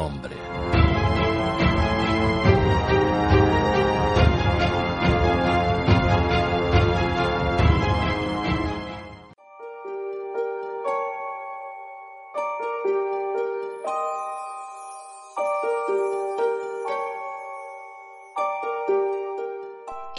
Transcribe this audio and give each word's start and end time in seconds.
nombre. 0.00 0.39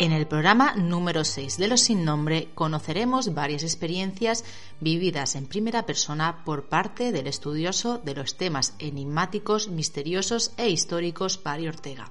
En 0.01 0.13
el 0.13 0.25
programa 0.25 0.73
número 0.73 1.23
6 1.23 1.57
de 1.57 1.67
Los 1.67 1.81
Sin 1.81 2.03
Nombre 2.03 2.49
conoceremos 2.55 3.35
varias 3.35 3.61
experiencias 3.61 4.43
vividas 4.79 5.35
en 5.35 5.45
primera 5.45 5.85
persona 5.85 6.43
por 6.43 6.63
parte 6.69 7.11
del 7.11 7.27
estudioso 7.27 7.99
de 7.99 8.15
los 8.15 8.35
temas 8.35 8.73
enigmáticos, 8.79 9.67
misteriosos 9.67 10.53
e 10.57 10.71
históricos 10.71 11.37
Pari 11.37 11.67
Ortega. 11.67 12.09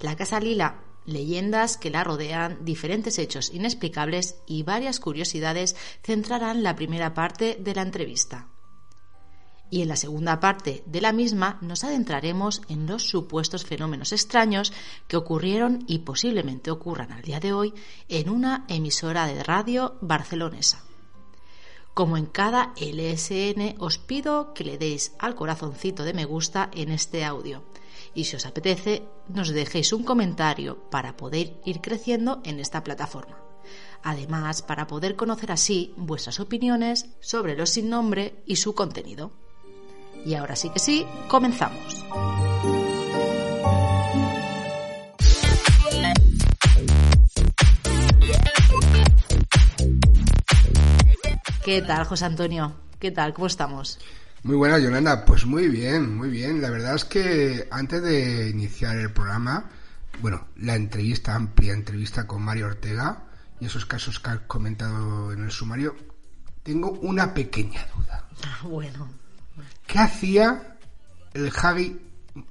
La 0.00 0.16
Casa 0.16 0.40
Lila, 0.40 0.84
leyendas 1.04 1.76
que 1.76 1.90
la 1.90 2.02
rodean, 2.02 2.64
diferentes 2.64 3.18
hechos 3.18 3.52
inexplicables 3.52 4.36
y 4.46 4.62
varias 4.62 4.98
curiosidades 4.98 5.76
centrarán 6.02 6.62
la 6.62 6.76
primera 6.76 7.12
parte 7.12 7.58
de 7.60 7.74
la 7.74 7.82
entrevista 7.82 8.48
y 9.70 9.82
en 9.82 9.88
la 9.88 9.96
segunda 9.96 10.40
parte 10.40 10.82
de 10.86 11.00
la 11.00 11.12
misma 11.12 11.58
nos 11.60 11.84
adentraremos 11.84 12.62
en 12.68 12.86
los 12.86 13.04
supuestos 13.08 13.64
fenómenos 13.64 14.12
extraños 14.12 14.72
que 15.08 15.16
ocurrieron 15.16 15.84
y 15.86 16.00
posiblemente 16.00 16.70
ocurran 16.70 17.12
al 17.12 17.22
día 17.22 17.40
de 17.40 17.52
hoy 17.52 17.74
en 18.08 18.30
una 18.30 18.64
emisora 18.68 19.26
de 19.26 19.42
radio 19.42 19.96
barcelonesa. 20.00 20.84
Como 21.94 22.18
en 22.18 22.26
cada 22.26 22.74
LSN, 22.76 23.76
os 23.78 23.96
pido 23.96 24.52
que 24.52 24.64
le 24.64 24.76
deis 24.76 25.14
al 25.18 25.34
corazoncito 25.34 26.04
de 26.04 26.12
me 26.12 26.26
gusta 26.26 26.70
en 26.74 26.90
este 26.90 27.24
audio. 27.24 27.64
Y 28.14 28.24
si 28.24 28.36
os 28.36 28.44
apetece, 28.44 29.02
nos 29.28 29.48
dejéis 29.48 29.94
un 29.94 30.04
comentario 30.04 30.90
para 30.90 31.16
poder 31.16 31.58
ir 31.64 31.80
creciendo 31.80 32.42
en 32.44 32.60
esta 32.60 32.84
plataforma. 32.84 33.38
Además, 34.02 34.60
para 34.60 34.86
poder 34.86 35.16
conocer 35.16 35.50
así 35.50 35.94
vuestras 35.96 36.38
opiniones 36.38 37.06
sobre 37.20 37.56
los 37.56 37.70
sin 37.70 37.88
nombre 37.88 38.42
y 38.44 38.56
su 38.56 38.74
contenido. 38.74 39.32
Y 40.26 40.34
ahora 40.34 40.56
sí 40.56 40.70
que 40.70 40.80
sí, 40.80 41.06
comenzamos. 41.28 42.04
¿Qué 51.64 51.80
tal, 51.82 52.04
José 52.06 52.24
Antonio? 52.24 52.74
¿Qué 52.98 53.12
tal? 53.12 53.34
¿Cómo 53.34 53.46
estamos? 53.46 54.00
Muy 54.42 54.56
buena, 54.56 54.80
Yolanda. 54.80 55.24
Pues 55.24 55.46
muy 55.46 55.68
bien, 55.68 56.16
muy 56.16 56.28
bien. 56.28 56.60
La 56.60 56.70
verdad 56.70 56.96
es 56.96 57.04
que 57.04 57.68
antes 57.70 58.02
de 58.02 58.48
iniciar 58.50 58.96
el 58.96 59.12
programa, 59.12 59.70
bueno, 60.20 60.48
la 60.56 60.74
entrevista, 60.74 61.36
amplia 61.36 61.72
entrevista 61.72 62.26
con 62.26 62.42
Mario 62.42 62.66
Ortega 62.66 63.22
y 63.60 63.66
esos 63.66 63.86
casos 63.86 64.18
que 64.18 64.30
has 64.30 64.40
comentado 64.40 65.32
en 65.32 65.44
el 65.44 65.52
sumario, 65.52 65.94
tengo 66.64 66.90
una 66.90 67.32
pequeña 67.32 67.86
duda. 67.94 68.28
Ah, 68.44 68.58
bueno. 68.64 69.25
¿Qué 69.86 69.98
hacía 69.98 70.76
el 71.34 71.50
Hagi 71.54 72.00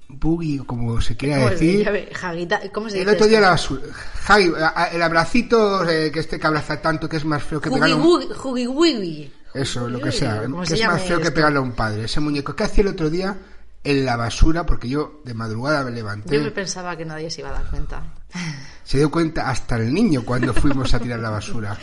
Boogie, 0.07 0.65
como 0.65 0.99
se 1.01 1.15
quiera 1.15 1.37
¿Cómo 1.37 1.47
se 1.49 1.53
decir? 1.55 1.77
dice? 1.79 2.71
¿Cómo 2.71 2.89
se 2.89 2.99
El 2.99 3.05
dice 3.05 3.15
otro 3.15 3.27
día 3.27 3.39
basura. 3.41 3.83
Hagi, 4.27 4.51
el 4.93 5.01
abracito 5.01 5.87
eh, 5.87 6.11
que 6.11 6.19
este 6.19 6.39
que 6.39 6.47
abraza 6.47 6.81
tanto 6.81 7.07
que 7.07 7.17
es 7.17 7.25
más 7.25 7.43
feo 7.43 7.61
que 7.61 7.69
pegarle 7.69 7.95
Jugi 7.95 8.67
Wugi. 8.67 9.31
Eso, 9.53 9.87
lo 9.87 10.01
que 10.01 10.11
sea. 10.11 10.43
¿Cómo 10.43 10.61
Que 10.61 10.67
se 10.67 10.75
es 10.75 10.85
más 10.87 11.01
feo 11.01 11.19
que 11.21 11.31
pegarle 11.31 11.59
a 11.59 11.61
un 11.61 11.71
padre. 11.71 12.05
Ese 12.05 12.19
muñeco. 12.19 12.55
¿Qué 12.55 12.65
hacía 12.65 12.81
el 12.83 12.89
otro 12.89 13.09
día 13.09 13.37
en 13.83 14.05
la 14.05 14.17
basura? 14.17 14.65
Porque 14.65 14.89
yo 14.89 15.21
de 15.23 15.33
madrugada 15.33 15.83
me 15.83 15.91
levanté. 15.91 16.35
Yo 16.35 16.43
me 16.43 16.51
pensaba 16.51 16.97
que 16.97 17.05
nadie 17.05 17.29
se 17.31 17.41
iba 17.41 17.49
a 17.49 17.53
dar 17.53 17.69
cuenta. 17.69 18.03
Se 18.83 18.99
dio 18.99 19.09
cuenta 19.09 19.49
hasta 19.49 19.77
el 19.77 19.91
niño 19.91 20.23
cuando 20.23 20.53
fuimos 20.53 20.93
a 20.93 20.99
tirar 20.99 21.19
la 21.19 21.31
basura. 21.31 21.75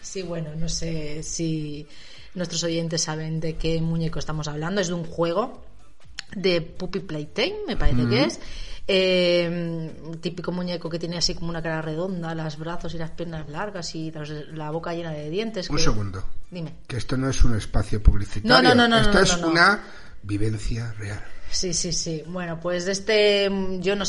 Sí, 0.00 0.22
bueno, 0.22 0.50
no 0.56 0.70
sé 0.70 1.22
si 1.22 1.86
nuestros 2.36 2.62
oyentes 2.62 3.02
saben 3.02 3.40
de 3.40 3.56
qué 3.56 3.80
muñeco 3.80 4.18
estamos 4.20 4.46
hablando. 4.46 4.80
Es 4.80 4.86
de 4.88 4.94
un 4.94 5.04
juego 5.04 5.64
de 6.36 6.60
Puppy 6.60 7.00
Playtime, 7.00 7.56
me 7.66 7.76
parece 7.76 8.06
que 8.06 8.22
es. 8.24 8.40
Eh, 8.88 9.90
un 10.04 10.20
típico 10.20 10.52
muñeco 10.52 10.88
que 10.88 11.00
tiene 11.00 11.16
así 11.18 11.34
como 11.34 11.50
una 11.50 11.60
cara 11.60 11.82
redonda, 11.82 12.32
los 12.36 12.56
brazos 12.56 12.94
y 12.94 12.98
las 12.98 13.10
piernas 13.10 13.48
largas 13.48 13.92
y 13.96 14.12
la 14.54 14.70
boca 14.70 14.94
llena 14.94 15.10
de 15.10 15.28
dientes. 15.28 15.68
Un 15.70 15.76
que- 15.76 15.82
segundo. 15.82 16.22
Dime. 16.50 16.72
Que 16.86 16.96
esto 16.96 17.16
no 17.16 17.28
es 17.28 17.42
un 17.42 17.56
espacio 17.56 18.00
publicitario. 18.00 18.62
No, 18.62 18.62
no, 18.62 18.74
no, 18.74 18.86
no, 18.88 18.98
Esto 19.00 19.12
no, 19.14 19.20
es 19.24 19.36
no, 19.38 19.46
no. 19.46 19.52
una 19.52 19.82
vivencia 20.22 20.92
real. 20.98 21.20
Sí, 21.50 21.72
sí, 21.74 21.92
sí. 21.92 22.22
Bueno, 22.28 22.60
pues 22.60 22.84
de 22.86 22.92
este, 22.92 23.50
yo 23.80 23.96
no 23.96 24.04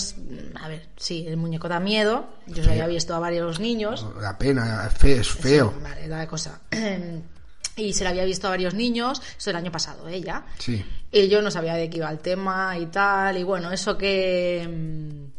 A 0.62 0.68
ver, 0.68 0.88
sí, 0.98 1.26
el 1.28 1.38
muñeco 1.38 1.68
da 1.68 1.80
miedo. 1.80 2.28
Yo 2.48 2.64
lo 2.64 2.70
había 2.72 2.88
visto 2.88 3.16
a 3.16 3.20
varios 3.20 3.60
niños. 3.60 4.06
La 4.22 4.38
pena, 4.38 4.90
fe- 4.96 5.20
es 5.22 5.30
feo. 5.30 5.74
Sí, 5.76 5.84
vale, 5.84 6.08
la 6.08 6.28
cosa. 6.28 6.62
Y 7.78 7.94
se 7.94 8.04
lo 8.04 8.10
había 8.10 8.26
visto 8.26 8.48
a 8.48 8.50
varios 8.50 8.74
niños, 8.74 9.22
eso 9.38 9.50
el 9.52 9.56
año 9.56 9.72
pasado, 9.72 10.08
¿eh? 10.10 10.20
Ya. 10.22 10.46
Sí. 10.58 10.84
Y 11.12 11.28
yo 11.30 11.42
no 11.42 11.50
sabía 11.52 11.76
de 11.76 11.90
qué 11.90 11.98
iba 11.98 12.10
el 12.12 12.20
tema 12.20 12.78
y 12.78 12.88
tal. 12.88 13.38
Y 13.38 13.44
bueno, 13.44 13.72
eso 13.72 13.98
que. 13.98 14.68
mm, 14.68 15.38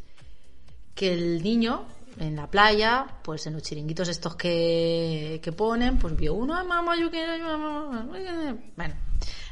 que 0.94 1.12
el 1.12 1.42
niño 1.42 1.84
en 2.18 2.34
la 2.34 2.48
playa, 2.50 3.06
pues 3.22 3.46
en 3.46 3.52
los 3.54 3.62
chiringuitos 3.62 4.08
estos 4.08 4.34
que, 4.34 5.40
que 5.42 5.52
ponen, 5.52 5.98
pues 5.98 6.16
vio 6.16 6.34
uno, 6.34 6.56
"Ay, 6.56 6.66
mamá, 6.66 6.96
yo 6.98 7.10
quiero. 7.10 7.38
mamá, 7.44 7.84
mamá". 8.04 8.56
Bueno, 8.76 8.94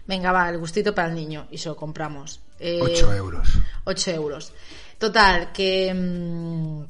venga, 0.07 0.33
va, 0.33 0.49
el 0.51 0.59
gustito 0.59 0.95
para 0.95 1.09
el 1.09 1.15
niño. 1.15 1.47
Y 1.51 1.59
se 1.59 1.69
lo 1.69 1.77
compramos. 1.77 2.41
Eh, 2.59 2.81
8 2.83 3.13
euros. 3.15 3.49
8 3.85 4.11
euros. 4.11 4.53
Total, 4.99 5.53
que, 5.53 5.93
mm, 5.95 6.83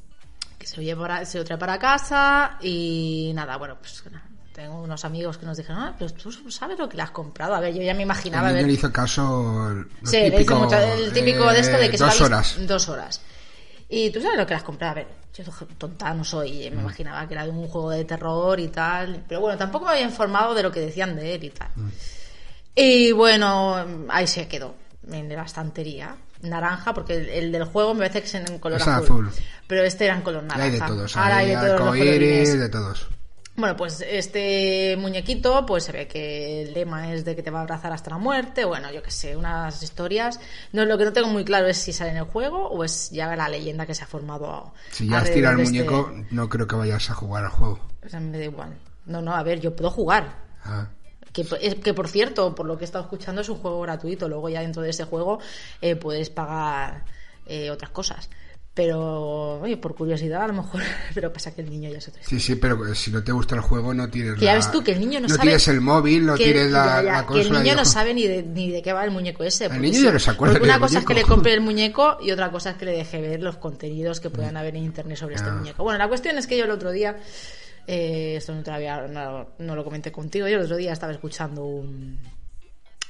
que 0.59 0.67
se, 0.67 0.77
lo 0.77 0.83
lleva 0.83 1.03
para- 1.03 1.25
se 1.27 1.39
lo 1.39 1.45
trae 1.45 1.59
para 1.59 1.79
casa 1.79 2.57
y 2.63 3.33
nada, 3.35 3.57
bueno, 3.59 3.77
pues 3.79 4.03
nada, 4.11 4.25
tengo 4.57 4.81
unos 4.81 5.05
amigos 5.05 5.37
que 5.37 5.45
nos 5.45 5.59
dijeron, 5.59 5.83
ah, 5.83 5.95
pero 5.99 6.11
tú 6.15 6.33
sabes 6.51 6.79
lo 6.79 6.89
que 6.89 6.97
le 6.97 7.03
has 7.03 7.11
comprado. 7.11 7.55
A 7.55 7.61
ver, 7.61 7.75
yo 7.75 7.83
ya 7.83 7.93
me 7.93 8.05
imaginaba. 8.05 8.51
ver- 8.53 8.65
le 8.67 8.73
hizo 8.73 8.91
caso. 8.91 9.75
Sí, 10.03 10.17
le 10.17 10.31
típico, 10.31 10.55
mucho- 10.57 10.79
el 10.79 11.13
típico 11.13 11.53
de 11.53 11.61
esto 11.61 11.77
de 11.77 11.91
que 11.91 11.97
ha 11.97 12.07
Dos 12.07 12.21
horas. 12.23 12.57
Dos 12.61 12.89
horas. 12.89 13.21
Y 13.91 14.09
tú 14.11 14.21
sabes 14.23 14.39
lo 14.39 14.47
que 14.47 14.55
le 14.55 14.57
has 14.57 14.63
comprado. 14.63 14.93
A 14.93 14.95
ver, 14.95 15.07
yo 15.35 15.45
tonta 15.77 16.15
no 16.15 16.25
soy. 16.25 16.71
Mm. 16.71 16.75
Me 16.75 16.81
imaginaba 16.81 17.29
que 17.29 17.35
era 17.35 17.45
de 17.45 17.51
un 17.51 17.69
juego 17.69 17.91
de 17.91 18.05
terror 18.07 18.59
y 18.59 18.69
tal. 18.69 19.25
Pero 19.29 19.43
bueno, 19.43 19.59
tampoco 19.59 19.85
me 19.85 19.91
había 19.93 20.05
informado 20.05 20.55
de 20.55 20.63
lo 20.63 20.73
que 20.73 20.81
decían 20.81 21.15
de 21.17 21.35
él 21.35 21.45
y 21.45 21.51
tal. 21.51 21.69
Mm. 21.77 21.89
Y 22.75 23.13
bueno, 23.13 23.77
ahí 24.09 24.27
se 24.27 24.49
quedó. 24.49 24.75
En 25.13 25.29
la 25.29 25.43
estantería. 25.45 26.17
Naranja, 26.43 26.93
porque 26.95 27.15
el, 27.17 27.29
el 27.29 27.53
del 27.53 27.65
juego 27.65 27.95
me 27.95 28.01
parece 28.09 28.21
que 28.23 28.27
es 28.27 28.35
en 28.35 28.59
color 28.59 28.81
azul. 28.81 28.93
azul. 29.05 29.31
Pero 29.67 29.85
este 29.85 30.05
era 30.07 30.15
en 30.17 30.23
color 30.23 30.43
naranja. 30.45 30.65
hay 30.65 30.71
de 30.73 30.81
todos. 30.81 31.17
Ahora 31.17 31.37
hay 31.39 31.51
Hay 31.51 31.57
de 31.57 31.67
todos 31.69 31.81
arcoíris, 31.81 32.59
de 32.59 32.69
todos. 32.69 33.09
Bueno, 33.57 33.75
pues 33.75 34.05
este 34.07 34.97
muñequito, 34.99 35.65
pues 35.65 35.85
se 35.85 35.93
ve 35.93 36.07
que 36.07 36.63
el 36.63 36.75
lema 36.75 37.13
es 37.15 37.25
de 37.25 37.35
que 37.35 37.43
te 37.43 37.51
va 37.51 37.61
a 37.61 37.63
abrazar 37.63 37.91
hasta 37.93 38.11
la 38.11 38.19
muerte. 38.19 38.67
Bueno, 38.67 38.93
yo 38.93 39.03
qué 39.03 39.11
sé, 39.11 39.35
unas 39.35 39.83
historias. 39.83 40.39
No, 40.73 40.85
lo 40.85 40.99
que 40.99 41.05
no 41.07 41.13
tengo 41.15 41.29
muy 41.29 41.43
claro 41.45 41.67
es 41.67 41.79
si 41.79 41.93
sale 41.95 42.11
en 42.11 42.19
el 42.19 42.25
juego 42.25 42.69
o 42.69 42.85
es 42.85 43.11
ya 43.11 43.35
la 43.35 43.49
leyenda 43.49 43.87
que 43.87 43.95
se 43.95 44.05
ha 44.05 44.07
formado. 44.07 44.75
Si 44.91 45.09
ya 45.09 45.19
has 45.19 45.33
tirado 45.33 45.53
el 45.53 45.59
de 45.59 45.63
este- 45.65 45.91
muñeco, 45.91 46.13
no 46.31 46.49
creo 46.51 46.67
que 46.67 46.77
vayas 46.77 47.09
a 47.09 47.15
jugar 47.15 47.45
al 47.45 47.51
juego. 47.51 47.81
O 48.05 48.09
sea, 48.11 48.21
me 48.21 48.37
da 48.37 48.45
igual. 48.45 48.77
No, 49.07 49.23
no, 49.23 49.35
a 49.35 49.43
ver, 49.43 49.59
yo 49.61 49.75
puedo 49.75 49.91
jugar. 49.91 50.35
Ah. 50.63 50.89
Que, 51.33 51.47
es- 51.61 51.75
que 51.77 51.95
por 51.95 52.09
cierto, 52.09 52.55
por 52.55 52.67
lo 52.67 52.77
que 52.77 52.85
he 52.85 52.87
estado 52.87 53.05
escuchando, 53.05 53.41
es 53.41 53.49
un 53.49 53.57
juego 53.57 53.81
gratuito. 53.81 54.29
Luego 54.29 54.51
ya 54.51 54.61
dentro 54.61 54.83
de 54.83 54.91
ese 54.91 55.05
juego 55.05 55.39
eh, 55.81 55.97
puedes 55.97 56.29
pagar 56.29 57.05
eh, 57.47 57.71
otras 57.71 57.91
cosas. 57.91 58.29
Pero, 58.77 59.59
oye, 59.63 59.79
por 59.79 59.95
curiosidad 59.95 60.43
a 60.43 60.49
lo 60.49 60.53
mejor, 60.53 60.83
pero 61.15 61.33
pasa 61.33 61.55
que 61.55 61.63
el 61.63 61.71
niño 61.71 61.89
ya 61.91 61.99
se 61.99 62.11
otra 62.11 62.23
Sí, 62.23 62.39
sí, 62.39 62.57
pero 62.57 62.95
si 62.95 63.11
no 63.11 63.25
te 63.25 63.33
gusta 63.33 63.55
el 63.55 63.63
juego 63.63 63.95
no 63.95 64.07
tienes 64.11 64.39
ya 64.39 64.55
ves 64.55 64.71
tú 64.71 64.85
que 64.85 64.93
el 64.93 65.01
niño 65.01 65.19
no, 65.19 65.31
sabe... 65.31 65.41
tienes 65.41 65.67
el 65.69 65.81
móvil, 65.81 66.27
no 66.27 66.35
que- 66.37 66.45
tienes 66.45 66.71
la, 66.71 66.85
ya, 66.85 67.03
ya, 67.03 67.13
la 67.23 67.27
Que 67.27 67.41
el 67.41 67.53
niño 67.53 67.75
no 67.75 67.85
sabe 67.87 68.13
ni 68.13 68.27
de, 68.27 68.43
ni 68.43 68.71
de 68.71 68.83
qué 68.83 68.93
va 68.93 69.03
el 69.07 69.11
muñeco 69.13 69.45
ese. 69.45 69.69
porque 69.71 69.81
niño 69.81 70.03
ya 70.03 70.13
no 70.13 70.19
se 70.19 70.31
acuerda 70.31 70.55
porque 70.59 70.69
una 70.69 70.79
cosa 70.79 70.99
es 70.99 71.07
que 71.07 71.15
le 71.15 71.23
compre 71.23 71.55
el 71.55 71.61
muñeco 71.63 72.19
y 72.21 72.31
otra 72.33 72.51
cosa 72.51 72.71
es 72.73 72.77
que 72.77 72.85
le 72.85 72.93
deje 72.93 73.19
ver 73.23 73.43
los 73.43 73.57
contenidos 73.57 74.21
que 74.21 74.29
puedan 74.29 74.59
haber 74.59 74.77
en 74.77 74.85
internet 74.85 75.17
sobre 75.17 75.37
este 75.37 75.51
muñeco. 75.51 75.83
Bueno, 75.83 75.99
la 75.99 76.09
cuestión 76.09 76.37
es 76.37 76.47
que 76.47 76.59
yo 76.59 76.65
el 76.67 76.71
otro 76.71 76.91
día, 76.93 77.17
eh, 77.87 78.35
esto 78.37 78.55
no, 78.55 78.63
había- 78.75 79.07
no, 79.09 79.49
no 79.59 79.75
lo 79.75 79.85
comenté 79.85 80.13
contigo, 80.13 80.49
yo 80.49 80.59
el 80.59 80.65
otro 80.65 80.77
día 80.77 80.93
estaba 80.93 81.13
escuchando 81.15 81.65
un 81.65 82.19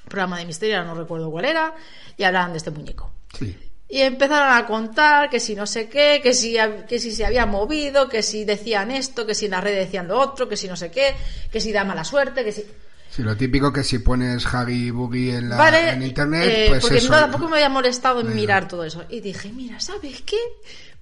programa 0.09 0.39
de 0.39 0.45
misterio, 0.45 0.85
no 0.85 0.95
recuerdo 0.95 1.29
cuál 1.29 1.47
era, 1.47 1.75
y 2.17 2.23
hablaban 2.23 2.53
de 2.53 2.59
este 2.59 2.71
muñeco. 2.71 3.11
Sí. 3.37 3.57
Y 3.89 4.01
empezaron 4.01 4.53
a 4.53 4.67
contar 4.67 5.31
que 5.31 5.39
si 5.39 5.55
no 5.55 5.65
sé 5.67 5.89
qué, 5.89 6.21
que 6.23 6.35
si, 6.35 6.57
que 6.89 6.99
si 6.99 7.13
se 7.13 7.25
había 7.25 7.47
movido, 7.47 8.09
que 8.09 8.23
si 8.23 8.45
decían 8.45 8.91
esto, 8.91 9.25
que 9.27 9.35
si 9.35 9.45
en 9.45 9.53
la 9.53 9.61
red 9.61 9.77
decían 9.77 10.09
lo 10.09 10.19
otro, 10.19 10.49
que 10.49 10.57
si 10.57 10.67
no 10.67 10.77
sé 10.77 10.91
qué, 10.91 11.15
que 11.53 11.61
si 11.61 11.71
da 11.71 11.85
mala 11.85 12.03
suerte, 12.03 12.45
que 12.45 12.51
si... 12.51 12.65
Sí, 13.11 13.23
lo 13.23 13.37
típico 13.37 13.73
que 13.73 13.85
si 13.85 14.01
pones 14.01 14.45
Huggy 14.45 14.91
Boogie 14.91 15.37
en, 15.37 15.49
la, 15.49 15.57
vale, 15.57 15.91
en 15.91 16.03
internet, 16.03 16.49
eh, 16.53 16.67
pues 16.69 16.83
porque 16.83 16.97
eso. 16.99 17.13
no, 17.13 17.19
tampoco 17.21 17.49
me 17.49 17.57
había 17.57 17.69
molestado 17.69 18.21
en 18.21 18.35
mirar 18.35 18.67
todo 18.67 18.85
eso. 18.85 19.05
Y 19.09 19.21
dije, 19.21 19.51
mira, 19.53 19.79
¿sabes 19.81 20.21
qué? 20.23 20.37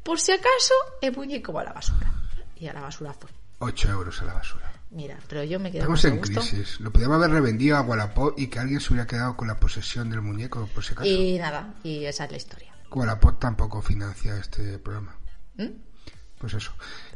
Por 0.02 0.20
si 0.20 0.32
acaso, 0.32 0.74
el 1.00 1.16
muñeco 1.16 1.52
va 1.52 1.62
a 1.62 1.64
la 1.64 1.72
basura. 1.72 2.12
Y 2.60 2.68
a 2.68 2.74
la 2.74 2.82
basura 2.82 3.14
fue. 3.14 3.30
8 3.60 3.90
euros 3.90 4.20
a 4.20 4.26
la 4.26 4.34
basura. 4.34 4.70
Mira, 4.90 5.18
pero 5.28 5.42
yo 5.42 5.58
me 5.58 5.70
quedé 5.70 5.80
Estamos 5.80 6.04
en 6.04 6.18
gusto. 6.18 6.40
crisis. 6.40 6.78
Lo 6.78 6.92
podíamos 6.92 7.16
haber 7.16 7.30
revendido 7.30 7.76
a 7.78 7.80
Wallapop 7.80 8.38
y 8.38 8.46
que 8.46 8.60
alguien 8.60 8.80
se 8.80 8.92
hubiera 8.92 9.06
quedado 9.08 9.36
con 9.36 9.48
la 9.48 9.58
posesión 9.58 10.08
del 10.10 10.20
muñeco, 10.20 10.68
por 10.72 10.84
si 10.84 10.92
acaso. 10.92 11.08
Y 11.08 11.38
nada, 11.38 11.74
y 11.82 12.04
esa 12.04 12.26
es 12.26 12.30
la 12.30 12.36
historia. 12.36 12.73
Wallapop 12.90 13.38
tampoco 13.38 13.82
financia 13.82 14.36
este 14.36 14.78
programa. 14.78 15.16
¿Mm? 15.56 15.66
Pues 16.38 16.54
eso. 16.54 16.72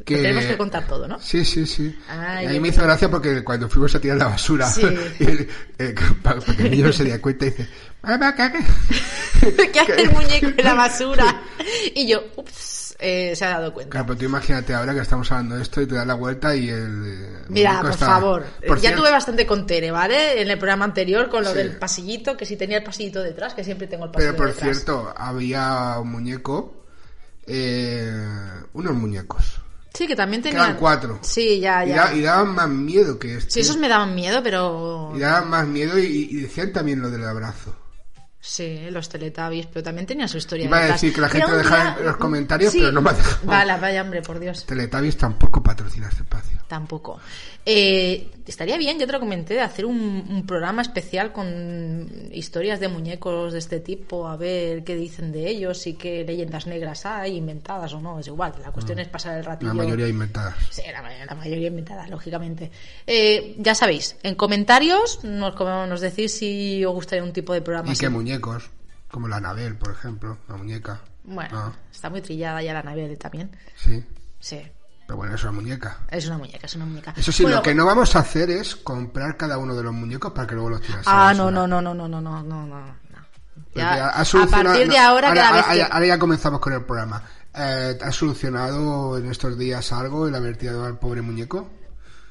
Que 0.07 0.17
tenemos 0.17 0.45
que 0.47 0.57
contar 0.57 0.87
todo, 0.87 1.07
¿no? 1.07 1.21
Sí, 1.21 1.45
sí, 1.45 1.67
sí. 1.67 1.95
Y 2.43 2.47
a 2.47 2.49
mí 2.49 2.61
me 2.61 2.69
hizo 2.69 2.83
gracia 2.83 3.11
porque 3.11 3.45
cuando 3.45 3.69
fuimos 3.69 3.95
a 3.95 4.01
tirar 4.01 4.17
la 4.17 4.27
basura, 4.29 4.67
Sí. 4.71 4.83
y 5.21 5.25
el- 5.25 5.49
eh, 5.79 5.95
para 6.23 6.41
que 6.41 6.63
el 6.63 6.71
niño 6.71 6.93
se 6.93 7.05
dé 7.05 7.21
cuenta 7.21 7.45
y 7.47 7.51
dice, 7.51 7.69
"Mamá, 8.03 8.35
caca". 8.35 8.59
¿Qué 9.73 9.81
hace 9.81 10.03
el 10.03 10.11
muñeco 10.13 10.47
en 10.57 10.65
la 10.65 10.75
basura? 10.75 11.43
Y 11.95 12.09
yo, 12.09 12.23
ups, 12.37 12.78
eh, 12.99 13.35
se 13.37 13.45
ha 13.45 13.51
dado 13.51 13.73
cuenta. 13.73 13.91
Claro, 13.91 14.07
pero 14.07 14.19
tú 14.19 14.25
imagínate 14.25 14.75
ahora 14.75 14.93
que 14.95 15.01
estamos 15.01 15.31
hablando 15.31 15.57
de 15.57 15.63
esto 15.63 15.81
y 15.81 15.87
te 15.87 15.95
das 15.95 16.07
la 16.07 16.15
vuelta 16.15 16.55
y 16.57 16.69
el... 16.69 17.45
Mira, 17.49 17.81
por 17.81 17.91
está- 17.91 18.07
favor. 18.07 18.45
Por 18.67 18.77
ya 18.79 18.81
cierto, 18.89 19.01
tuve 19.03 19.11
bastante 19.13 19.47
con 19.47 19.67
Tere, 19.67 19.91
¿vale? 19.91 20.41
En 20.43 20.51
el 20.51 20.59
programa 20.59 20.85
anterior 20.85 21.29
con 21.29 21.45
lo 21.45 21.51
Sí. 21.51 21.57
del 21.59 21.77
pasillito, 21.79 22.37
que 22.37 22.45
si 22.45 22.57
tenía 22.57 22.79
el 22.79 22.85
pasillito 22.85 23.23
detrás, 23.23 23.55
que 23.55 23.63
siempre 23.65 23.87
tengo 23.87 24.07
el 24.07 24.11
pasillo 24.11 24.33
Pero 24.33 24.37
por 24.45 24.55
detrás. 24.55 24.75
cierto, 24.77 25.15
había 25.17 25.97
un 26.01 26.11
muñeco, 26.11 26.85
eh, 27.47 28.13
unos 28.73 28.95
muñecos. 28.95 29.61
Sí, 29.95 30.07
que 30.07 30.15
también 30.15 30.43
tenían... 30.43 30.63
eran 30.65 30.77
cuatro. 30.77 31.19
Sí, 31.23 31.61
ya, 31.61 31.85
ya. 31.85 31.97
da- 32.07 32.15
y 32.15 32.23
daban 32.23 32.55
más 32.55 32.69
miedo 32.69 33.19
que 33.19 33.37
este. 33.39 33.51
Sí, 33.51 33.61
esos 33.61 33.79
me 33.79 33.89
daban 33.89 34.15
miedo, 34.15 34.43
pero... 34.43 35.13
Y 35.17 35.19
daban 35.19 35.49
más 35.49 35.67
miedo 35.67 35.99
y, 35.99 36.29
y 36.31 36.35
decían 36.43 36.73
también 36.73 37.01
lo 37.01 37.11
del 37.11 37.25
abrazo. 37.25 37.75
Sí, 38.41 38.87
los 38.91 39.09
Teletubbies, 39.09 39.67
pero 39.67 39.83
también 39.83 40.07
tenían 40.07 40.29
su 40.29 40.39
historia 40.39 40.67
Iba 40.67 40.79
a 40.79 40.87
decir 40.93 41.13
que 41.13 41.21
la 41.21 41.29
gente 41.29 41.51
lo 41.51 41.57
dejara 41.59 41.97
en 41.99 42.07
los 42.07 42.17
comentarios, 42.19 42.73
Sí. 42.73 42.79
pero 42.79 42.93
no 42.93 43.03
me 43.03 43.11
ha 43.11 43.13
dejado. 43.15 43.39
Vale, 43.45 43.77
vaya 43.81 44.03
hombre, 44.03 44.23
por 44.23 44.39
Dios. 44.39 44.65
Teletubbies 44.65 45.17
tampoco 45.17 45.61
patrocina 45.63 46.09
este 46.09 46.23
espacio. 46.23 46.59
Tampoco. 46.69 47.19
Eh, 47.67 48.31
estaría 48.51 48.77
bien, 48.79 48.99
yo 48.99 49.07
te 49.07 49.13
lo 49.13 49.21
comenté, 49.21 49.55
de 49.55 49.61
hacer 49.61 49.85
un, 49.87 50.27
un 50.29 50.47
programa 50.47 50.83
especial 50.83 51.33
con 51.33 52.09
historias 52.33 52.81
de 52.81 52.89
muñecos 52.89 53.53
de 53.53 53.59
este 53.59 53.81
tipo, 53.81 54.27
a 54.29 54.37
ver 54.37 54.85
qué 54.85 54.95
dicen 54.97 55.33
de 55.33 55.49
ellos 55.49 55.87
y 55.87 55.95
qué 55.95 56.25
leyendas 56.25 56.67
negras 56.67 57.07
hay, 57.07 57.37
inventadas 57.37 57.93
o 57.95 58.01
no, 58.01 58.19
es 58.19 58.27
igual. 58.27 58.55
La 58.63 58.71
cuestión 58.73 58.99
es 58.99 59.09
pasar 59.09 59.39
el 59.39 59.45
ratillo. 59.45 59.73
Mm. 59.75 59.77
La 59.77 59.83
mayoría 59.85 60.09
inventadas. 60.09 60.55
Sí, 60.71 60.83
la, 60.93 61.25
la 61.27 61.35
mayoría 61.35 61.69
inventadas, 61.69 62.09
lógicamente. 62.11 62.71
Eh, 63.07 63.55
ya 63.59 63.75
sabéis, 63.75 64.17
en 64.23 64.35
comentarios 64.35 65.23
nos, 65.25 65.55
nos 65.59 66.01
decís 66.01 66.33
si 66.39 66.85
os 66.85 66.95
gustaría 66.95 67.23
un 67.25 67.33
tipo 67.33 67.53
de 67.53 67.61
programa 67.63 67.89
Y 67.89 67.93
así. 67.93 68.01
que 68.01 68.09
muñecos, 68.09 68.71
como 69.11 69.29
la 69.29 69.37
Anabel, 69.37 69.77
por 69.77 69.93
ejemplo, 69.93 70.39
la 70.49 70.57
muñeca. 70.57 71.01
Bueno, 71.25 71.51
Ah, 71.53 71.73
está 71.93 72.09
muy 72.09 72.23
trillada 72.23 72.63
ya 72.63 72.73
la 72.73 72.83
nave 72.83 73.15
también. 73.17 73.51
sí. 73.77 74.03
Sí, 74.41 74.63
Pero 75.09 75.17
bueno, 75.17 75.35
es 75.35 75.43
una 75.43 75.53
muñeca. 75.53 76.01
es 76.11 76.27
una 76.27 76.37
muñeca, 76.37 76.67
es 76.67 76.77
una 76.77 76.85
muñeca. 76.85 77.15
Eso 77.17 77.33
sí, 77.33 77.43
Bueno, 77.43 77.57
lo 77.57 77.63
que 77.63 77.75
no 77.75 77.87
vamos 77.87 78.15
a 78.15 78.19
hacer 78.19 78.51
es 78.51 78.77
comprar 78.77 79.39
cada 79.39 79.57
uno 79.57 79.75
de 79.75 79.83
los 79.83 79.95
muñecos 79.95 80.33
para 80.33 80.47
que 80.47 80.53
luego 80.55 80.69
los 80.69 80.83
tiras. 80.83 81.03
Ah, 81.07 81.33
no, 81.35 81.51
no, 81.51 81.67
no, 81.67 81.81
no, 81.81 81.95
no, 81.95 82.07
no, 82.07 82.21
no, 82.21 82.43
no, 82.43 82.67
no. 82.67 82.97
Ya, 83.75 84.11
a 84.11 84.25
partir 84.51 84.87
de 84.87 84.87
no, 84.89 84.99
ahora, 84.99 85.33
cada 85.33 85.53
vez 85.53 85.65
ahora, 85.65 85.87
que... 85.87 85.93
ahora 85.95 86.07
ya 86.07 86.19
comenzamos 86.19 86.61
con 86.61 86.75
el 86.75 86.85
programa. 86.85 87.23
Eh, 87.55 87.99
¿Has 88.03 88.17
solucionado 88.17 89.17
en 89.17 89.31
estos 89.31 89.57
días 89.57 89.91
algo 89.93 90.29
el 90.29 90.35
haber 90.35 90.59
tirado 90.59 90.85
al 90.85 90.99
pobre 90.99 91.23
muñeco? 91.23 91.71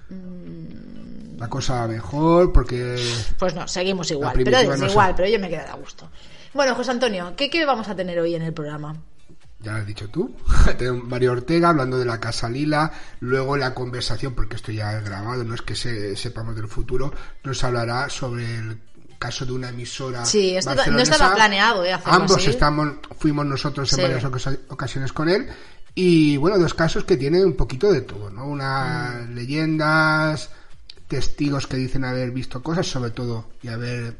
Mm. 0.09 1.39
La 1.39 1.49
cosa 1.49 1.87
mejor 1.87 2.53
porque... 2.53 3.03
Pues 3.39 3.55
no, 3.55 3.67
seguimos 3.67 4.11
igual, 4.11 4.33
pero 4.35 4.55
es 4.55 4.79
no 4.79 4.85
igual, 4.85 5.15
pero 5.15 5.27
yo 5.27 5.39
me 5.39 5.49
quedé 5.49 5.61
a 5.61 5.75
gusto. 5.75 6.11
Bueno, 6.53 6.75
José 6.75 6.91
Antonio, 6.91 7.33
¿qué, 7.35 7.49
¿qué 7.49 7.65
vamos 7.65 7.87
a 7.87 7.95
tener 7.95 8.19
hoy 8.19 8.35
en 8.35 8.43
el 8.43 8.53
programa? 8.53 8.97
Ya 9.67 9.73
lo 9.73 9.79
has 9.79 9.85
dicho 9.85 10.07
tú. 10.09 10.33
Mario 11.03 11.33
Ortega 11.33 11.69
hablando 11.69 11.97
de 11.99 12.05
la 12.05 12.21
Casa 12.21 12.49
Lila. 12.49 12.89
Luego 13.19 13.57
la 13.57 13.73
conversación, 13.73 14.33
porque 14.33 14.55
esto 14.55 14.71
ya 14.71 14.97
es 14.97 15.03
grabado, 15.03 15.43
no 15.43 15.53
es 15.53 15.61
que 15.61 15.75
se- 15.75 16.15
sepamos 16.15 16.55
del 16.55 16.69
futuro, 16.69 17.13
nos 17.43 17.61
hablará 17.65 18.09
sobre 18.09 18.45
el 18.59 18.79
caso 19.19 19.45
de 19.45 19.51
una 19.51 19.67
emisora. 19.69 20.23
Sí, 20.25 20.55
esto 20.55 20.73
no 20.89 20.99
estaba 20.99 21.35
planeado, 21.35 21.83
¿eh? 21.83 21.91
hacerlo 21.91 22.13
Ambos 22.13 22.37
así. 22.37 22.49
estamos, 22.51 22.93
fuimos 23.19 23.45
nosotros 23.45 23.91
en 23.91 23.95
Sí. 23.97 24.01
varias 24.03 24.23
ocas- 24.23 24.59
ocasiones 24.69 25.11
con 25.11 25.27
él. 25.27 25.49
Y 25.93 26.37
bueno, 26.37 26.57
dos 26.59 26.73
casos 26.73 27.03
que 27.03 27.17
tienen 27.17 27.43
un 27.43 27.55
poquito 27.57 27.91
de 27.91 28.01
todo, 28.01 28.29
¿no? 28.29 28.45
Unas 28.45 29.27
Mm. 29.27 29.33
leyendas, 29.33 30.49
testigos 31.09 31.67
que 31.67 31.75
dicen 31.75 32.05
haber 32.05 32.31
visto 32.31 32.63
cosas, 32.63 32.87
sobre 32.87 33.11
todo, 33.11 33.49
y 33.61 33.67
haber 33.67 34.15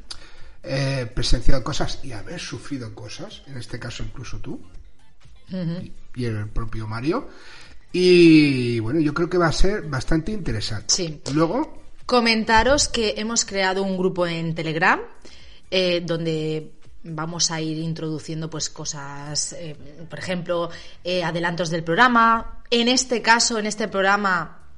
eh, 0.69 1.09
presenciado 1.15 1.63
cosas 1.63 1.99
y 2.03 2.11
haber 2.11 2.41
sufrido 2.41 2.94
cosas, 2.94 3.44
en 3.47 3.57
este 3.57 3.79
caso 3.79 4.03
incluso 4.03 4.39
tú 4.39 4.59
Y 6.15 6.25
el 6.25 6.47
propio 6.49 6.88
Mario. 6.88 7.29
Y 7.91 8.79
bueno, 8.79 8.99
yo 8.99 9.13
creo 9.13 9.29
que 9.29 9.38
va 9.38 9.47
a 9.47 9.53
ser 9.53 9.83
bastante 9.83 10.31
interesante. 10.31 10.94
Sí. 10.94 11.21
Luego, 11.33 11.77
Comentaros 12.07 12.88
que 12.88 13.15
hemos 13.17 13.44
creado 13.44 13.83
un 13.83 13.97
grupo 13.97 14.25
en 14.25 14.55
Telegram 14.55 15.01
eh, 15.69 16.01
donde 16.05 16.71
vamos 17.03 17.51
a 17.51 17.59
ir 17.59 17.77
introduciendo 17.79 18.49
pues 18.49 18.69
cosas, 18.69 19.51
eh, 19.51 19.75
por 20.09 20.17
ejemplo, 20.17 20.69
eh, 21.03 21.21
adelantos 21.21 21.69
del 21.69 21.83
programa. 21.83 22.63
En 22.71 22.88
este 22.88 23.21
caso, 23.21 23.59
en 23.59 23.65
este 23.65 23.89
programa 23.89 24.69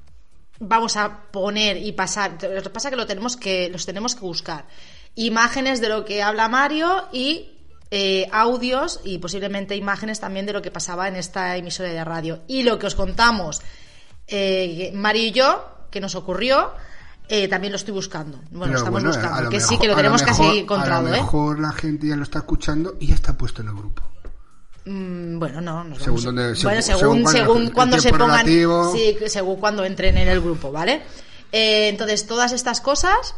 vamos 0.58 0.96
a 0.96 1.30
poner 1.30 1.76
y 1.76 1.92
pasar. 1.92 2.32
Lo 2.32 2.62
que 2.62 2.70
pasa 2.70 2.88
es 2.88 2.90
que 2.90 2.96
lo 2.96 3.06
tenemos 3.06 3.36
que 3.36 3.68
los 3.68 3.86
tenemos 3.86 4.16
que 4.16 4.22
buscar. 4.22 4.66
Imágenes 5.14 5.80
de 5.80 5.88
lo 5.88 6.04
que 6.04 6.24
habla 6.24 6.48
Mario 6.48 7.06
y 7.12 7.59
eh, 7.90 8.28
audios 8.32 9.00
y 9.04 9.18
posiblemente 9.18 9.74
imágenes 9.76 10.20
también 10.20 10.46
de 10.46 10.52
lo 10.52 10.62
que 10.62 10.70
pasaba 10.70 11.08
en 11.08 11.16
esta 11.16 11.56
emisora 11.56 11.88
de 11.90 12.04
radio. 12.04 12.40
Y 12.46 12.62
lo 12.62 12.78
que 12.78 12.86
os 12.86 12.94
contamos 12.94 13.60
eh, 14.28 14.92
Mario 14.94 15.22
y 15.24 15.32
yo, 15.32 15.64
que 15.90 16.00
nos 16.00 16.14
ocurrió, 16.14 16.70
eh, 17.28 17.48
también 17.48 17.72
lo 17.72 17.76
estoy 17.76 17.92
buscando. 17.94 18.38
Bueno, 18.50 18.66
pero 18.66 18.78
estamos 18.78 19.02
bueno, 19.02 19.08
buscando. 19.08 19.50
Que 19.50 19.56
mejor- 19.56 19.68
sí, 19.68 19.78
que 19.78 19.88
lo 19.88 19.96
tenemos 19.96 20.22
mejor- 20.22 20.36
casi 20.46 20.58
encontrado, 20.58 21.06
A 21.06 21.10
lo 21.10 21.16
¿eh? 21.16 21.20
mejor 21.20 21.58
la 21.60 21.72
gente 21.72 22.06
ya 22.08 22.16
lo 22.16 22.22
está 22.22 22.38
escuchando 22.40 22.96
y 23.00 23.08
ya 23.08 23.14
está 23.14 23.36
puesto 23.36 23.62
en 23.62 23.68
el 23.68 23.74
grupo. 23.74 24.02
Mm, 24.86 25.38
bueno, 25.38 25.60
no, 25.60 25.84
nos 25.84 25.98
Según 26.02 26.22
donde- 26.24 26.42
bueno, 26.62 26.80
según- 26.82 26.82
según, 26.82 26.82
según 26.82 27.22
cuando- 27.22 27.30
según 27.38 27.62
el 27.66 27.72
cuando 27.72 27.98
se 28.00 28.10
pongan, 28.10 28.30
relativo. 28.46 28.92
sí, 28.94 29.16
según 29.26 29.56
cuando 29.60 29.84
entren 29.84 30.16
en 30.16 30.28
el 30.28 30.40
grupo, 30.40 30.72
¿vale? 30.72 31.02
Entonces, 31.52 32.26
todas 32.26 32.52
estas 32.52 32.80
cosas 32.80 33.34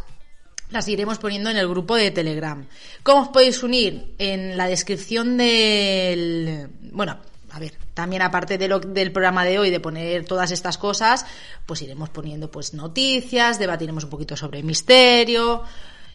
las 0.73 0.88
iremos 0.88 1.19
poniendo 1.19 1.50
en 1.50 1.57
el 1.57 1.69
grupo 1.69 1.97
de 1.97 2.11
Telegram. 2.11 2.67
¿Cómo 3.02 3.23
os 3.23 3.29
podéis 3.29 3.62
unir? 3.62 4.14
En 4.19 4.57
la 4.57 4.67
descripción 4.67 5.37
del... 5.37 6.69
Bueno, 6.93 7.19
a 7.50 7.59
ver, 7.59 7.75
también 7.95 8.23
aparte 8.23 8.57
de 8.59 8.69
lo, 8.69 8.81
del 8.81 9.12
programa 9.12 9.45
de 9.45 9.59
hoy, 9.59 9.71
de 9.71 9.81
poner 9.81 10.25
todas 10.25 10.50
estas 10.50 10.79
cosas, 10.79 11.26
pues 11.67 11.83
iremos 11.83 12.09
poniendo 12.09 12.50
pues 12.50 12.73
noticias, 12.75 13.59
debatiremos 13.59 14.05
un 14.05 14.11
poquito 14.11 14.37
sobre 14.37 14.62
misterio 14.62 15.62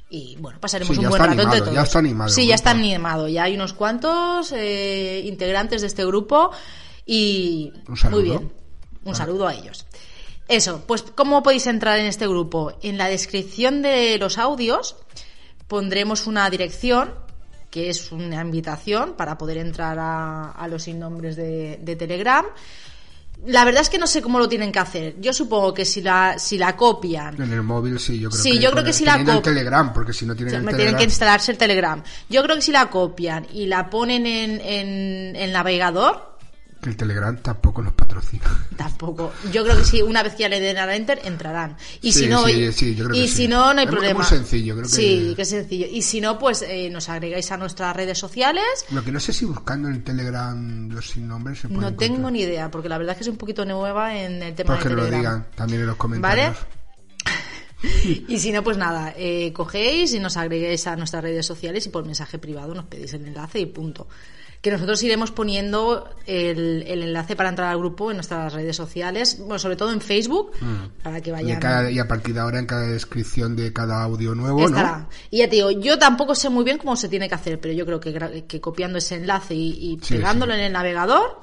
y 0.10 0.36
bueno, 0.40 0.60
pasaremos 0.60 0.96
Sí, 0.96 1.04
un 1.04 1.10
buen 1.10 1.22
rato 1.22 1.32
entre 1.34 1.46
animado, 1.46 1.64
todos. 1.66 1.76
ya 1.76 1.82
está 1.84 2.00
animado 2.00 2.30
Sí, 2.30 2.48
ya 2.48 2.56
está 2.56 2.72
animado, 2.72 3.28
ya 3.28 3.44
hay 3.44 3.56
unos 3.56 3.74
cuantos 3.74 4.52
eh, 4.54 5.22
integrantes 5.26 5.82
de 5.82 5.88
este 5.88 6.06
grupo 6.06 6.52
y 7.06 7.72
Un 7.88 7.98
saludo. 7.98 8.20
muy 8.22 8.30
bien, 8.30 8.52
un 9.04 9.16
saludo 9.16 9.48
a 9.48 9.54
ellos. 9.54 9.86
Eso, 10.48 10.84
pues 10.88 11.04
¿cómo 11.16 11.44
podéis 11.44 11.68
entrar 11.68 12.00
en 12.00 12.06
este 12.06 12.28
grupo? 12.28 12.74
En 12.82 12.98
la 12.98 13.08
descripción 13.10 13.82
de 13.82 14.18
los 14.18 14.38
audios 14.38 14.96
pondremos 15.68 16.28
una 16.28 16.50
dirección 16.50 17.14
que 17.70 17.90
es 17.90 18.12
una 18.14 18.42
invitación 18.42 19.14
para 19.18 19.38
poder 19.38 19.58
entrar 19.58 19.98
a, 20.00 20.52
a 20.52 20.68
los 20.70 20.88
innombres 20.88 21.36
de, 21.36 21.78
de 21.82 21.96
Telegram. 21.98 22.46
La 23.46 23.66
verdad 23.66 23.82
es 23.82 23.90
que 23.90 24.00
no 24.00 24.08
sé 24.08 24.22
cómo 24.22 24.40
lo 24.40 24.50
tienen 24.50 24.72
que 24.72 24.80
hacer. 24.80 25.16
Yo 25.20 25.32
supongo 25.32 25.72
que 25.74 25.86
si 25.86 26.02
la, 26.02 26.40
si 26.40 26.58
la 26.58 26.76
copian 26.76 27.40
En 27.40 27.52
el 27.54 27.62
móvil 27.62 28.00
sí, 28.00 28.18
yo 28.20 28.30
creo 28.30 28.42
Sí, 28.42 28.52
que 28.54 28.60
yo 28.60 28.72
creo 28.72 28.84
que 28.84 28.90
el- 28.92 28.96
sí 28.96 29.06
la 29.06 29.12
teniendo 29.12 29.34
el 29.34 29.38
cop- 29.40 29.44
Telegram, 29.44 29.94
porque 29.94 30.14
si 30.14 30.26
no 30.26 30.34
tienen 30.36 30.52
se 30.52 30.58
el 30.58 30.64
me 30.64 30.72
Telegram... 30.72 30.88
tienen 30.96 30.98
que 30.98 31.04
instalarse 31.12 31.52
el 31.52 31.58
Telegram. 31.58 32.02
Yo 32.30 32.42
creo 32.42 32.56
que 32.56 32.62
si 32.64 32.72
la 32.72 32.90
copian 32.90 33.46
y 33.54 33.68
la 33.68 33.90
ponen 33.92 34.26
en, 34.26 34.60
en 34.62 35.36
el 35.36 35.52
navegador, 35.52 36.27
que 36.88 36.92
el 36.92 36.98
Telegram 36.98 37.38
tampoco 37.38 37.82
nos 37.82 37.94
patrocina. 37.94 38.46
Tampoco. 38.78 39.34
Yo 39.52 39.64
creo 39.64 39.78
que 39.78 39.84
sí, 39.84 40.02
una 40.02 40.24
vez 40.24 40.36
que 40.36 40.44
ya 40.44 40.50
le 40.50 40.60
den 40.60 40.78
a 40.78 40.86
la 40.86 40.96
enter, 40.96 41.20
entrarán. 41.26 41.76
Y 42.02 42.14
si 42.14 42.28
no, 42.28 42.48
y 42.48 42.72
si 42.72 43.48
no, 43.48 43.74
no 43.74 43.82
hay 43.82 43.88
problema. 43.88 44.24
Es 44.24 44.30
muy 44.32 44.40
sencillo, 44.40 44.76
creo 44.76 44.88
que... 44.88 44.96
Sí, 44.96 45.34
que 45.36 45.42
es 45.42 45.50
sencillo. 45.50 45.88
Y 45.92 46.02
si 46.02 46.22
no, 46.22 46.40
pues 46.40 46.62
eh, 46.62 46.90
nos 46.90 47.10
agregáis 47.10 47.52
a 47.52 47.58
nuestras 47.58 47.96
redes 47.96 48.18
sociales. 48.18 48.64
Lo 48.92 49.04
que 49.04 49.12
no 49.12 49.20
sé 49.20 49.34
si 49.34 49.46
buscando 49.46 49.90
en 49.90 50.04
Telegram 50.04 50.90
los 50.90 51.10
sin 51.10 51.28
nombres 51.28 51.60
se 51.60 51.68
puede 51.68 51.82
No 51.82 51.96
tengo 51.96 52.32
ni 52.32 52.42
idea, 52.42 52.72
porque 52.72 52.90
la 52.90 52.98
verdad 52.98 53.14
es 53.14 53.18
que 53.18 53.24
es 53.24 53.30
un 53.30 53.38
poquito 53.38 53.66
nueva 53.66 54.18
en 54.18 54.42
el 54.42 54.56
tema 54.56 54.76
pues 54.76 54.84
de 54.84 54.90
Telegram. 54.90 55.06
que 55.06 55.12
lo 55.12 55.18
digan 55.18 55.48
también 55.56 55.82
en 55.82 55.88
los 55.88 55.98
comentarios. 55.98 56.56
¿Vale? 56.56 56.78
y 58.28 58.40
si 58.40 58.52
no, 58.52 58.64
pues 58.64 58.78
nada, 58.78 59.14
eh, 59.18 59.52
cogéis 59.54 60.14
y 60.14 60.20
nos 60.20 60.38
agreguéis 60.38 60.88
a 60.88 60.96
nuestras 60.96 61.24
redes 61.24 61.46
sociales 61.46 61.86
y 61.86 61.90
por 61.90 62.06
mensaje 62.06 62.40
privado 62.40 62.74
nos 62.74 62.86
pedís 62.86 63.14
el 63.14 63.26
enlace 63.26 63.60
y 63.60 63.66
punto. 63.66 64.08
Que 64.62 64.72
nosotros 64.72 65.02
iremos 65.04 65.32
poniendo 65.32 66.10
el, 66.26 66.84
enlace 66.88 67.36
para 67.36 67.50
entrar 67.50 67.70
al 67.70 67.78
grupo 67.78 68.12
en 68.12 68.18
nuestras 68.18 68.54
redes 68.54 68.76
sociales, 68.76 69.38
bueno, 69.40 69.60
sobre 69.60 69.76
todo 69.76 69.92
en 69.92 70.02
Facebook, 70.02 70.52
mm. 70.60 71.04
para 71.04 71.22
que 71.22 71.32
vayan. 71.32 71.92
Y, 71.92 72.00
a 72.00 72.08
partir 72.08 72.34
de 72.34 72.40
ahora 72.42 72.60
en 72.60 72.66
cada 72.66 72.88
descripción 72.88 73.56
de 73.56 73.72
cada 73.72 74.02
audio 74.04 74.34
nuevo, 74.36 74.68
¿no? 74.68 75.08
Y 75.30 75.40
ya 75.40 75.50
te 75.50 75.58
digo, 75.58 75.72
yo 75.72 75.98
tampoco 76.00 76.36
sé 76.36 76.50
muy 76.50 76.64
bien 76.64 76.78
cómo 76.78 76.96
se 76.96 77.08
tiene 77.08 77.30
que 77.30 77.36
hacer, 77.36 77.60
pero 77.60 77.74
yo 77.74 77.86
creo 77.86 78.00
que, 78.00 78.46
que 78.48 78.60
copiando 78.60 78.98
ese 78.98 79.16
enlace 79.16 79.54
y, 79.56 79.98
pegándolo 80.10 80.54
en 80.54 80.62
el 80.62 80.74
navegador 80.74 81.42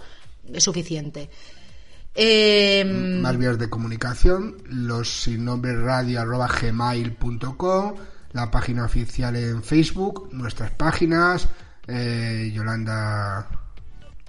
es 0.53 0.63
suficiente. 0.63 1.31
Eh, 2.15 2.85
Más 2.85 3.37
vías 3.37 3.59
de 3.59 3.69
comunicación, 3.69 4.57
los 4.67 5.23
sin 5.23 5.45
nombre 5.45 5.75
radio 5.77 6.21
arroba 6.21 6.49
gmail.com, 6.49 7.95
la 8.33 8.51
página 8.51 8.85
oficial 8.85 9.35
en 9.35 9.63
Facebook, 9.65 10.29
nuestras 10.33 10.71
páginas, 10.73 11.49
eh, 11.89 12.51
Yolanda. 12.53 13.49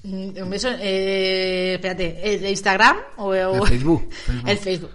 Mm, 0.04 0.30
un 0.42 0.50
beso, 0.50 0.70
eh, 0.80 1.74
espérate, 1.76 2.36
¿el 2.36 2.46
Instagram 2.46 2.98
o, 3.18 3.34
el 3.34 3.62
Facebook? 3.68 4.10
El 4.46 4.58
Facebook. 4.58 4.92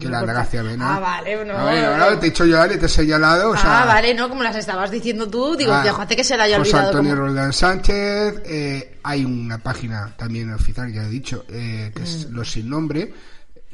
Que 0.00 0.08
la 0.08 0.22
gracia, 0.22 0.62
¿no? 0.62 0.84
Ah, 0.84 0.98
vale, 0.98 1.44
no. 1.44 2.18
te 2.18 2.26
he 2.26 2.30
dicho 2.30 2.46
yo 2.46 2.64
y 2.64 2.78
te 2.78 2.86
he 2.86 2.88
señalado. 2.88 3.50
O 3.50 3.54
ah, 3.58 3.84
vale, 3.86 4.14
no, 4.14 4.28
como 4.28 4.42
las 4.42 4.56
estabas 4.56 4.90
diciendo 4.90 5.28
tú, 5.28 5.54
digo, 5.54 5.72
ah, 5.74 6.06
que 6.08 6.24
se 6.24 6.36
la 6.36 6.44
haya 6.44 6.58
José 6.58 6.70
olvidado. 6.70 6.88
Antonio 6.88 7.14
Roldán 7.14 7.52
Sánchez, 7.52 8.42
eh, 8.46 8.98
hay 9.02 9.26
una 9.26 9.58
página 9.58 10.14
también 10.16 10.50
oficial, 10.52 10.90
ya 10.90 11.02
he 11.02 11.10
dicho, 11.10 11.44
eh, 11.50 11.92
que 11.94 12.04
es 12.04 12.30
mm. 12.30 12.34
Los 12.34 12.52
Sin 12.52 12.70
Nombre. 12.70 13.12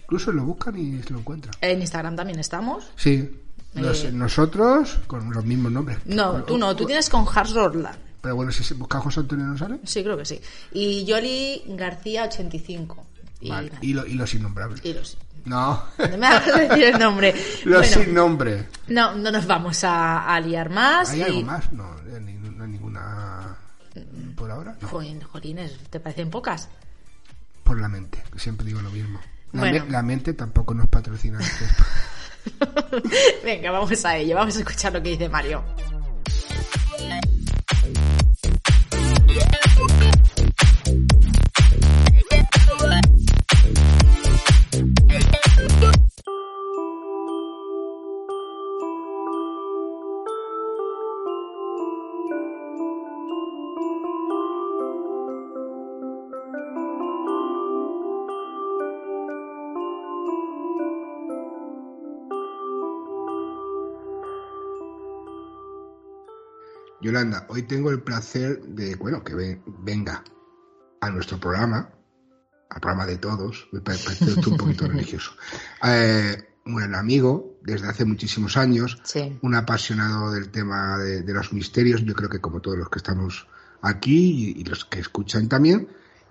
Incluso 0.02 0.32
lo 0.32 0.44
buscan 0.44 0.76
y 0.76 1.00
lo 1.08 1.20
encuentran. 1.20 1.54
En 1.60 1.80
Instagram 1.80 2.16
también 2.16 2.40
estamos. 2.40 2.90
Sí. 2.96 3.43
Eh, 3.76 4.10
nosotros 4.12 5.00
con 5.06 5.30
los 5.32 5.44
mismos 5.44 5.72
nombres. 5.72 5.98
No, 6.04 6.44
tú 6.44 6.56
no, 6.56 6.74
tú 6.76 6.86
tienes 6.86 7.08
con 7.08 7.26
Hars 7.32 7.52
Roland. 7.52 7.98
Pero 8.20 8.36
bueno, 8.36 8.52
si 8.52 8.74
busca 8.74 9.00
José 9.00 9.20
Antonio 9.20 9.44
no 9.44 9.58
sale. 9.58 9.80
Sí, 9.84 10.02
creo 10.02 10.16
que 10.16 10.24
sí. 10.24 10.40
Y 10.72 11.04
Yoli 11.04 11.62
García 11.68 12.24
85. 12.24 13.06
Y, 13.40 13.50
vale. 13.50 13.72
y, 13.82 13.92
lo, 13.92 14.06
y 14.06 14.14
los 14.14 14.32
innombrables. 14.32 14.82
Y 14.84 14.94
los 14.94 15.18
no. 15.44 15.82
No 15.98 16.18
me 16.18 16.26
hagas 16.26 16.46
decir 16.46 16.84
el 16.84 16.98
nombre. 16.98 17.34
Los 17.64 17.86
sin 17.86 18.14
nombre. 18.14 18.68
No, 18.88 19.14
no 19.14 19.30
nos 19.30 19.46
vamos 19.46 19.84
a, 19.84 20.40
liar 20.40 20.70
más. 20.70 21.10
¿Hay 21.10 21.22
algo 21.22 21.42
más? 21.42 21.72
No, 21.72 21.94
no 21.94 22.64
hay 22.64 22.70
ninguna. 22.70 23.56
Por 24.36 24.50
ahora. 24.50 24.76
No. 24.80 24.88
jolines, 24.88 25.78
¿te 25.90 26.00
parecen 26.00 26.30
pocas? 26.30 26.68
Por 27.62 27.80
la 27.80 27.88
mente, 27.88 28.22
siempre 28.36 28.66
digo 28.66 28.80
lo 28.80 28.90
mismo. 28.90 29.20
La, 29.52 29.70
la 29.84 30.02
mente 30.02 30.32
tampoco 30.34 30.74
nos 30.74 30.88
patrocina. 30.88 31.38
Venga, 33.44 33.70
vamos 33.70 34.04
a 34.04 34.16
ello. 34.16 34.36
Vamos 34.36 34.56
a 34.56 34.60
escuchar 34.60 34.92
lo 34.92 35.02
que 35.02 35.10
dice 35.10 35.28
Mario. 35.28 35.62
Yolanda, 67.14 67.46
hoy 67.48 67.62
tengo 67.62 67.90
el 67.90 68.02
placer 68.02 68.60
de, 68.62 68.96
bueno, 68.96 69.22
que 69.22 69.60
venga 69.84 70.24
a 71.00 71.10
nuestro 71.10 71.38
programa, 71.38 71.88
al 72.68 72.80
programa 72.80 73.06
de 73.06 73.18
todos, 73.18 73.68
me 73.70 73.80
parece 73.80 74.32
un 74.50 74.56
poquito 74.56 74.88
religioso. 74.88 75.30
Eh, 75.84 76.36
un 76.66 76.92
amigo 76.92 77.60
desde 77.62 77.86
hace 77.86 78.04
muchísimos 78.04 78.56
años, 78.56 79.00
un 79.42 79.54
apasionado 79.54 80.32
del 80.32 80.48
tema 80.50 80.98
de, 80.98 81.32
los 81.32 81.52
misterios, 81.52 82.04
yo 82.04 82.14
creo 82.14 82.28
que 82.28 82.40
como 82.40 82.60
todos 82.60 82.78
los 82.78 82.88
que 82.88 82.98
estamos 82.98 83.46
aquí 83.80 84.54
y, 84.56 84.64
los 84.64 84.84
que 84.84 84.98
escuchan 84.98 85.48
también, 85.48 85.86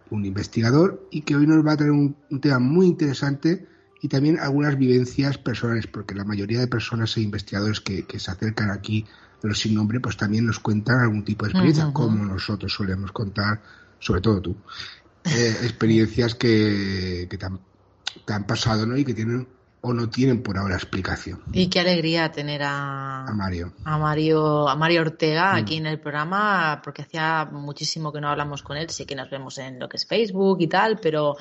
un 0.09 0.25
investigador 0.25 1.07
y 1.11 1.21
que 1.21 1.37
hoy 1.37 1.47
nos 1.47 1.65
va 1.65 1.73
a 1.73 1.77
traer 1.77 1.91
un, 1.93 2.17
tema 2.41 2.59
muy 2.59 2.87
interesante 2.87 3.69
y 4.01 4.09
también 4.09 4.37
algunas 4.37 4.77
vivencias 4.77 5.37
personales, 5.37 5.87
porque 5.87 6.13
la 6.13 6.25
mayoría 6.25 6.59
de 6.59 6.67
personas 6.67 7.15
e 7.15 7.21
investigadores 7.21 7.79
que, 7.79 8.05
que 8.05 8.19
se 8.19 8.31
acercan 8.31 8.69
aquí 8.69 9.05
pero 9.43 9.53
sin 9.55 9.75
nombre, 9.75 10.00
pues 10.00 10.15
también 10.15 10.45
nos 10.45 10.59
cuentan 10.59 11.01
algún 11.01 11.25
tipo 11.25 11.43
de 11.43 11.51
experiencia, 11.51 11.91
como 11.91 12.23
nosotros 12.23 12.71
solemos 12.71 13.12
contar, 13.12 13.62
sobre 14.00 14.21
todo 14.21 14.39
tú, 14.39 14.55
eh, 15.25 15.57
experiencias 15.63 16.33
que, 16.35 17.27
que 17.29 17.38
te, 17.38 17.45
han, 18.33 18.47
pasado 18.47 18.85
¿no? 18.85 18.95
y 18.95 19.03
que 19.03 19.13
tienen 19.13 19.45
o 19.81 19.93
no 19.93 20.09
tienen 20.09 20.41
por 20.41 20.57
ahora 20.57 20.75
explicación. 20.75 21.41
Y 21.51 21.69
qué 21.69 21.81
alegría 21.81 22.31
tener 22.31 22.63
a, 22.63 23.25
a 23.25 23.33
Mario. 23.33 23.73
A 23.83 23.97
Mario, 23.97 24.69
a 24.69 24.77
Mario 24.77 25.01
Ortega 25.01 25.51
mm. 25.51 25.55
aquí 25.57 25.75
en 25.75 25.88
el 25.88 26.00
programa, 26.00 26.79
porque 26.81 27.01
hacía 27.01 27.43
muchísimo 27.43 28.13
que 28.13 28.21
no 28.21 28.29
hablamos 28.29 28.63
con 28.63 28.77
él, 28.77 28.89
sí 28.91 29.05
que 29.05 29.13
nos 29.13 29.29
vemos 29.29 29.57
en 29.57 29.77
lo 29.77 29.89
que 29.89 29.97
es 29.97 30.07
Facebook 30.07 30.62
y 30.62 30.67
tal, 30.67 31.00
pero 31.01 31.35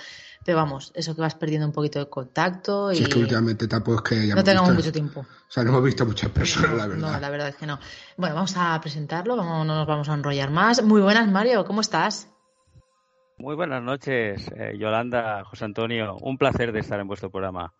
pero 0.44 0.58
vamos, 0.58 0.92
eso 0.94 1.14
que 1.14 1.20
vas 1.20 1.34
perdiendo 1.34 1.66
un 1.66 1.72
poquito 1.72 1.99
de 1.99 2.08
contacto. 2.08 2.90
Y... 2.90 2.96
Sí, 2.96 3.02
es 3.04 3.08
que 3.08 3.18
últimamente 3.18 3.68
tampoco 3.68 3.99
es 3.99 4.28
que 4.28 4.34
No 4.34 4.42
tengamos 4.42 4.75
mucho 4.75 4.92
tiempo. 4.92 5.20
O 5.20 5.26
sea, 5.49 5.62
no 5.62 5.70
hemos 5.70 5.84
visto 5.84 6.04
muchas 6.04 6.30
personas, 6.30 6.76
la 6.76 6.87
verdad. 6.87 7.12
No, 7.12 7.20
la 7.20 7.30
verdad 7.30 7.49
es 7.49 7.56
que 7.56 7.66
no. 7.66 7.78
Bueno, 8.16 8.34
vamos 8.34 8.54
a 8.56 8.80
presentarlo, 8.80 9.37
vamos, 9.37 9.66
no 9.66 9.76
nos 9.76 9.87
vamos 9.87 10.08
a 10.08 10.14
enrollar 10.14 10.50
más. 10.50 10.82
Muy 10.82 11.00
buenas, 11.00 11.30
Mario, 11.30 11.64
¿cómo 11.64 11.80
estás? 11.80 12.28
Muy 13.38 13.54
buenas 13.54 13.82
noches, 13.82 14.46
eh, 14.56 14.76
Yolanda, 14.78 15.44
José 15.44 15.64
Antonio. 15.64 16.16
Un 16.20 16.38
placer 16.38 16.72
de 16.72 16.80
estar 16.80 16.99
en 17.00 17.08
vuestro 17.08 17.30
programa. 17.30 17.72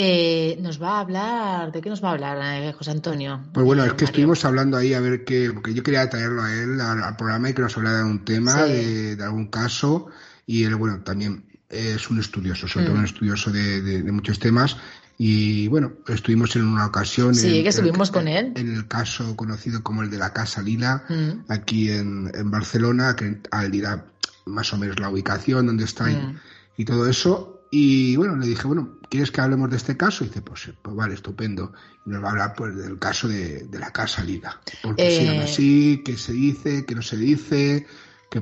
Eh, 0.00 0.56
nos 0.60 0.80
va 0.80 0.98
a 0.98 1.00
hablar, 1.00 1.72
¿de 1.72 1.80
qué 1.80 1.90
nos 1.90 2.02
va 2.02 2.10
a 2.10 2.12
hablar 2.12 2.38
eh, 2.62 2.72
José 2.72 2.92
Antonio? 2.92 3.42
Pues 3.52 3.66
bueno, 3.66 3.84
es 3.84 3.94
que 3.94 4.04
estuvimos 4.04 4.44
hablando 4.44 4.76
ahí 4.76 4.94
a 4.94 5.00
ver 5.00 5.24
qué, 5.24 5.50
porque 5.52 5.74
yo 5.74 5.82
quería 5.82 6.08
traerlo 6.08 6.42
a 6.42 6.52
él 6.52 6.80
al, 6.80 7.16
programa 7.16 7.50
y 7.50 7.54
que 7.54 7.62
nos 7.62 7.76
hablara 7.76 7.98
de 7.98 8.04
un 8.04 8.24
tema, 8.24 8.62
de, 8.62 9.16
de, 9.16 9.24
algún 9.24 9.48
caso 9.48 10.08
y 10.48 10.64
él, 10.64 10.76
bueno, 10.76 11.00
también 11.00 11.44
es 11.68 12.08
un 12.08 12.18
estudioso, 12.18 12.66
sobre 12.66 12.86
todo 12.86 12.94
un 12.94 13.02
mm. 13.02 13.04
estudioso 13.04 13.52
de, 13.52 14.02
muchos 14.10 14.38
temas. 14.38 14.78
Y 15.18 15.68
bueno, 15.68 15.92
estuvimos 16.06 16.56
en 16.56 16.64
una 16.64 16.86
ocasión. 16.86 17.34
Sí, 17.34 17.62
que 17.62 17.68
estuvimos 17.68 18.10
con 18.10 18.28
él. 18.28 18.54
En 18.56 18.74
el 18.74 18.88
caso 18.88 19.36
conocido 19.36 19.82
como 19.82 20.02
el 20.02 20.10
de 20.10 20.16
la 20.16 20.32
Casa 20.32 20.62
Lila, 20.62 21.04
mm. 21.06 21.52
aquí 21.52 21.90
en, 21.90 22.30
Barcelona, 22.50 23.14
que 23.14 23.42
al 23.50 23.70
dirá 23.70 24.06
más 24.46 24.72
o 24.72 24.78
menos 24.78 24.98
la 24.98 25.10
ubicación, 25.10 25.66
donde 25.66 25.84
está 25.84 26.06
mm. 26.06 26.38
y, 26.78 26.84
todo 26.86 27.06
eso. 27.06 27.66
Y 27.70 28.16
bueno, 28.16 28.34
le 28.36 28.46
dije, 28.46 28.66
bueno, 28.66 28.96
¿quieres 29.10 29.30
que 29.30 29.42
hablemos 29.42 29.68
de 29.68 29.76
este 29.76 29.98
caso? 29.98 30.24
Y 30.24 30.28
dice, 30.28 30.40
pues, 30.40 30.70
pues 30.80 30.96
vale, 30.96 31.12
estupendo. 31.12 31.74
Y 32.06 32.10
nos 32.10 32.24
va 32.24 32.28
a 32.28 32.30
hablar 32.30 32.54
pues 32.56 32.74
del 32.74 32.98
caso 32.98 33.28
de, 33.28 33.68
la 33.78 33.90
Casa 33.90 34.24
Lila. 34.24 34.58
Porque 34.82 35.10
se 35.10 35.26
llama 35.26 35.42
eh, 35.42 35.44
así, 35.44 36.02
qué 36.02 36.16
se 36.16 36.32
dice, 36.32 36.86
qué 36.86 36.94
no 36.94 37.02
se 37.02 37.18
dice, 37.18 37.86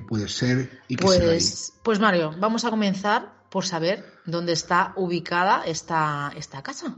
puede 0.00 0.28
ser 0.28 0.80
y 0.88 0.96
que 0.96 1.04
pues, 1.04 1.72
Pues 1.82 1.98
Mario, 2.00 2.34
vamos 2.38 2.64
a 2.64 2.70
comenzar 2.70 3.32
por 3.50 3.64
saber 3.64 4.04
dónde 4.26 4.52
está 4.52 4.92
ubicada 4.96 5.62
esta, 5.64 6.32
esta 6.36 6.62
casa. 6.62 6.96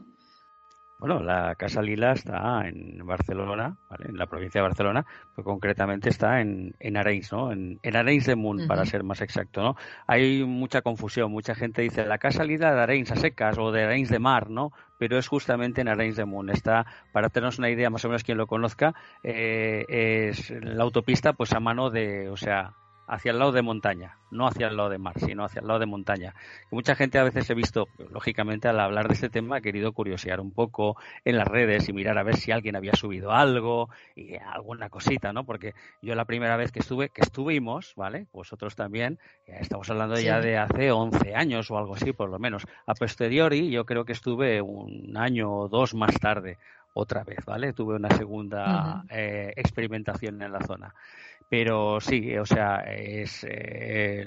Bueno, 0.98 1.20
la 1.20 1.54
Casa 1.54 1.80
Lila 1.80 2.10
está 2.10 2.66
en 2.66 3.06
Barcelona, 3.06 3.76
en 4.00 4.16
la 4.18 4.26
provincia 4.26 4.60
de 4.60 4.66
Barcelona, 4.66 5.06
pues 5.32 5.44
concretamente 5.44 6.08
está 6.08 6.40
en, 6.40 6.74
en 6.80 6.96
Arenys, 6.96 7.32
¿no? 7.32 7.52
En, 7.52 7.78
en 7.84 7.96
Arenys 7.96 8.26
de 8.26 8.34
Munt, 8.34 8.66
para 8.66 8.84
ser 8.84 9.04
más 9.04 9.20
exacto, 9.20 9.62
¿no? 9.62 9.76
Hay 10.08 10.42
mucha 10.44 10.82
confusión, 10.82 11.30
mucha 11.30 11.54
gente 11.54 11.82
dice 11.82 12.04
la 12.04 12.18
Casa 12.18 12.42
Lila 12.42 12.74
de 12.74 12.80
Arenys 12.80 13.12
a 13.12 13.16
secas 13.16 13.56
o 13.58 13.70
de 13.70 13.84
Arenys 13.84 14.08
de 14.08 14.18
Mar, 14.18 14.50
¿no? 14.50 14.72
Pero 14.98 15.18
es 15.18 15.28
justamente 15.28 15.82
en 15.82 15.88
Arenys 15.88 16.16
de 16.16 16.24
Munt. 16.24 16.50
Está, 16.50 16.84
para 17.12 17.28
tenernos 17.28 17.60
una 17.60 17.70
idea, 17.70 17.90
más 17.90 18.04
o 18.04 18.08
menos 18.08 18.24
quien 18.24 18.36
lo 18.36 18.48
conozca, 18.48 18.92
eh, 19.22 19.84
es 19.88 20.50
la 20.50 20.82
autopista, 20.82 21.32
pues 21.32 21.52
a 21.52 21.60
mano 21.60 21.90
de, 21.90 22.28
o 22.28 22.36
sea, 22.36 22.74
hacia 23.08 23.32
el 23.32 23.38
lado 23.38 23.52
de 23.52 23.62
montaña, 23.62 24.18
no 24.30 24.46
hacia 24.46 24.68
el 24.68 24.76
lado 24.76 24.90
de 24.90 24.98
mar, 24.98 25.18
sino 25.18 25.44
hacia 25.44 25.60
el 25.60 25.66
lado 25.66 25.80
de 25.80 25.86
montaña. 25.86 26.34
mucha 26.70 26.94
gente 26.94 27.18
a 27.18 27.24
veces 27.24 27.48
he 27.48 27.54
visto, 27.54 27.88
lógicamente, 28.10 28.68
al 28.68 28.78
hablar 28.78 29.08
de 29.08 29.14
este 29.14 29.30
tema, 29.30 29.56
ha 29.56 29.60
querido 29.62 29.92
curiosear 29.92 30.40
un 30.40 30.52
poco 30.52 30.96
en 31.24 31.38
las 31.38 31.48
redes 31.48 31.88
y 31.88 31.94
mirar 31.94 32.18
a 32.18 32.22
ver 32.22 32.36
si 32.36 32.52
alguien 32.52 32.76
había 32.76 32.92
subido 32.94 33.32
algo 33.32 33.88
y 34.14 34.36
alguna 34.36 34.90
cosita, 34.90 35.32
¿no? 35.32 35.44
Porque 35.44 35.74
yo 36.02 36.14
la 36.14 36.26
primera 36.26 36.56
vez 36.56 36.70
que 36.70 36.80
estuve, 36.80 37.08
que 37.08 37.22
estuvimos, 37.22 37.94
¿vale? 37.96 38.26
Vosotros 38.32 38.76
también, 38.76 39.18
estamos 39.46 39.88
hablando 39.88 40.20
ya 40.20 40.40
de 40.40 40.58
hace 40.58 40.92
11 40.92 41.34
años 41.34 41.70
o 41.70 41.78
algo 41.78 41.94
así, 41.94 42.12
por 42.12 42.28
lo 42.28 42.38
menos. 42.38 42.66
A 42.86 42.94
posteriori, 42.94 43.70
yo 43.70 43.86
creo 43.86 44.04
que 44.04 44.12
estuve 44.12 44.60
un 44.60 45.16
año 45.16 45.50
o 45.50 45.68
dos 45.68 45.94
más 45.94 46.14
tarde 46.20 46.58
otra 46.94 47.22
vez, 47.24 47.38
¿vale? 47.46 47.72
Tuve 47.72 47.94
una 47.94 48.10
segunda 48.10 49.04
eh, 49.08 49.52
experimentación 49.56 50.42
en 50.42 50.52
la 50.52 50.60
zona. 50.60 50.94
Pero 51.48 52.00
sí, 52.00 52.36
o 52.36 52.44
sea, 52.44 52.80
es 52.80 53.44
eh, 53.48 54.24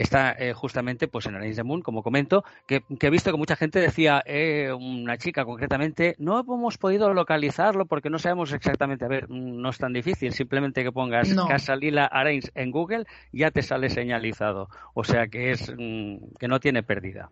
está 0.00 0.32
eh, 0.32 0.52
justamente 0.52 1.08
pues 1.08 1.26
en 1.26 1.34
Alain 1.34 1.54
de 1.54 1.62
Moon, 1.62 1.82
como 1.82 2.02
comento, 2.02 2.44
que, 2.66 2.82
he 3.00 3.10
visto 3.10 3.30
que 3.30 3.38
mucha 3.38 3.56
gente 3.56 3.80
decía, 3.80 4.22
eh, 4.24 4.72
una 4.72 5.18
chica 5.18 5.44
concretamente, 5.44 6.14
no 6.18 6.40
hemos 6.40 6.78
podido 6.78 7.12
localizarlo 7.12 7.86
porque 7.86 8.10
no 8.10 8.18
sabemos 8.18 8.52
exactamente. 8.52 9.04
A 9.04 9.08
ver, 9.08 9.28
no 9.30 9.70
es 9.70 9.78
tan 9.78 9.92
difícil, 9.92 10.32
simplemente 10.32 10.82
que 10.82 10.92
pongas 10.92 11.34
Casa 11.48 11.76
Lila 11.76 12.06
Areins 12.06 12.50
en 12.54 12.70
Google, 12.70 13.04
ya 13.32 13.50
te 13.50 13.62
sale 13.62 13.90
señalizado. 13.90 14.68
O 14.94 15.04
sea 15.04 15.28
que 15.28 15.50
es 15.52 15.72
mm, 15.76 16.36
que 16.38 16.48
no 16.48 16.60
tiene 16.60 16.82
pérdida. 16.82 17.30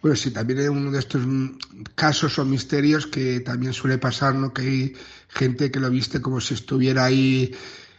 Bueno, 0.00 0.16
sí, 0.16 0.30
también 0.30 0.60
es 0.60 0.68
uno 0.68 0.90
de 0.90 0.98
estos 0.98 1.22
casos 1.94 2.38
o 2.38 2.44
misterios 2.44 3.06
que 3.06 3.40
también 3.40 3.72
suele 3.72 3.98
pasar, 3.98 4.34
¿no? 4.34 4.52
Que 4.52 4.62
hay 4.62 4.96
gente 5.28 5.70
que 5.70 5.80
lo 5.80 5.90
viste 5.90 6.20
como 6.20 6.40
si 6.40 6.54
estuviera 6.54 7.04
ahí 7.04 7.54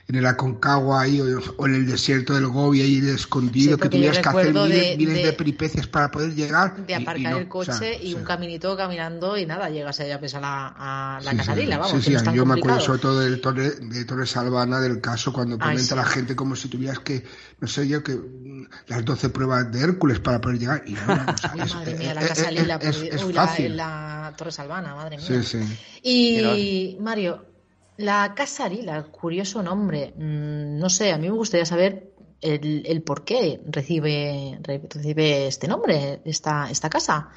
en 0.07 0.15
el 0.15 0.25
Aconcagua 0.25 1.01
ahí, 1.01 1.21
o, 1.21 1.65
en 1.65 1.75
el 1.75 1.85
desierto 1.85 2.33
del 2.33 2.47
Gobi 2.47 2.81
ahí 2.81 2.97
escondido, 3.07 3.77
que 3.77 3.87
tuvieras 3.87 4.19
que 4.19 4.29
hacer 4.29 4.53
miles 4.97 5.23
de, 5.23 5.33
peripecias 5.33 5.87
para 5.87 6.11
poder 6.11 6.35
llegar. 6.35 6.85
De 6.85 6.95
aparcar 6.95 7.37
el 7.37 7.47
coche 7.47 7.99
y 8.03 8.13
un 8.13 8.23
caminito 8.23 8.75
caminando 8.75 9.37
y 9.37 9.45
nada, 9.45 9.69
llegas 9.69 9.99
allá 10.01 10.19
pues, 10.19 10.35
a 10.35 10.41
la, 10.41 10.67
a 10.77 11.21
la 11.21 11.35
Casalila, 11.35 11.77
vamos. 11.77 12.03
Sí, 12.03 12.17
sí, 12.17 12.25
yo 12.33 12.45
me 12.45 12.55
acuerdo 12.59 12.81
sobre 12.81 12.99
todo 12.99 13.19
del 13.21 13.39
torre, 13.39 13.71
de 13.71 14.05
Torres 14.05 14.31
Salvana, 14.31 14.81
del 14.81 14.99
caso, 14.99 15.31
cuando 15.31 15.57
comenta 15.57 15.95
la 15.95 16.05
gente 16.05 16.35
como 16.35 16.55
si 16.55 16.67
tuvieras 16.67 16.99
que, 16.99 17.23
no 17.61 17.67
sé 17.67 17.87
yo, 17.87 18.03
que 18.03 18.13
mm, 18.13 18.67
las 18.87 19.05
12 19.05 19.29
pruebas 19.29 19.71
de 19.71 19.81
Hércules 19.81 20.19
para 20.19 20.41
poder 20.41 20.59
llegar. 20.59 20.83
Y 20.85 20.93
no, 20.93 21.05
madre 21.75 21.95
mía, 21.95 22.13
la 22.13 22.27
Casalila, 22.27 22.75
es, 22.75 23.23
fácil. 23.33 23.77
La, 23.77 24.33
Torre 24.35 24.51
Salvana, 24.51 24.95
madre 24.95 25.17
mía. 25.17 25.25
Sí, 25.25 25.43
sí. 25.43 25.79
Y, 26.03 26.97
Mario, 26.99 27.52
la 27.97 28.33
Casa 28.35 28.65
Arila, 28.65 29.03
curioso 29.03 29.63
nombre. 29.63 30.13
Mm, 30.17 30.77
no 30.77 30.89
sé, 30.89 31.11
a 31.11 31.17
mí 31.17 31.29
me 31.29 31.35
gustaría 31.35 31.65
saber 31.65 32.13
el, 32.41 32.83
el 32.85 33.03
por 33.03 33.23
qué 33.23 33.61
recibe, 33.65 34.59
recibe 34.61 35.47
este 35.47 35.67
nombre, 35.67 36.21
esta, 36.25 36.69
esta 36.69 36.89
casa. 36.89 37.29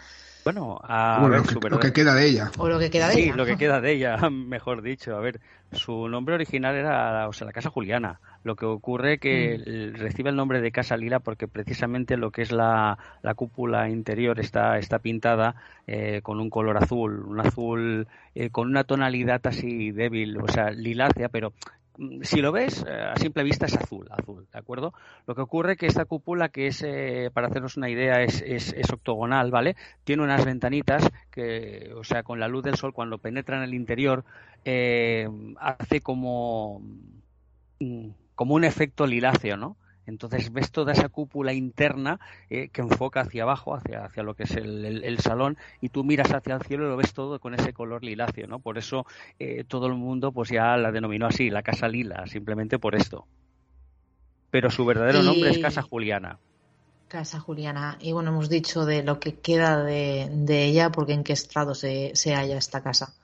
Bueno, 0.46 0.78
a 0.80 1.26
ver, 1.28 1.42
lo, 1.72 1.80
que, 1.80 1.92
queda 1.92 2.14
de 2.14 2.24
ella. 2.24 2.52
O 2.56 2.68
lo 2.68 2.78
que 2.78 2.88
queda 2.88 3.08
de 3.08 3.14
sí, 3.14 3.32
lo 3.32 3.44
que 3.44 3.56
queda 3.56 3.80
de 3.80 3.90
ella, 3.90 4.16
mejor 4.30 4.80
dicho. 4.80 5.16
A 5.16 5.20
ver, 5.20 5.40
su 5.72 6.08
nombre 6.08 6.36
original 6.36 6.76
era, 6.76 7.26
o 7.26 7.32
sea, 7.32 7.48
la 7.48 7.52
Casa 7.52 7.68
Juliana. 7.68 8.20
Lo 8.44 8.54
que 8.54 8.64
ocurre 8.64 9.18
que 9.18 9.58
mm. 9.58 9.98
recibe 9.98 10.30
el 10.30 10.36
nombre 10.36 10.60
de 10.60 10.70
Casa 10.70 10.96
Lila 10.96 11.18
porque 11.18 11.48
precisamente 11.48 12.16
lo 12.16 12.30
que 12.30 12.42
es 12.42 12.52
la, 12.52 12.96
la 13.22 13.34
cúpula 13.34 13.88
interior 13.88 14.38
está, 14.38 14.78
está 14.78 15.00
pintada 15.00 15.56
eh, 15.88 16.20
con 16.22 16.38
un 16.38 16.48
color 16.48 16.76
azul, 16.76 17.24
un 17.26 17.40
azul 17.40 18.06
eh, 18.36 18.50
con 18.50 18.68
una 18.68 18.84
tonalidad 18.84 19.44
así 19.48 19.90
débil, 19.90 20.38
o 20.38 20.46
sea, 20.46 20.70
lilácea, 20.70 21.28
pero 21.28 21.54
si 22.22 22.40
lo 22.40 22.52
ves, 22.52 22.84
eh, 22.88 22.92
a 22.92 23.16
simple 23.16 23.42
vista 23.42 23.66
es 23.66 23.76
azul, 23.76 24.06
azul, 24.10 24.46
¿de 24.52 24.58
acuerdo? 24.58 24.92
Lo 25.26 25.34
que 25.34 25.40
ocurre 25.40 25.72
es 25.72 25.78
que 25.78 25.86
esta 25.86 26.04
cúpula, 26.04 26.48
que 26.48 26.66
es, 26.68 26.82
eh, 26.82 27.30
para 27.32 27.48
hacernos 27.48 27.76
una 27.76 27.88
idea, 27.88 28.22
es, 28.22 28.42
es, 28.42 28.74
octogonal, 28.92 29.50
¿vale? 29.50 29.76
Tiene 30.04 30.22
unas 30.22 30.44
ventanitas 30.44 31.08
que, 31.30 31.92
o 31.94 32.04
sea, 32.04 32.22
con 32.22 32.40
la 32.40 32.48
luz 32.48 32.64
del 32.64 32.76
sol, 32.76 32.92
cuando 32.92 33.18
penetra 33.18 33.56
en 33.56 33.62
el 33.62 33.74
interior, 33.74 34.24
eh, 34.64 35.28
hace 35.58 36.00
como, 36.00 36.80
mm, 37.80 38.08
como 38.34 38.54
un 38.54 38.64
efecto 38.64 39.06
liláceo, 39.06 39.56
¿no? 39.56 39.76
Entonces 40.06 40.52
ves 40.52 40.70
toda 40.70 40.92
esa 40.92 41.08
cúpula 41.08 41.52
interna 41.52 42.20
eh, 42.48 42.68
que 42.68 42.80
enfoca 42.80 43.20
hacia 43.20 43.42
abajo, 43.42 43.74
hacia, 43.74 44.04
hacia 44.04 44.22
lo 44.22 44.34
que 44.34 44.44
es 44.44 44.52
el, 44.52 45.18
salón, 45.18 45.58
y 45.80 45.88
tú 45.88 46.04
miras 46.04 46.32
hacia 46.32 46.54
el 46.54 46.62
cielo 46.62 46.86
y 46.86 46.88
lo 46.90 46.96
ves 46.96 47.12
todo 47.12 47.40
con 47.40 47.54
ese 47.54 47.72
color 47.72 48.04
liláceo, 48.04 48.46
¿no? 48.46 48.60
Por 48.60 48.78
eso 48.78 49.06
eh, 49.38 49.64
todo 49.66 49.86
el 49.86 49.94
mundo 49.94 50.32
pues 50.32 50.50
ya 50.50 50.76
la 50.76 50.92
denominó 50.92 51.26
así, 51.26 51.50
la 51.50 51.62
Casa 51.62 51.88
Lila, 51.88 52.26
simplemente 52.26 52.78
por 52.78 52.94
esto. 52.94 53.26
Pero 54.50 54.70
su 54.70 54.84
verdadero 54.84 55.22
nombre 55.22 55.50
es 55.50 55.58
Casa 55.58 55.82
Juliana. 55.82 56.38
Casa 57.08 57.40
Juliana. 57.40 57.98
Y 58.00 58.12
bueno, 58.12 58.30
hemos 58.30 58.48
dicho 58.48 58.84
de 58.84 59.02
lo 59.02 59.20
que 59.20 59.34
queda 59.34 59.82
de, 59.82 60.64
ella, 60.64 60.90
porque 60.90 61.12
en 61.12 61.24
qué 61.24 61.32
estado 61.32 61.74
se, 61.74 62.12
se 62.14 62.34
halla 62.34 62.56
esta 62.56 62.82
casa. 62.82 63.14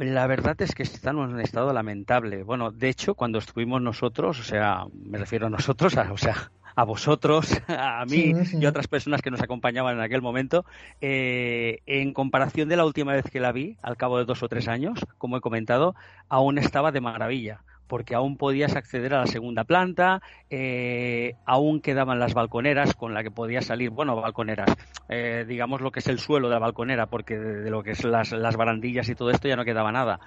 La 0.00 0.26
verdad 0.26 0.60
es 0.62 0.74
que 0.74 0.82
está 0.82 1.10
en 1.10 1.18
un 1.18 1.40
estado 1.40 1.74
lamentable. 1.74 2.42
Bueno, 2.42 2.70
de 2.70 2.88
hecho, 2.88 3.14
cuando 3.14 3.38
estuvimos 3.38 3.82
nosotros, 3.82 4.40
o 4.40 4.42
sea, 4.42 4.86
me 4.94 5.18
refiero 5.18 5.48
a 5.48 5.50
nosotros, 5.50 5.94
o 5.94 6.16
sea, 6.16 6.50
a 6.74 6.84
vosotros, 6.84 7.50
a 7.68 8.06
mí 8.06 8.32
y 8.50 8.64
a 8.64 8.70
otras 8.70 8.88
personas 8.88 9.20
que 9.20 9.30
nos 9.30 9.42
acompañaban 9.42 9.96
en 9.96 10.02
aquel 10.02 10.22
momento, 10.22 10.64
eh, 11.02 11.80
en 11.84 12.14
comparación 12.14 12.70
de 12.70 12.78
la 12.78 12.86
última 12.86 13.12
vez 13.12 13.26
que 13.30 13.40
la 13.40 13.52
vi, 13.52 13.76
al 13.82 13.98
cabo 13.98 14.16
de 14.16 14.24
dos 14.24 14.42
o 14.42 14.48
tres 14.48 14.68
años, 14.68 15.00
como 15.18 15.36
he 15.36 15.42
comentado, 15.42 15.94
aún 16.30 16.56
estaba 16.56 16.92
de 16.92 17.02
maravilla 17.02 17.60
porque 17.90 18.14
aún 18.14 18.36
podías 18.36 18.76
acceder 18.76 19.14
a 19.14 19.18
la 19.18 19.26
segunda 19.26 19.64
planta, 19.64 20.22
eh, 20.48 21.34
aún 21.44 21.80
quedaban 21.80 22.20
las 22.20 22.34
balconeras 22.34 22.94
con 22.94 23.14
la 23.14 23.24
que 23.24 23.32
podías 23.32 23.66
salir, 23.66 23.90
bueno, 23.90 24.14
balconeras, 24.14 24.70
eh, 25.08 25.44
digamos 25.48 25.80
lo 25.80 25.90
que 25.90 25.98
es 25.98 26.06
el 26.06 26.20
suelo 26.20 26.46
de 26.46 26.54
la 26.54 26.60
balconera, 26.60 27.06
porque 27.06 27.36
de, 27.36 27.68
lo 27.68 27.82
que 27.82 27.90
es 27.90 28.04
las, 28.04 28.30
las, 28.30 28.56
barandillas 28.56 29.08
y 29.08 29.16
todo 29.16 29.32
esto 29.32 29.48
ya 29.48 29.56
no 29.56 29.64
quedaba 29.64 29.90
nada. 29.90 30.20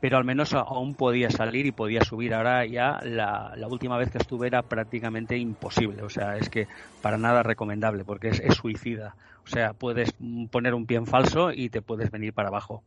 Pero 0.00 0.16
al 0.16 0.24
menos 0.24 0.54
aún 0.54 0.94
podía 0.94 1.28
salir 1.28 1.66
y 1.66 1.72
podía 1.72 2.00
subir. 2.00 2.32
Ahora 2.32 2.64
ya 2.64 3.00
la, 3.02 3.52
última 3.68 3.98
vez 3.98 4.10
que 4.10 4.16
estuve 4.16 4.46
era 4.46 4.62
prácticamente 4.62 5.36
imposible. 5.36 6.02
O 6.02 6.08
sea, 6.08 6.38
es 6.38 6.48
que 6.48 6.68
para 7.02 7.18
nada 7.18 7.42
recomendable 7.42 8.02
porque 8.02 8.28
es, 8.28 8.40
es 8.40 8.54
suicida. 8.54 9.14
O 9.44 9.46
sea, 9.46 9.74
puedes 9.74 10.14
poner 10.50 10.72
un 10.72 10.86
pie 10.86 10.96
en 10.96 11.06
falso 11.06 11.52
y 11.52 11.68
te 11.68 11.82
puedes 11.82 12.10
venir 12.10 12.32
para 12.32 12.48
abajo 12.48 12.82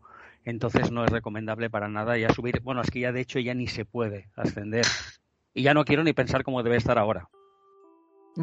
entonces 0.46 0.92
no 0.92 1.06
es 1.06 1.12
recomendable 1.12 1.70
para 1.70 1.88
nada 1.88 2.18
ya 2.18 2.34
subir. 2.34 2.62
Bueno, 2.62 2.82
es 2.82 2.92
que 2.92 3.00
ya 3.00 3.12
de 3.12 3.22
hecho 3.22 3.40
ya 3.40 3.54
ni 3.54 3.68
se 3.68 3.86
puede 3.86 4.30
ascender. 4.36 4.86
Y 5.54 5.64
ya 5.64 5.74
no 5.74 5.86
quiero 5.86 6.04
ni 6.04 6.14
pensar 6.14 6.44
cómo 6.44 6.64
debe 6.64 6.78
estar 6.78 6.98
ahora. 6.98 7.30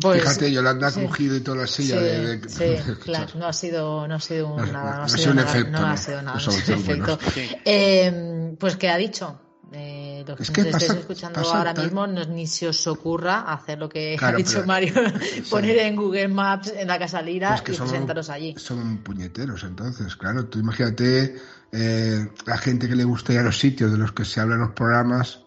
Pues, 0.01 0.23
Fíjate, 0.23 0.53
Yolanda 0.53 0.87
ha 0.89 0.93
crujido 0.93 1.37
y 1.37 1.41
toda 1.41 1.59
la 1.59 1.67
silla 1.67 2.01
de, 2.01 2.49
Sí, 2.49 2.77
claro, 3.05 3.33
no 3.37 3.47
ha 3.47 3.53
sido, 3.53 4.07
no 4.07 4.15
ha 4.15 4.21
sido 4.21 4.55
un, 4.55 4.73
nada, 4.73 4.99
no 4.99 5.03
ha 5.03 5.09
sido, 5.09 5.33
un 5.33 5.39
efecto, 5.41 5.71
no, 5.71 5.87
ha 5.87 5.97
sido 5.97 6.23
nada, 6.23 6.39
efecto. 6.39 7.19
Eh, 7.65 8.55
pues 8.59 8.77
¿qué 8.77 8.89
ha 8.89 8.97
dicho? 8.97 9.41
Eh, 9.73 10.25
lo 10.27 10.37
que, 10.37 10.43
es 10.43 10.51
que 10.51 10.61
estéis 10.63 10.91
escuchando 10.91 11.41
ahora 11.41 11.73
mismo 11.75 12.05
no, 12.07 12.25
ni 12.25 12.49
se 12.49 12.67
os 12.67 12.87
ocurra 12.89 13.53
hacer 13.53 13.79
lo 13.79 13.89
que 13.89 14.17
ha 14.21 14.33
dicho 14.33 14.65
Mario, 14.65 14.95
poner 15.51 15.79
en 15.79 15.97
Google 15.97 16.29
Maps 16.29 16.73
en 16.77 16.87
la 16.89 16.99
casa 16.99 17.21
Lira 17.21 17.57
y 17.61 17.73
presentaros 17.73 18.31
allí. 18.31 18.55
Son 18.59 18.99
puñeteros, 18.99 19.65
entonces, 19.65 20.15
claro, 20.15 20.47
tú 20.47 20.61
imagínate 20.61 21.37
eh, 21.73 22.29
la 22.47 22.59
gente 22.59 22.89
que 22.89 22.97
le 22.97 23.05
gusta 23.05 23.33
ir 23.33 23.41
a 23.41 23.45
los 23.45 23.59
sitios 23.59 23.93
de 23.93 23.99
los 23.99 24.13
que 24.13 24.25
se 24.25 24.41
hablan 24.41 24.61
los 24.61 24.71
programas 24.71 25.45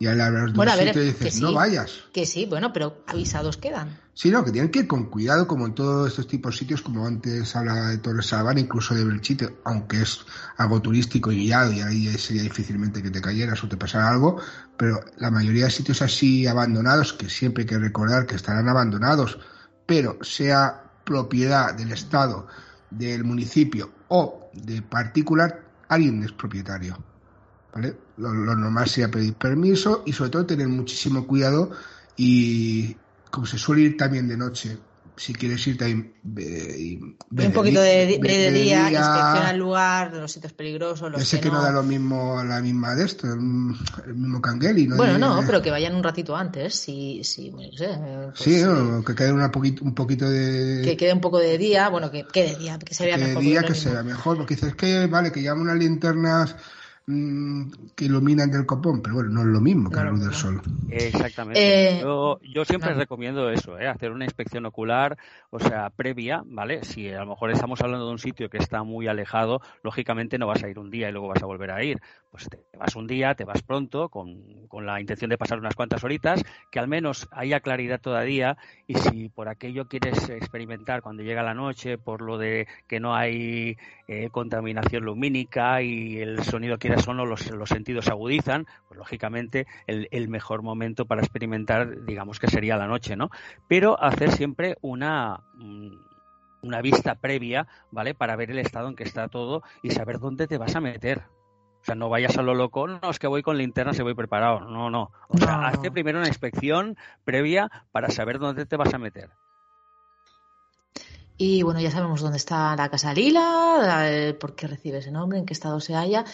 y 0.00 0.06
al 0.06 0.20
hablar 0.20 0.52
de 0.52 0.60
un 0.60 0.68
sitio 0.68 1.02
dices, 1.02 1.40
no 1.40 1.52
vayas. 1.52 2.04
Que 2.12 2.24
sí, 2.24 2.46
bueno, 2.46 2.72
pero 2.72 3.02
avisados 3.06 3.56
quedan. 3.56 3.98
Sí, 4.14 4.30
no, 4.30 4.44
que 4.44 4.52
tienen 4.52 4.70
que 4.70 4.80
ir 4.80 4.86
con 4.86 5.06
cuidado, 5.06 5.46
como 5.46 5.66
en 5.66 5.74
todos 5.74 6.08
estos 6.08 6.28
tipos 6.28 6.54
de 6.54 6.58
sitios, 6.58 6.82
como 6.82 7.06
antes 7.06 7.54
hablaba 7.56 7.88
de 7.88 7.98
Torres 7.98 8.26
Salvana, 8.26 8.60
incluso 8.60 8.94
de 8.94 9.04
Belchite, 9.04 9.58
aunque 9.64 10.02
es 10.02 10.20
algo 10.56 10.80
turístico 10.80 11.32
y 11.32 11.46
guiado, 11.46 11.72
y 11.72 11.80
ahí 11.80 12.06
sería 12.18 12.42
difícilmente 12.42 13.02
que 13.02 13.10
te 13.10 13.20
cayeras 13.20 13.62
o 13.64 13.68
te 13.68 13.76
pasara 13.76 14.08
algo, 14.08 14.40
pero 14.76 15.00
la 15.18 15.30
mayoría 15.30 15.64
de 15.64 15.70
sitios 15.70 16.02
así 16.02 16.46
abandonados, 16.46 17.12
que 17.12 17.28
siempre 17.28 17.62
hay 17.62 17.68
que 17.68 17.78
recordar 17.78 18.26
que 18.26 18.36
estarán 18.36 18.68
abandonados, 18.68 19.38
pero 19.86 20.18
sea 20.22 20.82
propiedad 21.04 21.74
del 21.74 21.92
Estado, 21.92 22.46
del 22.90 23.24
municipio 23.24 23.90
o 24.08 24.50
de 24.52 24.82
particular, 24.82 25.62
alguien 25.88 26.22
es 26.22 26.32
propietario. 26.32 26.98
¿vale? 27.72 27.96
Lo, 28.16 28.32
normal 28.32 28.88
sería 28.88 29.10
pedir 29.10 29.34
permiso 29.34 30.02
y 30.06 30.12
sobre 30.12 30.30
todo 30.30 30.46
tener 30.46 30.68
muchísimo 30.68 31.26
cuidado 31.26 31.70
y 32.16 32.96
como 33.30 33.46
se 33.46 33.58
suele 33.58 33.82
ir 33.82 33.96
también 33.96 34.26
de 34.26 34.36
noche, 34.36 34.78
si 35.18 35.34
quieres 35.34 35.66
ir 35.66 35.76
también 35.76 36.14
un 36.24 37.52
poquito 37.52 37.80
de, 37.80 38.06
día, 38.06 38.90
inspecciona 38.90 39.50
el 39.50 39.58
lugar, 39.58 40.12
los 40.14 40.30
sitios 40.30 40.52
peligrosos. 40.52 41.10
Los 41.10 41.26
sé 41.26 41.40
que, 41.40 41.50
no. 41.50 41.60
da 41.60 41.70
lo 41.70 41.82
mismo 41.82 42.42
la 42.44 42.60
misma 42.60 42.94
de 42.94 43.04
esto, 43.04 43.26
el, 43.26 43.40
mismo 44.14 44.40
Cangeli. 44.40 44.86
¿no? 44.86 44.96
Bueno, 44.96 45.18
no, 45.18 45.42
pero 45.44 45.60
que 45.60 45.70
vayan 45.70 45.94
un 45.94 46.02
ratito 46.02 46.36
antes, 46.36 46.74
si, 46.74 47.22
si 47.24 47.50
bueno, 47.50 47.72
sé, 47.76 47.88
pues 48.26 48.38
sí, 48.38 48.62
que 49.04 49.14
quede 49.14 49.32
una 49.32 49.50
poquito, 49.50 49.84
un 49.84 49.94
poquito 49.94 50.30
de. 50.30 50.82
Que 50.84 50.96
quede 50.96 51.12
un 51.12 51.20
poco 51.20 51.38
de 51.38 51.58
día, 51.58 51.88
bueno, 51.88 52.10
que 52.10 52.24
quede 52.24 52.56
día, 52.56 52.78
que 52.78 52.94
se 52.94 53.04
vea 53.04 53.16
que 53.16 53.24
mejor. 53.24 53.42
Día, 53.42 53.62
que 53.62 53.74
se 53.74 54.02
mejor, 54.02 54.36
porque 54.36 54.54
dices 54.54 54.74
que, 54.74 55.06
vale, 55.06 55.32
que 55.32 55.42
llame 55.42 55.62
unas 55.62 55.76
linternas 55.76 56.56
mm, 57.08 57.70
que 57.96 58.04
iluminan 58.04 58.50
del 58.50 58.66
copón, 58.66 59.02
pero 59.02 59.16
bueno, 59.16 59.30
no 59.30 59.40
es 59.40 59.46
lo 59.46 59.60
mismo 59.60 59.90
que 59.90 59.96
la 59.96 60.10
luz 60.10 60.20
del 60.20 60.34
sol. 60.34 60.60
Exactamente. 60.90 61.98
Eh, 61.98 62.00
yo, 62.02 62.64
siempre 62.64 62.94
recomiendo 62.94 63.50
eso, 63.50 63.78
¿eh? 63.78 63.88
hacer 63.88 64.12
una 64.12 64.24
inspección 64.24 64.66
ocular, 64.66 65.16
o 65.50 65.58
sea, 65.58 65.90
previa, 65.90 66.42
¿vale? 66.46 66.84
Si 66.84 67.10
a 67.10 67.20
lo 67.20 67.26
mejor 67.26 67.50
estamos 67.50 67.80
hablando 67.80 68.06
de 68.06 68.12
un 68.12 68.18
sitio 68.18 68.50
que 68.50 68.58
está 68.58 68.82
muy 68.82 69.08
alejado, 69.08 69.60
lógicamente 69.82 70.38
no 70.38 70.46
vas 70.46 70.62
a 70.62 70.68
ir 70.68 70.78
un 70.78 70.90
día 70.90 71.08
y 71.08 71.12
luego 71.12 71.28
vas 71.28 71.42
a 71.42 71.46
volver 71.46 71.70
a 71.70 71.82
ir. 71.82 72.00
Pues 72.30 72.48
te 72.48 72.60
vas 72.78 72.94
un 72.94 73.06
día, 73.06 73.34
te 73.34 73.44
vas 73.44 73.62
pronto, 73.62 74.10
con, 74.10 74.66
con 74.68 74.86
la 74.86 75.00
intención 75.00 75.30
de 75.30 75.38
pasar 75.38 75.58
unas 75.58 75.74
cuantas 75.74 76.04
horitas, 76.04 76.44
que 76.70 76.78
al 76.78 76.88
menos 76.88 77.26
haya 77.30 77.60
claridad 77.60 78.00
todavía 78.00 78.56
y 78.86 78.94
si 78.94 79.28
por 79.28 79.48
aquello 79.48 79.86
quieres 79.88 80.28
experimentar 80.28 81.02
cuando 81.02 81.22
llega 81.22 81.42
la 81.42 81.54
noche, 81.54 81.98
por 81.98 82.22
lo 82.22 82.38
de 82.38 82.66
que 82.86 83.00
no 83.00 83.14
hay 83.14 83.76
eh, 84.06 84.28
contaminación 84.30 85.04
lumínica 85.04 85.82
y 85.82 86.18
el 86.18 86.42
sonido 86.42 86.78
quiera 86.78 86.97
o 87.06 87.14
no 87.14 87.26
los, 87.26 87.50
los 87.50 87.68
sentidos 87.68 88.08
agudizan, 88.08 88.66
pues 88.88 88.98
lógicamente 88.98 89.66
el, 89.86 90.08
el, 90.10 90.28
mejor 90.28 90.62
momento 90.62 91.06
para 91.06 91.22
experimentar, 91.22 92.04
digamos 92.04 92.40
que 92.40 92.48
sería 92.48 92.76
la 92.76 92.86
noche, 92.86 93.16
¿no? 93.16 93.30
Pero 93.68 94.02
hacer 94.02 94.32
siempre 94.32 94.76
una 94.80 95.40
mm, 95.54 96.08
una 96.62 96.80
vista 96.80 97.14
previa, 97.16 97.66
¿vale? 97.90 98.14
Para 98.14 98.36
ver 98.36 98.50
el 98.50 98.58
estado 98.58 98.88
en 98.88 98.96
que 98.96 99.04
está 99.04 99.28
todo 99.28 99.62
y 99.82 99.90
saber 99.90 100.18
dónde 100.18 100.46
te 100.46 100.58
vas 100.58 100.74
a 100.76 100.80
meter. 100.80 101.22
O 101.80 101.84
sea, 101.84 101.94
no 101.94 102.08
vayas 102.08 102.36
a 102.36 102.42
lo 102.42 102.54
loco, 102.54 102.86
no, 102.86 103.10
es 103.10 103.18
que 103.18 103.28
voy 103.28 103.42
con 103.42 103.56
linterna 103.56 103.94
si 103.94 104.02
voy 104.02 104.14
preparado. 104.14 104.60
No, 104.60 104.90
no. 104.90 105.12
O 105.28 105.38
sea, 105.38 105.68
hazte 105.68 105.90
primero 105.90 106.18
una 106.18 106.28
inspección 106.28 106.96
previa 107.24 107.70
para 107.92 108.10
saber 108.10 108.38
dónde 108.38 108.66
te 108.66 108.76
vas 108.76 108.92
a 108.92 108.98
meter. 108.98 109.30
Y 111.40 111.62
bueno, 111.62 111.78
ya 111.78 111.92
sabemos 111.92 112.20
dónde 112.20 112.36
está 112.36 112.74
la 112.74 112.88
Casa 112.88 113.14
Lila, 113.14 114.34
por 114.40 114.56
qué 114.56 114.66
recibe 114.66 114.98
ese 114.98 115.12
nombre, 115.12 115.38
en 115.38 115.46
qué 115.46 115.52
estado 115.52 115.78
se 115.78 115.94
halla. 115.94 116.24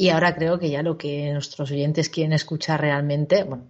Y 0.00 0.10
ahora 0.10 0.36
creo 0.36 0.60
que 0.60 0.70
ya 0.70 0.84
lo 0.84 0.96
que 0.96 1.32
nuestros 1.32 1.72
oyentes 1.72 2.08
quieren 2.08 2.32
escuchar 2.32 2.80
realmente, 2.80 3.42
bueno, 3.42 3.66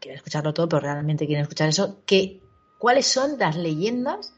quieren 0.00 0.16
escucharlo 0.16 0.54
todo, 0.54 0.66
pero 0.66 0.80
realmente 0.80 1.26
quieren 1.26 1.42
escuchar 1.42 1.68
eso, 1.68 2.00
que, 2.06 2.40
¿cuáles 2.78 3.06
son 3.06 3.38
las 3.38 3.54
leyendas 3.54 4.32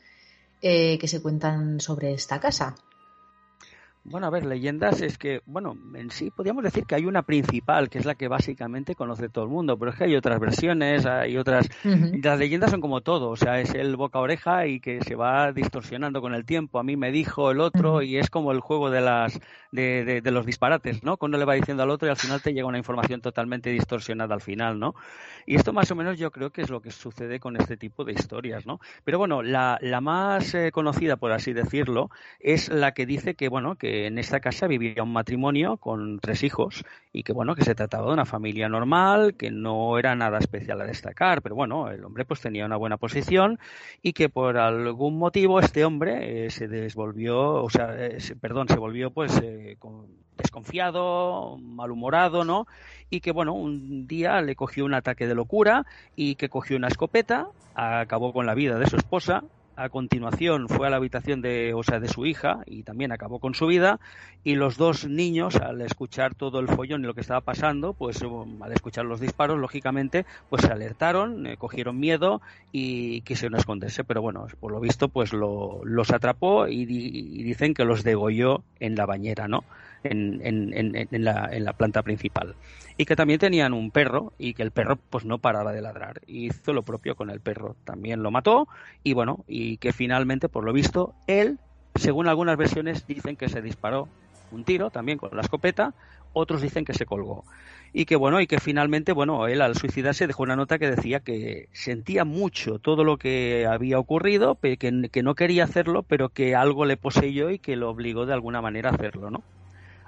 eh, 0.61 0.99
que 0.99 1.07
se 1.07 1.23
cuentan 1.23 1.79
sobre 1.79 2.15
esta 2.15 2.41
casa? 2.41 2.75
Bueno, 4.11 4.27
a 4.27 4.31
ver, 4.31 4.47
leyendas 4.47 5.03
es 5.03 5.19
que, 5.19 5.43
bueno, 5.45 5.77
en 5.95 6.11
sí 6.11 6.31
podríamos 6.31 6.65
decir 6.65 6.85
que 6.87 6.95
hay 6.95 7.05
una 7.05 7.23
principal, 7.23 7.91
que 7.91 7.99
es 7.99 8.07
la 8.07 8.15
que 8.15 8.27
básicamente 8.27 8.95
conoce 8.95 9.29
todo 9.29 9.45
el 9.45 9.51
mundo, 9.51 9.79
pero 9.79 9.91
es 9.91 9.99
que 9.99 10.05
hay 10.05 10.17
otras 10.17 10.41
versiones, 10.41 11.05
hay 11.05 11.37
otras... 11.37 11.69
Las 11.85 12.39
leyendas 12.39 12.71
son 12.71 12.81
como 12.81 13.03
todo, 13.03 13.29
o 13.29 13.37
sea, 13.37 13.61
es 13.61 13.75
el 13.75 13.97
boca 13.97 14.19
oreja 14.19 14.67
y 14.67 14.81
que 14.81 15.03
se 15.03 15.15
va 15.15 15.53
distorsionando 15.53 16.23
con 16.23 16.35
el 16.35 16.47
tiempo. 16.47 16.79
A 16.79 16.83
mí 16.83 16.97
me 16.97 17.13
dijo 17.13 17.51
el 17.51 17.61
otro 17.61 18.01
y 18.01 18.17
es 18.17 18.31
como 18.31 18.53
el 18.53 18.61
juego 18.61 18.91
de 18.91 19.03
las 19.03 19.39
de, 19.73 20.23
de, 20.23 20.31
los 20.31 20.47
disparates, 20.47 21.03
¿no? 21.03 21.19
Cuando 21.19 21.37
le 21.37 21.45
va 21.45 21.55
diciendo 21.55 21.83
al 21.83 21.91
otro 21.91 22.09
y 22.09 22.11
al 22.11 22.17
final 22.17 22.41
te 22.41 22.55
llega 22.55 22.67
una 22.67 22.79
información 22.79 23.21
totalmente 23.21 23.71
distorsionada 23.71 24.35
al 24.35 24.41
final, 24.41 24.79
¿no? 24.79 24.95
Y 25.47 25.57
esto 25.57 25.73
más 25.73 25.91
o 25.91 25.95
menos 25.95 26.19
yo 26.19 26.31
creo 26.31 26.51
que 26.51 26.63
es 26.63 26.71
lo 26.71 26.81
que 26.81 26.91
sucede 26.91 27.41
con 27.41 27.57
este 27.57 27.77
tipo 27.77 28.05
de 28.05 28.13
historias, 28.13 28.67
¿no? 28.67 28.81
Pero 29.05 29.19
bueno, 29.19 29.43
la, 29.43 29.79
la 29.83 30.01
más 30.01 30.55
eh, 30.55 30.71
conocida, 30.73 31.17
por 31.17 31.33
así 31.33 31.53
decirlo, 31.53 32.11
es 32.41 32.71
la 32.71 32.93
que 32.93 33.05
dice 33.05 33.35
que, 33.35 33.49
bueno, 33.49 33.77
que 33.77 33.98
en 34.07 34.19
esta 34.19 34.41
casa 34.41 34.67
vivía 34.67 35.03
un 35.03 35.13
matrimonio 35.13 35.77
con 35.77 36.19
tres 36.21 36.43
hijos 36.43 36.85
y 37.13 37.23
que 37.23 37.33
bueno 37.33 37.55
que 37.55 37.65
se 37.65 37.75
trataba 37.75 38.07
de 38.07 38.13
una 38.13 38.25
familia 38.25 38.69
normal 38.69 39.35
que 39.35 39.51
no 39.51 39.99
era 39.99 40.15
nada 40.15 40.39
especial 40.39 40.81
a 40.81 40.87
destacar 40.87 41.43
pero 41.43 41.55
bueno 41.55 41.91
el 41.91 42.05
hombre 42.05 42.25
pues 42.25 42.41
tenía 42.41 42.67
una 42.67 42.77
buena 42.77 42.97
posición 42.97 43.59
y 44.03 44.13
que 44.13 44.29
por 44.29 44.57
algún 44.59 45.19
motivo 45.19 45.61
este 45.61 45.85
hombre 45.85 46.47
eh, 46.47 46.51
se 46.51 46.69
desvolvió 46.69 47.63
o 47.63 47.71
sea 47.71 47.95
eh, 47.97 48.19
perdón 48.41 48.69
se 48.69 48.77
volvió 48.77 49.11
pues 49.11 49.39
eh, 49.43 49.77
desconfiado 50.37 51.57
malhumorado 51.59 52.45
no 52.45 52.67
y 53.11 53.21
que 53.21 53.33
bueno 53.33 53.55
un 53.55 54.07
día 54.07 54.41
le 54.41 54.55
cogió 54.55 54.85
un 54.85 54.95
ataque 54.95 55.27
de 55.27 55.35
locura 55.35 55.87
y 56.17 56.37
que 56.37 56.49
cogió 56.49 56.77
una 56.77 56.89
escopeta 56.89 57.49
acabó 57.75 58.33
con 58.33 58.47
la 58.47 58.55
vida 58.55 58.79
de 58.79 58.87
su 58.87 58.97
esposa 58.97 59.45
a 59.79 59.91
continuación 59.91 60.69
fue 60.69 60.89
a 60.89 60.91
la 60.91 60.97
habitación 60.97 61.41
de, 61.41 61.73
o 61.73 61.85
sea, 61.85 62.01
de 62.01 62.09
su 62.09 62.27
hija 62.27 62.63
y 62.67 62.83
también 62.83 63.13
acabó 63.13 63.39
con 63.39 63.55
su 63.55 63.67
vida. 63.67 64.01
Y 64.43 64.57
los 64.57 64.77
dos 64.77 65.07
niños, 65.07 65.55
al 65.57 65.81
escuchar 65.83 66.35
todo 66.35 66.59
el 66.59 66.67
follón 66.67 67.05
y 67.05 67.07
lo 67.07 67.15
que 67.15 67.21
estaba 67.21 67.41
pasando, 67.41 67.93
pues 67.93 68.21
um, 68.23 68.61
al 68.63 68.73
escuchar 68.73 69.05
los 69.05 69.21
disparos, 69.21 69.59
lógicamente, 69.59 70.27
pues 70.51 70.63
se 70.63 70.73
alertaron, 70.73 71.47
eh, 71.47 71.57
cogieron 71.57 72.01
miedo 72.01 72.43
y 72.73 73.21
quisieron 73.21 73.59
esconderse. 73.59 74.03
Pero 74.03 74.21
bueno, 74.21 74.49
por 74.59 74.73
lo 74.73 74.81
visto, 74.81 75.09
pues 75.09 75.33
lo, 75.33 75.81
los 75.85 76.11
atrapó 76.11 76.67
y, 76.67 76.83
y 76.83 77.43
dicen 77.45 77.73
que 77.73 77.85
los 77.85 78.03
degolló 78.03 78.65
en 78.81 78.97
la 78.97 79.07
bañera, 79.07 79.47
¿no? 79.47 79.65
En, 80.05 80.41
en, 80.45 80.73
en, 80.95 81.25
la, 81.25 81.49
en 81.51 81.65
la 81.65 81.73
planta 81.73 82.03
principal. 82.03 82.55
Y 82.97 83.05
que 83.05 83.17
también 83.17 83.39
tenían 83.39 83.73
un 83.73 83.91
perro 83.91 84.33
y 84.39 84.55
que 84.55 84.63
el 84.63 84.71
perro 84.71 84.97
pues 84.97 85.25
no 85.25 85.39
paraba 85.39 85.73
de 85.73 85.83
ladrar. 85.83 86.21
Y 86.27 86.47
hizo 86.47 86.73
lo 86.73 86.83
propio 86.83 87.15
con 87.15 87.31
el 87.31 87.41
perro. 87.41 87.77
También 87.85 88.23
lo 88.23 88.31
mató 88.31 88.69
y 89.05 89.13
bueno, 89.13 89.45
y 89.47 89.77
que 89.79 89.93
finalmente, 89.93 90.49
por 90.49 90.65
lo 90.65 90.73
visto, 90.73 91.15
él, 91.27 91.59
según 91.95 92.29
algunas 92.29 92.57
versiones, 92.57 93.07
dicen 93.07 93.37
que 93.37 93.49
se 93.49 93.63
disparó 93.63 94.09
un 94.51 94.65
tiro 94.65 94.91
también 94.91 95.19
con 95.19 95.35
la 95.35 95.43
escopeta, 95.43 95.95
otros 96.33 96.63
dicen 96.63 96.85
que 96.85 96.95
se 96.95 97.07
colgó. 97.07 97.45
Y 97.93 98.05
que 98.05 98.17
bueno, 98.17 98.41
y 98.41 98.47
que 98.47 98.61
finalmente, 98.61 99.13
bueno, 99.13 99.47
él 99.47 99.63
al 99.63 99.77
suicidarse 99.77 100.27
dejó 100.27 100.43
una 100.43 100.57
nota 100.57 100.79
que 100.79 100.91
decía 100.91 101.21
que 101.21 101.69
sentía 101.73 102.25
mucho 102.25 102.79
todo 102.79 103.05
lo 103.05 103.17
que 103.17 103.67
había 103.67 103.99
ocurrido, 103.99 104.57
que, 104.57 104.77
que 104.77 105.23
no 105.23 105.35
quería 105.35 105.65
hacerlo, 105.65 106.03
pero 106.03 106.29
que 106.29 106.55
algo 106.55 106.85
le 106.85 106.97
poseyó 106.97 107.51
y 107.51 107.59
que 107.59 107.77
lo 107.77 107.91
obligó 107.91 108.27
de 108.27 108.35
alguna 108.35 108.61
manera 108.61 108.91
a 108.91 108.95
hacerlo, 108.95 109.31
¿no? 109.31 109.43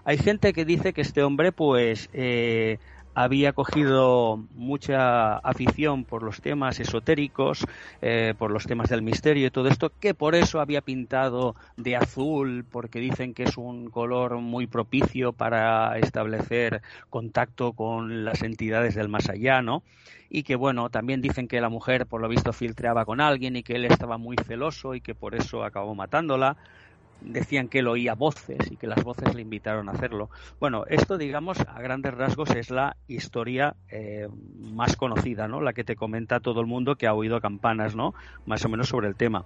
Hay 0.05 0.19
gente 0.19 0.53
que 0.53 0.65
dice 0.65 0.93
que 0.93 1.03
este 1.03 1.23
hombre, 1.23 1.53
pues, 1.53 2.09
eh, 2.13 2.79
había 3.15 3.53
cogido 3.53 4.39
mucha 4.55 5.37
afición 5.39 6.05
por 6.05 6.23
los 6.23 6.41
temas 6.41 6.79
esotéricos, 6.81 7.67
eh, 8.01 8.35
por 8.39 8.51
los 8.51 8.67
temas 8.67 8.89
del 8.89 9.03
misterio 9.03 9.47
y 9.47 9.51
todo 9.51 9.69
esto, 9.69 9.93
que 10.01 10.15
por 10.15 10.35
eso 10.35 10.61
había 10.61 10.81
pintado 10.81 11.55
de 11.77 11.97
azul, 11.97 12.65
porque 12.71 13.01
dicen 13.01 13.35
que 13.35 13.45
es 13.45 13.57
un 13.57 13.91
color 13.91 14.37
muy 14.39 14.67
propicio 14.67 15.33
para 15.33 15.99
establecer 15.99 16.83
contacto 17.11 17.73
con 17.73 18.25
las 18.25 18.43
entidades 18.43 18.95
del 18.95 19.09
más 19.09 19.29
allá, 19.29 19.61
¿no? 19.61 19.83
Y 20.29 20.45
que 20.45 20.55
bueno, 20.55 20.91
también 20.91 21.21
dicen 21.21 21.49
que 21.49 21.61
la 21.61 21.69
mujer 21.69 22.07
por 22.07 22.21
lo 22.21 22.29
visto 22.29 22.53
filtreaba 22.53 23.05
con 23.05 23.21
alguien 23.21 23.57
y 23.57 23.63
que 23.65 23.75
él 23.75 23.85
estaba 23.85 24.17
muy 24.19 24.37
celoso 24.47 24.95
y 24.95 25.01
que 25.01 25.15
por 25.17 25.35
eso 25.35 25.65
acabó 25.65 25.95
matándola 25.97 26.57
decían 27.21 27.69
que 27.69 27.81
él 27.81 27.89
oía 27.89 28.15
voces 28.15 28.71
y 28.71 28.77
que 28.77 28.87
las 28.87 29.03
voces 29.05 29.35
le 29.35 29.43
invitaron 29.43 29.89
a 29.89 29.93
hacerlo. 29.93 30.31
Bueno, 30.59 30.85
esto, 30.89 31.19
digamos, 31.19 31.61
a 31.61 31.81
grandes 31.81 32.15
rasgos 32.15 32.51
es 32.51 32.71
la 32.71 32.97
historia 33.09 33.77
eh, 33.91 34.29
más 34.59 34.97
conocida, 34.97 35.49
¿no? 35.49 35.61
La 35.61 35.73
que 35.73 35.85
te 35.85 35.97
comenta 35.97 36.41
todo 36.41 36.61
el 36.61 36.67
mundo 36.67 36.97
que 36.97 37.07
ha 37.07 37.15
oído 37.15 37.41
campanas, 37.41 37.95
¿no? 37.95 38.15
Más 38.47 38.65
o 38.65 38.69
menos 38.69 38.89
sobre 38.89 39.09
el 39.09 39.17
tema. 39.17 39.45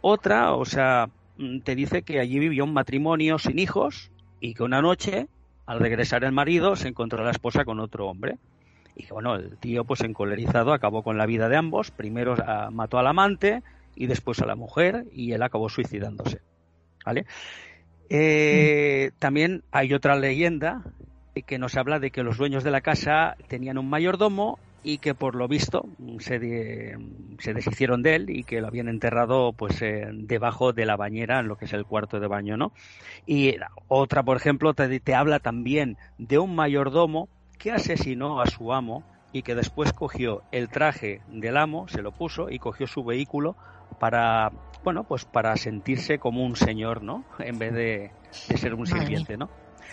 Otra, 0.00 0.54
o 0.54 0.64
sea, 0.64 1.10
mm, 1.38 1.60
te 1.60 1.74
dice 1.74 2.02
que 2.02 2.20
allí 2.20 2.38
vivió 2.38 2.64
un 2.64 2.72
matrimonio 2.72 3.38
sin 3.38 3.58
hijos 3.58 4.10
y 4.40 4.54
que 4.54 4.62
una 4.62 4.80
noche, 4.80 5.28
al 5.66 5.80
regresar 5.80 6.24
el 6.24 6.32
marido, 6.32 6.76
se 6.76 6.88
encontró 6.88 7.20
a 7.20 7.24
la 7.24 7.30
esposa 7.30 7.64
con 7.64 7.80
otro 7.80 8.06
hombre. 8.06 8.38
Y 8.94 9.04
que, 9.04 9.12
bueno, 9.12 9.36
el 9.36 9.56
tío, 9.58 9.84
pues 9.84 10.00
encolerizado, 10.00 10.72
acabó 10.72 11.02
con 11.02 11.18
la 11.18 11.26
vida 11.26 11.48
de 11.48 11.56
ambos. 11.56 11.90
Primero 11.90 12.34
ah, 12.44 12.70
mató 12.72 12.98
al 12.98 13.06
amante 13.06 13.62
y 13.94 14.06
después 14.06 14.40
a 14.40 14.46
la 14.46 14.56
mujer 14.56 15.06
y 15.12 15.32
él 15.32 15.42
acabó 15.42 15.68
suicidándose. 15.68 16.40
¿Vale? 17.08 17.24
Eh, 18.10 19.12
también 19.18 19.62
hay 19.72 19.94
otra 19.94 20.14
leyenda 20.14 20.82
que 21.46 21.58
nos 21.58 21.76
habla 21.76 22.00
de 22.00 22.10
que 22.10 22.22
los 22.22 22.36
dueños 22.36 22.64
de 22.64 22.70
la 22.70 22.82
casa 22.82 23.36
tenían 23.48 23.78
un 23.78 23.88
mayordomo 23.88 24.58
y 24.82 24.98
que 24.98 25.14
por 25.14 25.34
lo 25.34 25.48
visto 25.48 25.88
se, 26.18 26.38
deshicieron 26.38 28.02
de 28.02 28.16
él 28.16 28.30
y 28.30 28.44
que 28.44 28.60
lo 28.60 28.66
habían 28.66 28.88
enterrado 28.88 29.54
pues 29.54 29.80
eh, 29.80 30.08
debajo 30.12 30.74
de 30.74 30.84
la 30.84 30.96
bañera 30.96 31.40
en 31.40 31.48
lo 31.48 31.56
que 31.56 31.64
es 31.64 31.72
el 31.72 31.86
cuarto 31.86 32.20
de 32.20 32.26
baño, 32.26 32.58
¿no? 32.58 32.72
Y 33.26 33.56
otra, 33.88 34.22
por 34.22 34.36
ejemplo, 34.36 34.74
te 34.74 35.14
habla 35.14 35.40
también 35.40 35.96
de 36.18 36.38
un 36.38 36.54
mayordomo 36.54 37.30
que 37.58 37.72
asesinó 37.72 38.42
a 38.42 38.46
su 38.46 38.72
amo 38.74 39.02
y 39.32 39.42
que 39.42 39.54
después 39.54 39.92
cogió 39.92 40.42
el 40.52 40.68
traje 40.68 41.22
del 41.28 41.56
amo, 41.56 41.88
se 41.88 42.02
lo 42.02 42.12
puso 42.12 42.50
y 42.50 42.58
cogió 42.58 42.86
su 42.86 43.04
vehículo 43.04 43.56
para 43.98 44.50
bueno, 44.84 45.04
pues 45.04 45.24
para 45.24 45.56
sentirse 45.56 46.18
como 46.18 46.44
un 46.44 46.56
señor, 46.56 47.02
¿no? 47.02 47.24
En 47.38 47.58
vez 47.58 47.72
de, 47.72 48.10
ser 48.30 48.74
un 48.74 48.86
sirviente, 48.86 49.36
¿no? 49.36 49.48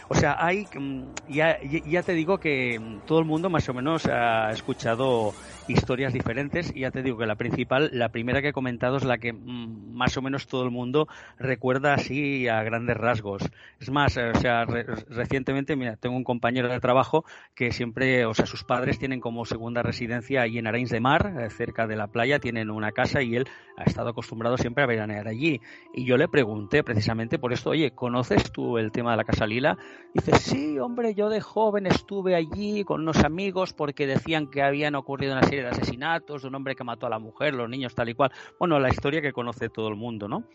O 0.10 0.15
sea, 0.15 0.36
hay, 0.39 0.67
mm, 0.73 1.13
ya, 1.27 1.58
ya 1.62 2.03
te 2.03 2.13
digo 2.13 2.39
que 2.39 2.79
mm, 2.79 3.01
todo 3.01 3.19
el 3.19 3.25
mundo 3.25 3.49
más 3.49 3.67
o 3.69 3.73
menos 3.73 4.05
ha 4.08 4.51
escuchado 4.51 5.36
historias 5.67 6.13
diferentes 6.13 6.71
y 6.75 6.81
ya 6.81 6.91
te 6.91 7.01
digo 7.03 7.17
que 7.17 7.25
la 7.25 7.36
principal, 7.36 7.89
la 7.93 8.10
primera 8.10 8.41
que 8.41 8.49
he 8.49 8.53
comentado 8.53 8.97
es 8.97 9.03
la 9.03 9.17
que 9.17 9.34
mm, 9.34 9.93
más 9.93 10.17
o 10.17 10.21
menos 10.21 10.47
todo 10.47 10.63
el 10.63 10.71
mundo 10.71 11.08
recuerda 11.38 11.93
así 11.93 12.47
a 12.47 12.63
grandes 12.63 12.97
rasgos. 12.97 13.43
Es 13.79 13.89
más, 13.89 14.17
o 14.17 14.39
sea, 14.39 14.65
recientemente, 14.65 15.75
mira, 15.75 15.95
tengo 15.97 16.15
un 16.15 16.23
compañero 16.23 16.69
de 16.69 16.79
trabajo 16.79 17.25
que 17.55 17.71
siempre, 17.71 18.25
o 18.25 18.34
sea, 18.34 18.45
sus 18.45 18.63
padres 18.63 18.99
tienen 18.99 19.19
como 19.19 19.45
segunda 19.45 19.81
residencia 19.84 20.41
ahí 20.41 20.58
en 20.58 20.67
Arenys 20.67 20.89
de 20.89 20.99
Mar, 20.99 21.34
eh, 21.39 21.49
cerca 21.49 21.88
de 21.88 21.95
la 21.95 22.08
playa, 22.08 22.39
tienen 22.39 22.69
una 22.69 22.91
casa 22.91 23.21
y 23.21 23.36
él 23.36 23.47
ha 23.77 23.84
estado 23.84 24.10
acostumbrado 24.10 24.58
siempre 24.58 24.84
a 24.84 24.88
veranear 24.88 25.27
allí. 25.27 25.62
Y 25.93 26.05
yo 26.05 26.17
le 26.17 26.27
pregunté 26.27 26.84
precisamente 26.84 27.39
por 27.39 27.53
esto, 27.53 27.71
oye, 27.71 27.91
¿conoces 27.91 28.51
tú 28.51 28.77
el 28.77 28.91
tema 28.91 29.12
de 29.12 29.17
la 29.17 29.23
Casa 29.23 29.45
Lila? 29.47 29.77
Dice, 30.13 30.33
sí, 30.37 30.79
hombre, 30.79 31.13
yo 31.13 31.27
de 31.27 31.41
joven 31.41 31.87
estuve 31.87 32.35
allí 32.35 32.85
con 32.85 33.01
unos 33.01 33.17
amigos 33.25 33.73
porque 33.73 34.07
decían 34.07 34.47
que 34.49 34.61
habían 34.61 34.95
ocurrido 34.95 35.33
una 35.33 35.43
serie 35.43 35.63
de 35.63 35.69
asesinatos 35.69 36.41
de 36.41 36.47
un 36.47 36.55
hombre 36.55 36.75
que 36.75 36.85
mató 36.85 37.07
a 37.07 37.09
la 37.09 37.19
mujer, 37.19 37.53
los 37.53 37.69
niños 37.69 37.93
tal 37.93 38.07
y 38.07 38.13
cual. 38.13 38.31
Bueno, 38.57 38.79
la 38.79 38.87
historia 38.87 39.21
que 39.21 39.33
conoce 39.33 39.67
todo 39.67 39.89
el 39.89 39.95
mundo, 39.95 40.29
¿no? 40.29 40.45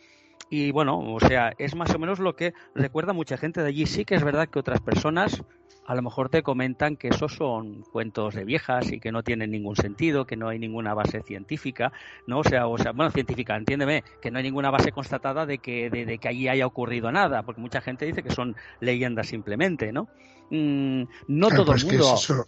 Y 0.49 0.73
bueno, 0.73 0.99
o 0.99 1.21
sea, 1.21 1.53
es 1.59 1.75
más 1.75 1.95
o 1.95 1.99
menos 1.99 2.19
lo 2.19 2.35
que 2.35 2.55
recuerda 2.75 3.13
mucha 3.13 3.37
gente 3.37 3.63
de 3.63 3.69
allí. 3.69 3.87
Sí 3.87 4.05
que 4.05 4.15
es 4.15 4.25
verdad 4.25 4.49
que 4.49 4.59
otras 4.59 4.81
personas 4.81 5.43
a 5.91 5.95
lo 5.97 6.03
mejor 6.03 6.29
te 6.29 6.45
comentan 6.45 6.97
que 6.97 7.09
esos 7.09 7.35
son 7.35 7.83
cuentos 7.83 8.35
de 8.35 8.45
viejas 8.45 8.93
y 8.93 9.01
que 9.01 9.11
no 9.11 9.25
tienen 9.25 9.51
ningún 9.51 9.75
sentido, 9.75 10.25
que 10.25 10.37
no 10.37 10.49
hay 10.49 10.59
ninguna 10.59 10.95
base 10.95 11.21
científica, 11.23 11.93
¿no? 12.29 12.39
O 12.39 12.45
sea, 12.45 12.69
o 12.69 12.79
sea 12.79 12.93
bueno, 12.93 13.11
científica, 13.11 13.57
entiéndeme, 13.57 14.05
que 14.23 14.31
no 14.31 14.39
hay 14.39 14.45
ninguna 14.45 14.71
base 14.71 14.93
constatada 14.93 15.47
de 15.47 15.59
que, 15.59 15.91
de, 15.91 16.19
que 16.19 16.29
allí 16.29 16.47
haya 16.47 16.65
ocurrido 16.65 17.11
nada, 17.11 17.43
porque 17.43 17.61
mucha 17.61 17.81
gente 17.81 18.07
dice 18.07 18.23
que 18.23 18.31
son 18.31 18.55
leyendas 18.79 19.27
simplemente, 19.27 19.93
¿no? 19.93 20.09
Mm, 20.51 21.03
no 21.27 21.49
todo 21.49 21.75
el 21.75 21.85
mundo... 21.85 22.15
Es 22.15 22.23
eso. 22.23 22.47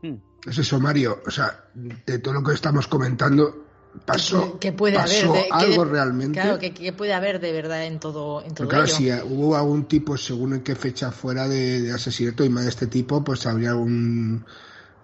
Mm. 0.00 0.14
es 0.48 0.58
eso, 0.58 0.80
Mario. 0.80 1.20
O 1.26 1.30
sea, 1.30 1.64
de 1.74 2.18
todo 2.18 2.32
lo 2.32 2.42
que 2.42 2.54
estamos 2.54 2.86
comentando, 2.86 3.66
pasó, 4.04 4.58
¿Qué 4.58 4.72
puede 4.72 4.96
pasó 4.96 5.30
haber 5.30 5.46
algo 5.50 5.84
realmente. 5.84 6.40
Claro, 6.40 6.58
que, 6.58 6.92
puede 6.92 7.12
haber 7.12 7.40
de 7.40 7.52
verdad 7.52 7.84
en 7.84 7.98
todo, 8.00 8.42
en 8.42 8.54
todo 8.54 8.68
claro, 8.68 8.86
si 8.86 9.10
hubo 9.10 9.56
algún 9.56 9.86
tipo, 9.86 10.16
según 10.16 10.54
en 10.54 10.60
qué 10.62 10.74
fecha 10.74 11.10
fuera 11.10 11.48
de, 11.48 11.92
asesinato 11.92 12.44
y 12.44 12.48
más 12.48 12.64
de 12.64 12.70
este 12.70 12.86
tipo, 12.86 13.22
pues 13.24 13.46
habría 13.46 13.70
algún 13.70 14.44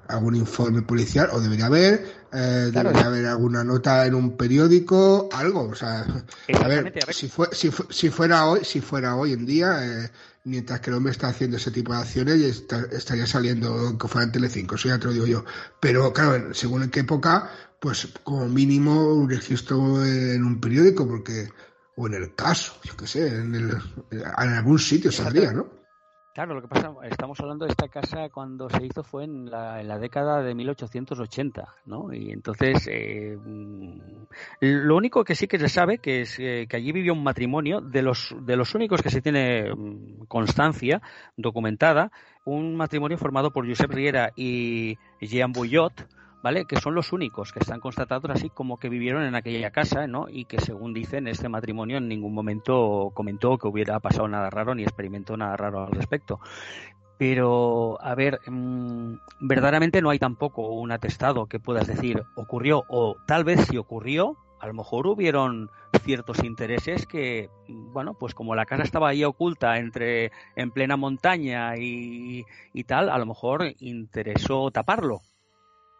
algún 0.06 0.36
informe 0.36 0.82
policial 0.82 1.30
o 1.32 1.40
debería 1.40 1.64
haber 1.64 2.04
eh, 2.30 2.70
debería 2.70 3.06
haber 3.06 3.24
alguna 3.24 3.64
nota 3.64 4.04
en 4.04 4.14
un 4.14 4.36
periódico 4.36 5.30
algo 5.32 5.62
o 5.62 5.74
sea 5.74 6.04
a 6.60 6.68
ver, 6.68 6.92
Si, 7.10 7.26
fue, 7.26 7.48
si, 7.52 7.70
si, 7.88 8.10
fuera 8.10 8.44
hoy 8.44 8.66
si 8.66 8.82
fuera 8.82 9.16
hoy 9.16 9.32
en 9.32 9.46
día 9.46 9.78
eh, 9.80 10.10
mientras 10.44 10.80
que 10.80 10.90
el 10.90 10.96
hombre 10.96 11.12
está 11.12 11.28
haciendo 11.28 11.56
ese 11.56 11.70
tipo 11.70 11.94
de 11.94 12.00
acciones 12.00 12.64
estaría 12.92 13.26
saliendo 13.26 13.96
que 13.96 14.06
fuera 14.06 14.26
en 14.26 14.32
Telecinco 14.32 14.74
eso 14.74 14.88
ya 14.88 14.98
te 14.98 15.06
lo 15.06 15.12
digo 15.14 15.26
yo. 15.26 15.44
Pero 15.80 16.12
claro 16.12 16.52
según 16.52 16.82
en 16.82 16.90
qué 16.90 17.00
época 17.00 17.50
pues 17.84 18.10
como 18.22 18.48
mínimo 18.48 19.12
un 19.12 19.28
registro 19.28 19.76
en 20.06 20.42
un 20.42 20.58
periódico, 20.58 21.06
porque, 21.06 21.50
o 21.96 22.06
en 22.06 22.14
el 22.14 22.34
caso, 22.34 22.80
yo 22.82 22.96
qué 22.96 23.06
sé, 23.06 23.28
en, 23.28 23.54
el, 23.54 23.72
en 24.10 24.24
algún 24.54 24.78
sitio 24.78 25.12
saldría, 25.12 25.52
¿no? 25.52 25.66
Claro, 26.32 26.54
lo 26.54 26.62
que 26.62 26.68
pasa, 26.68 26.94
estamos 27.02 27.38
hablando 27.40 27.66
de 27.66 27.72
esta 27.72 27.88
casa 27.88 28.30
cuando 28.30 28.70
se 28.70 28.86
hizo 28.86 29.04
fue 29.04 29.24
en 29.24 29.50
la, 29.50 29.82
en 29.82 29.88
la 29.88 29.98
década 29.98 30.42
de 30.42 30.54
1880, 30.54 31.74
¿no? 31.84 32.10
Y 32.14 32.32
entonces, 32.32 32.88
eh, 32.90 33.36
lo 34.60 34.96
único 34.96 35.22
que 35.22 35.34
sí 35.34 35.46
que 35.46 35.58
se 35.58 35.68
sabe 35.68 35.98
que 35.98 36.22
es 36.22 36.38
eh, 36.38 36.66
que 36.66 36.76
allí 36.78 36.90
vivió 36.90 37.12
un 37.12 37.22
matrimonio 37.22 37.82
de 37.82 38.00
los 38.00 38.34
de 38.40 38.56
los 38.56 38.74
únicos 38.74 39.02
que 39.02 39.10
se 39.10 39.20
tiene 39.20 39.74
mm, 39.74 40.24
constancia 40.26 41.02
documentada, 41.36 42.10
un 42.46 42.76
matrimonio 42.76 43.18
formado 43.18 43.52
por 43.52 43.68
Josep 43.68 43.90
Riera 43.90 44.32
y 44.34 44.96
Jean 45.20 45.52
Bouillot, 45.52 45.92
¿vale? 46.44 46.66
Que 46.66 46.76
son 46.76 46.94
los 46.94 47.14
únicos 47.14 47.52
que 47.52 47.61
están 47.61 47.80
constatados 47.80 48.30
así 48.30 48.50
como 48.50 48.76
que 48.76 48.90
vivieron 48.90 49.22
en 49.22 49.35
aquella 49.35 49.70
casa, 49.70 50.07
¿no? 50.07 50.26
Y 50.28 50.44
que 50.44 50.61
según 50.61 50.92
dicen, 50.92 51.26
este 51.26 51.48
matrimonio 51.48 51.96
en 51.96 52.07
ningún 52.07 52.35
momento 52.35 53.12
comentó 53.14 53.57
que 53.57 53.66
hubiera 53.66 53.98
pasado 53.98 54.28
nada 54.28 54.50
raro 54.50 54.74
ni 54.74 54.83
experimentó 54.83 55.38
nada 55.38 55.57
raro 55.57 55.87
al 55.87 55.92
respecto. 55.92 56.40
Pero, 57.16 57.96
a 57.98 58.14
ver, 58.14 58.40
mm, 58.46 59.14
verdaderamente 59.40 60.02
no 60.02 60.11
hay 60.11 60.18
tampoco 60.18 60.68
un 60.68 60.92
atestado 60.92 61.46
que 61.46 61.61
puedas 61.61 61.87
decir 61.87 62.22
ocurrió 62.35 62.85
o 62.90 63.16
tal 63.26 63.44
vez 63.44 63.64
si 63.64 63.78
ocurrió, 63.78 64.37
a 64.61 64.66
lo 64.66 64.74
mejor 64.74 65.07
hubieron 65.07 65.70
ciertos 66.02 66.44
intereses 66.44 67.07
que, 67.07 67.48
bueno, 67.68 68.12
pues 68.20 68.35
como 68.35 68.54
la 68.54 68.66
casa 68.66 68.83
estaba 68.83 69.09
ahí 69.09 69.24
oculta 69.24 69.78
entre 69.78 70.30
en 70.57 70.70
plena 70.72 70.98
montaña 70.98 71.74
y, 71.78 72.44
y 72.74 72.85
tal, 72.85 73.09
a 73.09 73.16
lo 73.16 73.24
mejor 73.24 73.64
interesó 73.78 74.70
taparlo 74.70 75.22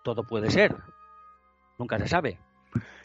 todo 0.05 0.23
puede 0.23 0.51
ser. 0.53 0.77
Nunca 1.79 1.99
se 1.99 2.07
sabe. 2.07 2.39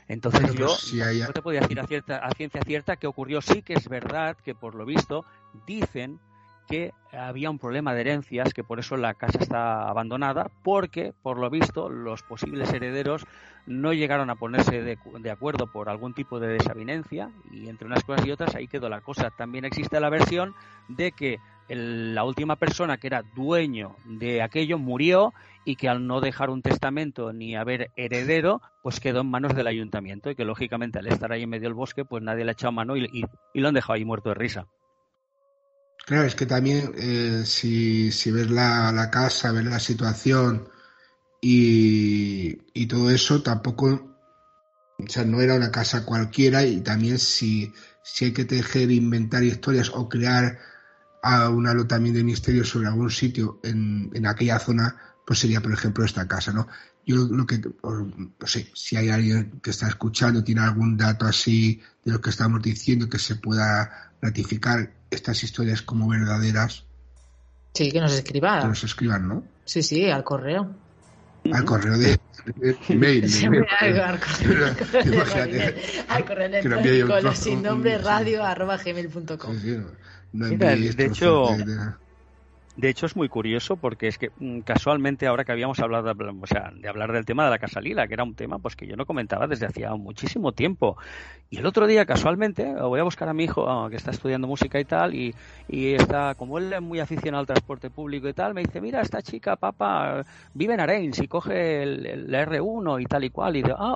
Entonces 0.08 0.54
yo 0.54 0.68
no 0.68 1.34
te 1.34 1.42
podía 1.42 1.62
decir 1.62 1.80
a, 1.80 1.88
cierta, 1.88 2.18
a 2.18 2.32
ciencia 2.32 2.62
cierta 2.62 2.98
que 2.98 3.08
ocurrió. 3.08 3.42
Sí 3.42 3.62
que 3.64 3.74
es 3.74 3.88
verdad 3.88 4.38
que 4.44 4.54
por 4.54 4.76
lo 4.76 4.86
visto 4.86 5.26
dicen 5.66 6.20
que 6.68 6.94
había 7.12 7.50
un 7.50 7.58
problema 7.58 7.96
de 7.96 8.02
herencias, 8.02 8.54
que 8.54 8.64
por 8.64 8.80
eso 8.80 8.96
la 8.96 9.16
casa 9.16 9.40
está 9.40 9.90
abandonada, 9.90 10.52
porque 10.64 11.14
por 11.24 11.40
lo 11.40 11.50
visto 11.50 11.90
los 11.90 12.22
posibles 12.22 12.72
herederos 12.72 13.26
no 13.66 13.92
llegaron 13.92 14.30
a 14.30 14.36
ponerse 14.36 14.84
de, 14.84 14.98
de, 15.20 15.32
acuerdo 15.32 15.72
por 15.72 15.90
algún 15.90 16.14
tipo 16.14 16.40
de 16.40 16.48
desavinencia 16.48 17.32
y 17.52 17.70
entre 17.70 17.88
unas 17.88 18.04
cosas 18.04 18.26
y 18.26 18.32
otras 18.32 18.54
ahí 18.54 18.68
quedó 18.68 18.88
la 18.88 19.02
cosa. 19.02 19.32
También 19.32 19.66
existe 19.66 20.00
la 20.00 20.10
versión 20.10 20.54
de 20.88 21.12
que 21.12 21.40
la 21.70 22.24
última 22.24 22.56
persona 22.56 22.98
que 22.98 23.08
era 23.08 23.24
dueño 23.36 23.96
de 24.06 24.42
aquello 24.42 24.78
murió 24.78 25.34
y 25.66 25.76
que 25.76 25.88
al 25.88 26.08
no 26.08 26.20
dejar 26.20 26.50
un 26.50 26.62
testamento 26.62 27.32
ni 27.32 27.56
haber 27.56 27.92
heredero, 27.96 28.62
pues 28.82 29.00
quedó 29.00 29.22
en 29.22 29.30
manos 29.30 29.56
del 29.56 29.68
ayuntamiento 29.68 30.32
y 30.32 30.36
que 30.36 30.46
lógicamente 30.46 31.00
al 31.00 31.08
estar 31.08 31.32
ahí 31.32 31.44
en 31.44 31.50
medio 31.50 31.68
del 31.68 31.76
bosque, 31.76 32.06
pues 32.06 32.24
nadie 32.24 32.44
le 32.44 32.52
ha 32.52 32.54
echado 32.54 32.72
mano 32.72 32.98
y, 32.98 33.24
lo 33.54 33.68
han 33.68 33.74
dejado 33.76 33.94
ahí 33.94 34.06
muerto 34.06 34.30
de 34.30 34.36
risa. 34.36 34.68
Claro, 36.06 36.26
es 36.26 36.34
que 36.34 36.48
también 36.48 36.92
eh, 36.98 37.44
si, 37.46 38.12
si 38.12 38.32
ves 38.32 38.50
la, 38.50 38.92
la, 38.92 39.12
casa, 39.12 39.52
ves 39.52 39.66
la 39.66 39.80
situación 39.80 40.70
y, 41.40 42.58
y 42.74 42.88
todo 42.88 43.12
eso, 43.12 43.44
tampoco, 43.44 44.18
o 44.98 45.08
sea, 45.08 45.24
no 45.24 45.40
era 45.40 45.54
una 45.54 45.72
casa 45.72 46.04
cualquiera 46.04 46.64
y 46.64 46.82
también 46.82 47.20
si, 47.20 47.72
si 48.02 48.26
hay 48.26 48.34
que 48.34 48.46
tejer, 48.46 48.90
inventar 48.90 49.44
historias 49.44 49.92
o 49.94 50.10
crear 50.10 50.58
a 51.22 51.50
un 51.50 51.68
halo 51.68 51.88
también 51.88 52.16
de 52.16 52.24
misterio 52.24 52.64
sobre 52.64 52.88
algún 52.88 53.12
sitio 53.12 53.60
en, 53.64 54.10
en 54.14 54.26
aquella 54.26 54.60
zona, 54.60 54.96
pues 55.26 55.40
sería, 55.40 55.62
por 55.62 55.72
ejemplo, 55.72 56.04
esta 56.04 56.28
casa, 56.28 56.52
¿no? 56.52 56.68
Yo 57.06 57.28
lo 57.30 57.46
que, 57.46 57.60
no 57.60 58.48
sé, 58.48 58.70
si 58.76 58.96
hay 58.96 59.10
alguien 59.10 59.60
que 59.64 59.72
está 59.72 59.88
escuchando, 59.88 60.44
tiene 60.44 60.62
algún 60.62 60.96
dato 60.96 61.26
así 61.26 61.82
de 62.06 62.12
lo 62.12 62.22
que 62.22 62.30
estamos 62.30 62.62
diciendo, 62.62 63.10
que 63.10 63.18
se 63.18 63.36
pueda 63.36 64.14
ratificar 64.22 64.92
estas 65.10 65.44
historias 65.44 65.82
como 65.82 66.08
verdaderas. 66.08 66.86
Sí, 67.74 67.92
que 67.92 68.00
nos 68.00 68.14
escriban. 68.14 68.62
Que 68.62 68.68
nos 68.68 68.84
escriban, 68.84 69.28
¿no? 69.28 69.44
Sí, 69.66 69.82
sí, 69.82 70.10
al 70.10 70.24
correo. 70.24 70.76
Al 71.52 71.66
correo 71.66 71.98
de, 71.98 72.20
email. 72.90 73.26
al, 76.08 76.26
correo 76.26 76.46
electrónico, 76.46 77.34
sin 77.34 77.64
nombre 77.64 77.98
radio 77.98 78.44
arroba 78.44 78.78
gmail.com. 78.78 79.60
Sí, 79.60 79.76
sí, 79.76 79.78
de 80.32 81.06
hecho, 81.06 81.58
de 82.76 82.88
hecho 82.90 83.08
es 83.08 83.16
muy 83.16 83.28
curioso 83.28 83.76
porque 83.78 84.08
es 84.08 84.18
que 84.18 84.32
mm, 84.38 84.62
casualmente 84.62 85.28
ahora 85.28 85.44
que 85.44 85.52
habíamos 85.52 85.80
hablado, 85.80 86.14
o 86.42 86.48
sea, 86.48 86.72
de 86.74 86.88
hablar 86.88 87.12
del 87.12 87.26
tema 87.26 87.44
de 87.44 87.50
la 87.50 87.60
Casa 87.60 87.82
Lila, 87.82 88.08
que 88.08 88.14
era 88.14 88.24
un 88.24 88.36
tema 88.36 88.60
pues 88.60 88.76
que 88.78 88.88
yo 88.88 88.96
no 88.96 89.06
comentaba 89.06 89.48
desde 89.48 89.66
hacía 89.66 89.94
muchísimo 89.96 90.54
tiempo. 90.54 90.96
Y 91.50 91.58
el 91.58 91.66
otro 91.66 91.88
día 91.88 92.06
casualmente 92.06 92.74
voy 92.76 93.00
a 93.02 93.04
buscar 93.04 93.28
a 93.28 93.34
mi 93.34 93.46
hijo 93.46 93.70
ah, 93.70 93.90
que 93.90 93.98
está 93.98 94.12
estudiando 94.12 94.48
música 94.48 94.80
y 94.80 94.86
tal 94.86 95.14
y, 95.14 95.36
y 95.68 95.94
está 95.94 96.36
como 96.36 96.58
él 96.58 96.72
es 96.72 96.82
muy 96.82 97.00
aficionado 97.02 97.42
al 97.42 97.48
transporte 97.48 97.90
público 97.90 98.30
y 98.30 98.34
tal, 98.34 98.54
me 98.54 98.62
dice, 98.64 98.80
"Mira, 98.82 99.02
esta 99.02 99.22
chica, 99.22 99.58
papá, 99.58 100.24
vive 100.54 100.74
en 100.76 100.80
Arenys 100.80 101.20
y 101.20 101.28
coge 101.28 101.84
el, 101.84 102.32
la 102.32 102.42
R1 102.44 103.00
y 103.00 103.06
tal 103.06 103.24
y 103.26 103.30
cual." 103.32 103.58
Y 103.58 103.62
dice, 103.64 103.74
"Ah, 103.78 103.96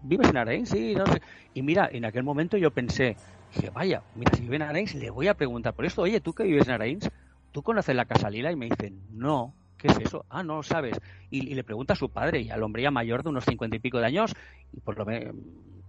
vives 0.00 0.28
en 0.28 0.36
Arenys." 0.36 0.68
Sí, 0.70 0.94
no 0.94 1.06
sé. 1.06 1.20
Y 1.54 1.62
mira, 1.62 1.88
en 1.90 2.04
aquel 2.04 2.22
momento 2.24 2.56
yo 2.58 2.70
pensé, 2.72 3.16
Dije, 3.54 3.70
vaya, 3.70 4.02
mira, 4.14 4.32
si 4.34 4.42
vive 4.42 4.56
en 4.56 4.62
Arenys, 4.62 4.94
le 4.94 5.10
voy 5.10 5.28
a 5.28 5.34
preguntar 5.34 5.74
por 5.74 5.84
esto. 5.84 6.02
Oye, 6.02 6.20
¿tú 6.20 6.32
que 6.32 6.44
vives 6.44 6.66
en 6.68 6.74
Arenys? 6.74 7.10
¿Tú 7.52 7.62
conoces 7.62 7.96
la 7.96 8.04
Casa 8.04 8.30
Lila? 8.30 8.52
Y 8.52 8.56
me 8.56 8.66
dice, 8.66 8.92
no. 9.10 9.54
¿Qué 9.76 9.88
es 9.88 9.98
eso? 9.98 10.26
Ah, 10.28 10.42
no 10.42 10.56
lo 10.56 10.62
sabes. 10.62 11.00
Y, 11.30 11.54
le 11.54 11.64
pregunta 11.64 11.94
a 11.94 11.96
su 11.96 12.10
padre, 12.10 12.40
y 12.40 12.50
al 12.50 12.62
hombre 12.62 12.82
ya 12.82 12.90
mayor 12.90 13.22
de 13.22 13.30
unos 13.30 13.44
cincuenta 13.44 13.76
y 13.76 13.78
pico 13.78 13.98
de 13.98 14.06
años, 14.06 14.34
y 14.72 14.80
por 14.80 14.98
lo 14.98 15.06
menos, 15.06 15.34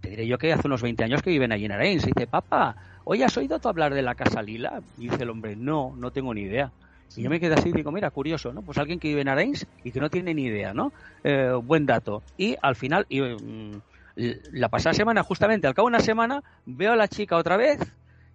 te 0.00 0.10
diré 0.10 0.26
yo 0.26 0.38
que 0.38 0.52
hace 0.52 0.66
unos 0.66 0.80
20 0.82 1.04
años 1.04 1.22
que 1.22 1.30
viven 1.30 1.52
allí 1.52 1.66
en 1.66 1.72
Arenys. 1.72 2.04
Y 2.04 2.12
dice, 2.12 2.26
papá, 2.26 2.76
oye, 3.04 3.24
¿has 3.24 3.36
oído 3.36 3.58
tú 3.60 3.68
hablar 3.68 3.92
de 3.94 4.02
la 4.02 4.14
Casa 4.14 4.42
Lila? 4.42 4.82
Y 4.96 5.08
dice 5.08 5.22
el 5.22 5.30
hombre, 5.30 5.56
no, 5.56 5.94
no 5.96 6.10
tengo 6.10 6.32
ni 6.32 6.42
idea. 6.42 6.72
Y 7.16 7.22
yo 7.22 7.30
me 7.30 7.38
quedé 7.38 7.54
así 7.54 7.68
y 7.68 7.72
digo, 7.72 7.92
mira, 7.92 8.10
curioso, 8.10 8.52
¿no? 8.52 8.62
Pues 8.62 8.78
alguien 8.78 8.98
que 8.98 9.08
vive 9.08 9.20
en 9.20 9.28
Arenys 9.28 9.66
y 9.84 9.92
que 9.92 10.00
no 10.00 10.08
tiene 10.08 10.34
ni 10.34 10.44
idea, 10.44 10.72
¿no? 10.72 10.92
Eh, 11.22 11.52
buen 11.62 11.84
dato. 11.86 12.22
Y 12.36 12.56
al 12.62 12.74
final, 12.74 13.06
y, 13.08 13.20
mm, 13.20 13.80
la 14.16 14.68
pasada 14.68 14.94
semana, 14.94 15.22
justamente 15.22 15.66
al 15.66 15.74
cabo 15.74 15.88
de 15.88 15.96
una 15.96 16.04
semana, 16.04 16.42
veo 16.66 16.92
a 16.92 16.96
la 16.96 17.08
chica 17.08 17.36
otra 17.36 17.56
vez 17.56 17.78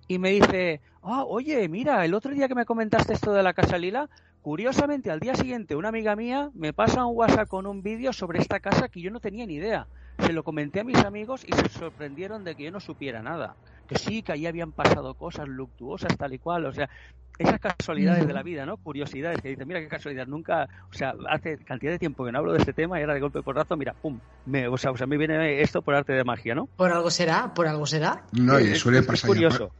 y 0.07 0.19
me 0.19 0.31
dice, 0.31 0.81
ah, 1.03 1.23
oye, 1.25 1.67
mira, 1.67 2.05
el 2.05 2.13
otro 2.13 2.31
día 2.33 2.47
que 2.47 2.55
me 2.55 2.65
comentaste 2.65 3.13
esto 3.13 3.33
de 3.33 3.43
la 3.43 3.53
Casa 3.53 3.77
Lila, 3.77 4.09
curiosamente 4.41 5.11
al 5.11 5.19
día 5.19 5.35
siguiente 5.35 5.75
una 5.75 5.89
amiga 5.89 6.15
mía 6.15 6.49
me 6.53 6.73
pasa 6.73 7.05
un 7.05 7.17
WhatsApp 7.17 7.49
con 7.49 7.65
un 7.65 7.83
vídeo 7.83 8.13
sobre 8.13 8.39
esta 8.39 8.59
casa 8.59 8.87
que 8.87 9.01
yo 9.01 9.11
no 9.11 9.19
tenía 9.19 9.45
ni 9.45 9.55
idea. 9.55 9.87
Se 10.19 10.33
lo 10.33 10.43
comenté 10.43 10.79
a 10.79 10.83
mis 10.83 10.97
amigos 10.97 11.45
y 11.45 11.53
se 11.53 11.69
sorprendieron 11.69 12.43
de 12.43 12.55
que 12.55 12.63
yo 12.63 12.71
no 12.71 12.79
supiera 12.79 13.21
nada. 13.21 13.55
Que 13.87 13.97
sí, 13.97 14.23
que 14.23 14.31
ahí 14.31 14.47
habían 14.47 14.71
pasado 14.71 15.13
cosas 15.13 15.47
luctuosas, 15.47 16.17
tal 16.17 16.33
y 16.33 16.39
cual. 16.39 16.65
O 16.65 16.73
sea, 16.73 16.89
esas 17.37 17.59
casualidades 17.59 18.27
de 18.27 18.33
la 18.33 18.43
vida, 18.43 18.65
¿no? 18.65 18.77
Curiosidades 18.77 19.41
que 19.41 19.49
dices, 19.49 19.65
mira 19.67 19.79
qué 19.79 19.87
casualidad, 19.87 20.27
nunca, 20.27 20.67
o 20.89 20.93
sea, 20.93 21.13
hace 21.29 21.57
cantidad 21.57 21.91
de 21.91 21.99
tiempo 21.99 22.25
que 22.25 22.31
no 22.31 22.39
hablo 22.39 22.53
de 22.53 22.59
este 22.59 22.73
tema 22.73 22.99
y 22.99 23.01
ahora 23.01 23.13
de 23.13 23.19
golpe 23.19 23.41
por 23.41 23.55
rato, 23.55 23.77
mira, 23.77 23.93
pum, 23.93 24.19
me, 24.45 24.67
o 24.67 24.77
sea, 24.77 24.91
o 24.91 24.97
sea, 24.97 25.07
me 25.07 25.17
viene 25.17 25.61
esto 25.61 25.81
por 25.81 25.95
arte 25.95 26.13
de 26.13 26.23
magia, 26.23 26.55
¿no? 26.55 26.65
Por 26.65 26.91
algo 26.91 27.11
será, 27.11 27.53
por 27.53 27.67
algo 27.67 27.85
será. 27.85 28.23
No, 28.31 28.59
y 28.59 28.75
suele 28.75 29.03
pasar. 29.03 29.27
curioso. 29.27 29.71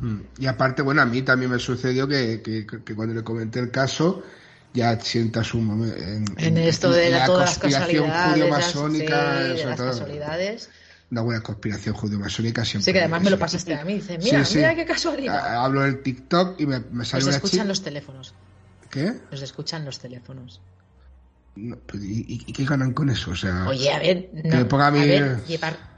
Mm. 0.00 0.20
Y 0.38 0.46
aparte, 0.46 0.82
bueno, 0.82 1.02
a 1.02 1.06
mí 1.06 1.22
también 1.22 1.50
me 1.50 1.58
sucedió 1.58 2.06
que, 2.08 2.42
que, 2.42 2.94
cuando 2.94 3.14
le 3.14 3.22
comenté 3.22 3.60
el 3.60 3.70
caso, 3.70 4.22
ya 4.72 4.98
sientas 5.00 5.52
un 5.54 5.66
momento 5.66 5.96
en, 5.96 6.24
en, 6.38 6.56
esto 6.58 6.90
de 6.90 7.10
la, 7.10 7.26
todas 7.26 7.58
las 7.62 7.74
casualidades, 7.74 9.64
las 9.64 9.76
casualidades 9.76 10.70
una 11.10 11.22
buena 11.22 11.42
conspiración 11.42 11.94
judío-masónica 11.94 12.64
siempre. 12.64 12.84
Sí, 12.84 12.92
que 12.92 13.00
además 13.00 13.22
me 13.22 13.30
lo 13.30 13.38
pasaste 13.38 13.74
a 13.74 13.84
mí. 13.84 13.94
Dice, 13.94 14.18
mira, 14.18 14.44
mira 14.54 14.74
qué 14.74 14.84
casualidad. 14.84 15.56
Hablo 15.56 15.82
del 15.82 16.02
TikTok 16.02 16.60
y 16.60 16.66
me, 16.66 16.80
me 16.90 17.04
sale 17.04 17.24
Nos 17.24 17.34
escuchan 17.34 17.68
los 17.68 17.82
teléfonos. 17.82 18.34
¿Qué? 18.88 19.14
Nos 19.30 19.42
escuchan 19.42 19.84
los 19.84 19.98
teléfonos. 19.98 20.60
¿y, 21.56 22.52
qué 22.52 22.64
ganan 22.64 22.92
con 22.92 23.10
eso? 23.10 23.32
O 23.32 23.36
sea, 23.36 23.66
Oye, 23.68 23.90
a 23.90 23.98
ver, 23.98 24.30
no, 24.32 24.58
que 24.58 24.64
ponga 24.64 24.86
a, 24.86 24.90
ver 24.90 25.42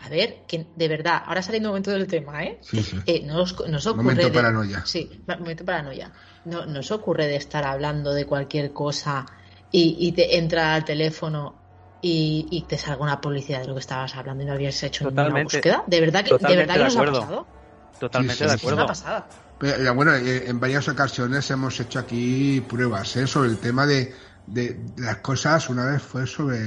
a 0.00 0.08
ver, 0.08 0.38
que 0.48 0.66
de 0.74 0.88
verdad, 0.88 1.22
ahora 1.26 1.42
saliendo 1.42 1.68
un 1.68 1.72
momento 1.72 1.90
del 1.90 2.06
tema, 2.06 2.42
¿eh? 2.44 2.58
Sí, 2.62 2.82
sí. 2.82 2.98
Eh, 3.06 3.22
nos, 3.24 3.52
ocurre. 3.52 3.96
Momento 3.96 4.26
de, 4.26 4.32
paranoia. 4.32 4.82
Sí, 4.86 5.22
momento 5.26 5.64
paranoia. 5.64 6.10
No, 6.46 6.66
nos 6.66 6.90
ocurre 6.90 7.26
de 7.26 7.36
estar 7.36 7.64
hablando 7.64 8.12
de 8.12 8.24
cualquier 8.24 8.72
cosa 8.72 9.26
y, 9.70 9.96
y 10.00 10.12
te 10.12 10.38
entra 10.38 10.74
al 10.74 10.84
teléfono 10.84 11.61
y, 12.02 12.64
te 12.68 12.76
salga 12.76 13.02
una 13.02 13.20
publicidad 13.20 13.60
de 13.60 13.68
lo 13.68 13.74
que 13.74 13.80
estabas 13.80 14.14
hablando 14.16 14.42
y 14.42 14.46
no 14.46 14.52
habías 14.52 14.82
hecho 14.82 15.04
ninguna 15.04 15.42
búsqueda. 15.44 15.84
¿De 15.86 16.00
verdad 16.00 16.24
que, 16.24 16.36
de 16.36 16.56
verdad 16.56 16.74
que 16.74 16.84
nos 16.84 16.96
ha 16.96 17.04
pasado? 17.04 17.46
Totalmente 18.00 18.44
de 18.44 18.52
acuerdo. 18.52 18.90
Es 18.90 19.02
una 19.02 19.24
Pero, 19.58 19.94
bueno, 19.94 20.14
eh, 20.14 20.48
en 20.48 20.58
varias 20.58 20.88
ocasiones 20.88 21.48
hemos 21.50 21.78
hecho 21.78 22.00
aquí 22.00 22.60
pruebas 22.68 23.16
¿eh? 23.16 23.26
sobre 23.28 23.50
el 23.50 23.58
tema 23.58 23.86
de, 23.86 24.12
de 24.46 24.80
las 24.96 25.18
cosas 25.18 25.70
una 25.70 25.86
vez 25.86 26.02
fue 26.02 26.26
sobre, 26.26 26.58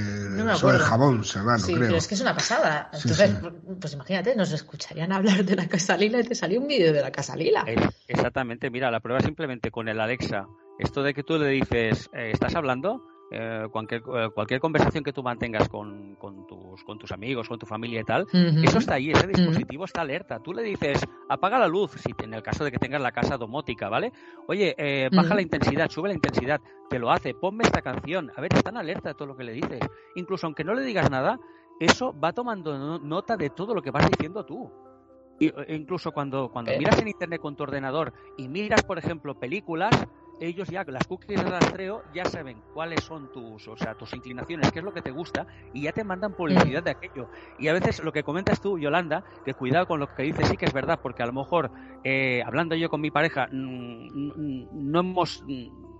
sobre 0.56 0.78
el 0.78 0.82
jabón 0.82 1.22
serrano, 1.22 1.58
sí, 1.58 1.74
creo. 1.74 1.86
pero 1.88 1.98
es 1.98 2.08
que 2.08 2.14
es 2.14 2.20
una 2.22 2.34
pasada. 2.34 2.88
Entonces, 2.94 3.30
pues 3.78 3.92
imagínate, 3.92 4.34
nos 4.34 4.52
escucharían 4.52 5.12
hablar 5.12 5.44
de 5.44 5.56
la 5.56 5.68
Casa 5.68 5.98
Lila 5.98 6.20
y 6.20 6.24
te 6.24 6.34
salió 6.34 6.60
un 6.60 6.68
vídeo 6.68 6.94
de 6.94 7.02
la 7.02 7.10
Casa 7.12 7.36
Lila. 7.36 7.66
Exactamente, 8.08 8.70
mira, 8.70 8.90
la 8.90 9.00
prueba 9.00 9.20
simplemente 9.20 9.70
con 9.70 9.88
el 9.88 10.00
Alexa. 10.00 10.46
Esto 10.78 11.02
de 11.02 11.12
que 11.12 11.22
tú 11.22 11.38
le 11.38 11.48
dices, 11.48 12.08
eh, 12.14 12.30
¿estás 12.32 12.54
hablando? 12.54 13.02
Eh, 13.28 13.66
cualquier, 13.72 14.02
eh, 14.14 14.28
cualquier 14.32 14.60
conversación 14.60 15.02
que 15.02 15.12
tú 15.12 15.20
mantengas 15.20 15.68
con, 15.68 16.14
con, 16.14 16.46
tus, 16.46 16.84
con 16.84 16.96
tus 16.96 17.10
amigos, 17.10 17.48
con 17.48 17.58
tu 17.58 17.66
familia 17.66 18.00
y 18.00 18.04
tal, 18.04 18.26
eso 18.62 18.78
está 18.78 18.94
ahí, 18.94 19.10
ese 19.10 19.26
dispositivo 19.26 19.84
está 19.84 20.02
alerta. 20.02 20.38
Tú 20.38 20.52
le 20.52 20.62
dices, 20.62 21.04
apaga 21.28 21.58
la 21.58 21.66
luz, 21.66 21.90
si 21.92 22.12
en 22.22 22.34
el 22.34 22.42
caso 22.42 22.64
de 22.64 22.70
que 22.70 22.78
tengas 22.78 23.02
la 23.02 23.10
casa 23.10 23.36
domótica, 23.36 23.88
¿vale? 23.88 24.12
Oye, 24.46 24.74
eh, 24.78 25.08
baja 25.12 25.34
la 25.34 25.42
intensidad, 25.42 25.90
sube 25.90 26.08
la 26.08 26.14
intensidad, 26.14 26.60
te 26.88 27.00
lo 27.00 27.10
hace, 27.10 27.34
ponme 27.34 27.64
esta 27.64 27.82
canción. 27.82 28.30
A 28.36 28.40
ver, 28.40 28.54
está 28.54 28.70
en 28.70 28.76
alerta 28.76 29.08
de 29.08 29.14
todo 29.14 29.26
lo 29.26 29.36
que 29.36 29.44
le 29.44 29.52
dices. 29.52 29.80
Incluso 30.14 30.46
aunque 30.46 30.62
no 30.62 30.74
le 30.74 30.82
digas 30.82 31.10
nada, 31.10 31.40
eso 31.80 32.14
va 32.18 32.32
tomando 32.32 32.98
nota 33.00 33.36
de 33.36 33.50
todo 33.50 33.74
lo 33.74 33.82
que 33.82 33.90
vas 33.90 34.08
diciendo 34.08 34.44
tú. 34.44 34.70
E 35.38 35.74
incluso 35.74 36.12
cuando, 36.12 36.48
cuando 36.50 36.72
miras 36.78 36.98
en 36.98 37.08
internet 37.08 37.40
con 37.40 37.56
tu 37.56 37.64
ordenador 37.64 38.14
y 38.38 38.48
miras, 38.48 38.84
por 38.84 38.98
ejemplo, 38.98 39.38
películas, 39.38 40.06
ellos 40.40 40.68
ya, 40.68 40.84
las 40.86 41.06
cookies 41.06 41.42
de 41.42 41.50
rastreo, 41.50 42.02
ya 42.12 42.24
saben 42.24 42.62
cuáles 42.74 43.02
son 43.04 43.30
tus, 43.32 43.66
o 43.68 43.76
sea, 43.76 43.94
tus 43.94 44.12
inclinaciones, 44.14 44.70
qué 44.70 44.80
es 44.80 44.84
lo 44.84 44.92
que 44.92 45.02
te 45.02 45.10
gusta, 45.10 45.46
y 45.72 45.82
ya 45.82 45.92
te 45.92 46.04
mandan 46.04 46.32
publicidad 46.32 46.82
de 46.82 46.90
aquello. 46.90 47.28
Y 47.58 47.68
a 47.68 47.72
veces 47.72 48.02
lo 48.02 48.12
que 48.12 48.22
comentas 48.22 48.60
tú, 48.60 48.78
Yolanda, 48.78 49.24
que 49.44 49.54
cuidado 49.54 49.86
con 49.86 50.00
lo 50.00 50.14
que 50.14 50.24
dices, 50.24 50.48
sí 50.48 50.56
que 50.56 50.66
es 50.66 50.72
verdad, 50.72 50.98
porque 51.02 51.22
a 51.22 51.26
lo 51.26 51.32
mejor, 51.32 51.70
eh, 52.04 52.42
hablando 52.44 52.74
yo 52.74 52.90
con 52.90 53.00
mi 53.00 53.10
pareja, 53.10 53.48
no 53.50 55.00
hemos 55.00 55.42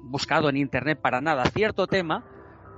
buscado 0.03 0.49
en 0.49 0.57
internet 0.57 1.01
para 1.01 1.21
nada 1.21 1.45
cierto 1.47 1.87
tema, 1.87 2.25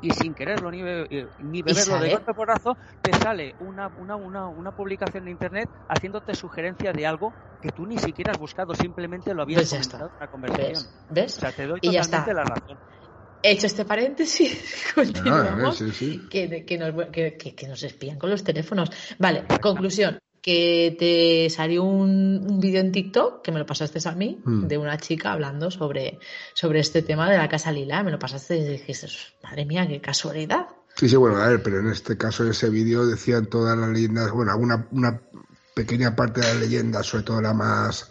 y 0.01 0.11
sin 0.11 0.35
quererlo 0.35 0.71
ni, 0.71 0.81
eh, 0.83 1.27
ni 1.41 1.63
beberlo 1.63 1.99
de 2.01 2.11
golpe 2.11 2.35
porrazo, 2.35 2.77
te 3.03 3.13
sale 3.15 3.55
una, 3.61 3.89
una, 3.99 4.17
una, 4.17 4.49
una, 4.49 4.77
publicación 4.77 5.25
de 5.25 5.31
internet 5.31 5.69
haciéndote 5.89 6.35
sugerencia 6.35 6.93
de 6.93 7.07
algo 7.07 7.33
que 7.61 7.71
tú 7.71 7.87
ni 7.87 7.99
siquiera 7.99 8.33
has 8.33 8.39
buscado, 8.39 8.75
simplemente 8.75 9.35
lo 9.35 9.43
habías 9.43 9.71
pues 9.71 9.89
comentado 9.89 10.11
en 10.11 10.17
una 10.17 10.31
conversación. 10.31 10.93
¿Ves? 11.11 11.37
O 11.37 11.41
sea, 11.41 11.53
te 11.53 11.67
doy 11.67 11.81
totalmente 11.81 12.35
la 12.35 12.45
razón. 12.45 12.79
Hecho 13.43 13.67
este 13.67 13.85
paréntesis, 13.85 14.91
continuamos. 14.95 15.83
Que, 16.31 16.65
que, 16.67 16.79
nos, 16.79 17.07
que, 17.11 17.37
que, 17.37 17.69
nos 17.69 17.83
espían 17.83 18.19
con 18.19 18.31
los 18.31 18.43
teléfonos. 18.43 18.91
Vale, 19.19 19.45
conclusión 19.61 20.19
que 20.49 20.97
te 20.99 21.51
salió 21.51 21.83
un, 21.85 22.43
un 22.49 22.59
vídeo 22.59 22.81
en 22.81 22.91
TikTok, 22.91 23.43
que 23.43 23.53
me 23.53 23.59
lo 23.59 23.67
pasaste 23.67 23.99
a 24.09 24.13
mí, 24.13 24.41
hmm. 24.43 24.67
de 24.67 24.79
una 24.79 24.97
chica 24.97 25.33
hablando 25.33 25.71
sobre, 25.71 26.21
sobre 26.55 26.81
este 26.81 27.03
tema 27.03 27.31
de 27.31 27.37
la 27.37 27.51
Casa 27.51 27.71
Lila. 27.71 28.03
Me 28.03 28.11
lo 28.11 28.19
pasaste 28.19 28.57
y 28.57 28.65
dijiste, 28.65 29.09
madre 29.43 29.67
mía, 29.67 29.87
qué 29.87 30.01
casualidad. 30.01 30.69
Sí, 30.97 31.07
sí, 31.07 31.17
bueno, 31.17 31.37
a 31.37 31.49
ver, 31.49 31.63
pero 31.63 31.81
en 31.81 31.89
este 31.89 32.17
caso, 32.17 32.45
en 32.45 32.53
ese 32.53 32.71
vídeo 32.71 33.05
decían 33.05 33.45
todas 33.45 33.77
las 33.77 33.91
leyendas, 33.91 34.31
bueno, 34.33 34.57
una, 34.57 34.89
una 34.91 35.21
pequeña 35.75 36.17
parte 36.17 36.41
de 36.41 36.47
las 36.47 36.57
leyendas, 36.57 37.05
sobre 37.05 37.25
todo 37.25 37.43
la 37.43 37.53
más 37.53 38.11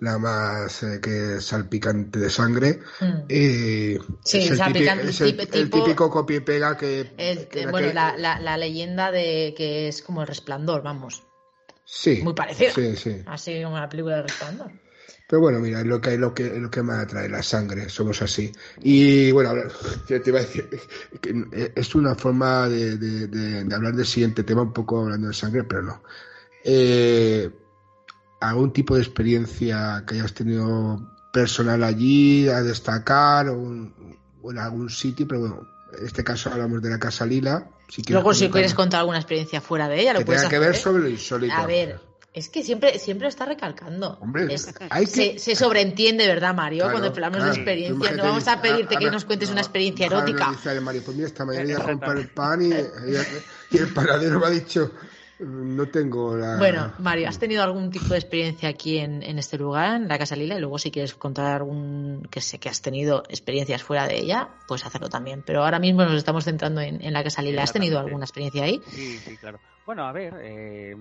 la 0.00 0.18
más 0.18 0.82
eh, 0.82 1.00
que 1.00 1.40
salpicante 1.40 2.18
de 2.18 2.30
sangre. 2.30 2.80
Hmm. 2.98 3.22
Eh, 3.28 4.00
sí, 4.24 4.38
es, 4.38 4.50
el, 4.50 4.72
típico, 4.72 5.54
el, 5.54 5.70
típico 5.70 6.10
copia 6.10 6.38
y 6.38 6.40
pega 6.40 6.76
que... 6.76 7.12
bueno, 7.70 7.92
La, 7.92 8.16
la, 8.16 8.40
la, 8.40 8.56
leyenda 8.56 9.12
de 9.12 9.54
que 9.56 9.86
es 9.86 10.02
como 10.02 10.22
el 10.22 10.26
resplandor, 10.26 10.82
vamos. 10.82 11.27
Sí. 11.90 12.20
Muy 12.22 12.34
parecido. 12.34 12.70
Sí, 12.74 12.96
sí. 12.96 13.22
Así 13.24 13.62
como 13.62 13.78
la 13.78 13.88
película 13.88 14.16
de 14.16 14.22
Resplandor. 14.24 14.70
Pero 15.26 15.40
bueno, 15.40 15.58
mira, 15.58 15.80
es 15.80 15.86
lo 15.86 16.00
que, 16.00 16.18
lo 16.18 16.34
que, 16.34 16.58
lo 16.58 16.70
que 16.70 16.82
me 16.82 16.92
atrae, 16.94 17.30
la 17.30 17.42
sangre, 17.42 17.88
somos 17.88 18.20
así. 18.20 18.52
Y 18.82 19.32
bueno, 19.32 19.54
te 20.06 20.22
iba 20.26 20.38
a 20.38 20.42
decir, 20.42 20.68
es 21.74 21.94
una 21.94 22.14
forma 22.14 22.68
de, 22.68 22.98
de, 22.98 23.74
hablar 23.74 23.94
del 23.94 24.06
siguiente 24.06 24.42
tema, 24.42 24.62
un 24.62 24.72
poco 24.74 25.00
hablando 25.00 25.28
de 25.28 25.34
sangre, 25.34 25.64
pero 25.64 25.82
no. 25.82 26.02
Eh, 26.62 27.50
¿Algún 28.40 28.72
tipo 28.72 28.94
de 28.94 29.02
experiencia 29.02 30.04
que 30.06 30.16
hayas 30.16 30.34
tenido 30.34 31.00
personal 31.32 31.84
allí 31.84 32.48
a 32.48 32.62
destacar 32.62 33.48
o, 33.48 33.62
en 33.62 34.58
algún 34.58 34.90
sitio? 34.90 35.26
Pero 35.26 35.40
bueno, 35.40 35.68
en 35.98 36.06
este 36.06 36.22
caso 36.22 36.50
hablamos 36.50 36.82
de 36.82 36.90
la 36.90 36.98
Casa 36.98 37.24
Lila. 37.24 37.66
Luego, 38.08 38.34
si 38.34 38.50
quieres 38.50 38.74
contar 38.74 39.00
alguna 39.00 39.18
experiencia 39.18 39.60
fuera 39.60 39.88
de 39.88 40.00
ella, 40.00 40.12
lo 40.12 40.18
que 40.20 40.26
puedes 40.26 40.42
tenga 40.42 40.50
que 40.50 40.58
ver 40.58 40.76
sobre 40.76 41.02
lo 41.02 41.08
insólito. 41.08 41.54
A 41.54 41.66
ver, 41.66 42.00
es 42.34 42.48
que 42.48 42.62
siempre, 42.62 42.98
siempre 42.98 43.24
lo 43.24 43.28
está 43.30 43.46
recalcando. 43.46 44.18
Hombre, 44.20 44.56
se, 44.58 45.56
sobreentiende, 45.56 46.26
¿verdad, 46.26 46.54
Mario? 46.54 46.90
cuando 46.90 47.08
hablamos 47.08 47.42
de 47.42 47.50
experiencias. 47.50 48.16
No 48.16 48.24
vamos 48.24 48.46
a 48.46 48.60
pedirte 48.60 48.96
que 48.96 49.10
nos 49.10 49.24
cuentes 49.24 49.50
una 49.50 49.60
experiencia 49.60 50.06
erótica. 50.06 50.54
Mario, 50.82 51.02
pues 51.04 51.16
mira, 51.16 51.28
esta 51.28 51.44
mañana 51.44 51.70
iba 51.70 51.80
a 51.80 51.86
comprar 51.86 52.16
el 52.18 52.28
pan 52.28 52.62
y, 52.62 52.70
y 52.70 53.78
el 53.78 53.88
panadero 53.92 54.38
me 54.38 54.46
ha 54.46 54.50
dicho 54.50 54.92
no 55.40 55.86
tengo 55.86 56.36
la... 56.36 56.56
Bueno, 56.58 56.92
Mario, 56.98 57.28
¿has 57.28 57.38
tenido 57.38 57.62
algún 57.62 57.90
tipo 57.90 58.08
de 58.08 58.16
experiencia 58.16 58.68
aquí 58.68 58.98
en, 58.98 59.22
este 59.38 59.58
lugar, 59.58 59.96
en 59.96 60.08
la 60.08 60.18
Casa 60.18 60.36
Lila? 60.36 60.56
Y 60.56 60.60
luego 60.60 60.78
si 60.78 60.90
quieres 60.90 61.14
contar 61.14 61.56
algún... 61.56 62.26
que 62.30 62.40
sé 62.40 62.58
que 62.58 62.68
has 62.68 62.82
tenido 62.82 63.22
experiencias 63.28 63.82
fuera 63.82 64.06
de 64.06 64.18
ella, 64.18 64.48
puedes 64.66 64.84
hacerlo 64.84 65.08
también. 65.08 65.42
Pero 65.46 65.64
ahora 65.64 65.78
mismo 65.78 66.04
nos 66.04 66.14
estamos 66.14 66.44
centrando 66.44 66.80
en, 66.80 67.12
la 67.12 67.22
Casa 67.22 67.42
Lila. 67.42 67.62
¿Has 67.62 67.72
tenido 67.72 67.98
alguna 67.98 68.24
experiencia 68.24 68.64
ahí? 68.64 68.80
Sí, 68.88 69.18
sí, 69.18 69.36
claro. 69.36 69.58
Bueno, 69.86 70.06
a 70.06 70.12
ver, 70.12 70.34
eh, 70.42 70.94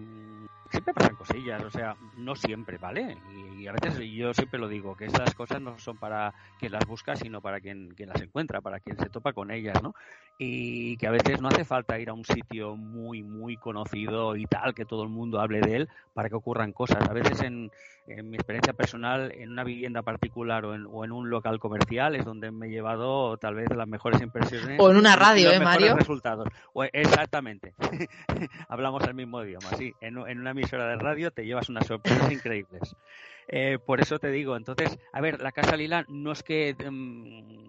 siempre 0.71 0.93
pasan 0.93 1.15
cosillas, 1.15 1.63
o 1.63 1.69
sea, 1.69 1.95
no 2.17 2.35
siempre, 2.35 2.77
¿vale? 2.77 3.17
Y, 3.57 3.67
a 3.67 3.73
veces 3.73 3.99
yo 4.11 4.33
siempre 4.33 4.59
lo 4.59 4.67
digo, 4.67 4.95
que 4.95 5.05
estas 5.05 5.33
cosas 5.35 5.61
no 5.61 5.77
son 5.79 5.97
para 5.97 6.33
quien 6.59 6.71
las 6.71 6.85
busca, 6.85 7.15
sino 7.15 7.41
para 7.41 7.59
quien, 7.59 7.93
quien 7.95 8.09
las 8.09 8.21
encuentra, 8.21 8.61
para 8.61 8.79
quien 8.79 8.97
se 8.97 9.09
topa 9.09 9.33
con 9.33 9.51
ellas, 9.51 9.81
¿no? 9.81 9.93
Y 10.39 10.97
que 10.97 11.07
a 11.07 11.11
veces 11.11 11.41
no 11.41 11.47
hace 11.47 11.65
falta 11.65 11.99
ir 11.99 12.09
a 12.09 12.13
un 12.13 12.23
sitio 12.23 12.75
muy, 12.75 13.23
muy 13.23 13.57
conocido 13.57 14.35
y 14.35 14.45
tal, 14.45 14.75
que 14.75 14.85
todo 14.85 15.01
el 15.01 15.09
mundo 15.09 15.39
hable 15.39 15.61
de 15.61 15.75
él, 15.75 15.89
para 16.13 16.29
que 16.29 16.35
ocurran 16.35 16.73
cosas. 16.73 17.09
A 17.09 17.13
veces 17.13 17.41
en, 17.41 17.71
en 18.07 18.29
mi 18.29 18.37
experiencia 18.37 18.73
personal, 18.73 19.31
en 19.35 19.51
una 19.51 19.63
vivienda 19.63 20.01
particular 20.01 20.63
o 20.65 20.75
en, 20.75 20.85
o 20.85 21.03
en, 21.03 21.11
un 21.11 21.29
local 21.29 21.59
comercial 21.59 22.15
es 22.15 22.23
donde 22.23 22.51
me 22.51 22.67
he 22.67 22.69
llevado 22.69 23.37
tal 23.37 23.55
vez 23.55 23.67
las 23.75 23.87
mejores 23.87 24.21
impresiones. 24.21 24.79
O 24.79 24.91
en 24.91 24.97
una 24.97 25.15
radio, 25.15 25.51
¿eh, 25.51 25.59
Mario? 25.59 25.95
resultados. 25.95 26.47
exactamente. 26.93 27.73
Hablamos 28.69 29.03
el 29.03 29.13
mismo 29.13 29.43
idioma, 29.43 29.69
sí. 29.77 29.93
En, 30.01 30.17
en, 30.17 30.39
una 30.39 30.51
emisora 30.51 30.87
de 30.87 30.95
radio 30.97 31.31
te 31.31 31.45
llevas 31.45 31.69
unas 31.69 31.85
sorpresas 31.87 32.31
increíbles. 32.31 32.95
Eh, 33.47 33.79
por 33.83 34.01
eso 34.01 34.19
te 34.19 34.29
digo, 34.29 34.55
entonces, 34.55 34.99
a 35.13 35.21
ver, 35.21 35.41
la 35.41 35.51
Casa 35.51 35.75
Lila 35.75 36.05
no 36.07 36.31
es 36.31 36.43
que... 36.43 36.75
Em, 36.79 37.67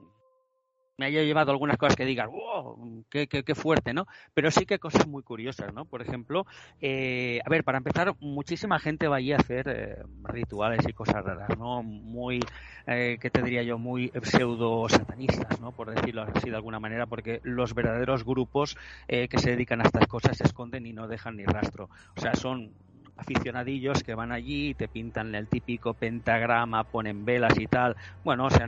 me 0.99 1.07
haya 1.07 1.23
llevado 1.23 1.53
algunas 1.53 1.79
cosas 1.79 1.97
que 1.97 2.05
digas, 2.05 2.29
wow, 2.29 3.05
qué, 3.09 3.29
qué, 3.29 3.55
fuerte, 3.55 3.95
¿no? 3.95 4.07
Pero 4.35 4.51
sí 4.51 4.67
que 4.67 4.81
cosas 4.81 5.07
muy 5.07 5.23
curiosas, 5.23 5.73
¿no? 5.73 5.85
Por 5.85 6.03
ejemplo, 6.03 6.45
eh, 6.81 7.41
a 7.45 7.49
ver, 7.49 7.63
para 7.63 7.79
empezar, 7.79 8.15
muchísima 8.21 8.81
gente 8.81 9.07
va 9.07 9.17
allí 9.17 9.33
a 9.33 9.37
hacer 9.37 9.69
eh, 9.69 10.03
rituales 10.25 10.85
y 10.89 10.93
cosas 10.93 11.25
raras, 11.25 11.57
¿no? 11.57 11.85
Muy, 11.85 12.41
eh, 12.87 13.17
¿qué 13.21 13.31
te 13.31 13.43
diría 13.43 13.63
yo? 13.63 13.79
Muy 13.79 14.13
pseudo 14.25 14.89
satanistas, 14.89 15.61
¿no? 15.61 15.71
Por 15.71 15.95
decirlo 15.95 16.23
así 16.23 16.51
de 16.51 16.57
alguna 16.57 16.81
manera, 16.81 17.07
porque 17.07 17.41
los 17.45 17.75
verdaderos 17.75 18.25
grupos 18.25 18.77
eh, 19.07 19.29
que 19.29 19.39
se 19.39 19.51
dedican 19.51 19.81
a 19.81 19.85
estas 19.85 20.09
cosas 20.09 20.37
se 20.37 20.45
esconden 20.45 20.85
y 20.85 20.93
no 20.93 21.07
dejan 21.07 21.37
ni 21.37 21.45
rastro. 21.45 21.89
O 22.17 22.21
sea, 22.21 22.35
son 22.35 22.73
aficionadillos 23.19 24.03
que 24.03 24.15
van 24.15 24.33
allí, 24.33 24.75
te 24.75 24.89
pintan 24.89 25.35
el 25.35 25.49
típico 25.49 25.95
pentagrama, 25.95 26.85
ponen 26.85 27.25
velas 27.25 27.59
y 27.59 27.67
tal. 27.67 27.97
Bueno, 28.25 28.47
o 28.47 28.51
sea, 28.51 28.67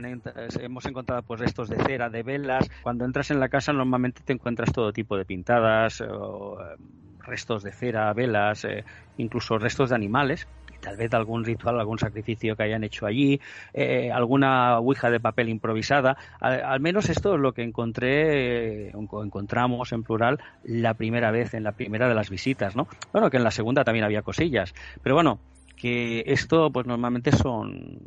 hemos 0.61 0.85
encontrado 0.85 1.23
pues 1.23 1.39
restos 1.39 1.69
de 1.69 1.77
cera, 1.85 2.09
de 2.09 2.23
velas. 2.23 2.67
Cuando 2.81 3.05
entras 3.05 3.31
en 3.31 3.39
la 3.39 3.49
casa 3.49 3.73
normalmente 3.73 4.23
te 4.23 4.33
encuentras 4.33 4.71
todo 4.73 4.93
tipo 4.93 5.17
de 5.17 5.25
pintadas, 5.25 6.01
o, 6.01 6.59
eh, 6.61 6.75
restos 7.19 7.63
de 7.63 7.71
cera, 7.71 8.13
velas, 8.13 8.65
eh, 8.65 8.83
incluso 9.15 9.57
restos 9.57 9.89
de 9.89 9.95
animales 9.95 10.47
tal 10.81 10.97
vez 10.97 11.13
algún 11.13 11.45
ritual, 11.45 11.79
algún 11.79 11.99
sacrificio 11.99 12.55
que 12.55 12.63
hayan 12.63 12.83
hecho 12.83 13.05
allí, 13.05 13.39
eh, 13.73 14.11
alguna 14.11 14.79
ouija 14.79 15.09
de 15.09 15.19
papel 15.19 15.49
improvisada. 15.49 16.17
Al, 16.39 16.79
menos 16.79 17.09
esto 17.09 17.35
es 17.35 17.39
lo 17.39 17.53
que 17.53 17.63
encontré, 17.63 18.87
eh, 18.87 18.91
encontramos 18.93 19.93
en 19.93 20.03
plural 20.03 20.39
la 20.63 20.95
primera 20.95 21.31
vez, 21.31 21.53
en 21.53 21.63
la 21.63 21.71
primera 21.71 22.09
de 22.09 22.15
las 22.15 22.29
visitas, 22.29 22.75
¿no? 22.75 22.87
Bueno, 23.13 23.29
que 23.29 23.37
en 23.37 23.43
la 23.43 23.51
segunda 23.51 23.83
también 23.83 24.03
había 24.03 24.21
cosillas, 24.21 24.73
pero 25.01 25.15
bueno, 25.15 25.39
que 25.75 26.23
esto 26.27 26.71
pues 26.71 26.85
normalmente 26.85 27.31
son 27.31 27.99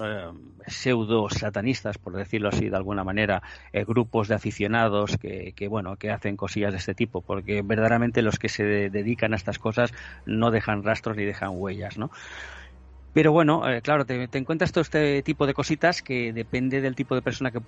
eh, 0.00 0.30
pseudo 0.66 1.28
satanistas 1.28 1.98
por 1.98 2.16
decirlo 2.16 2.48
así 2.48 2.68
de 2.68 2.76
alguna 2.76 3.04
manera 3.04 3.42
eh, 3.72 3.84
grupos 3.84 4.28
de 4.28 4.34
aficionados 4.34 5.16
que, 5.18 5.54
bueno 5.68 5.96
que 5.96 6.10
hacen 6.10 6.36
cosillas 6.36 6.72
de 6.72 6.78
este 6.78 6.94
tipo 6.94 7.22
porque 7.22 7.62
verdaderamente 7.62 8.22
los 8.22 8.38
que 8.38 8.48
se 8.48 8.64
dedican 8.90 9.32
a 9.32 9.36
estas 9.36 9.58
cosas 9.58 9.92
no 10.26 10.50
dejan 10.50 10.82
rastros 10.82 11.16
ni 11.16 11.24
dejan 11.24 11.50
huellas 11.52 11.98
no 11.98 12.10
pero 13.12 13.32
bueno 13.32 13.68
eh, 13.70 13.82
claro 13.82 14.04
te, 14.04 14.28
te 14.28 14.38
encuentras 14.38 14.72
todo 14.72 14.82
este 14.82 15.22
tipo 15.22 15.46
de 15.46 15.54
cositas 15.54 16.02
que 16.02 16.32
depende 16.32 16.80
del 16.80 16.94
tipo 16.94 17.14
de 17.14 17.22
persona 17.22 17.50
que 17.50 17.60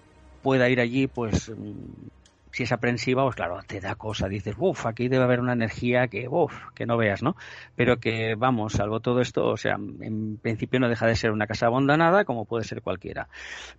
pueda 0.43 0.68
ir 0.68 0.80
allí 0.80 1.07
pues 1.07 1.51
mm, 1.51 2.09
si 2.53 2.62
es 2.64 2.72
aprensiva, 2.72 3.24
pues 3.24 3.36
claro, 3.36 3.61
te 3.66 3.80
da 3.80 3.94
cosa, 3.94 4.28
dices, 4.28 4.55
uff, 4.59 4.86
aquí 4.86 5.09
debe 5.09 5.24
haber 5.24 5.40
una 5.40 5.55
energía 5.55 6.09
que, 6.09 6.28
uff, 6.28 6.53
que 6.74 6.86
no 6.86 6.96
veas, 6.96 7.22
¿no? 7.22 7.36
Pero 7.76 7.98
que, 7.98 8.34
vamos, 8.36 8.74
salvo 8.74 9.00
todo 9.00 9.20
esto, 9.20 9.46
o 9.46 9.57
sea, 9.57 9.74
en 9.74 10.36
principio 10.36 10.78
no 10.78 10.88
deja 10.88 11.07
de 11.07 11.16
ser 11.16 11.32
una 11.32 11.46
casa 11.46 11.66
abandonada 11.66 12.24
como 12.24 12.44
puede 12.44 12.64
ser 12.64 12.82
cualquiera. 12.82 13.28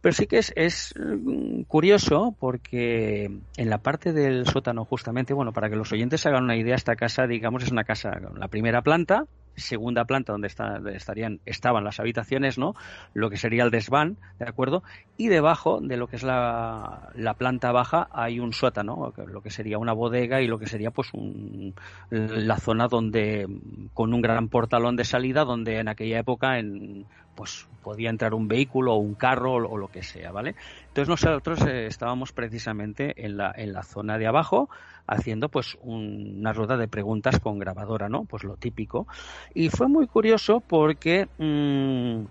Pero 0.02 0.14
sí 0.14 0.28
que 0.28 0.40
es, 0.40 0.52
es 0.56 0.94
mm, 0.98 1.64
curioso 1.64 2.36
porque 2.40 3.32
en 3.58 3.70
la 3.70 3.78
parte 3.78 4.12
del 4.12 4.48
sótano, 4.48 4.86
justamente, 4.86 5.34
bueno, 5.34 5.54
para 5.54 5.70
que 5.70 5.76
los 5.76 5.92
oyentes 5.92 6.26
hagan 6.26 6.44
una 6.44 6.58
idea, 6.58 6.76
esta 6.76 6.96
casa, 6.96 7.28
digamos, 7.28 7.64
es 7.64 7.72
una 7.72 7.84
casa, 7.84 8.20
la 8.36 8.48
primera 8.48 8.82
planta, 8.82 9.26
segunda 9.56 10.06
planta 10.06 10.32
donde 10.32 10.48
estarían 10.48 11.40
estaban 11.46 11.84
las 11.84 12.00
habitaciones 12.00 12.58
no 12.58 12.74
lo 13.14 13.30
que 13.30 13.38
sería 13.38 13.64
el 13.64 13.72
desván 13.72 14.18
de 14.40 14.48
acuerdo 14.48 14.84
y 15.18 15.28
debajo 15.28 15.80
de 15.82 15.98
lo 15.98 16.08
que 16.08 16.16
es 16.16 16.24
la, 16.24 17.10
la 17.16 17.34
planta 17.36 17.72
baja 17.72 18.08
hay 18.12 18.40
un 18.40 18.54
sótano 18.54 19.14
lo 19.28 19.42
que 19.42 19.50
sería 19.50 19.78
una 19.78 19.94
bodega 19.94 20.42
y 20.42 20.48
lo 20.48 20.60
que 20.60 20.68
sería 20.68 20.92
pues 20.92 21.14
un, 21.14 21.76
la 22.10 22.58
zona 22.58 22.88
donde 22.88 23.48
con 23.94 24.14
un 24.14 24.22
gran 24.22 24.50
portalón 24.50 24.96
de 24.96 25.04
salida 25.04 25.44
donde 25.44 25.80
en 25.80 25.88
aquella 25.88 26.20
época 26.20 26.60
en 26.60 27.06
pues 27.36 27.68
podía 27.82 28.10
entrar 28.10 28.34
un 28.34 28.48
vehículo 28.48 28.94
o 28.94 28.98
un 28.98 29.16
carro 29.16 29.54
o, 29.54 29.78
lo 29.78 29.88
que 29.90 30.04
sea 30.04 30.32
vale 30.32 30.56
entonces 30.88 31.10
nosotros 31.10 31.62
eh, 31.62 31.88
estábamos 31.88 32.32
precisamente 32.32 33.26
en 33.26 33.38
la 33.38 33.54
en 33.56 33.74
la 33.74 33.84
zona 33.84 34.18
de 34.18 34.28
abajo 34.28 34.70
haciendo 35.08 35.50
pues 35.50 35.78
una 35.82 36.54
rueda 36.54 36.78
de 36.78 36.88
preguntas 36.88 37.40
con 37.40 37.60
grabadora, 37.60 38.10
¿no? 38.10 38.26
Pues 38.26 38.44
lo 38.44 38.56
típico. 38.56 39.08
Y 39.54 39.70
fue 39.70 39.88
muy 39.88 40.08
curioso 40.08 40.62
porque 40.62 41.28
mm, 41.38 42.26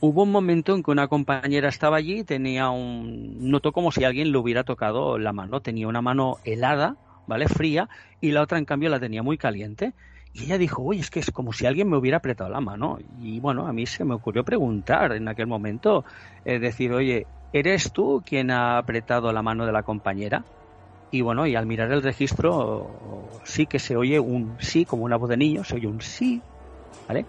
hubo 0.00 0.22
un 0.22 0.30
momento 0.30 0.74
en 0.74 0.82
que 0.82 0.90
una 0.90 1.08
compañera 1.08 1.68
estaba 1.68 1.96
allí 1.96 2.24
tenía 2.24 2.70
un... 2.70 3.50
notó 3.50 3.72
como 3.72 3.92
si 3.92 4.04
alguien 4.04 4.32
le 4.32 4.38
hubiera 4.38 4.64
tocado 4.64 5.18
la 5.18 5.32
mano. 5.32 5.60
Tenía 5.60 5.88
una 5.88 6.02
mano 6.02 6.38
helada, 6.44 6.96
¿vale? 7.26 7.48
Fría, 7.48 7.88
y 8.20 8.32
la 8.32 8.42
otra 8.42 8.58
en 8.58 8.64
cambio 8.64 8.90
la 8.90 9.00
tenía 9.00 9.22
muy 9.22 9.38
caliente. 9.38 9.94
Y 10.32 10.44
ella 10.44 10.58
dijo, 10.58 10.82
oye, 10.82 11.00
es 11.00 11.10
que 11.10 11.20
es 11.20 11.30
como 11.30 11.52
si 11.52 11.66
alguien 11.66 11.88
me 11.88 11.96
hubiera 11.96 12.18
apretado 12.18 12.50
la 12.50 12.60
mano. 12.60 12.98
Y 13.18 13.40
bueno, 13.40 13.66
a 13.66 13.72
mí 13.72 13.86
se 13.86 14.04
me 14.04 14.14
ocurrió 14.14 14.44
preguntar 14.44 15.12
en 15.12 15.28
aquel 15.28 15.46
momento, 15.46 16.04
eh, 16.44 16.58
decir, 16.58 16.92
oye, 16.92 17.26
¿eres 17.52 17.92
tú 17.92 18.22
quien 18.24 18.50
ha 18.50 18.78
apretado 18.78 19.32
la 19.32 19.42
mano 19.42 19.66
de 19.66 19.72
la 19.72 19.82
compañera? 19.82 20.44
Y 21.10 21.22
bueno, 21.22 21.46
y 21.46 21.56
al 21.56 21.66
mirar 21.66 21.90
el 21.92 22.02
registro 22.02 23.40
sí 23.44 23.66
que 23.66 23.78
se 23.78 23.96
oye 23.96 24.20
un 24.20 24.58
sí, 24.60 24.84
como 24.84 25.04
una 25.04 25.16
voz 25.16 25.30
de 25.30 25.38
niño, 25.38 25.64
se 25.64 25.76
oye 25.76 25.86
un 25.86 26.00
sí, 26.02 26.42
¿vale? 27.08 27.26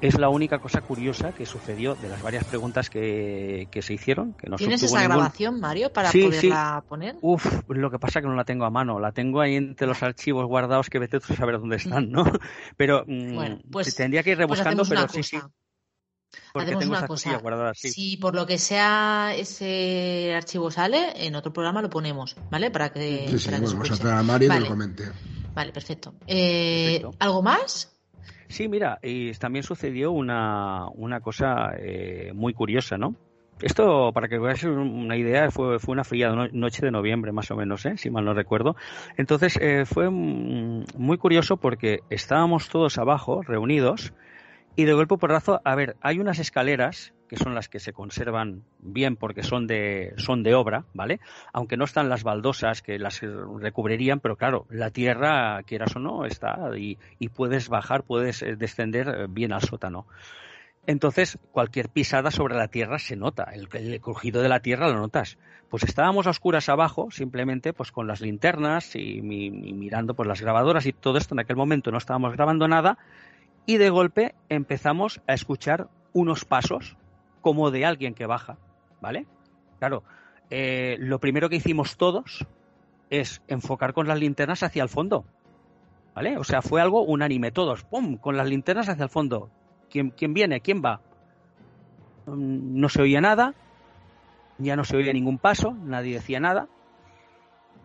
Es 0.00 0.18
la 0.18 0.28
única 0.28 0.58
cosa 0.58 0.82
curiosa 0.82 1.32
que 1.32 1.46
sucedió 1.46 1.94
de 1.94 2.08
las 2.08 2.20
varias 2.22 2.44
preguntas 2.44 2.90
que, 2.90 3.68
que 3.70 3.82
se 3.82 3.94
hicieron. 3.94 4.34
Que 4.34 4.50
no 4.50 4.56
¿Tienes 4.56 4.82
esa 4.82 5.02
grabación, 5.02 5.60
Mario, 5.60 5.92
para 5.92 6.10
poderla 6.10 6.84
poner? 6.88 7.16
Uf, 7.20 7.62
lo 7.68 7.90
que 7.90 7.98
pasa 7.98 8.18
es 8.18 8.24
que 8.24 8.28
no 8.28 8.34
la 8.34 8.44
tengo 8.44 8.64
a 8.64 8.70
mano. 8.70 8.98
La 8.98 9.12
tengo 9.12 9.40
ahí 9.40 9.56
entre 9.56 9.86
los 9.86 10.02
archivos 10.02 10.46
guardados 10.46 10.90
que 10.90 10.98
vete 10.98 11.18
a 11.18 11.20
saber 11.20 11.58
dónde 11.58 11.76
están, 11.76 12.10
¿no? 12.10 12.24
Pero 12.76 13.04
mm, 13.06 13.34
bueno, 13.34 13.60
pues, 13.70 13.94
tendría 13.94 14.22
que 14.22 14.30
ir 14.30 14.36
pues 14.36 14.48
rebuscando, 14.48 14.84
pero 14.84 15.08
sí, 15.08 15.22
sí. 15.22 15.38
Hacemos 16.54 16.86
una 16.86 17.06
cosa. 17.06 17.40
Si 17.74 18.16
por 18.16 18.34
lo 18.34 18.46
que 18.46 18.58
sea 18.58 19.34
ese 19.36 20.34
archivo 20.34 20.70
sale, 20.70 21.26
en 21.26 21.34
otro 21.36 21.52
programa 21.52 21.82
lo 21.82 21.90
ponemos, 21.90 22.36
¿vale? 22.50 22.70
Para 22.70 22.92
que. 22.92 23.28
Sí, 23.30 23.38
sí, 23.38 23.50
vamos 23.50 23.90
a 23.90 23.96
traer 23.96 24.16
a 24.16 24.22
Mario 24.22 24.48
vale. 24.48 24.60
y 24.60 24.64
lo 24.64 24.70
comente. 24.70 25.04
Vale, 25.54 25.72
perfecto. 25.72 26.14
Eh, 26.26 27.04
¿Algo 27.20 27.42
más? 27.42 27.93
Sí, 28.54 28.68
mira, 28.68 29.00
y 29.02 29.32
también 29.32 29.64
sucedió 29.64 30.12
una, 30.12 30.86
una 30.94 31.18
cosa 31.18 31.72
eh, 31.76 32.30
muy 32.36 32.54
curiosa, 32.54 32.96
¿no? 32.96 33.16
Esto, 33.60 34.12
para 34.12 34.28
que 34.28 34.38
veáis 34.38 34.62
una 34.62 35.16
idea, 35.16 35.50
fue, 35.50 35.80
fue 35.80 35.92
una 35.92 36.04
fría 36.04 36.30
noche 36.52 36.86
de 36.86 36.92
noviembre, 36.92 37.32
más 37.32 37.50
o 37.50 37.56
menos, 37.56 37.84
¿eh? 37.84 37.96
si 37.96 38.10
mal 38.10 38.24
no 38.24 38.32
recuerdo. 38.32 38.76
Entonces, 39.16 39.58
eh, 39.60 39.84
fue 39.84 40.08
muy 40.08 41.18
curioso 41.18 41.56
porque 41.56 42.02
estábamos 42.10 42.68
todos 42.68 42.96
abajo, 42.96 43.42
reunidos, 43.42 44.14
y 44.76 44.84
de 44.84 44.92
golpe 44.92 45.16
por 45.16 45.30
razo, 45.30 45.60
a 45.64 45.74
ver, 45.74 45.96
hay 46.00 46.18
unas 46.18 46.38
escaleras 46.38 47.12
que 47.28 47.36
son 47.36 47.54
las 47.54 47.68
que 47.68 47.80
se 47.80 47.92
conservan 47.92 48.64
bien 48.80 49.16
porque 49.16 49.42
son 49.42 49.66
de, 49.66 50.14
son 50.16 50.42
de 50.42 50.54
obra, 50.54 50.84
¿vale? 50.92 51.20
Aunque 51.52 51.76
no 51.76 51.84
están 51.84 52.08
las 52.08 52.22
baldosas 52.22 52.82
que 52.82 52.98
las 52.98 53.20
recubrirían, 53.20 54.20
pero 54.20 54.36
claro, 54.36 54.66
la 54.70 54.90
tierra, 54.90 55.62
quieras 55.62 55.96
o 55.96 56.00
no, 56.00 56.24
está 56.26 56.70
y, 56.76 56.98
y 57.18 57.28
puedes 57.28 57.68
bajar, 57.68 58.02
puedes 58.02 58.42
eh, 58.42 58.56
descender 58.56 59.08
eh, 59.08 59.26
bien 59.28 59.52
al 59.52 59.62
sótano. 59.62 60.06
Entonces, 60.86 61.38
cualquier 61.50 61.88
pisada 61.88 62.30
sobre 62.30 62.56
la 62.56 62.68
tierra 62.68 62.98
se 62.98 63.16
nota, 63.16 63.44
el, 63.54 63.68
el, 63.72 64.00
crujido 64.00 64.42
de 64.42 64.50
la 64.50 64.60
tierra 64.60 64.88
lo 64.88 64.98
notas. 64.98 65.38
Pues 65.70 65.82
estábamos 65.82 66.26
a 66.26 66.30
oscuras 66.30 66.68
abajo, 66.68 67.10
simplemente 67.10 67.72
pues 67.72 67.90
con 67.90 68.06
las 68.06 68.20
linternas 68.20 68.94
y, 68.94 69.20
y, 69.20 69.46
y 69.46 69.72
mirando 69.72 70.14
por 70.14 70.26
las 70.26 70.42
grabadoras 70.42 70.84
y 70.84 70.92
todo 70.92 71.16
esto. 71.16 71.34
En 71.34 71.40
aquel 71.40 71.56
momento 71.56 71.90
no 71.90 71.96
estábamos 71.96 72.32
grabando 72.34 72.68
nada 72.68 72.98
y 73.66 73.76
de 73.78 73.90
golpe 73.90 74.34
empezamos 74.48 75.20
a 75.26 75.34
escuchar 75.34 75.88
unos 76.12 76.44
pasos 76.44 76.96
como 77.40 77.70
de 77.70 77.84
alguien 77.84 78.14
que 78.14 78.26
baja, 78.26 78.58
¿vale? 79.00 79.26
Claro, 79.78 80.02
eh, 80.50 80.96
lo 80.98 81.18
primero 81.18 81.48
que 81.48 81.56
hicimos 81.56 81.96
todos 81.96 82.46
es 83.10 83.42
enfocar 83.48 83.92
con 83.92 84.08
las 84.08 84.18
linternas 84.18 84.62
hacia 84.62 84.82
el 84.82 84.88
fondo, 84.88 85.24
¿vale? 86.14 86.38
O 86.38 86.44
sea, 86.44 86.62
fue 86.62 86.80
algo 86.80 87.02
unánime, 87.02 87.50
todos, 87.50 87.84
¡pum!, 87.84 88.16
con 88.16 88.36
las 88.36 88.48
linternas 88.48 88.88
hacia 88.88 89.04
el 89.04 89.10
fondo. 89.10 89.50
¿Quién, 89.90 90.10
quién 90.10 90.34
viene? 90.34 90.60
¿Quién 90.60 90.82
va? 90.84 91.00
Mm, 92.26 92.80
no 92.80 92.88
se 92.88 93.02
oía 93.02 93.20
nada, 93.20 93.54
ya 94.58 94.76
no 94.76 94.84
se 94.84 94.96
oía 94.96 95.12
ningún 95.12 95.38
paso, 95.38 95.72
nadie 95.72 96.14
decía 96.14 96.40
nada. 96.40 96.68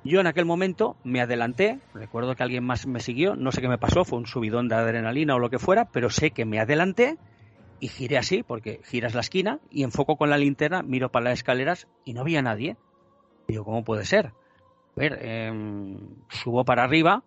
Yo 0.04 0.22
en 0.22 0.28
aquel 0.28 0.46
momento 0.46 0.96
me 1.04 1.22
adelanté, 1.22 1.80
recuerdo 1.94 2.36
que 2.36 2.44
alguien 2.44 2.64
más 2.64 2.88
me 2.88 3.02
siguió, 3.02 3.36
no 3.36 3.52
sé 3.52 3.62
qué 3.62 3.68
me 3.68 3.78
pasó, 3.78 4.06
fue 4.06 4.18
un 4.18 4.28
subidón 4.28 4.70
de 4.70 4.76
adrenalina 4.76 5.36
o 5.36 5.40
lo 5.40 5.50
que 5.50 5.60
fuera, 5.60 5.86
pero 5.92 6.10
sé 6.10 6.32
que 6.32 6.46
me 6.46 6.60
adelanté 6.60 7.18
y 7.82 7.90
giré 7.90 8.18
así, 8.18 8.44
porque 8.44 8.80
giras 8.86 9.14
la 9.14 9.22
esquina 9.22 9.60
y 9.70 9.84
enfoco 9.84 10.16
con 10.16 10.30
la 10.30 10.38
linterna, 10.38 10.84
miro 10.84 11.10
para 11.10 11.26
las 11.26 11.40
escaleras 11.40 11.88
y 12.06 12.14
no 12.14 12.22
había 12.22 12.42
nadie. 12.42 12.78
Digo, 13.48 13.66
¿cómo 13.66 13.84
puede 13.84 14.06
ser? 14.06 14.28
A 14.28 14.34
ver, 14.96 15.20
em, 15.22 15.98
subo 16.30 16.64
para 16.64 16.84
arriba, 16.84 17.24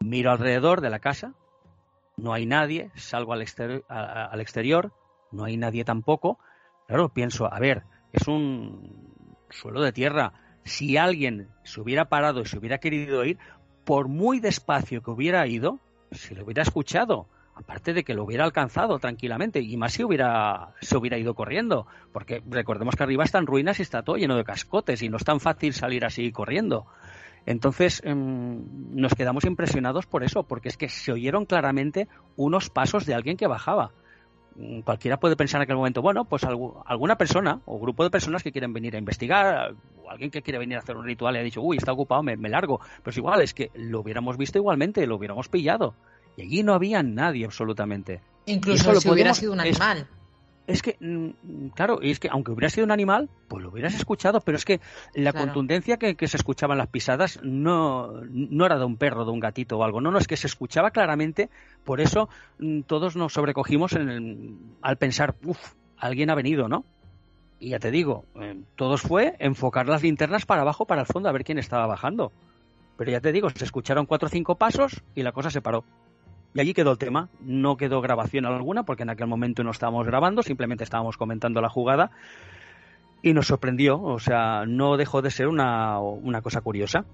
miro 0.00 0.32
alrededor 0.32 0.80
de 0.80 0.90
la 0.90 0.98
casa, 0.98 1.34
no 2.16 2.32
hay 2.32 2.46
nadie, 2.46 2.90
salgo 2.96 3.32
al, 3.32 3.44
al 3.88 4.40
exterior, 4.40 4.92
no 5.30 5.44
hay 5.44 5.56
nadie 5.56 5.84
tampoco. 5.84 6.38
Claro, 6.86 7.10
pienso, 7.10 7.52
a 7.52 7.58
ver, 7.60 7.84
es 8.12 8.26
un 8.26 9.36
suelo 9.50 9.80
de 9.82 9.92
tierra, 9.92 10.32
si 10.64 10.96
alguien 10.96 11.48
se 11.64 11.80
hubiera 11.80 12.06
parado 12.06 12.42
y 12.42 12.46
se 12.46 12.58
hubiera 12.58 12.78
querido 12.78 13.24
ir, 13.24 13.38
por 13.84 14.08
muy 14.08 14.40
despacio 14.40 15.02
que 15.02 15.10
hubiera 15.10 15.46
ido, 15.46 15.78
se 16.12 16.34
lo 16.34 16.44
hubiera 16.44 16.62
escuchado. 16.62 17.26
Aparte 17.54 17.92
de 17.92 18.04
que 18.04 18.14
lo 18.14 18.24
hubiera 18.24 18.44
alcanzado 18.44 18.98
tranquilamente, 18.98 19.60
y 19.60 19.76
más 19.76 19.92
si 19.92 20.02
hubiera, 20.02 20.74
se 20.80 20.96
hubiera 20.96 21.18
ido 21.18 21.34
corriendo, 21.34 21.86
porque 22.12 22.42
recordemos 22.48 22.96
que 22.96 23.02
arriba 23.02 23.24
están 23.24 23.46
ruinas 23.46 23.78
y 23.78 23.82
está 23.82 24.02
todo 24.02 24.16
lleno 24.16 24.36
de 24.36 24.44
cascotes, 24.44 25.02
y 25.02 25.08
no 25.10 25.18
es 25.18 25.24
tan 25.24 25.40
fácil 25.40 25.74
salir 25.74 26.04
así 26.04 26.32
corriendo. 26.32 26.86
Entonces 27.46 28.00
em, 28.04 28.64
nos 28.94 29.14
quedamos 29.14 29.44
impresionados 29.44 30.06
por 30.06 30.24
eso, 30.24 30.44
porque 30.44 30.68
es 30.68 30.76
que 30.76 30.88
se 30.88 31.12
oyeron 31.12 31.44
claramente 31.44 32.08
unos 32.36 32.70
pasos 32.70 33.06
de 33.06 33.14
alguien 33.14 33.36
que 33.36 33.46
bajaba. 33.46 33.92
Mm, 34.56 34.80
cualquiera 34.80 35.18
puede 35.18 35.36
pensar 35.36 35.60
en 35.60 35.62
aquel 35.62 35.76
momento, 35.76 36.02
bueno, 36.02 36.24
pues 36.24 36.44
alguna 36.44 37.16
persona 37.16 37.60
o 37.66 37.78
grupo 37.78 38.04
de 38.04 38.10
personas 38.10 38.42
que 38.42 38.52
quieren 38.52 38.72
venir 38.72 38.94
a 38.96 38.98
investigar, 38.98 39.74
o 40.02 40.10
alguien 40.10 40.30
que 40.30 40.42
quiere 40.42 40.58
venir 40.58 40.76
a 40.76 40.80
hacer 40.80 40.96
un 40.96 41.04
ritual 41.04 41.36
y 41.36 41.38
ha 41.38 41.42
dicho, 41.42 41.62
uy, 41.62 41.76
está 41.76 41.92
ocupado, 41.92 42.22
me, 42.22 42.36
largo. 42.48 42.80
Pero 42.98 43.10
es 43.10 43.16
igual, 43.16 43.40
es 43.42 43.54
que 43.54 43.70
lo 43.74 44.00
hubiéramos 44.00 44.36
visto 44.36 44.58
igualmente, 44.58 45.06
lo 45.06 45.16
hubiéramos 45.16 45.48
pillado. 45.48 45.94
Y 46.36 46.42
allí 46.42 46.62
no 46.62 46.74
había 46.74 47.02
nadie 47.02 47.44
absolutamente. 47.44 48.20
Incluso 48.46 49.00
si 49.00 49.08
hubiera 49.08 49.34
sido 49.34 49.52
un 49.52 49.60
animal. 49.60 49.98
es 49.98 50.19
que, 50.82 50.96
mm, 51.00 51.68
claro, 51.74 52.00
es 52.02 52.20
que 52.20 52.28
aunque 52.28 52.52
hubiera 52.52 52.70
sido 52.70 52.84
un 52.84 52.90
animal, 52.90 53.28
pues 53.48 53.62
lo 53.62 53.70
hubieras 53.70 53.94
escuchado, 53.94 54.40
pero 54.40 54.56
es 54.56 54.64
que 54.64 54.80
la 55.14 55.32
contundencia 55.32 55.96
que, 55.96 56.28
se 56.28 56.36
escuchaban 56.36 56.78
las 56.78 56.88
pisadas 56.88 57.40
no, 57.42 58.22
no 58.30 58.66
era 58.66 58.78
de 58.78 58.84
un 58.84 58.96
perro, 58.96 59.24
de 59.24 59.32
un 59.32 59.40
gatito 59.40 59.78
o 59.78 59.84
algo, 59.84 60.00
no, 60.00 60.10
no, 60.10 60.18
es 60.18 60.26
que 60.26 60.36
se 60.36 60.46
escuchaba 60.46 60.90
claramente, 60.90 61.50
por 61.84 62.00
eso 62.00 62.28
mm, 62.58 62.82
todos 62.82 63.16
nos 63.16 63.32
sobrecogimos 63.32 63.92
en 63.94 64.76
al 64.82 64.96
pensar, 64.96 65.34
uff, 65.44 65.74
alguien 65.96 66.30
ha 66.30 66.34
venido, 66.34 66.68
¿no? 66.68 66.84
Y 67.58 67.70
ya 67.70 67.78
te 67.78 67.90
digo, 67.90 68.24
eh, 68.40 68.58
todos 68.76 69.02
fue 69.02 69.36
enfocar 69.38 69.86
las 69.86 70.02
linternas 70.02 70.46
para 70.46 70.62
abajo, 70.62 70.86
para 70.86 71.02
el 71.02 71.06
fondo, 71.06 71.28
a 71.28 71.32
ver 71.32 71.44
quién 71.44 71.58
estaba 71.58 71.86
bajando. 71.86 72.32
Pero 72.96 73.10
ya 73.10 73.20
te 73.20 73.32
digo, 73.32 73.50
se 73.50 73.64
escucharon 73.64 74.06
cuatro 74.06 74.26
o 74.26 74.30
cinco 74.30 74.56
pasos 74.56 75.02
y 75.14 75.22
la 75.22 75.32
cosa 75.32 75.50
se 75.50 75.60
paró. 75.60 75.84
Y 76.54 76.60
allí 76.60 76.74
quedó 76.74 76.92
el 76.92 76.98
tema. 76.98 77.28
No 77.40 77.76
quedó 77.76 78.00
grabación 78.00 78.46
alguna 78.46 78.82
porque 78.84 79.04
en 79.04 79.10
aquel 79.10 79.26
momento 79.26 79.62
no 79.62 79.70
estábamos 79.70 80.06
grabando, 80.06 80.42
simplemente 80.42 80.84
estábamos 80.84 81.16
comentando 81.16 81.60
la 81.60 81.68
jugada. 81.68 82.10
Y 83.22 83.34
nos 83.34 83.46
sorprendió, 83.46 84.00
o 84.00 84.18
sea, 84.18 84.64
no 84.66 84.96
dejó 84.96 85.22
de 85.22 85.30
ser 85.30 85.46
una, 85.46 85.98
cosa 86.42 86.60
curiosa. 86.62 87.04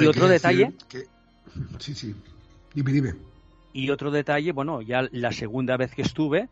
y 0.00 0.06
otro 0.06 0.26
detalle. 0.28 0.72
Sí, 1.78 1.94
sí. 1.94 2.14
Dime, 2.74 2.92
dime. 2.92 3.14
Y 3.72 3.90
otro 3.90 4.10
detalle, 4.10 4.52
bueno, 4.52 4.82
ya 4.82 5.08
la 5.12 5.30
segunda 5.32 5.76
vez 5.76 5.94
que 5.94 6.02
estuve, 6.02 6.48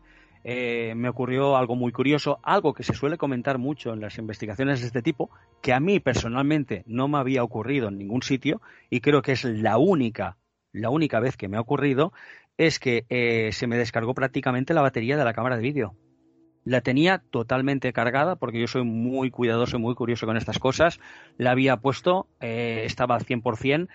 eh, 0.49 0.93
me 0.95 1.09
ocurrió 1.09 1.57
algo 1.57 1.75
muy 1.75 1.91
curioso, 1.91 2.39
algo 2.41 2.73
que 2.73 2.83
se 2.83 2.93
suele 2.93 3.17
comentar 3.17 3.57
mucho 3.57 3.91
en 3.91 3.99
las 3.99 4.17
investigaciones 4.17 4.79
de 4.79 4.87
este 4.87 5.01
tipo, 5.01 5.29
que 5.61 5.73
a 5.73 5.81
mí 5.81 5.99
personalmente 5.99 6.83
no 6.87 7.09
me 7.09 7.17
había 7.17 7.43
ocurrido 7.43 7.89
en 7.89 7.97
ningún 7.97 8.23
sitio 8.23 8.61
y 8.89 9.01
creo 9.01 9.21
que 9.21 9.33
es 9.33 9.43
la 9.43 9.77
única, 9.77 10.37
la 10.71 10.89
única 10.89 11.19
vez 11.19 11.35
que 11.35 11.49
me 11.49 11.57
ha 11.57 11.59
ocurrido, 11.59 12.13
es 12.55 12.79
que 12.79 13.05
eh, 13.09 13.49
se 13.51 13.67
me 13.67 13.77
descargó 13.77 14.13
prácticamente 14.13 14.73
la 14.73 14.81
batería 14.81 15.17
de 15.17 15.25
la 15.25 15.33
cámara 15.33 15.57
de 15.57 15.63
vídeo. 15.63 15.95
La 16.63 16.79
tenía 16.79 17.21
totalmente 17.29 17.91
cargada 17.91 18.37
porque 18.37 18.61
yo 18.61 18.67
soy 18.67 18.85
muy 18.85 19.31
cuidadoso 19.31 19.75
y 19.75 19.81
muy 19.81 19.95
curioso 19.95 20.27
con 20.27 20.37
estas 20.37 20.59
cosas. 20.59 21.01
La 21.37 21.51
había 21.51 21.75
puesto, 21.75 22.29
eh, 22.39 22.83
estaba 22.85 23.15
al 23.15 23.25
100%. 23.25 23.89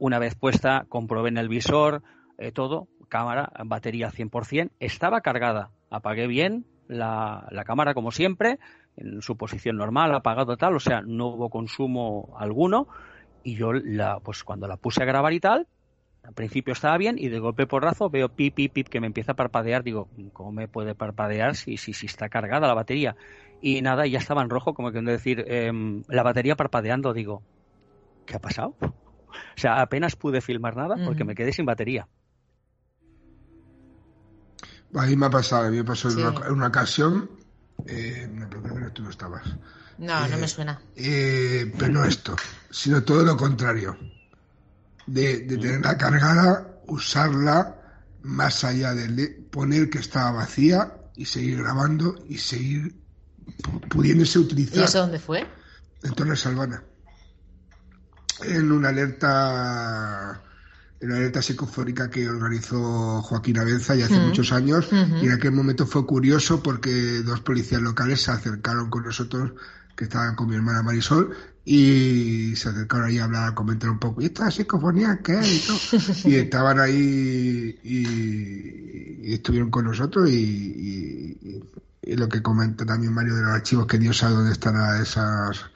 una 0.00 0.18
vez 0.18 0.34
puesta, 0.34 0.84
comprobé 0.88 1.28
en 1.28 1.38
el 1.38 1.48
visor, 1.48 2.02
todo, 2.54 2.88
cámara, 3.10 3.52
batería 3.66 4.10
100%, 4.10 4.70
estaba 4.80 5.20
cargada. 5.20 5.68
Apagué 5.90 6.26
bien 6.26 6.64
la, 6.88 7.46
cámara 7.66 7.92
como 7.92 8.10
siempre, 8.10 8.58
en 8.96 9.20
su 9.20 9.36
posición 9.36 9.76
normal, 9.76 10.14
apagado 10.14 10.56
tal, 10.56 10.74
o 10.76 10.80
sea, 10.80 11.02
no 11.02 11.26
hubo 11.26 11.50
consumo 11.50 12.34
alguno. 12.38 12.88
Y 13.42 13.56
yo, 13.56 13.72
la, 13.72 14.20
pues 14.20 14.44
cuando 14.44 14.66
la 14.66 14.76
puse 14.76 15.02
a 15.02 15.06
grabar 15.06 15.32
y 15.32 15.40
tal, 15.40 15.66
al 16.22 16.34
principio 16.34 16.72
estaba 16.72 16.98
bien 16.98 17.16
y 17.18 17.28
de 17.28 17.38
golpe 17.38 17.66
por 17.66 17.82
razo 17.82 18.10
veo 18.10 18.28
pip, 18.28 18.54
pip, 18.54 18.72
pip 18.72 18.88
que 18.88 19.00
me 19.00 19.06
empieza 19.06 19.32
a 19.32 19.36
parpadear. 19.36 19.82
Digo, 19.82 20.08
¿cómo 20.32 20.52
me 20.52 20.68
puede 20.68 20.94
parpadear 20.94 21.56
si, 21.56 21.76
si, 21.76 21.92
si 21.92 22.06
está 22.06 22.28
cargada 22.28 22.68
la 22.68 22.74
batería? 22.74 23.16
Y 23.62 23.82
nada, 23.82 24.06
ya 24.06 24.18
estaba 24.18 24.42
en 24.42 24.50
rojo, 24.50 24.74
como 24.74 24.92
que 24.92 25.00
decir, 25.00 25.44
em, 25.46 26.02
la 26.08 26.22
batería 26.22 26.56
parpadeando. 26.56 27.12
Digo, 27.12 27.42
¿qué 28.26 28.36
ha 28.36 28.40
pasado? 28.40 28.76
O 29.30 29.60
sea, 29.60 29.80
apenas 29.80 30.16
pude 30.16 30.40
filmar 30.40 30.74
nada 30.74 30.96
porque 31.04 31.22
me 31.22 31.36
quedé 31.36 31.52
sin 31.52 31.64
batería. 31.64 32.08
A 34.94 35.06
mí 35.06 35.16
me 35.16 35.26
ha 35.26 35.30
pasado, 35.30 35.66
a 35.66 35.70
mí 35.70 35.76
me 35.76 35.84
pasó 35.84 36.10
en, 36.10 36.52
una, 36.52 36.66
ocasión, 36.66 37.30
eh, 37.86 38.28
no, 38.32 38.48
tú 38.92 39.02
no 39.02 39.10
estabas. 39.10 39.42
No, 39.98 40.26
no 40.28 40.36
me 40.38 40.46
eh, 40.46 40.48
suena. 40.48 40.80
Eh, 40.96 41.72
pero 41.78 41.92
no 41.92 42.04
esto, 42.04 42.34
sino 42.70 43.02
todo 43.02 43.22
lo 43.22 43.36
contrario. 43.36 43.96
De, 45.06 45.40
de 45.40 45.58
tenerla 45.58 45.96
cargada, 45.96 46.80
usarla 46.86 47.76
más 48.22 48.64
allá 48.64 48.94
de 48.94 49.28
poner 49.50 49.90
que 49.90 49.98
estaba 49.98 50.32
vacía 50.32 50.94
y 51.16 51.24
seguir 51.24 51.62
grabando 51.62 52.24
y 52.28 52.38
seguir 52.38 52.94
pudiéndose 53.88 54.38
utilizar. 54.38 54.78
¿Y 54.78 54.84
eso 54.84 54.98
dónde 54.98 55.18
fue? 55.18 55.46
En 56.02 56.14
Torres 56.14 56.40
Salvana. 56.40 56.82
En 58.42 58.72
una 58.72 58.88
alerta 58.88 60.40
la 61.00 61.16
alerta 61.16 61.40
psicofónica 61.40 62.10
que 62.10 62.28
organizó 62.28 63.22
Joaquín 63.22 63.58
Abenza 63.58 63.94
ya 63.94 64.04
hace 64.04 64.20
muchos 64.20 64.52
años 64.52 64.88
y 64.92 65.26
en 65.26 65.32
aquel 65.32 65.52
momento 65.52 65.86
fue 65.86 66.04
curioso 66.04 66.62
porque 66.62 67.22
dos 67.22 67.40
policías 67.40 67.80
locales 67.80 68.20
se 68.20 68.30
acercaron 68.30 68.90
con 68.90 69.04
nosotros 69.04 69.52
que 69.96 70.04
estaban 70.04 70.34
con 70.34 70.48
mi 70.48 70.56
hermana 70.56 70.82
Marisol 70.82 71.34
y 71.64 72.54
se 72.56 72.68
acercaron 72.68 73.06
ahí 73.06 73.18
a 73.18 73.24
hablar, 73.24 73.48
a 73.48 73.54
comentar 73.54 73.90
un 73.90 73.98
poco, 73.98 74.20
¿y 74.20 74.26
esta 74.26 74.50
psicofonía 74.50 75.20
qué? 75.22 75.40
Y, 75.42 75.62
y 76.30 76.34
estaban 76.36 76.80
ahí 76.80 77.78
y, 77.82 79.32
estuvieron 79.34 79.70
con 79.70 79.84
nosotros 79.84 80.28
y, 80.30 81.38
y, 82.02 82.16
lo 82.16 82.28
que 82.28 82.42
comenta 82.42 82.84
también 82.84 83.14
Mario 83.14 83.36
de 83.36 83.42
los 83.42 83.52
archivos, 83.52 83.86
que 83.86 83.98
Dios 83.98 84.18
sabe 84.18 84.34
dónde 84.34 84.52
están 84.52 85.00
esas 85.00 85.70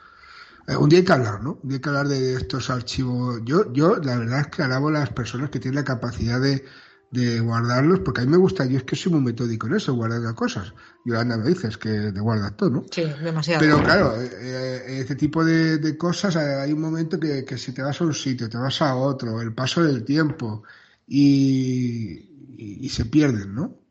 eh, 0.67 0.77
un 0.77 0.89
día 0.89 1.01
hay 1.01 1.05
que 1.05 1.12
hablar, 1.12 1.43
¿no? 1.43 1.59
Un 1.62 1.69
día 1.69 1.77
hay 1.77 1.81
que 1.81 1.89
hablar 1.89 2.09
de 2.09 2.35
estos 2.35 2.71
archivos. 2.71 3.41
Yo, 3.45 3.73
yo 3.73 3.97
la 3.97 4.19
verdad 4.19 4.41
es 4.41 4.47
que 4.49 4.62
alabo 4.62 4.89
a 4.89 4.93
las 4.93 5.11
personas 5.11 5.51
que 5.51 5.61
tienen 5.61 5.77
la 5.77 5.85
capacidad 5.85 6.41
de, 6.41 6.65
de 7.11 7.41
guardarlos, 7.41 8.01
porque 8.01 8.23
a 8.23 8.25
mí 8.25 8.31
me 8.31 8.37
gusta, 8.37 8.65
yo 8.67 8.79
es 8.79 8.85
que 8.85 8.97
soy 8.97 9.12
muy 9.12 9.21
metódico 9.21 9.67
en 9.67 9.75
eso, 9.75 9.95
guardar 9.95 10.35
cosas. 10.35 10.73
Yolanda 11.05 11.37
me 11.37 11.49
dices 11.49 11.79
que 11.79 12.12
te 12.12 12.21
guardas 12.21 12.57
todo, 12.57 12.71
¿no? 12.71 12.85
Sí, 12.91 13.05
demasiado. 13.23 13.61
Pero 13.61 13.83
claro, 13.83 14.21
eh, 14.21 14.31
eh, 14.33 14.99
este 15.01 15.15
tipo 15.15 15.45
de, 15.45 15.79
de, 15.79 15.97
cosas, 15.97 16.37
hay 16.37 16.73
un 16.73 16.81
momento 16.81 17.21
que, 17.21 17.45
que 17.45 17.57
si 17.57 17.73
te 17.73 17.83
vas 17.83 18.01
a 18.01 18.05
un 18.05 18.15
sitio, 18.15 18.49
te 18.49 18.57
vas 18.57 18.83
a 18.83 18.97
otro, 18.97 19.41
el 19.41 19.55
paso 19.55 19.83
del 19.85 20.05
tiempo, 20.05 20.65
y, 21.07 22.31
y 22.57 22.89
se 22.89 23.05
pierden, 23.05 23.55
¿no? 23.55 23.84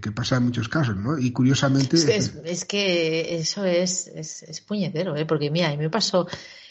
Que, 0.00 0.12
pasa 0.12 0.36
en 0.36 0.44
muchos 0.44 0.68
casos, 0.68 0.96
¿no? 0.96 1.18
Y 1.18 1.32
curiosamente... 1.32 1.96
Es, 1.96 2.64
que 2.64 3.36
eso 3.36 3.64
es, 3.64 4.06
es, 4.08 4.60
puñetero, 4.62 5.16
¿eh? 5.16 5.26
Porque 5.26 5.50
mira, 5.50 5.68
a 5.68 5.70
mí 5.70 5.76
me 5.76 5.90
pasó 5.90 6.26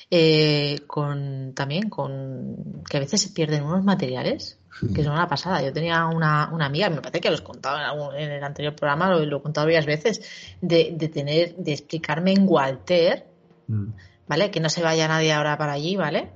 eh, 0.09 0.81
con 0.87 1.53
también 1.53 1.89
con 1.89 2.83
que 2.89 2.97
a 2.97 2.99
veces 2.99 3.21
se 3.21 3.29
pierden 3.29 3.63
unos 3.63 3.83
materiales 3.83 4.57
que 4.93 5.03
son 5.03 5.13
una 5.13 5.27
pasada. 5.27 5.61
Yo 5.61 5.71
tenía 5.71 6.05
una, 6.07 6.49
una 6.51 6.65
amiga, 6.65 6.89
me 6.89 6.97
parece 6.97 7.21
que 7.21 7.29
lo 7.29 7.37
he 7.37 7.43
contado 7.43 8.13
en, 8.13 8.29
el 8.29 8.43
anterior 8.43 8.75
programa, 8.75 9.09
lo, 9.09 9.37
he 9.37 9.41
contado 9.41 9.67
varias 9.67 9.85
veces, 9.85 10.21
de, 10.59 10.93
de, 10.97 11.07
tener, 11.07 11.55
de 11.55 11.71
explicarme 11.71 12.33
en 12.33 12.45
Walter, 12.45 13.25
mm. 13.67 13.87
¿vale? 14.27 14.51
Que 14.51 14.59
no 14.59 14.69
se 14.69 14.83
vaya 14.83 15.07
nadie 15.07 15.31
ahora 15.31 15.57
para 15.57 15.73
allí, 15.73 15.95
¿vale? 15.95 16.33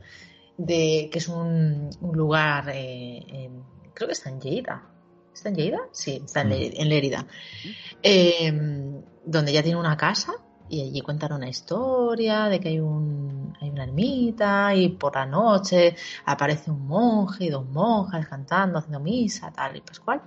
De 0.57 1.09
que 1.11 1.19
es 1.19 1.27
un, 1.27 1.89
lugar, 2.13 2.71
eh, 2.73 3.49
creo 3.93 4.07
que 4.07 4.13
está 4.13 4.29
en 4.29 4.39
Lleida, 4.39 4.83
¿Está 5.39 5.49
en 5.49 5.55
Lleida? 5.55 5.79
Sí, 5.93 6.21
está 6.25 6.41
en, 6.41 6.49
mm. 6.49 6.89
Lérida. 6.89 7.25
Em, 8.03 9.01
donde 9.25 9.51
ella 9.51 9.63
tiene 9.63 9.79
una 9.79 9.95
casa 9.95 10.33
y 10.67 10.81
allí 10.81 10.99
cuentan 10.99 11.31
una 11.31 11.47
historia 11.47 12.49
de 12.49 12.59
que 12.59 12.67
hay, 12.67 12.79
un, 12.81 13.53
hay 13.61 13.69
una 13.69 13.85
ermita 13.85 14.75
y 14.75 14.89
por 14.89 15.15
la 15.15 15.25
noche 15.25 15.95
aparece 16.25 16.71
un 16.71 16.85
monje 16.87 17.45
y 17.45 17.49
dos 17.49 17.65
monjas 17.65 18.27
cantando, 18.27 18.79
haciendo 18.79 18.99
misa, 18.99 19.49
tal 19.51 19.77
y 19.77 19.81
pascual. 19.81 20.21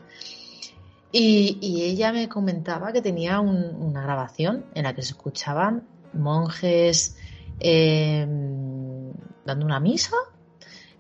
Y, 1.13 1.59
y 1.61 1.83
ella 1.83 2.11
me 2.11 2.27
comentaba 2.27 2.91
que 2.91 3.03
tenía 3.03 3.39
una 3.41 4.01
grabación 4.01 4.65
en 4.75 4.85
la 4.85 4.95
que 4.95 5.03
se 5.03 5.11
escuchaban 5.11 5.87
monjes 6.15 7.19
em, 7.61 9.13
dando 9.45 9.67
una 9.67 9.79
misa 9.79 10.17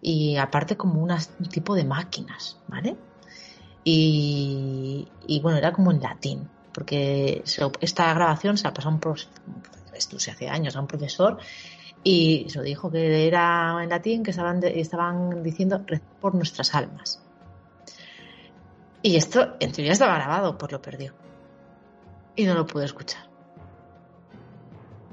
y 0.02 0.36
aparte 0.36 0.76
como 0.76 1.02
un 1.02 1.16
tipo 1.48 1.74
de 1.74 1.84
máquinas, 1.84 2.58
¿vale? 2.68 2.94
Y, 3.84 5.08
bueno, 5.42 5.58
era 5.58 5.72
como 5.72 5.90
en 5.90 6.00
latín, 6.00 6.48
porque 6.72 7.42
esta 7.80 8.14
grabación 8.14 8.56
se 8.56 8.64
la 8.64 8.74
pasó 8.74 8.88
a 8.88 8.92
un 8.92 9.00
profesor, 9.00 9.32
esto 9.94 10.18
se 10.18 10.30
hace 10.30 10.48
años, 10.48 10.76
a 10.76 10.80
un 10.80 10.86
profesor, 10.86 11.38
y 12.04 12.46
se 12.48 12.62
dijo 12.62 12.90
que 12.90 13.26
era 13.26 13.82
en 13.82 13.88
latín, 13.88 14.22
que 14.22 14.30
estaban, 14.30 14.62
estaban 14.62 15.42
diciendo 15.42 15.84
por 16.20 16.34
nuestras 16.34 16.74
almas. 16.74 17.20
Y 19.02 19.16
esto 19.16 19.56
en 19.58 19.72
teoría 19.72 19.92
estaba 19.92 20.14
grabado, 20.14 20.56
pues 20.56 20.70
lo 20.70 20.80
perdió. 20.80 21.12
Y 22.36 22.44
no 22.44 22.54
lo 22.54 22.66
pude 22.66 22.84
escuchar. 22.84 23.22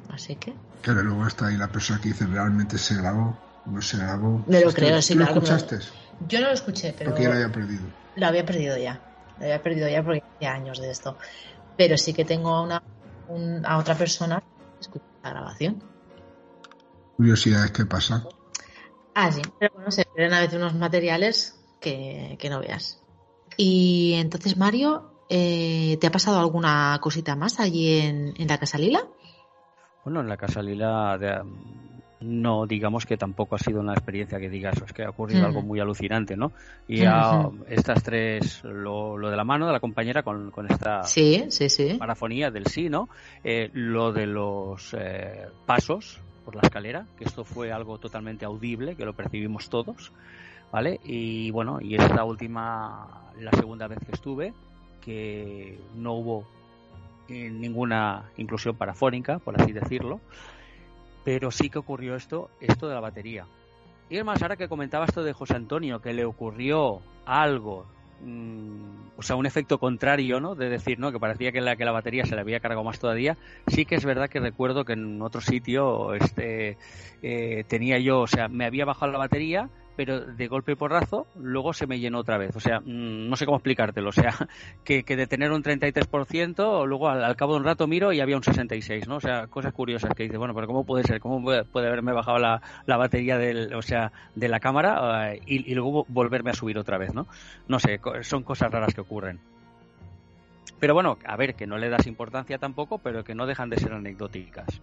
Así 0.09 0.36
que. 0.36 0.53
Claro, 0.82 1.03
luego 1.03 1.28
está 1.28 1.47
ahí 1.47 1.57
la 1.57 1.67
persona 1.67 1.99
que 1.99 2.09
dice 2.09 2.26
realmente 2.26 2.78
se 2.78 2.95
grabó, 2.95 3.38
no 3.65 3.82
se 3.82 3.97
grabó. 3.97 4.43
Me 4.47 4.61
lo 4.61 4.72
creo, 4.72 5.01
sí, 5.01 5.13
¿Tú 5.13 5.20
lo 5.20 5.26
escuchaste? 5.26 5.80
Yo 6.28 6.39
no 6.39 6.47
lo 6.47 6.53
escuché, 6.53 6.93
pero. 6.97 7.11
Porque 7.11 7.24
ya 7.24 7.30
lo 7.30 7.36
había 7.36 7.51
perdido. 7.51 7.84
Lo 8.20 8.28
había 8.28 8.45
perdido 8.45 8.78
ya. 8.78 9.01
Lo 9.38 9.45
había 9.45 9.61
perdido 9.61 9.88
ya 9.88 10.03
porque 10.03 10.24
ya 10.41 10.53
años 10.53 10.80
de 10.80 10.91
esto. 10.91 11.17
Pero 11.78 11.97
sí 11.97 12.13
que 12.13 12.26
tengo 12.26 12.55
a, 12.55 12.61
una, 12.61 12.84
a 13.63 13.78
otra 13.78 13.95
persona 13.95 14.41
que 14.41 14.80
escucha 14.82 15.05
la 15.24 15.30
grabación. 15.30 15.84
Curiosidades 17.15 17.72
que 17.72 17.86
pasa. 17.86 18.26
Ah, 19.15 19.32
sí. 19.32 19.41
Pero 19.59 19.74
bueno, 19.76 19.91
se 19.91 20.05
pierden 20.05 20.34
a 20.34 20.41
veces 20.41 20.55
unos 20.55 20.76
materiales 20.76 21.59
que, 21.80 22.38
no 22.49 22.59
veas. 22.59 23.01
Y 23.57 24.13
entonces, 24.15 24.57
Mario, 24.57 25.11
eh, 25.30 25.97
¿te 25.99 26.07
ha 26.07 26.11
pasado 26.11 26.39
alguna 26.39 26.97
cosita 27.01 27.36
más 27.36 27.59
allí 27.59 27.99
en, 27.99 28.34
en 28.38 28.47
la 28.47 28.57
Casa 28.57 28.78
Lila? 28.78 29.07
Bueno, 30.03 30.22
en 30.22 30.30
la 30.30 30.38
Casa 30.38 30.61
Lila 30.61 31.17
no 32.22 32.65
digamos 32.65 33.05
que 33.05 33.17
tampoco 33.17 33.55
ha 33.55 33.59
sido 33.59 33.80
una 33.80 33.93
experiencia 33.93 34.39
que 34.39 34.49
digas, 34.49 34.76
es 34.86 34.91
que 34.91 35.03
ha 35.03 35.09
ocurrido 35.09 35.45
algo 35.45 35.61
muy 35.61 35.80
alucinante, 35.80 36.36
¿no? 36.36 36.51
Y 36.88 36.97
ya 36.99 37.49
estas 37.67 38.03
tres, 38.03 38.61
lo, 38.63 39.17
de 39.17 39.38
la 39.38 39.43
mano 39.43 39.67
de 39.67 39.74
la 39.74 39.80
compañera 39.80 40.24
con, 40.24 40.51
esta 40.70 41.03
sí, 41.03 41.45
sí, 41.49 41.70
sí. 41.70 41.95
parafonía 41.97 42.51
del 42.51 42.67
sí, 42.67 42.89
¿no? 42.89 43.09
Eh, 43.43 43.70
lo 43.74 44.11
de 44.11 44.26
los 44.26 44.93
eh, 44.99 45.47
pasos 45.65 46.20
por 46.43 46.55
la 46.55 46.61
escalera, 46.61 47.05
que 47.17 47.24
esto 47.24 47.45
fue 47.45 47.72
algo 47.72 47.99
totalmente 47.99 48.45
audible, 48.45 48.95
que 48.95 49.05
lo 49.05 49.13
percibimos 49.13 49.70
todos, 49.70 50.11
¿vale? 50.72 50.99
Y 51.03 51.51
bueno, 51.51 51.80
y 51.82 51.95
esta 51.95 52.24
última, 52.26 53.32
la 53.39 53.51
segunda 53.51 53.88
vez 53.88 53.99
que 53.99 54.11
estuve, 54.11 54.53
que 54.99 55.80
no 55.95 56.15
hubo 56.15 56.47
eh, 57.30 57.49
ninguna 57.49 58.26
inclusión 58.38 58.76
parafónica, 58.76 59.39
por 59.39 59.61
así 59.61 59.72
decirlo, 59.72 60.20
pero 61.30 61.51
sí 61.51 61.69
que 61.69 61.77
ocurrió 61.77 62.15
esto, 62.15 62.49
esto 62.59 62.88
de 62.88 62.95
la 62.95 63.01
batería. 63.01 63.45
Y 64.09 64.15
además, 64.15 64.41
ahora 64.41 64.55
que 64.55 64.67
comentaba 64.67 65.05
esto 65.05 65.23
de 65.23 65.32
José 65.32 65.55
Antonio, 65.55 66.01
que 66.01 66.11
le 66.11 66.25
ocurrió 66.25 67.01
algo, 67.23 67.86
mm, 68.23 69.09
o 69.15 69.21
sea, 69.21 69.36
un 69.36 69.45
efecto 69.45 69.77
contrario, 69.77 70.39
¿no? 70.39 70.55
De 70.55 70.69
decir, 70.69 70.97
¿no? 70.97 71.11
Que 71.11 71.19
parecía 71.19 71.51
que 71.51 71.61
la, 71.61 71.75
que 71.75 71.86
la 71.86 71.91
batería 71.91 72.25
se 72.25 72.34
le 72.34 72.41
había 72.41 72.59
cargado 72.59 72.84
más 72.84 72.97
todavía. 72.97 73.38
Sí 73.67 73.86
que 73.86 73.93
es 73.93 74.05
verdad 74.05 74.27
que 74.27 74.39
recuerdo 74.39 74.86
que 74.86 74.93
en 74.93 75.21
otro 75.21 75.39
sitio 75.39 76.15
este, 76.15 76.77
eh, 77.21 77.63
tenía 77.67 77.99
yo, 77.99 78.21
o 78.21 78.27
sea, 78.27 78.47
me 78.47 78.65
había 78.65 78.86
bajado 78.86 79.11
la 79.11 79.19
batería 79.19 79.69
pero 80.00 80.22
de 80.22 80.47
golpe 80.47 80.72
y 80.72 80.76
porrazo 80.76 81.28
luego 81.36 81.74
se 81.74 81.86
me 81.86 82.00
llenó 82.00 82.20
otra 82.20 82.38
vez. 82.38 82.56
O 82.56 82.62
sea, 82.62 82.80
mm, 82.80 83.28
no 83.28 83.36
sé 83.36 83.43
cómo 83.45 83.58
explicártelo. 83.58 84.08
O 84.08 84.14
sea, 84.14 84.30
que, 84.86 85.04
de 85.04 85.28
tener 85.28 85.52
un 85.52 85.62
33%, 85.62 86.88
luego 86.88 87.10
al, 87.10 87.36
cabo 87.36 87.56
de 87.56 87.60
un 87.60 87.66
rato 87.66 87.86
miro 87.86 88.14
y 88.14 88.22
había 88.22 88.38
un 88.38 88.41
66%, 88.41 89.08
¿no? 89.08 89.18
O 89.18 89.20
sea, 89.20 89.47
cosas 89.47 89.74
curiosas 89.74 90.14
que 90.16 90.24
dice, 90.24 90.38
bueno, 90.38 90.54
pero 90.56 90.68
¿cómo 90.68 90.86
puede 90.86 91.04
ser? 91.04 91.20
¿Cómo 91.20 91.43
puede, 91.43 91.86
haberme 91.86 92.14
bajado 92.14 92.38
la, 92.38 92.62
batería 92.86 93.38
del, 93.38 93.74
o 93.74 93.82
sea, 93.82 94.14
de 94.36 94.47
la 94.47 94.62
cámara 94.62 95.34
eh, 95.34 95.41
y, 95.45 95.70
y, 95.70 95.76
luego 95.76 96.06
volverme 96.08 96.52
a 96.52 96.54
subir 96.54 96.78
otra 96.78 96.97
vez, 96.97 97.14
¿no? 97.14 97.28
No 97.68 97.78
sé, 97.80 98.00
son 98.22 98.43
cosas 98.43 98.72
raras 98.72 98.93
que 98.93 99.02
ocurren. 99.02 99.41
Pero 100.80 100.93
bueno, 100.93 101.18
a 101.26 101.36
ver, 101.36 101.56
que 101.56 101.68
no 101.68 101.78
le 101.78 101.89
das 101.89 102.08
importancia 102.08 102.58
tampoco, 102.58 103.00
pero 103.00 103.26
que 103.26 103.36
no 103.36 103.45
dejan 103.45 103.70
de 103.70 103.80
ser 103.80 103.91
anecdóticas. 103.91 104.82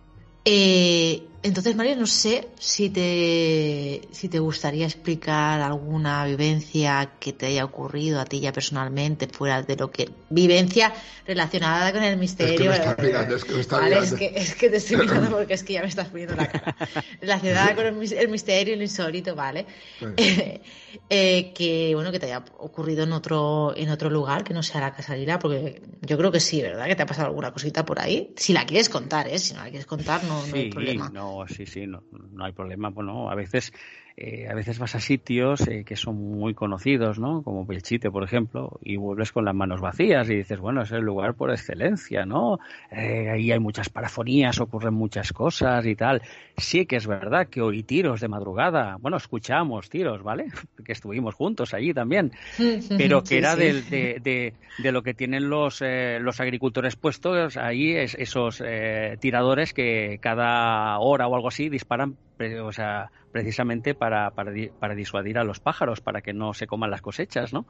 Eh, 0.49 1.27
entonces, 1.47 1.77
María, 1.77 1.95
no 1.95 2.09
sé 2.09 2.49
si 2.59 2.91
te, 2.91 4.01
si 4.11 4.29
te 4.29 4.41
gustaría 4.41 4.85
explicar 4.85 5.61
alguna 5.61 6.25
vivencia 6.25 7.13
que 7.21 7.33
te 7.33 7.47
haya 7.47 7.65
ocurrido 7.65 8.21
a 8.21 8.25
ti 8.25 8.41
ya 8.41 8.53
personalmente, 8.53 9.29
fuera 9.29 9.63
de 9.63 9.77
lo 9.77 9.93
que. 9.93 10.11
Vivencia 10.29 10.93
relacionada 11.25 11.93
con 11.93 12.03
el 12.03 12.17
misterio. 12.17 12.73
Es 12.73 12.81
que 12.81 12.87
me 12.87 12.91
está 12.91 13.03
mirando, 13.03 13.37
es 13.37 13.45
que 13.45 13.53
me 13.55 13.61
está 13.61 13.81
mirando. 13.81 14.05
Es 14.05 14.15
que, 14.15 14.33
es 14.35 14.55
que 14.57 14.71
te 14.71 14.77
estoy 14.79 14.97
mirando 15.07 15.37
porque 15.37 15.55
es 15.55 15.63
que 15.63 15.75
ya 15.75 15.83
me 15.83 15.87
estás 15.87 16.09
poniendo 16.09 16.35
la 16.35 16.49
cara. 16.49 16.77
Relacionada 17.21 17.77
con 17.77 17.87
el, 17.87 18.29
misterio 18.29 18.75
y 18.75 18.77
lo 18.77 18.83
insólito, 18.83 19.37
¿vale? 19.37 19.67
Eh, 21.11 21.53
que, 21.53 21.95
bueno, 21.95 22.11
que 22.11 22.19
te 22.19 22.27
haya 22.27 22.43
ocurrido 22.59 23.05
en 23.05 23.13
otro, 23.13 23.75
en 23.77 23.91
otro 23.91 24.09
lugar 24.09 24.43
que 24.43 24.55
no 24.55 24.63
sea 24.63 24.81
la 24.81 24.95
Casa 24.95 25.15
Lila, 25.15 25.39
porque 25.39 25.83
yo 26.01 26.17
creo 26.17 26.33
que 26.33 26.41
sí, 26.41 26.63
¿verdad? 26.63 26.87
Que 26.87 26.97
te 26.97 27.03
ha 27.03 27.07
pasado 27.07 27.29
alguna 27.29 27.53
cosita 27.53 27.85
por 27.85 28.01
ahí. 28.01 28.33
Si 28.37 28.55
la 28.55 28.65
quieres 28.65 28.89
contar, 28.89 29.29
¿eh? 29.29 29.39
Si 29.39 29.53
no 29.53 29.63
la 29.63 29.69
quieres 29.69 29.87
contar, 29.87 30.25
no 30.25 30.36
no, 30.45 30.57
hay 30.57 30.71
problema. 30.71 31.09
No, 31.11 31.45
sí, 31.49 31.67
sí, 31.67 31.87
no, 31.87 32.03
no 32.11 32.45
hay 32.45 32.53
problema. 32.53 32.91
Bueno, 32.91 33.31
a 33.31 33.35
veces 33.35 33.73
eh, 34.19 34.49
a 34.51 34.55
veces 34.55 34.79
vas 34.79 34.95
a 34.95 35.01
sitios 35.01 35.69
eh, 35.69 35.85
que 35.85 35.95
son 35.95 36.17
muy 36.17 36.55
conocidos, 36.55 37.19
¿no? 37.19 37.43
Como 37.43 37.67
Belchite, 37.67 38.11
por 38.11 38.25
ejemplo, 38.25 38.81
y 38.83 38.97
vuelves 38.97 39.31
con 39.31 39.45
las 39.45 39.55
manos 39.55 39.83
vacías 39.83 40.31
y 40.31 40.37
dices, 40.37 40.59
bueno, 40.59 40.81
es 40.81 40.93
el 40.93 41.03
lugar 41.03 41.35
por 41.35 41.51
excelencia, 41.51 42.25
¿no? 42.25 42.59
Eh, 42.91 43.29
ahí 43.29 43.53
hay 43.53 43.59
muchas 43.59 43.91
parafonías, 43.91 44.59
ocurren 44.59 44.95
muchas 44.95 45.35
cosas 45.35 45.85
y 45.85 45.95
tal. 45.97 46.23
Sí 46.57 46.87
que 46.87 46.97
es 46.97 47.07
verdad 47.07 47.49
que 47.49 47.61
oí 47.61 47.83
tiros 47.83 48.23
de 48.23 48.29
madrugada. 48.29 48.97
Bueno, 48.99 49.19
escuchamos 49.19 49.91
tiros, 49.91 50.23
¿vale? 50.23 50.47
Que 50.87 50.93
estuvimos 50.93 51.35
juntos 51.35 51.75
allí 51.75 51.93
también. 51.93 52.33
Pero 52.97 53.23
que 53.23 53.37
era 53.37 53.55
De, 53.55 53.83
de, 53.83 54.55
de, 54.79 54.93
lo 54.93 55.03
que 55.03 55.13
tienen 55.13 55.51
los, 55.51 55.83
los 56.21 56.41
agricultores 56.41 56.97
puestos 56.97 57.59
ahí, 57.59 57.97
es, 57.97 58.15
esos 58.15 58.63
tiradores 59.21 59.75
que 59.75 60.19
cada 60.23 60.99
hora 61.01 61.27
o 61.27 61.35
algo 61.35 61.49
así 61.49 61.69
disparan, 61.69 62.17
precisamente 62.37 63.95
para, 63.95 64.31
para, 64.31 64.95
disuadir 64.95 65.39
a 65.39 65.45
los 65.45 65.61
pájaros, 65.61 66.01
para 66.01 66.21
que 66.21 66.33
no 66.33 66.55
se 66.55 66.67
coman 66.67 66.91
las 66.91 67.03
cosechas, 67.03 67.53
¿no? 67.53 67.67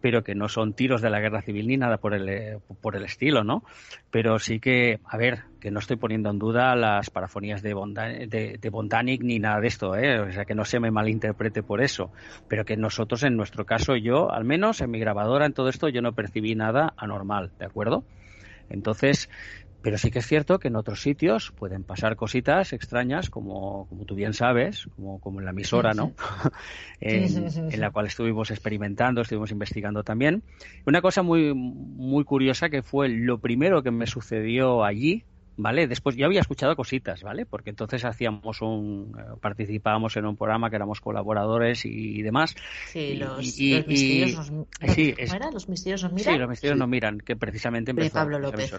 Pero 0.00 0.22
que 0.22 0.34
no 0.34 0.48
son 0.48 0.74
tiros 0.74 1.02
de 1.02 1.10
la 1.10 1.20
guerra 1.20 1.42
civil 1.42 1.68
ni 1.68 1.76
nada 1.76 1.98
por 1.98 2.14
el, 2.14 2.28
eh, 2.28 2.58
por 2.80 2.96
el 2.96 3.04
estilo, 3.04 3.44
¿no? 3.44 3.62
Pero 4.10 4.38
sí 4.38 4.60
que, 4.60 5.00
a 5.04 5.16
ver, 5.16 5.44
que 5.60 5.70
no 5.70 5.78
estoy 5.78 5.96
poniendo 5.96 6.30
en 6.30 6.38
duda 6.38 6.74
las 6.76 7.10
parafonías 7.10 7.62
de, 7.62 7.74
de, 8.28 8.58
de 8.60 8.70
Bondanic 8.70 9.22
ni 9.22 9.38
nada 9.38 9.60
de 9.60 9.68
esto, 9.68 9.96
¿eh? 9.96 10.20
O 10.20 10.32
sea, 10.32 10.44
que 10.44 10.54
no 10.54 10.64
se 10.64 10.80
me 10.80 10.90
malinterprete 10.90 11.62
por 11.62 11.82
eso. 11.82 12.10
Pero 12.48 12.64
que 12.64 12.76
nosotros, 12.76 13.22
en 13.22 13.36
nuestro 13.36 13.64
caso, 13.64 13.96
yo, 13.96 14.30
al 14.30 14.44
menos 14.44 14.80
en 14.80 14.90
mi 14.90 14.98
grabadora, 14.98 15.46
en 15.46 15.52
todo 15.52 15.68
esto, 15.68 15.88
yo 15.88 16.02
no 16.02 16.12
percibí 16.12 16.54
nada 16.54 16.94
anormal, 16.96 17.52
¿de 17.58 17.66
acuerdo? 17.66 18.04
Entonces, 18.68 19.28
pero 19.86 19.98
sí 19.98 20.10
que 20.10 20.18
es 20.18 20.26
cierto 20.26 20.58
que 20.58 20.66
en 20.66 20.74
otros 20.74 21.00
sitios 21.00 21.52
pueden 21.52 21.84
pasar 21.84 22.16
cositas 22.16 22.72
extrañas, 22.72 23.30
como, 23.30 23.86
como 23.86 24.04
tú 24.04 24.16
bien 24.16 24.32
sabes, 24.32 24.88
como, 24.96 25.20
como 25.20 25.38
en 25.38 25.44
la 25.44 25.52
emisora, 25.52 25.94
¿no? 25.94 26.12
en, 27.00 27.80
la 27.80 27.92
cual 27.92 28.06
estuvimos 28.06 28.50
experimentando, 28.50 29.20
estuvimos 29.20 29.52
investigando 29.52 30.02
también. 30.02 30.42
Una 30.86 31.00
cosa 31.00 31.22
muy, 31.22 31.54
muy 31.54 32.24
curiosa 32.24 32.68
que 32.68 32.82
fue 32.82 33.08
lo 33.08 33.38
primero 33.38 33.84
que 33.84 33.92
me 33.92 34.08
sucedió 34.08 34.82
allí, 34.82 35.22
¿vale? 35.56 35.86
Después 35.86 36.16
yo 36.16 36.26
había 36.26 36.40
escuchado 36.40 36.74
cositas, 36.74 37.22
¿vale? 37.22 37.46
Porque 37.46 37.70
entonces 37.70 38.04
hacíamos 38.04 38.62
un, 38.62 39.16
eh, 39.16 39.36
participábamos 39.40 40.16
en 40.16 40.26
un 40.26 40.36
programa 40.36 40.68
que 40.68 40.74
éramos 40.74 41.00
colaboradores 41.00 41.84
y, 41.84 42.22
demás. 42.22 42.56
Sí, 42.88 43.14
los, 43.14 43.38
misterios 43.38 44.50
nos, 44.50 44.66
sí, 44.96 45.14
¿Los 45.52 45.68
misterios 45.68 46.02
nos 46.02 46.12
miran? 46.12 46.34
Sí, 46.34 46.40
los 46.40 46.48
misterios 46.50 46.76
nos 46.76 46.88
miran, 46.88 47.18
que 47.20 47.36
precisamente 47.36 47.92
empezó 47.92 48.18
de 48.18 48.20
Pablo 48.20 48.40
López. 48.40 48.72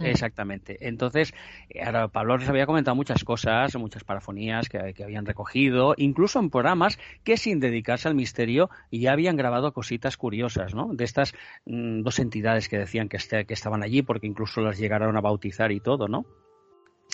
Exactamente. 0.00 0.88
Entonces, 0.88 1.34
eh, 1.70 1.82
ahora 1.82 2.08
Pablo 2.08 2.36
les 2.36 2.48
había 2.48 2.66
comentado 2.66 2.94
muchas 2.94 3.24
cosas, 3.24 3.74
muchas 3.76 4.04
parafonías 4.04 4.68
que, 4.68 4.78
habían 5.02 5.26
recogido, 5.26 5.94
incluso 5.96 6.38
en 6.38 6.50
programas 6.50 6.98
que 7.24 7.36
sin 7.36 7.60
dedicarse 7.60 8.08
al 8.08 8.14
misterio 8.14 8.70
ya 8.90 9.12
habían 9.12 9.36
grabado 9.36 9.72
cositas 9.72 10.16
curiosas, 10.16 10.74
¿no? 10.74 10.94
De 10.94 11.04
estas 11.04 11.34
mm, 11.66 12.02
dos 12.02 12.18
entidades 12.18 12.68
que 12.68 12.78
decían 12.78 13.08
que, 13.08 13.16
este, 13.16 13.44
que 13.44 13.54
estaban 13.54 13.82
allí, 13.82 14.02
porque 14.02 14.26
incluso 14.26 14.60
las 14.60 14.78
llegaron 14.78 15.16
a 15.16 15.20
bautizar 15.20 15.72
y 15.72 15.80
todo, 15.80 16.08
¿no? 16.08 16.26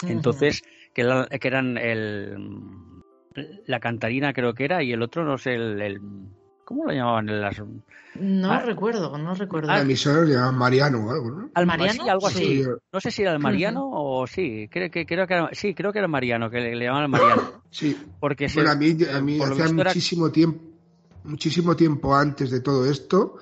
Entonces, 0.07 0.63
que, 0.93 1.05
que, 1.41 1.49
eran 1.49 1.79
el, 1.79 2.37
la 3.67 3.81
cantarina 3.81 4.33
creo 4.33 4.55
que 4.55 4.65
era 4.65 4.83
y 4.83 4.93
el 4.93 5.03
otro 5.03 5.25
no 5.25 5.39
sé, 5.39 5.55
el 5.55 6.31
¿Cómo 6.65 6.85
lo 6.85 6.93
llamaban 6.93 7.29
en 7.29 7.41
las.? 7.41 7.63
No 8.15 8.53
ah, 8.53 8.61
recuerdo, 8.61 9.17
no 9.19 9.35
recuerdo. 9.35 9.71
Al 9.71 9.83
emisor 9.83 10.27
lo 10.27 10.33
llamaban 10.33 10.57
Mariano 10.57 11.07
o 11.07 11.11
algo, 11.11 11.31
¿no? 11.31 11.51
¿Al 11.55 11.67
Mariano? 11.67 12.05
algo 12.09 12.27
así. 12.29 12.65
No 12.93 13.01
sé 13.01 13.11
si 13.11 13.23
era 13.23 13.33
el 13.33 13.41
Mariano 13.41 13.91
o 13.93 14.27
sí. 14.27 14.69
Creo 14.71 14.91
que, 14.91 15.05
creo 15.05 15.27
que 15.27 15.35
era, 15.35 15.51
sí, 15.53 15.75
creo 15.75 15.93
que 15.93 15.99
era 15.99 16.09
Mariano, 16.09 16.49
que 16.49 16.61
le, 16.61 16.85
llamaban 16.85 17.11
Mariano. 17.11 17.65
Sí. 17.75 17.97
Porque 18.21 18.47
bueno, 18.55 18.71
a 18.71 18.77
mí, 18.77 18.97
a 19.13 19.21
mí 19.21 19.41
hacía 19.43 19.73
muchísimo 19.73 20.31
tiempo, 20.31 20.63
muchísimo 21.25 21.75
tiempo 21.75 22.15
antes 22.15 22.53
de 22.53 22.61
todo 22.61 22.89
esto. 22.89 23.37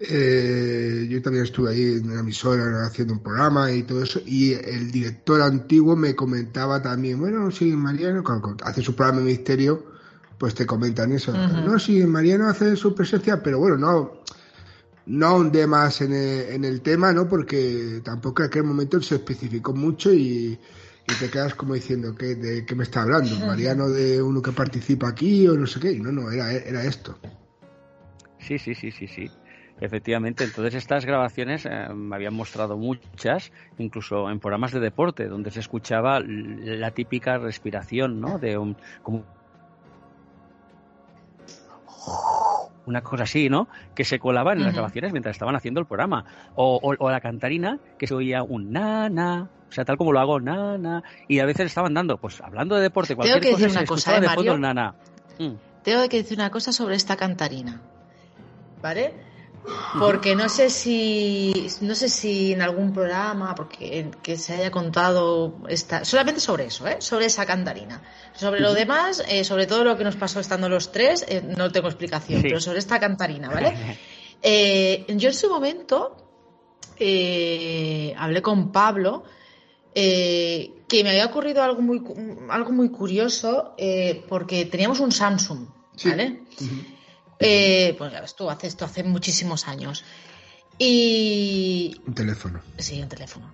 Eh, 0.00 1.08
yo 1.10 1.20
también 1.22 1.44
estuve 1.44 1.70
ahí 1.70 1.82
en 1.94 2.14
la 2.14 2.20
emisora 2.20 2.86
haciendo 2.86 3.14
un 3.14 3.20
programa 3.20 3.72
y 3.72 3.82
todo 3.82 4.02
eso, 4.02 4.20
y 4.24 4.52
el 4.52 4.92
director 4.92 5.40
antiguo 5.40 5.96
me 5.96 6.14
comentaba 6.14 6.80
también, 6.80 7.18
bueno, 7.18 7.50
sí, 7.50 7.72
Mariano, 7.72 8.22
hace 8.62 8.82
su 8.82 8.94
programa 8.94 9.20
de 9.22 9.26
misterio, 9.26 9.97
pues 10.38 10.54
te 10.54 10.64
comentan 10.64 11.12
eso. 11.12 11.32
No, 11.32 11.78
sí, 11.78 12.04
Mariano 12.06 12.48
hace 12.48 12.76
su 12.76 12.94
presencia, 12.94 13.42
pero 13.42 13.58
bueno, 13.58 13.76
no, 13.76 14.22
no 15.06 15.26
ahondé 15.26 15.66
más 15.66 16.00
en 16.00 16.12
el, 16.12 16.48
en 16.50 16.64
el 16.64 16.80
tema, 16.80 17.12
¿no? 17.12 17.28
Porque 17.28 18.00
tampoco 18.04 18.42
en 18.42 18.48
aquel 18.48 18.64
momento 18.64 19.00
se 19.02 19.16
especificó 19.16 19.74
mucho 19.74 20.12
y, 20.12 20.58
te 21.18 21.30
quedas 21.30 21.54
como 21.54 21.72
diciendo, 21.72 22.14
¿qué, 22.14 22.34
¿de 22.34 22.66
qué 22.66 22.74
me 22.74 22.84
está 22.84 23.02
hablando? 23.02 23.34
¿Mariano 23.46 23.88
de 23.88 24.20
uno 24.20 24.42
que 24.42 24.52
participa 24.52 25.08
aquí 25.08 25.48
o 25.48 25.54
no 25.54 25.66
sé 25.66 25.80
qué? 25.80 25.92
Y 25.92 26.00
no, 26.00 26.12
no, 26.12 26.30
era, 26.30 26.52
era 26.52 26.84
esto. 26.84 27.18
Sí, 28.38 28.58
sí, 28.58 28.74
sí, 28.74 28.90
sí, 28.90 29.08
sí. 29.08 29.30
Efectivamente, 29.80 30.44
entonces 30.44 30.74
estas 30.74 31.06
grabaciones 31.06 31.64
eh, 31.64 31.88
me 31.94 32.16
habían 32.16 32.34
mostrado 32.34 32.76
muchas, 32.76 33.52
incluso 33.78 34.28
en 34.28 34.38
programas 34.38 34.72
de 34.72 34.80
deporte, 34.80 35.28
donde 35.28 35.50
se 35.50 35.60
escuchaba 35.60 36.20
la 36.20 36.90
típica 36.90 37.38
respiración, 37.38 38.20
¿no? 38.20 38.38
De 38.38 38.58
un, 38.58 38.76
como 39.02 39.24
una 42.86 43.02
cosa 43.02 43.24
así, 43.24 43.48
¿no? 43.48 43.68
Que 43.94 44.04
se 44.04 44.18
colaba 44.18 44.52
en 44.54 44.62
las 44.62 44.72
grabaciones 44.72 45.12
mientras 45.12 45.34
estaban 45.34 45.54
haciendo 45.54 45.80
el 45.80 45.86
programa. 45.86 46.24
O, 46.56 47.10
la 47.10 47.20
cantarina, 47.20 47.78
que 47.98 48.06
se 48.06 48.14
oía 48.14 48.42
un 48.42 48.72
na, 48.72 49.08
na, 49.10 49.48
o 49.68 49.72
sea, 49.72 49.84
tal 49.84 49.98
como 49.98 50.12
lo 50.12 50.20
hago, 50.20 50.40
na, 50.40 50.78
na. 50.78 51.02
Y 51.28 51.40
a 51.40 51.44
veces 51.44 51.66
estaban 51.66 51.94
dando, 51.94 52.16
pues 52.16 52.40
hablando 52.40 52.76
de 52.76 52.82
deporte, 52.82 53.14
cualquier 53.14 53.40
Tengo 53.40 53.56
que 53.56 53.62
decir 53.62 53.78
una 53.78 53.86
cosa, 53.86 54.16
¿eh, 54.16 54.20
Mario? 54.22 54.58
nana. 54.58 54.94
Mm. 55.38 55.52
Tengo 55.82 56.08
que 56.08 56.16
decir 56.18 56.38
una 56.38 56.50
cosa 56.50 56.72
sobre 56.72 56.96
esta 56.96 57.16
cantarina. 57.16 57.80
¿Vale? 58.80 59.12
Porque 59.98 60.34
no 60.34 60.48
sé 60.48 60.70
si 60.70 61.68
no 61.80 61.94
sé 61.94 62.08
si 62.08 62.52
en 62.52 62.62
algún 62.62 62.92
programa 62.92 63.54
porque 63.54 64.10
que 64.22 64.36
se 64.36 64.54
haya 64.54 64.70
contado 64.70 65.56
esta, 65.68 66.04
solamente 66.04 66.40
sobre 66.40 66.66
eso 66.66 66.86
¿eh? 66.86 66.96
sobre 67.00 67.26
esa 67.26 67.46
cantarina. 67.46 68.02
Sobre 68.34 68.60
lo 68.60 68.74
demás 68.74 69.22
eh, 69.28 69.44
sobre 69.44 69.66
todo 69.66 69.84
lo 69.84 69.96
que 69.96 70.04
nos 70.04 70.16
pasó 70.16 70.40
estando 70.40 70.68
los 70.68 70.92
tres 70.92 71.24
eh, 71.28 71.42
no 71.42 71.70
tengo 71.70 71.88
explicación 71.88 72.42
pero 72.42 72.60
sobre 72.60 72.78
esta 72.78 73.00
cantarina 73.00 73.48
vale 73.48 73.98
yo 75.08 75.28
en 75.28 75.34
su 75.34 75.48
momento 75.48 76.16
hablé 78.16 78.42
con 78.42 78.72
Pablo 78.72 79.24
que 79.94 81.02
me 81.02 81.10
había 81.10 81.26
ocurrido 81.26 81.62
algo 81.62 81.82
muy 81.82 82.02
algo 82.50 82.72
muy 82.72 82.90
curioso 82.90 83.74
porque 84.28 84.66
teníamos 84.66 85.00
un 85.00 85.12
Samsung 85.12 85.66
vale 86.04 86.42
eh, 87.38 87.94
pues 87.96 88.12
ya 88.12 88.20
ves 88.20 88.34
tú, 88.34 88.50
hace 88.50 88.66
esto 88.66 88.84
hace 88.84 89.02
muchísimos 89.04 89.68
años. 89.68 90.04
Y. 90.78 92.00
Un 92.06 92.14
teléfono. 92.14 92.60
Sí, 92.78 93.00
un 93.02 93.08
teléfono. 93.08 93.52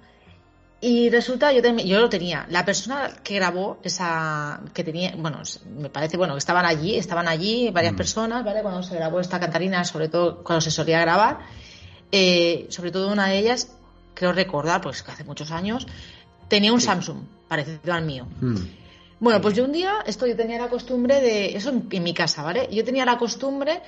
Y 0.80 1.09
resulta, 1.09 1.51
yo, 1.53 1.62
yo 1.78 2.01
lo 2.01 2.11
tenía. 2.11 2.47
La 2.51 2.64
persona 2.64 3.11
que 3.22 3.35
grabó 3.37 3.78
esa. 3.82 4.61
que 4.74 4.85
tenía. 4.85 5.14
Bueno, 5.16 5.43
me 5.78 5.89
parece, 5.89 6.16
bueno, 6.16 6.35
que 6.35 6.39
estaban 6.39 6.66
allí, 6.66 6.97
estaban 6.97 7.26
allí 7.26 7.70
varias 7.70 7.95
mm. 7.95 7.97
personas, 7.97 8.45
¿vale? 8.45 8.62
Cuando 8.62 8.82
se 8.82 8.95
grabó 8.95 9.20
esta 9.20 9.41
cantarina, 9.41 9.85
sobre 9.85 10.09
todo 10.09 10.43
cuando 10.45 10.61
se 10.61 10.70
solía 10.70 11.01
grabar. 11.01 11.39
Eh, 12.12 12.66
sobre 12.68 12.91
todo 12.91 13.11
una 13.11 13.28
de 13.28 13.39
ellas, 13.39 13.74
creo 14.14 14.32
recordar, 14.32 14.80
pues 14.80 15.03
que 15.03 15.11
hace 15.11 15.24
muchos 15.24 15.51
años, 15.51 15.87
tenía 16.49 16.72
un 16.72 16.80
Samsung 16.80 17.18
parecido 17.49 17.93
al 17.93 18.05
mío. 18.05 18.26
Mm. 18.41 18.84
Bueno, 19.21 19.41
pues 19.41 19.55
yo 19.55 19.65
un 19.65 19.73
día, 19.73 20.03
esto 20.07 20.27
yo 20.27 20.37
tenía 20.37 20.59
la 20.59 20.69
costumbre 20.69 21.21
de, 21.21 21.57
eso 21.57 21.71
en, 21.71 22.03
mi 22.03 22.12
casa, 22.12 22.43
¿vale? 22.43 22.69
Yo 22.71 22.85
tenía 22.85 23.05
la 23.05 23.17
costumbre 23.17 23.81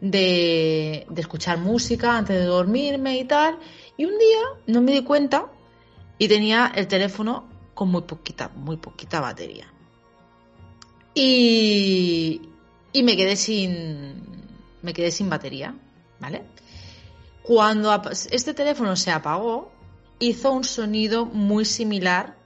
de, 0.00 1.06
de, 1.08 1.20
escuchar 1.20 1.58
música 1.58 2.16
antes 2.16 2.38
de 2.38 2.44
dormirme 2.44 3.18
y 3.18 3.24
tal, 3.24 3.58
y 3.96 4.04
un 4.04 4.18
día 4.18 4.40
no 4.66 4.82
me 4.82 4.92
di 4.92 5.02
cuenta 5.02 5.46
y 6.18 6.28
tenía 6.28 6.72
el 6.74 6.86
teléfono 6.86 7.48
con 7.74 7.90
muy 7.90 8.02
poquita, 8.02 8.50
muy 8.54 8.76
poquita 8.76 9.20
batería. 9.20 9.66
Y, 11.14 12.42
y 12.92 13.02
me 13.02 13.16
quedé 13.16 13.36
sin, 13.36 14.22
me 14.82 14.92
quedé 14.92 15.10
sin 15.10 15.28
batería, 15.28 15.74
¿vale? 16.20 16.42
Cuando 17.42 18.02
este 18.30 18.54
teléfono 18.54 18.96
se 18.96 19.10
apagó, 19.10 19.72
hizo 20.18 20.52
un 20.52 20.64
sonido 20.64 21.26
muy 21.26 21.64
similar 21.64 22.36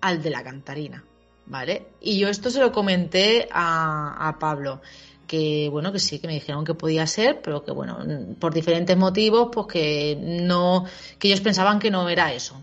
al 0.00 0.22
de 0.22 0.30
la 0.30 0.42
cantarina. 0.42 1.04
¿Vale? 1.50 1.88
Y 2.00 2.18
yo 2.18 2.28
esto 2.28 2.48
se 2.48 2.60
lo 2.60 2.72
comenté 2.72 3.48
a, 3.50 4.36
Pablo 4.38 4.80
que 5.26 5.68
bueno 5.70 5.92
que 5.92 5.98
sí 5.98 6.18
que 6.18 6.26
me 6.26 6.34
dijeron 6.34 6.64
que 6.64 6.74
podía 6.74 7.06
ser 7.06 7.40
pero 7.40 7.62
que 7.62 7.70
bueno 7.70 7.98
por 8.40 8.52
diferentes 8.52 8.96
motivos 8.96 9.48
pues 9.52 9.66
que 9.68 10.18
no 10.20 10.84
que 11.20 11.28
ellos 11.28 11.40
pensaban 11.40 11.78
que 11.78 11.90
no 11.90 12.08
era 12.08 12.32
eso 12.32 12.60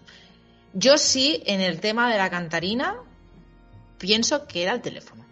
yo 0.73 0.97
sí 0.97 1.41
en 1.45 1.61
el 1.61 1.79
tema 1.79 2.11
de 2.11 2.17
la 2.17 2.29
cantarina 2.29 2.97
pienso 3.97 4.47
que 4.47 4.63
era 4.63 4.73
el 4.73 4.81
teléfono 4.81 5.25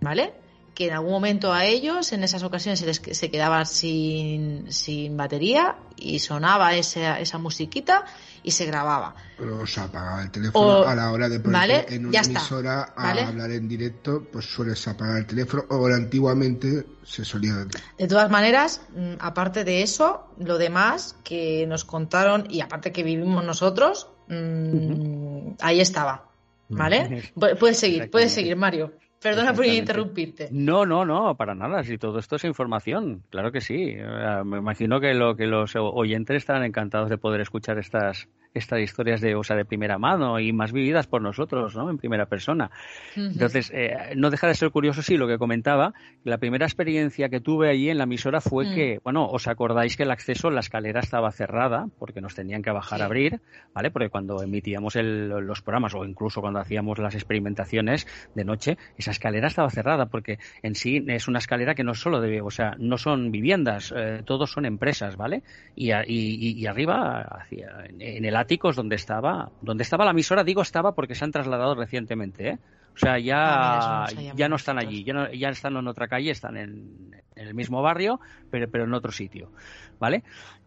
vale 0.00 0.32
que 0.80 0.86
en 0.86 0.94
algún 0.94 1.10
momento 1.10 1.52
a 1.52 1.66
ellos 1.66 2.10
en 2.14 2.24
esas 2.24 2.42
ocasiones 2.42 2.78
se, 2.80 2.86
les, 2.86 3.02
se 3.12 3.30
quedaba 3.30 3.66
sin, 3.66 4.72
sin 4.72 5.14
batería 5.14 5.76
y 5.94 6.20
sonaba 6.20 6.74
esa, 6.74 7.20
esa 7.20 7.36
musiquita 7.36 8.06
y 8.42 8.52
se 8.52 8.64
grababa. 8.64 9.14
Pero 9.36 9.66
se 9.66 9.78
apagaba 9.78 10.22
el 10.22 10.30
teléfono 10.30 10.84
a 10.84 10.94
la 10.94 11.12
hora 11.12 11.28
de 11.28 11.38
poner 11.38 11.84
en 11.92 12.06
una 12.06 12.18
emisora 12.18 12.94
a 12.96 13.10
hablar 13.10 13.50
en 13.50 13.68
directo, 13.68 14.26
pues 14.32 14.46
sueles 14.46 14.88
apagar 14.88 15.18
el 15.18 15.26
teléfono 15.26 15.64
o 15.68 15.86
antiguamente 15.88 16.86
se 17.04 17.26
solía. 17.26 17.66
De 17.98 18.08
todas 18.08 18.30
maneras, 18.30 18.80
mm, 18.96 19.16
aparte 19.18 19.64
de 19.64 19.82
eso, 19.82 20.32
lo 20.38 20.56
demás 20.56 21.14
que 21.22 21.66
nos 21.66 21.84
contaron 21.84 22.46
y 22.48 22.62
aparte 22.62 22.90
que 22.90 23.02
vivimos 23.02 23.44
nosotros, 23.44 24.08
mm, 24.28 25.56
ahí 25.60 25.78
estaba. 25.82 26.24
¿Vale? 26.70 27.30
Puedes 27.34 27.78
seguir, 27.78 28.10
puedes 28.10 28.32
seguir, 28.32 28.56
Mario. 28.56 28.94
Perdona 29.22 29.52
por 29.52 29.66
interrumpirte. 29.66 30.48
No, 30.50 30.86
no, 30.86 31.04
no, 31.04 31.36
para 31.36 31.54
nada. 31.54 31.82
Si 31.82 31.98
todo 31.98 32.18
esto 32.18 32.36
es 32.36 32.44
información, 32.44 33.22
claro 33.28 33.52
que 33.52 33.60
sí. 33.60 33.96
Me 34.44 34.58
imagino 34.58 34.98
que 34.98 35.12
lo 35.12 35.36
que 35.36 35.46
los 35.46 35.76
oyentes 35.76 36.38
estarán 36.38 36.64
encantados 36.64 37.10
de 37.10 37.18
poder 37.18 37.42
escuchar 37.42 37.78
estas 37.78 38.28
estas 38.54 38.80
historias 38.80 39.20
de, 39.20 39.34
o 39.34 39.44
sea, 39.44 39.56
de 39.56 39.64
primera 39.64 39.98
mano 39.98 40.40
y 40.40 40.52
más 40.52 40.72
vividas 40.72 41.06
por 41.06 41.22
nosotros, 41.22 41.76
¿no? 41.76 41.90
En 41.90 41.98
primera 41.98 42.26
persona. 42.26 42.70
Entonces, 43.16 43.70
eh, 43.74 44.12
no 44.16 44.30
deja 44.30 44.48
de 44.48 44.54
ser 44.54 44.70
curioso, 44.70 45.02
sí, 45.02 45.16
lo 45.16 45.28
que 45.28 45.38
comentaba. 45.38 45.94
La 46.24 46.38
primera 46.38 46.66
experiencia 46.66 47.28
que 47.28 47.40
tuve 47.40 47.70
allí 47.70 47.90
en 47.90 47.98
la 47.98 48.04
emisora 48.04 48.40
fue 48.40 48.66
mm. 48.66 48.74
que, 48.74 49.00
bueno, 49.04 49.26
os 49.26 49.46
acordáis 49.48 49.96
que 49.96 50.02
el 50.02 50.10
acceso, 50.10 50.50
la 50.50 50.60
escalera 50.60 51.00
estaba 51.00 51.30
cerrada 51.30 51.86
porque 51.98 52.20
nos 52.20 52.34
tenían 52.34 52.62
que 52.62 52.70
bajar 52.70 53.02
a 53.02 53.06
abrir, 53.06 53.40
¿vale? 53.72 53.90
Porque 53.90 54.08
cuando 54.08 54.42
emitíamos 54.42 54.96
los 54.96 55.62
programas 55.62 55.94
o 55.94 56.04
incluso 56.04 56.40
cuando 56.40 56.60
hacíamos 56.60 56.98
las 56.98 57.14
experimentaciones 57.14 58.06
de 58.34 58.44
noche, 58.44 58.78
esa 58.98 59.12
escalera 59.12 59.48
estaba 59.48 59.70
cerrada 59.70 60.06
porque 60.06 60.38
en 60.62 60.74
sí 60.74 61.04
es 61.08 61.28
una 61.28 61.38
escalera 61.38 61.74
que 61.74 61.84
no 61.84 61.94
solo 61.94 62.20
de, 62.20 62.40
o 62.40 62.50
sea, 62.50 62.74
no 62.78 62.98
son 62.98 63.30
viviendas, 63.30 63.92
eh, 63.96 64.22
todos 64.24 64.50
son 64.50 64.64
empresas, 64.64 65.16
¿vale? 65.16 65.42
Y, 65.74 65.90
y, 65.92 66.66
arriba, 66.66 67.20
hacia, 67.22 67.84
en 67.98 68.24
el 68.24 68.36
áticos 68.40 68.76
donde 68.76 68.96
estaba, 68.96 69.50
donde 69.60 69.82
estaba 69.82 70.04
la 70.04 70.10
emisora, 70.12 70.44
digo 70.44 70.62
estaba 70.62 70.94
porque 70.94 71.14
se 71.14 71.24
han 71.24 71.32
trasladado 71.32 71.74
recientemente, 71.74 72.48
¿eh? 72.48 72.58
O 72.94 72.98
sea, 72.98 73.18
ya, 73.18 74.04
ah, 74.04 74.06
ya 74.34 74.48
no 74.48 74.56
están 74.56 74.78
allí, 74.78 75.04
ya, 75.04 75.14
no, 75.14 75.32
ya 75.32 75.48
están 75.48 75.76
en 75.76 75.86
otra 75.86 76.08
calle, 76.08 76.30
están 76.30 76.56
en, 76.56 77.22
el 77.36 77.54
mismo 77.54 77.82
barrio, 77.82 78.20
pero, 78.50 78.68
pero 78.70 78.84
en 78.84 78.94
otro 78.94 79.12
sitio, 79.12 79.52
¿vale? 79.98 80.24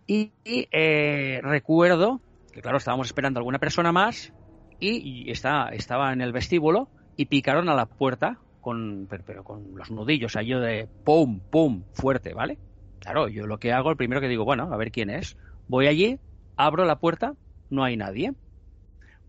Y, 0.08 0.32
eh, 0.46 1.42
recuerdo 1.44 2.22
que, 2.52 2.62
claro, 2.62 2.78
estábamos 2.78 3.08
esperando 3.08 3.40
a 3.40 3.42
alguna 3.42 3.60
persona 3.60 3.92
más 3.92 4.34
y, 4.80 5.30
está, 5.32 5.70
estaba 5.70 6.14
en 6.14 6.22
el 6.22 6.32
vestíbulo 6.32 6.88
y 7.18 7.26
picaron 7.26 7.70
a 7.70 7.76
la 7.76 7.86
puerta 7.86 8.40
con, 8.62 9.08
pero, 9.10 9.44
con 9.44 9.76
los 9.76 9.92
nudillos, 9.92 10.34
yo 10.46 10.60
de 10.60 10.88
pum, 11.04 11.40
pum, 11.40 11.84
fuerte, 11.94 12.34
¿vale? 12.34 12.58
Claro, 13.00 13.28
yo 13.28 13.48
lo 13.48 13.60
que 13.60 13.74
hago, 13.74 13.92
el 13.92 13.98
primero 13.98 14.22
que 14.22 14.30
digo, 14.30 14.46
bueno, 14.46 14.74
a 14.74 14.78
ver 14.78 14.92
quién 14.92 15.10
es. 15.10 15.38
Voy 15.68 15.88
allí, 15.88 16.20
abro 16.56 16.86
la 16.86 17.00
puerta 17.00 17.34
no 17.74 17.84
hay 17.84 17.98
nadie. 17.98 18.34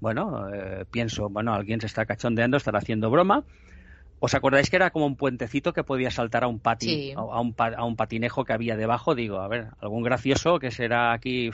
Bueno, 0.01 0.49
eh, 0.53 0.85
pienso, 0.91 1.29
bueno, 1.29 1.55
alguien 1.55 1.81
se 1.81 1.87
está 1.87 2.05
cachondeando, 2.05 2.57
estará 2.57 2.79
haciendo 2.79 3.11
broma. 3.11 3.45
¿Os 4.21 4.35
acordáis 4.35 4.71
que 4.71 4.77
era 4.77 4.91
como 4.91 5.07
un 5.07 5.17
puentecito 5.17 5.73
que 5.73 5.85
podía 5.85 6.11
saltar 6.11 6.45
a 6.45 6.47
un 6.47 6.59
pati, 6.59 7.13
a, 7.13 7.21
un, 7.21 7.55
a, 7.59 7.85
un, 7.85 7.97
patinejo 7.97 8.45
que 8.45 8.55
había 8.55 8.77
debajo? 8.77 9.15
Digo, 9.15 9.41
a 9.41 9.49
ver, 9.49 9.69
algún 9.81 10.03
gracioso 10.03 10.59
que 10.59 10.71
será 10.71 11.13
aquí, 11.13 11.51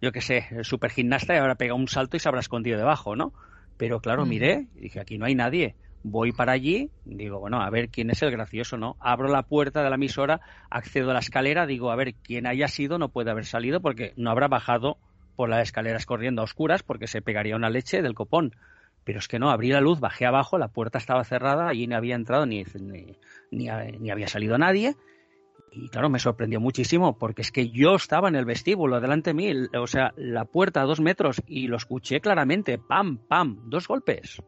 yo 0.00 0.12
qué 0.12 0.20
sé, 0.20 0.64
super 0.64 0.90
gimnasta 0.90 1.34
y 1.34 1.38
ahora 1.38 1.54
pega 1.54 1.74
un 1.74 1.88
salto 1.88 2.16
y 2.16 2.20
se 2.20 2.28
habrá 2.28 2.40
escondido 2.40 2.76
debajo, 2.76 3.16
¿no? 3.16 3.32
Pero 3.78 4.00
claro, 4.00 4.26
miré 4.26 4.66
y 4.76 4.80
dije, 4.80 5.00
aquí 5.00 5.16
no 5.16 5.24
hay 5.24 5.34
nadie. 5.34 5.74
Voy 6.02 6.32
para 6.32 6.52
allí, 6.52 6.90
digo, 7.04 7.38
bueno, 7.38 7.62
a 7.62 7.70
ver 7.70 7.88
quién 7.88 8.10
es 8.10 8.20
el 8.22 8.32
gracioso, 8.32 8.76
¿no? 8.76 8.96
Abro 9.00 9.28
la 9.28 9.44
puerta 9.44 9.82
de 9.82 9.88
la 9.88 9.94
emisora, 9.94 10.40
accedo 10.68 11.10
a 11.10 11.14
la 11.14 11.20
escalera, 11.20 11.64
digo, 11.64 11.90
a 11.90 11.96
ver, 11.96 12.14
quién 12.22 12.46
haya 12.46 12.68
sido 12.68 12.98
no 12.98 13.08
puede 13.08 13.30
haber 13.30 13.46
salido 13.46 13.80
porque 13.80 14.12
no 14.16 14.30
habrá 14.30 14.48
bajado 14.48 14.98
por 15.34 15.48
las 15.48 15.62
escaleras 15.62 16.06
corriendo 16.06 16.42
a 16.42 16.44
oscuras 16.44 16.82
porque 16.82 17.06
se 17.06 17.22
pegaría 17.22 17.56
una 17.56 17.70
leche 17.70 18.02
del 18.02 18.14
copón. 18.14 18.54
Pero 19.04 19.18
es 19.18 19.28
que 19.28 19.38
no, 19.38 19.50
abrí 19.50 19.70
la 19.70 19.80
luz, 19.80 20.00
bajé 20.00 20.26
abajo, 20.26 20.58
la 20.58 20.68
puerta 20.68 20.98
estaba 20.98 21.24
cerrada, 21.24 21.68
allí 21.68 21.86
no 21.86 21.96
había 21.96 22.14
entrado 22.14 22.46
ni, 22.46 22.64
ni, 23.50 23.68
había 24.10 24.28
salido 24.28 24.56
nadie. 24.58 24.96
Y 25.72 25.88
claro, 25.88 26.10
me 26.10 26.18
sorprendió 26.18 26.60
muchísimo 26.60 27.18
porque 27.18 27.42
es 27.42 27.50
que 27.50 27.70
yo 27.70 27.94
estaba 27.94 28.28
en 28.28 28.36
el 28.36 28.44
vestíbulo 28.44 29.00
delante 29.00 29.30
de 29.30 29.34
mí, 29.34 29.52
o 29.76 29.86
sea, 29.86 30.12
la 30.16 30.44
puerta 30.44 30.82
a 30.82 30.84
dos 30.84 31.00
metros 31.00 31.42
y 31.46 31.66
lo 31.66 31.76
escuché 31.76 32.20
claramente, 32.20 32.78
pam, 32.78 33.18
pam, 33.26 33.62
dos 33.64 33.88
golpes. 33.88 34.42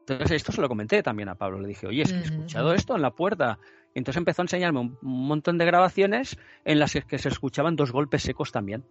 Entonces 0.00 0.32
esto 0.32 0.52
se 0.52 0.60
lo 0.60 0.68
comenté 0.68 1.02
también 1.02 1.30
a 1.30 1.36
Pablo, 1.36 1.60
le 1.60 1.68
dije, 1.68 1.86
oye, 1.86 2.02
es 2.02 2.12
que 2.12 2.18
he 2.18 2.22
escuchado 2.22 2.74
esto 2.74 2.96
en 2.96 3.00
la 3.00 3.12
puerta. 3.12 3.58
Entonces 3.94 4.18
empezó 4.18 4.42
a 4.42 4.44
enseñarme 4.44 4.80
un 4.80 4.98
montón 5.00 5.56
de 5.56 5.64
grabaciones 5.64 6.36
en 6.64 6.80
las 6.80 6.92
que 6.92 7.18
se 7.18 7.28
escuchaban 7.28 7.76
dos 7.76 7.92
golpes 7.92 8.22
secos 8.22 8.52
también 8.52 8.84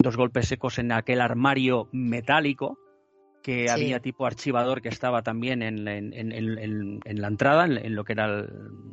dos 0.00 0.16
golpes 0.16 0.48
secos 0.48 0.78
en 0.78 0.92
aquel 0.92 1.20
armario 1.20 1.88
metálico 1.92 2.78
que 3.42 3.70
había 3.70 4.00
tipo 4.00 4.26
archivador 4.26 4.82
que 4.82 4.90
estaba 4.90 5.22
también 5.22 5.62
en, 5.62 5.84
la 5.84 7.26
entrada, 7.26 7.64
en, 7.64 7.94
lo 7.94 8.04
que 8.04 8.12
era 8.12 8.26
el... 8.26 8.48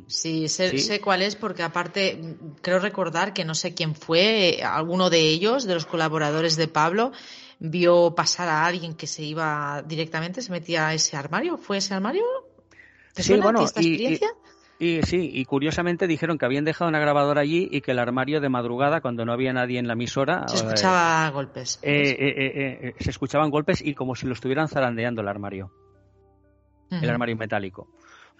Sí 0.06 0.48
sé, 0.48 1.00
cuál 1.02 1.22
es, 1.22 1.36
porque 1.36 1.62
aparte 1.62 2.36
creo 2.62 2.78
recordar 2.78 3.34
que 3.34 3.44
no 3.44 3.54
sé 3.54 3.74
quién 3.74 3.94
fue, 3.94 4.60
alguno 4.62 5.10
de 5.10 5.20
ellos, 5.20 5.64
de 5.64 5.74
los 5.74 5.84
colaboradores 5.84 6.56
de 6.56 6.66
Pablo, 6.66 7.12
vio 7.58 8.14
pasar 8.14 8.48
a 8.48 8.64
alguien 8.64 8.94
que 8.94 9.06
se 9.06 9.22
iba 9.22 9.82
directamente, 9.86 10.40
se 10.40 10.50
metía 10.50 10.88
a 10.88 10.94
ese 10.94 11.16
armario. 11.16 11.58
¿Fue 11.58 11.78
ese 11.78 11.92
armario? 11.92 12.24
¿Te 13.12 13.22
suena 13.22 13.50
esta 13.62 13.80
experiencia? 13.80 14.28
Y 14.28 14.47
sí, 14.78 15.30
y 15.32 15.44
curiosamente 15.44 16.06
dijeron 16.06 16.38
que 16.38 16.44
habían 16.44 16.64
dejado 16.64 16.88
una 16.88 17.00
grabadora 17.00 17.40
allí 17.40 17.68
y 17.70 17.80
que 17.80 17.90
el 17.90 17.98
armario 17.98 18.40
de 18.40 18.48
madrugada, 18.48 19.00
cuando 19.00 19.24
no 19.24 19.32
había 19.32 19.52
nadie 19.52 19.78
en 19.78 19.86
la 19.86 19.94
emisora... 19.94 20.46
Se 20.46 20.56
escuchaba 20.56 21.28
golpes. 21.30 21.78
Eh, 21.82 22.16
eh, 22.18 22.78
eh, 22.88 22.94
se 23.00 23.10
escuchaban 23.10 23.50
golpes 23.50 23.82
y 23.84 23.94
como 23.94 24.14
si 24.14 24.26
lo 24.26 24.32
estuvieran 24.32 24.68
zarandeando 24.68 25.22
el 25.22 25.28
armario. 25.28 25.72
El 26.90 27.10
armario 27.10 27.36
metálico. 27.36 27.88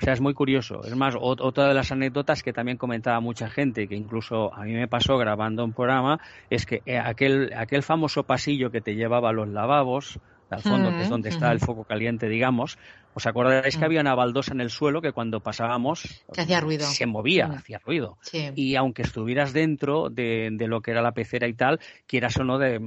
O 0.01 0.05
sea, 0.05 0.13
es 0.13 0.21
muy 0.21 0.33
curioso. 0.33 0.85
Es 0.85 0.95
más, 0.95 1.17
otra 1.19 1.67
de 1.67 1.75
las 1.75 1.91
anécdotas 1.91 2.45
que 2.45 2.53
también 2.53 2.79
comentaba 2.79 3.19
mucha 3.19 3.51
gente, 3.51 3.89
que 3.89 3.97
incluso 3.97 4.55
a 4.55 4.63
mí 4.63 4.73
me 4.73 4.87
pasó 4.87 5.19
grabando 5.19 5.65
un 5.65 5.73
programa, 5.73 6.21
es 6.51 6.67
que 6.67 6.83
eh, 6.87 6.99
aquel, 6.99 7.53
aquel 7.57 7.83
famoso 7.83 8.23
pasillo 8.23 8.71
que 8.71 8.81
te 8.81 8.95
llevaba 8.95 9.31
a 9.31 9.33
los 9.33 9.49
lavabos, 9.49 10.21
al 10.51 10.63
fondo, 10.63 10.91
que 10.91 11.03
es 11.03 11.09
donde 11.09 11.29
está 11.29 11.53
el 11.53 11.61
foco 11.61 11.85
caliente, 11.85 12.29
digamos, 12.29 12.79
¿os 13.15 13.27
acordáis 13.27 13.77
que 13.77 13.85
había 13.85 14.01
una 14.01 14.15
baldosa 14.15 14.53
en 14.53 14.61
el 14.61 14.71
suelo 14.71 15.03
que 15.03 15.13
cuando 15.13 15.41
pasábamos 15.41 16.25
hacía 16.37 16.61
ruido. 16.61 16.87
se 16.87 17.07
movía, 17.07 17.47
hacía 17.47 17.79
ruido? 17.79 18.19
Y 18.55 18.77
aunque 18.77 19.03
estuvieras 19.03 19.53
dentro 19.53 20.09
de, 20.11 20.49
de, 20.53 20.67
lo 20.69 20.81
que 20.81 20.93
era 20.93 21.03
la 21.03 21.13
pecera 21.13 21.49
y 21.49 21.55
tal, 21.55 21.81
quieras 22.07 22.37
o 22.39 22.45
no, 22.45 22.59
de, 22.59 22.81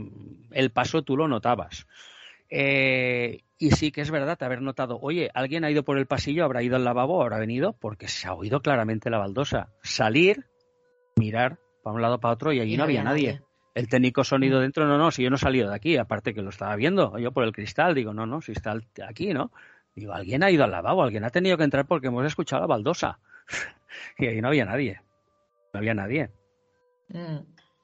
el 0.52 0.72
paso 0.72 1.04
tú 1.04 1.18
lo 1.18 1.28
notabas. 1.28 1.86
Eh, 2.50 3.44
y 3.58 3.72
sí 3.72 3.92
que 3.92 4.02
es 4.02 4.12
verdad 4.12 4.42
haber 4.42 4.62
notado, 4.62 5.00
oye, 5.02 5.30
alguien 5.34 5.64
ha 5.64 5.72
ido 5.72 5.84
por 5.84 5.98
el 5.98 6.06
pasillo, 6.06 6.44
habrá 6.44 6.64
ido 6.64 6.76
al 6.76 6.84
lavabo, 6.84 7.22
habrá 7.22 7.38
venido, 7.40 7.74
porque 7.74 8.08
se 8.08 8.28
ha 8.28 8.34
oído 8.34 8.62
claramente 8.62 9.10
la 9.10 9.20
baldosa. 9.20 9.70
Salir, 9.84 10.48
mirar 11.16 11.60
para 11.84 11.96
un 11.96 12.02
lado 12.02 12.20
para 12.20 12.34
otro 12.34 12.52
y 12.52 12.60
allí 12.60 12.76
no, 12.76 12.84
había 12.84 13.04
nadie. 13.04 13.42
El 13.74 13.88
técnico 13.88 14.24
sonido 14.24 14.60
dentro, 14.60 14.86
no, 14.86 14.98
no, 14.98 15.12
si 15.12 15.24
yo 15.24 15.30
no 15.30 15.38
he 15.38 15.40
salido 15.40 15.70
de 15.70 15.76
aquí, 15.76 15.98
aparte 15.98 16.34
que 16.34 16.42
lo 16.42 16.50
estaba 16.50 16.76
viendo, 16.76 17.18
yo 17.18 17.32
por 17.32 17.44
el 17.44 17.54
cristal, 17.54 17.96
digo, 17.96 18.14
no, 18.14 18.26
no, 18.26 18.42
si 18.42 18.52
está 18.52 18.76
aquí, 19.08 19.34
¿no? 19.34 19.52
Digo, 19.96 20.14
alguien 20.14 20.44
ha 20.44 20.52
ido 20.52 20.64
al 20.64 20.72
lavabo, 20.72 21.04
alguien 21.04 21.24
ha 21.24 21.30
tenido 21.30 21.58
que 21.58 21.64
entrar 21.64 21.86
porque 21.86 22.08
hemos 22.08 22.26
escuchado 22.26 22.62
la 22.62 22.68
baldosa. 22.68 23.20
y 24.18 24.28
ahí 24.28 24.42
no 24.42 24.50
había 24.50 24.66
nadie. 24.66 25.02
No 25.74 25.80
había 25.80 25.94
nadie. 25.94 26.32
Mm 27.10 27.40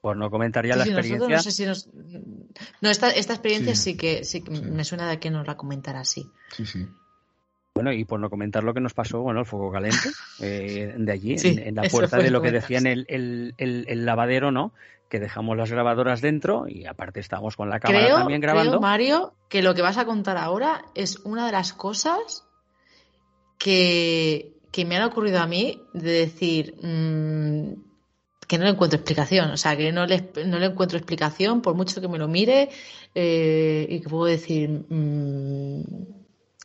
por 0.08 0.16
no 0.16 0.30
comentar 0.30 0.66
ya 0.66 0.78
la 0.78 0.86
experiencia. 0.86 1.28
No, 1.28 1.42
sé 1.42 1.52
si 1.52 1.66
nos... 1.66 1.90
no 2.82 2.90
esta, 2.90 3.10
esta 3.10 3.34
experiencia 3.34 3.76
sí, 3.76 3.98
que, 3.98 4.24
sí 4.24 4.42
me 4.42 4.86
suena 4.86 5.10
de 5.10 5.20
que 5.20 5.30
nos 5.30 5.46
la 5.46 5.58
comentara 5.58 6.00
así. 6.00 6.32
Sí, 6.56 6.66
sí. 6.66 6.88
Bueno, 7.78 7.94
y 7.94 8.06
por 8.06 8.20
no 8.20 8.30
comentar 8.30 8.64
lo 8.64 8.74
que 8.74 8.80
nos 8.80 8.94
pasó, 8.94 9.22
bueno, 9.22 9.40
el 9.40 9.46
fuego 9.46 9.72
caliente 9.72 10.10
eh, 10.42 10.94
de 10.98 11.12
allí, 11.12 11.36
en, 11.44 11.76
la 11.76 11.84
puerta 11.84 12.18
de 12.18 12.32
lo 12.32 12.42
que 12.42 12.52
decían 12.52 12.88
el, 12.88 13.06
el, 13.08 13.54
el, 13.58 14.06
lavadero, 14.06 14.52
¿no? 14.52 14.74
Que 15.10 15.20
dejamos 15.20 15.56
las 15.56 15.72
grabadoras 15.72 16.22
dentro 16.22 16.68
y 16.68 16.86
aparte 16.86 17.20
estamos 17.20 17.56
con 17.56 17.70
la 17.70 17.80
cámara 17.80 18.16
también 18.16 18.42
grabando. 18.42 18.72
Creo, 18.72 18.82
Mario, 18.82 19.34
que 19.50 19.62
lo 19.62 19.74
que 19.74 19.82
vas 19.82 19.98
a 19.98 20.06
contar 20.06 20.38
ahora 20.38 20.84
es 20.96 21.20
una 21.24 21.46
de 21.46 21.52
las 21.54 21.74
cosas 21.74 22.46
que, 23.58 24.54
que 24.72 24.86
me 24.86 24.98
han 24.98 25.04
ocurrido 25.04 25.40
a 25.40 25.48
mí 25.48 25.82
de 25.94 26.12
decir, 26.12 26.76
mmm, 26.82 27.88
que 28.48 28.58
no 28.58 28.64
le 28.64 28.72
encuentro 28.72 28.98
explicación, 28.98 29.52
o 29.52 29.58
sea, 29.58 29.76
que 29.76 29.92
no 29.92 30.06
le, 30.06 30.32
no 30.46 30.58
le 30.58 30.68
encuentro 30.68 30.98
explicación 30.98 31.62
por 31.62 31.76
mucho 31.76 32.00
que 32.00 32.08
me 32.08 32.18
lo 32.18 32.28
mire 32.28 32.70
eh, 33.14 33.86
y 33.90 34.00
que 34.00 34.10
puedo 34.10 34.26
decir 34.26 34.86
mmm, 34.90 35.82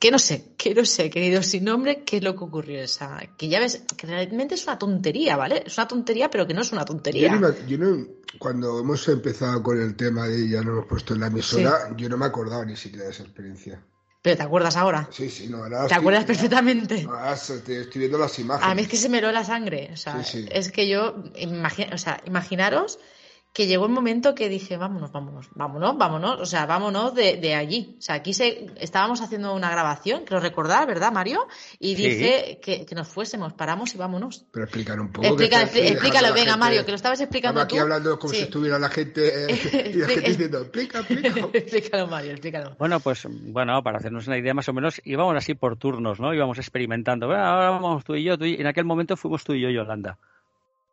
que 0.03 0.11
no 0.11 0.19
sé, 0.19 0.47
que 0.59 0.75
no 0.75 0.85
sé, 0.85 1.11
querido 1.11 1.45
sin 1.45 1.63
nombre, 1.63 2.03
qué 2.03 2.17
es 2.17 2.25
lo 2.25 2.35
que 2.35 2.43
ocurrió 2.43 2.83
esa, 2.83 3.21
que 3.39 3.49
ya 3.49 3.61
ves, 3.61 3.85
que 3.97 4.09
realmente 4.09 4.57
es 4.57 4.65
una 4.65 4.77
tontería, 4.77 5.37
¿vale? 5.37 5.63
Es 5.65 5.79
una 5.79 5.87
tontería, 5.87 6.29
pero 6.29 6.45
que 6.45 6.55
no 6.55 6.63
es 6.63 6.73
una 6.73 6.85
tontería. 6.85 7.41
Yo, 7.69 7.79
no, 7.79 8.05
cuando 8.37 8.81
hemos 8.81 9.07
empezado 9.07 9.63
con 9.63 9.81
el 9.81 9.95
tema 9.95 10.27
de 10.27 10.49
ya 10.49 10.61
no 10.63 10.73
hemos 10.73 10.87
puesto 10.87 11.15
en 11.15 11.21
la 11.21 11.29
emisora, 11.29 11.95
yo 11.97 12.09
no 12.09 12.17
me 12.17 12.27
acordaba 12.27 12.65
ni 12.65 12.75
siquiera 12.75 13.05
de 13.05 13.13
esa 13.13 13.23
experiencia. 13.23 13.81
¿Pero 14.23 14.37
te 14.37 14.43
acuerdas 14.43 14.75
ahora? 14.75 15.09
Sí, 15.13 15.31
sí, 15.31 15.47
no, 15.47 15.63
¿Te 15.87 15.95
acuerdas 15.95 16.25
perfectamente? 16.25 17.07
estoy 17.33 17.87
viendo 17.95 18.19
las 18.19 18.37
imágenes. 18.41 18.73
A 18.73 18.75
mí 18.75 18.83
es 18.83 18.89
que 18.89 18.97
se 18.97 19.09
me 19.09 19.21
lo 19.21 19.31
la 19.31 19.45
sangre. 19.45 19.91
O 19.93 19.97
sea, 19.97 20.21
es 20.21 20.73
que 20.73 20.89
yo, 20.89 21.15
o 21.15 21.99
sea, 21.99 22.21
imaginaros 22.27 22.99
que 23.53 23.67
llegó 23.67 23.85
un 23.85 23.93
momento 23.93 24.35
que 24.35 24.49
dije, 24.49 24.79
vámonos, 24.79 25.13
vámonos, 25.13 25.49
vámonos, 25.55 25.99
vámonos, 25.99 26.41
o 26.41 26.47
sea, 26.47 26.65
vámonos 26.65 27.15
de, 27.15 27.37
de 27.37 27.55
allí. 27.55 27.97
O 27.99 28.01
sea, 28.01 28.15
aquí 28.15 28.33
se, 28.33 28.67
estábamos 28.81 29.21
haciendo 29.21 29.55
una 29.55 29.71
grabación, 29.71 30.25
creo 30.25 30.41
recordar, 30.41 30.87
¿verdad, 30.87 31.13
Mario? 31.13 31.47
Y 31.79 31.95
dije 31.95 32.59
que, 32.63 32.87
que, 32.87 32.95
nos 32.95 33.09
fuésemos, 33.09 33.53
paramos 33.53 33.95
y 33.95 33.99
vámonos. 33.99 34.47
Pero 34.51 34.65
explicar 34.65 34.99
un 34.99 35.13
poco. 35.13 35.29
explícalo, 35.29 36.33
venga, 36.33 36.57
Mario, 36.57 36.85
que 36.87 36.93
lo 36.93 36.97
estabas 36.97 37.21
explicando 37.21 37.61
aquí 37.61 37.77
hablando 37.77 38.19
como 38.19 38.33
si 38.33 38.41
estuviera 38.41 38.79
la 38.79 38.89
gente, 38.89 39.53
eh, 39.53 39.91
y 39.95 39.99
la 39.99 40.09
gente 40.09 40.31
diciendo, 40.31 40.61
explica, 40.61 41.01
explica. 41.01 41.49
explícalo, 41.53 42.07
Mario, 42.07 42.31
explícalo. 42.31 42.77
Bueno, 42.79 43.01
pues, 43.01 43.27
bueno, 43.29 43.83
para 43.83 43.99
hacernos 43.99 44.27
una 44.27 44.39
idea 44.39 44.55
más 44.55 44.69
o 44.71 44.73
menos, 44.73 45.03
íbamos 45.05 45.37
así 45.37 45.55
por 45.55 45.77
turnos, 45.77 46.21
¿no? 46.21 46.33
Íbamos 46.33 46.57
experimentando. 46.57 47.27
Bueno, 47.27 47.45
ahora 47.45 47.71
vamos 47.71 48.03
tú 48.05 48.15
y 48.15 48.25
yo, 48.25 48.39
tú 48.39 48.47
y... 48.47 48.55
En 48.55 48.67
aquel 48.67 48.87
momento 48.87 49.17
fuimos 49.17 49.45
tú 49.45 49.53
y 49.53 49.61
yo, 49.61 49.69
Yolanda. 49.69 50.19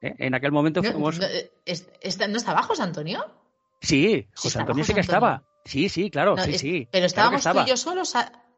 ¿Eh? 0.01 0.15
En 0.17 0.33
aquel 0.33 0.51
momento 0.51 0.83
fuimos. 0.83 1.19
¿No, 1.19 1.25
estaba 2.37 2.63
José 2.63 2.83
Antonio? 2.83 3.25
Sí, 3.81 4.27
José 4.35 4.59
Antonio 4.59 4.83
sí 4.83 4.93
que 4.93 4.99
estaba. 4.99 5.43
Sí, 5.65 5.89
sí, 5.89 6.09
claro, 6.09 6.35
sí, 6.37 6.57
sí. 6.57 6.87
Pero 6.91 7.05
estábamos 7.05 7.43
tú 7.43 7.59
y 7.65 7.69
yo 7.69 7.77
solos. 7.77 8.13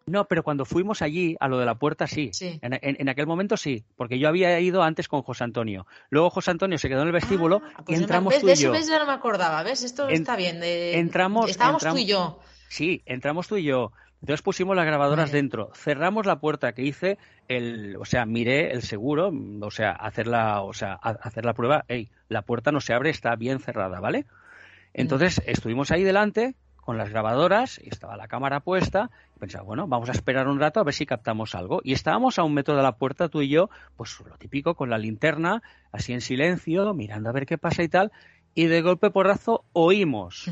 No, 0.08 0.26
pero 0.26 0.44
cuando 0.44 0.66
fuimos 0.66 1.02
allí, 1.02 1.36
a 1.40 1.48
lo 1.48 1.60
de 1.60 1.66
la 1.66 1.76
puerta, 1.76 2.08
sí. 2.08 2.32
En, 2.42 3.10
aquel 3.10 3.28
momento 3.28 3.58
sí, 3.58 3.84
porque 3.96 4.18
yo 4.18 4.28
había 4.28 4.60
ido 4.60 4.84
antes 4.84 5.08
con 5.08 5.22
José 5.22 5.44
Antonio. 5.44 5.86
Luego 6.10 6.30
José 6.30 6.52
Antonio 6.52 6.78
se 6.78 6.90
quedó 6.90 7.02
en 7.02 7.08
el 7.08 7.14
vestíbulo 7.14 7.62
ah, 7.64 7.82
y 7.82 7.84
pues 7.84 8.00
entramos 8.00 8.40
tú 8.40 8.50
y 8.50 8.56
yo. 8.56 8.72
¿ves? 8.72 8.90
no 8.90 9.06
me 9.06 9.14
acordaba, 9.14 9.64
¿ves? 9.64 9.84
Esto 9.84 10.10
está 10.10 10.36
bien. 10.36 10.62
Entramos. 10.64 11.50
Estábamos 11.50 11.84
tú 11.84 11.98
y 11.98 12.06
yo. 12.06 12.40
Sí, 12.68 13.02
entramos 13.06 13.48
tú 13.48 13.58
y 13.58 13.64
yo. 13.64 13.92
Entonces 14.22 14.44
pusimos 14.44 14.76
las 14.76 14.86
grabadoras 14.86 15.32
dentro, 15.32 15.72
cerramos 15.74 16.28
la 16.28 16.40
puerta 16.40 16.74
que 16.74 16.84
hice, 16.84 17.18
el, 17.48 17.96
o 17.98 18.06
sea, 18.06 18.26
miré 18.26 18.72
el 18.72 18.84
seguro, 18.84 19.32
o 19.62 19.72
sea, 19.72 19.92
hacer 19.92 20.28
la, 20.28 20.62
o 20.62 20.74
sea, 20.74 20.94
hacer 20.94 21.44
la 21.44 21.54
prueba, 21.54 21.86
hey, 21.88 22.10
la 22.30 22.44
puerta 22.44 22.72
no 22.72 22.82
se 22.82 22.94
abre, 22.94 23.10
está 23.10 23.36
bien 23.36 23.60
cerrada, 23.60 24.00
¿vale? 24.00 24.26
Entonces 24.94 25.42
estuvimos 25.48 25.90
ahí 25.90 26.04
delante 26.04 26.56
con 26.82 26.98
las 26.98 27.10
grabadoras, 27.10 27.80
y 27.84 27.90
estaba 27.90 28.16
la 28.16 28.28
cámara 28.28 28.60
puesta, 28.60 29.10
y 29.36 29.40
pensaba, 29.40 29.64
bueno, 29.64 29.88
vamos 29.88 30.10
a 30.10 30.12
esperar 30.12 30.48
un 30.48 30.60
rato 30.60 30.80
a 30.80 30.84
ver 30.84 30.94
si 30.94 31.06
captamos 31.06 31.56
algo. 31.56 31.80
Y 31.84 31.94
estábamos 31.94 32.38
a 32.40 32.44
un 32.44 32.54
metro 32.54 32.76
de 32.76 32.84
la 32.84 32.94
puerta, 32.94 33.30
tú 33.30 33.42
y 33.42 33.50
yo, 33.50 33.70
pues 33.98 34.20
lo 34.20 34.38
típico, 34.38 34.76
con 34.76 34.90
la 34.90 34.98
linterna, 34.98 35.62
así 35.92 36.14
en 36.14 36.22
silencio, 36.22 36.94
mirando 36.94 37.30
a 37.30 37.34
ver 37.34 37.46
qué 37.46 37.58
pasa 37.58 37.84
y 37.84 37.88
tal, 37.88 38.12
y 38.54 38.66
de 38.66 38.82
golpe 38.82 39.10
porrazo 39.12 39.64
oímos 39.74 40.50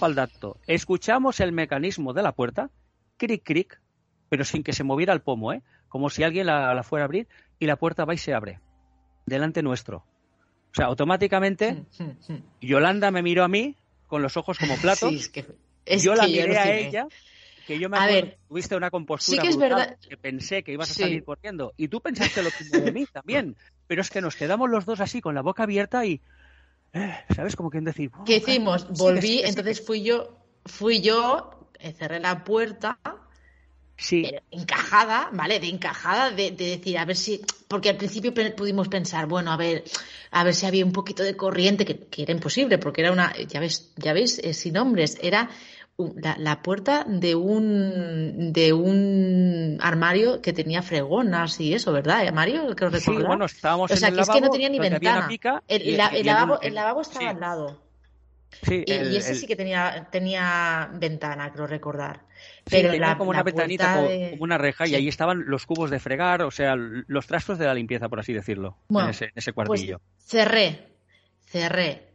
al 0.00 0.14
dato, 0.14 0.58
escuchamos 0.66 1.40
el 1.40 1.52
mecanismo 1.52 2.12
de 2.12 2.22
la 2.22 2.32
puerta, 2.32 2.70
cric, 3.16 3.42
cric, 3.44 3.80
pero 4.28 4.44
sin 4.44 4.62
que 4.62 4.72
se 4.72 4.84
moviera 4.84 5.12
el 5.12 5.20
pomo, 5.20 5.52
¿eh? 5.52 5.62
como 5.88 6.10
si 6.10 6.24
alguien 6.24 6.46
la, 6.46 6.82
fuera 6.82 7.04
a 7.04 7.06
abrir, 7.06 7.28
y 7.58 7.66
la 7.66 7.76
puerta 7.76 8.04
va 8.04 8.14
y 8.14 8.18
se 8.18 8.34
abre, 8.34 8.60
delante 9.26 9.62
nuestro. 9.62 9.98
O 9.98 10.74
sea, 10.74 10.86
automáticamente, 10.86 11.84
Yolanda 12.60 13.10
me 13.10 13.22
miró 13.22 13.44
a 13.44 13.48
mí 13.48 13.76
con 14.08 14.22
los 14.22 14.36
ojos 14.36 14.58
como 14.58 14.76
platos. 14.76 15.30
yo 16.02 16.14
la 16.14 16.26
miré 16.26 16.58
a 16.58 16.76
ella, 16.76 17.06
que 17.66 17.78
yo 17.78 17.88
me 17.88 17.98
acuerdo, 17.98 18.32
tuviste 18.48 18.76
una 18.76 18.90
compostura 18.90 19.42
que, 19.42 19.48
es 19.48 19.56
verdad. 19.56 19.96
que 20.08 20.16
pensé 20.16 20.62
que 20.62 20.72
ibas 20.72 20.90
a 20.90 20.94
salir 20.94 21.24
corriendo. 21.24 21.72
Y 21.76 21.88
tú 21.88 22.00
pensaste 22.00 22.42
lo 22.42 22.50
mismo 22.58 22.80
de 22.80 22.92
mí 22.92 23.06
también. 23.06 23.56
Pero 23.86 24.00
es 24.02 24.10
que 24.10 24.20
nos 24.20 24.36
quedamos 24.36 24.68
los 24.70 24.84
dos 24.84 25.00
así, 25.00 25.20
con 25.20 25.34
la 25.34 25.42
boca 25.42 25.62
abierta 25.62 26.04
y 26.04 26.20
¿sabes? 27.34 27.56
Como 27.56 27.70
quien 27.70 27.84
decir. 27.84 28.10
¿Qué 28.24 28.36
hicimos? 28.36 28.88
Volví, 28.98 29.42
entonces 29.44 29.84
fui 29.84 30.02
yo, 30.02 30.36
fui 30.64 31.00
yo, 31.00 31.68
eh, 31.78 31.92
cerré 31.92 32.20
la 32.20 32.44
puerta. 32.44 32.98
Sí. 33.96 34.28
encajada, 34.50 35.30
¿vale? 35.32 35.60
De 35.60 35.68
encajada, 35.68 36.32
de, 36.32 36.50
decir, 36.50 36.98
a 36.98 37.04
ver 37.04 37.16
si. 37.16 37.40
Porque 37.68 37.90
al 37.90 37.96
principio 37.96 38.34
pudimos 38.56 38.88
pensar, 38.88 39.26
bueno, 39.26 39.52
a 39.52 39.56
ver, 39.56 39.84
a 40.32 40.42
ver 40.42 40.52
si 40.52 40.66
había 40.66 40.84
un 40.84 40.92
poquito 40.92 41.22
de 41.22 41.36
corriente, 41.36 41.84
que, 41.84 42.22
era 42.22 42.32
imposible, 42.32 42.78
porque 42.78 43.02
era 43.02 43.12
una. 43.12 43.32
Ya 43.46 43.60
ves, 43.60 43.92
ya 43.96 44.12
veis, 44.12 44.40
eh, 44.40 44.52
sin 44.52 44.74
nombres, 44.74 45.16
era 45.22 45.48
la, 45.96 46.62
puerta 46.62 47.04
de 47.06 47.34
un 47.36 48.52
de 48.52 48.72
un 48.72 49.78
armario 49.80 50.42
que 50.42 50.52
tenía 50.52 50.82
fregonas 50.82 51.60
y 51.60 51.74
eso, 51.74 51.92
¿verdad, 51.92 52.32
Mario? 52.32 52.74
Que 52.74 52.98
sí, 52.98 53.12
bueno, 53.12 53.44
estábamos 53.44 53.90
o 53.92 53.96
sea, 53.96 54.10
que 54.10 54.20
es 54.20 54.28
que 54.28 54.40
no 54.40 54.50
tenía 54.50 54.68
ni 54.68 54.80
ventana. 54.80 55.28
el, 55.68 55.96
lavabo, 56.26 56.60
el, 56.60 56.74
lavabo, 56.74 57.02
estaba 57.02 57.30
al 57.30 57.40
lado. 57.40 57.80
Sí, 58.62 58.84
y, 58.86 59.16
ese 59.16 59.34
sí 59.34 59.46
que 59.46 59.56
tenía, 59.56 60.08
tenía 60.10 60.88
ventana, 60.94 61.52
creo 61.52 61.66
recordar. 61.66 62.22
Pero 62.64 62.90
tenía 62.90 63.16
como 63.16 63.30
una 63.30 63.42
ventanita, 63.42 63.96
como, 63.96 64.08
una 64.42 64.58
reja, 64.58 64.86
y 64.86 64.94
ahí 64.94 65.08
estaban 65.08 65.44
los 65.46 65.66
cubos 65.66 65.90
de 65.90 65.98
fregar, 66.00 66.42
o 66.42 66.50
sea, 66.50 66.74
los 66.76 67.26
trastos 67.26 67.58
de 67.58 67.66
la 67.66 67.74
limpieza, 67.74 68.08
por 68.08 68.20
así 68.20 68.32
decirlo, 68.32 68.78
en, 68.90 69.08
ese, 69.08 69.30
ese 69.34 69.52
pues 69.52 69.68
cuartillo. 69.68 70.00
cerré, 70.18 70.88
cerré 71.46 72.13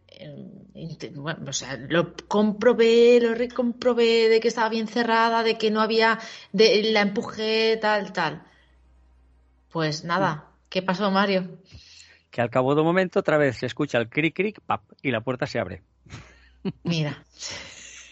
bueno, 1.16 1.46
o 1.48 1.54
sea, 1.54 1.78
lo 1.78 2.14
comprobé, 2.28 3.20
lo 3.22 3.34
recomprobé 3.34 4.30
de 4.30 4.40
que 4.40 4.50
estaba 4.50 4.70
bien 4.70 4.88
cerrada, 4.88 5.44
de 5.44 5.58
que 5.58 5.72
no 5.72 5.82
había, 5.82 6.20
de, 6.52 6.92
la 6.92 7.02
empujé, 7.02 7.78
tal, 7.78 8.12
tal. 8.12 8.44
Pues 9.72 10.04
nada, 10.04 10.52
¿qué 10.70 10.82
pasó, 10.82 11.10
Mario? 11.12 11.60
Que 12.32 12.42
al 12.42 12.50
cabo 12.50 12.76
de 12.76 12.82
un 12.82 12.88
momento 12.88 13.20
otra 13.20 13.38
vez 13.38 13.58
se 13.58 13.66
escucha 13.66 13.98
el 13.98 14.10
cric 14.10 14.36
cric, 14.36 14.60
pap, 14.62 14.84
y 15.02 15.12
la 15.12 15.22
puerta 15.22 15.48
se 15.48 15.60
abre. 15.60 15.84
Mira. 16.84 17.24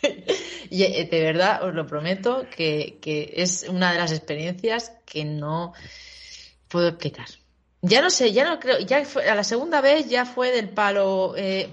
y 0.69 0.83
eh, 0.83 1.07
de 1.09 1.21
verdad 1.21 1.63
os 1.63 1.73
lo 1.73 1.85
prometo 1.85 2.45
que, 2.49 2.99
es 3.35 3.65
una 3.67 3.91
de 3.91 3.97
las 3.97 4.11
experiencias 4.11 4.93
que 5.05 5.25
no 5.25 5.73
puedo 6.69 6.87
explicar. 6.87 7.27
Ya 7.81 8.01
no 8.01 8.09
sé, 8.09 8.31
ya 8.31 8.45
no 8.45 8.59
creo, 8.59 8.79
ya 8.79 9.03
a 9.29 9.35
la 9.35 9.43
segunda 9.43 9.81
vez 9.81 10.09
ya 10.09 10.25
fue 10.25 10.51
del 10.51 10.69
palo. 10.69 11.35
Eh, 11.37 11.69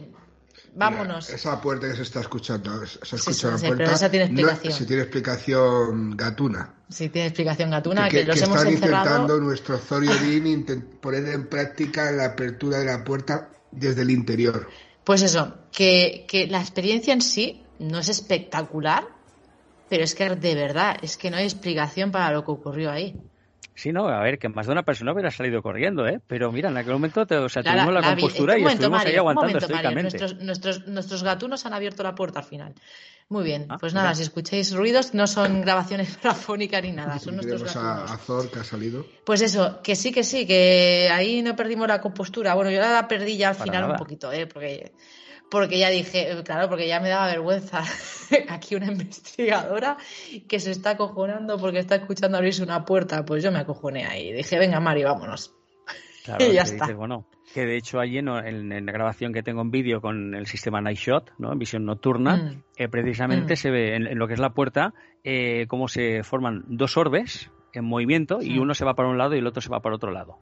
vámonos. 0.75 1.31
esa 1.31 1.61
puerta 1.61 1.89
que 1.89 1.97
se 1.97 2.03
está 2.03 2.21
escuchando, 2.21 2.87
se 2.87 3.17
escucha 3.17 3.51
la 3.51 3.59
sí, 3.59 3.67
puerta. 3.67 3.85
pero 3.85 3.97
esa 3.97 4.11
tiene 4.11 4.27
explicación. 4.27 4.73
si 4.73 4.87
tiene 4.87 5.03
explicación 5.03 6.17
gatuna. 6.17 6.75
Sí, 6.89 7.09
tiene 7.09 7.29
explicación 7.29 7.71
gatuna, 7.71 8.09
que, 8.09 8.21
que, 8.21 8.25
los 8.25 8.39
que 8.39 8.45
hemos 8.45 8.57
están 8.59 8.73
encerrado. 8.73 9.05
intentando 9.05 9.41
nuestro 9.41 9.79
Zoriodin 9.79 10.67
poner 11.01 11.29
en 11.29 11.49
práctica 11.49 12.11
la 12.13 12.27
apertura 12.27 12.79
de 12.79 12.87
la 12.87 13.05
puerta 13.05 13.51
desde 13.71 14.03
el 14.03 14.11
interior. 14.11 14.69
Pues 15.05 15.23
eso, 15.23 15.55
que, 15.73 16.25
que 16.29 16.47
la 16.47 16.61
experiencia 16.61 17.13
en 17.13 17.21
sí 17.21 17.63
no 17.79 17.99
es 17.99 18.09
espectacular, 18.09 19.05
pero 19.89 20.05
es 20.05 20.15
que 20.15 20.29
de 20.29 20.55
verdad, 20.55 20.97
es 21.03 21.17
que 21.17 21.31
no 21.31 21.37
hay 21.37 21.45
explicación 21.45 22.11
para 22.11 22.33
lo 22.33 22.45
que 22.45 22.51
ocurrió 22.51 22.91
ahí. 22.91 23.17
Sí, 23.75 23.93
no, 23.93 24.09
a 24.09 24.21
ver, 24.23 24.39
que 24.39 24.49
más 24.49 24.67
de 24.67 24.73
una 24.73 24.85
persona 24.85 25.13
hubiera 25.13 25.31
salido 25.31 25.61
corriendo, 25.61 26.07
¿eh? 26.07 26.21
Pero 26.29 26.53
mira, 26.53 26.69
en 26.69 26.77
aquel 26.77 26.93
momento 26.93 27.27
te, 27.27 27.37
o 27.37 27.49
sea, 27.49 27.63
La- 27.63 27.73
tuvimos 27.73 27.95
la, 27.95 28.03
compostura 28.03 28.57
y 28.57 28.61
momento, 28.63 28.71
estuvimos 28.83 28.99
ahí 29.01 29.05
Mario, 29.07 29.21
aguantando 29.21 29.47
momento, 29.49 29.67
estoicamente. 29.67 30.19
Nuestros, 30.19 30.43
nuestros, 30.45 30.87
nuestros 30.87 31.23
gatunos 31.25 31.67
han 31.67 31.75
abierto 31.75 32.03
la 32.03 32.15
puerta 32.15 32.39
al 32.39 32.45
final. 32.45 32.75
Muy 33.29 33.43
bien, 33.43 33.67
Ah, 33.69 33.79
pues 33.79 33.93
mira. 33.95 34.03
nada, 34.05 34.15
si 34.15 34.23
escucháis 34.23 34.73
ruidos, 34.75 35.15
no 35.15 35.27
son 35.27 35.63
grabaciones 35.63 36.17
parafónicas 36.23 36.83
ni 36.83 36.93
nada, 36.93 37.19
son 37.19 37.37
nuestros 37.37 37.65
gatunos. 37.65 38.11
a, 38.11 38.15
a 38.15 38.19
Thor 38.19 38.51
que 38.51 38.59
ha 38.61 38.65
salido. 38.65 39.07
Pues 39.25 39.41
eso, 39.41 39.81
que 39.83 39.97
sí, 39.97 40.13
que 40.13 40.23
sí, 40.23 40.47
que 40.47 41.09
ahí 41.11 41.43
no 41.43 41.57
perdimos 41.57 41.89
la 41.89 42.01
compostura. 42.01 42.55
Bueno, 42.55 42.71
yo 42.71 42.81
la 42.81 43.09
perdí 43.09 43.37
ya 43.37 43.49
al 43.49 43.55
Para 43.57 43.65
final 43.65 43.91
un 43.91 43.97
poquito, 43.97 44.31
¿eh? 44.31 44.47
Porque, 44.47 44.93
porque 45.55 45.79
ya 45.79 45.89
dije, 45.89 46.31
eh, 46.33 46.43
claro, 46.45 46.69
porque 46.69 46.87
ya 46.87 47.01
me 47.01 47.09
daba 47.09 47.29
vergüenza 47.29 47.83
aquí 48.51 48.75
una 48.75 48.87
investigadora 48.93 49.97
que 50.49 50.61
se 50.61 50.71
está 50.73 50.91
acojonando 50.91 51.57
porque 51.59 51.79
está 51.79 51.95
escuchando 51.95 52.37
abrirse 52.37 52.63
una 52.63 52.85
puerta. 52.85 53.25
Pues 53.25 53.43
yo 53.43 53.51
me 53.51 53.61
acojoné 53.61 54.05
ahí. 54.05 54.33
Dije, 54.33 54.59
venga, 54.59 54.81
Mario, 54.81 55.09
vámonos. 55.09 55.55
Claro, 56.25 56.43
Y 56.47 56.55
ya 56.55 56.63
que 56.65 56.71
está. 56.71 56.85
dices, 56.87 56.97
bueno, 56.97 57.27
que 57.53 57.67
de 57.67 57.77
hecho 57.77 58.01
allí 58.01 58.17
en, 58.17 58.29
en- 58.29 58.73
en 58.73 58.87
la 58.87 58.93
grabación 58.93 59.35
que 59.35 59.43
tengo 59.43 59.61
en 59.61 59.71
vídeo 59.71 60.01
con 60.01 60.35
el 60.35 60.47
sistema 60.47 60.81
Night 60.81 60.97
Shot, 60.99 61.33
¿no? 61.37 61.53
En 61.53 61.59
visión 61.59 61.85
nocturna, 61.85 62.37
Mm. 62.37 62.63
eh, 62.79 62.89
precisamente 62.89 63.53
Mm. 63.53 63.57
se 63.57 63.71
ve 63.71 63.95
en, 63.95 64.07
en 64.07 64.19
lo 64.19 64.27
que 64.27 64.33
es 64.33 64.41
la 64.41 64.55
puerta 64.55 64.95
eh, 65.23 65.67
cómo 65.69 65.87
se 65.87 66.23
forman 66.23 66.65
dos 66.67 66.97
orbes 66.97 67.51
en 67.75 67.85
movimiento 67.85 68.39
y 68.41 68.59
Mm. 68.59 68.63
uno 68.63 68.73
se 68.75 68.87
va 68.87 68.95
para 68.95 69.11
un 69.11 69.19
lado 69.19 69.35
y 69.35 69.39
el 69.41 69.47
otro 69.47 69.61
se 69.61 69.69
va 69.69 69.81
para 69.81 69.97
otro 69.97 70.13
lado. 70.13 70.39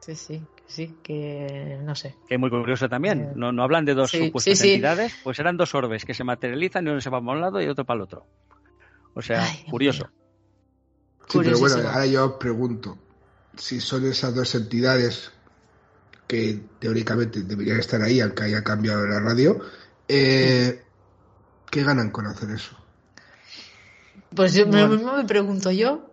Sí, 0.00 0.14
sí, 0.14 0.42
sí, 0.66 0.94
que 1.02 1.78
no 1.82 1.94
sé. 1.94 2.14
Que 2.28 2.34
es 2.34 2.40
muy 2.40 2.50
curioso 2.50 2.88
también. 2.88 3.30
Sí. 3.32 3.38
No, 3.38 3.52
no 3.52 3.62
hablan 3.62 3.84
de 3.84 3.94
dos 3.94 4.10
Sí, 4.10 4.26
supuestas 4.26 4.58
sí, 4.58 4.62
sí. 4.62 4.72
entidades, 4.74 5.14
pues 5.22 5.38
eran 5.38 5.56
dos 5.56 5.74
orbes 5.74 6.04
que 6.04 6.14
se 6.14 6.24
materializan 6.24 6.86
y 6.86 6.90
uno 6.90 7.00
se 7.00 7.10
va 7.10 7.20
para 7.20 7.32
un 7.32 7.40
lado 7.40 7.60
y 7.62 7.68
otro 7.68 7.84
para 7.84 7.96
el 7.98 8.02
otro. 8.02 8.26
O 9.14 9.22
sea, 9.22 9.44
Ay, 9.44 9.64
curioso. 9.70 10.10
Sí, 11.28 11.38
pero 11.42 11.58
bueno, 11.58 11.76
ahora 11.88 12.06
yo 12.06 12.24
os 12.26 12.32
pregunto 12.38 12.98
si 13.56 13.80
son 13.80 14.06
esas 14.06 14.34
dos 14.34 14.54
entidades 14.54 15.32
que 16.28 16.60
teóricamente 16.78 17.42
deberían 17.42 17.78
estar 17.80 18.02
ahí, 18.02 18.20
aunque 18.20 18.44
haya 18.44 18.62
cambiado 18.62 19.06
la 19.06 19.20
radio, 19.20 19.60
eh, 20.08 20.82
¿qué 21.70 21.82
ganan 21.82 22.10
con 22.10 22.26
hacer 22.26 22.50
eso? 22.50 22.76
Pues 24.34 24.54
yo 24.54 24.66
Bueno. 24.66 24.88
lo 24.88 24.94
mismo 24.94 25.16
me 25.16 25.24
pregunto 25.24 25.70
yo, 25.70 26.10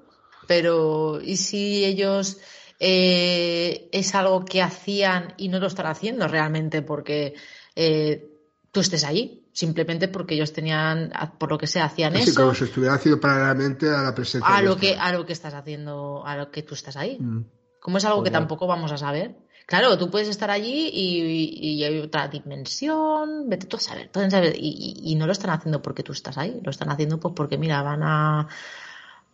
pero 0.48 1.20
¿y 1.22 1.38
si 1.38 1.84
ellos 1.84 2.38
eh, 2.80 3.90
es 3.92 4.16
algo 4.16 4.46
que 4.46 4.62
hacían 4.62 5.34
y 5.38 5.48
no 5.50 5.60
lo 5.60 5.68
están 5.68 5.86
haciendo 5.88 6.28
realmente 6.28 6.82
porque 6.82 7.34
eh, 7.76 8.28
tú 8.72 8.80
estés 8.82 9.04
allí? 9.04 9.40
Simplemente 9.54 10.08
porque 10.08 10.34
ellos 10.36 10.52
tenían, 10.52 11.12
por 11.38 11.52
lo 11.52 11.58
que 11.58 11.68
sea, 11.68 11.86
hacían 11.86 12.16
Así 12.16 12.32
eso 12.32 12.42
como 12.42 12.56
si 12.56 12.64
estuviera 12.64 12.96
haciendo 12.96 13.22
paralelamente 13.22 13.88
a 13.90 14.02
la 14.02 14.16
presencia 14.16 14.50
a 14.50 14.62
lo 14.62 14.78
que 14.78 14.96
a 15.00 15.12
lo 15.14 15.26
que 15.26 15.34
estás 15.34 15.54
haciendo, 15.54 16.26
a 16.26 16.36
lo 16.38 16.50
que 16.50 16.64
tú 16.64 16.74
estás 16.74 16.98
ahí. 16.98 17.18
Mm. 17.20 17.46
Como 17.80 17.98
es 17.98 18.06
algo 18.06 18.24
que 18.24 18.32
tampoco 18.32 18.66
vamos 18.66 18.92
a 18.92 18.98
saber. 18.98 19.36
Claro, 19.66 19.98
tú 19.98 20.10
puedes 20.10 20.28
estar 20.28 20.50
allí 20.50 20.90
y, 20.92 21.78
y 21.78 21.84
hay 21.84 22.00
otra 22.00 22.28
dimensión, 22.28 23.48
vete 23.50 23.66
tú 23.68 23.78
a 23.78 23.80
saber, 23.80 24.10
pueden 24.12 24.30
saber, 24.32 24.56
y, 24.58 24.70
y- 25.04 25.12
y 25.12 25.16
no 25.16 25.26
lo 25.26 25.32
están 25.32 25.52
haciendo 25.52 25.82
porque 25.82 26.04
tú 26.04 26.12
estás 26.12 26.38
ahí, 26.38 26.60
lo 26.64 26.72
están 26.72 26.90
haciendo 26.90 27.20
pues 27.20 27.34
porque 27.36 27.58
mira, 27.58 27.82
van 27.82 28.04
a, 28.04 28.48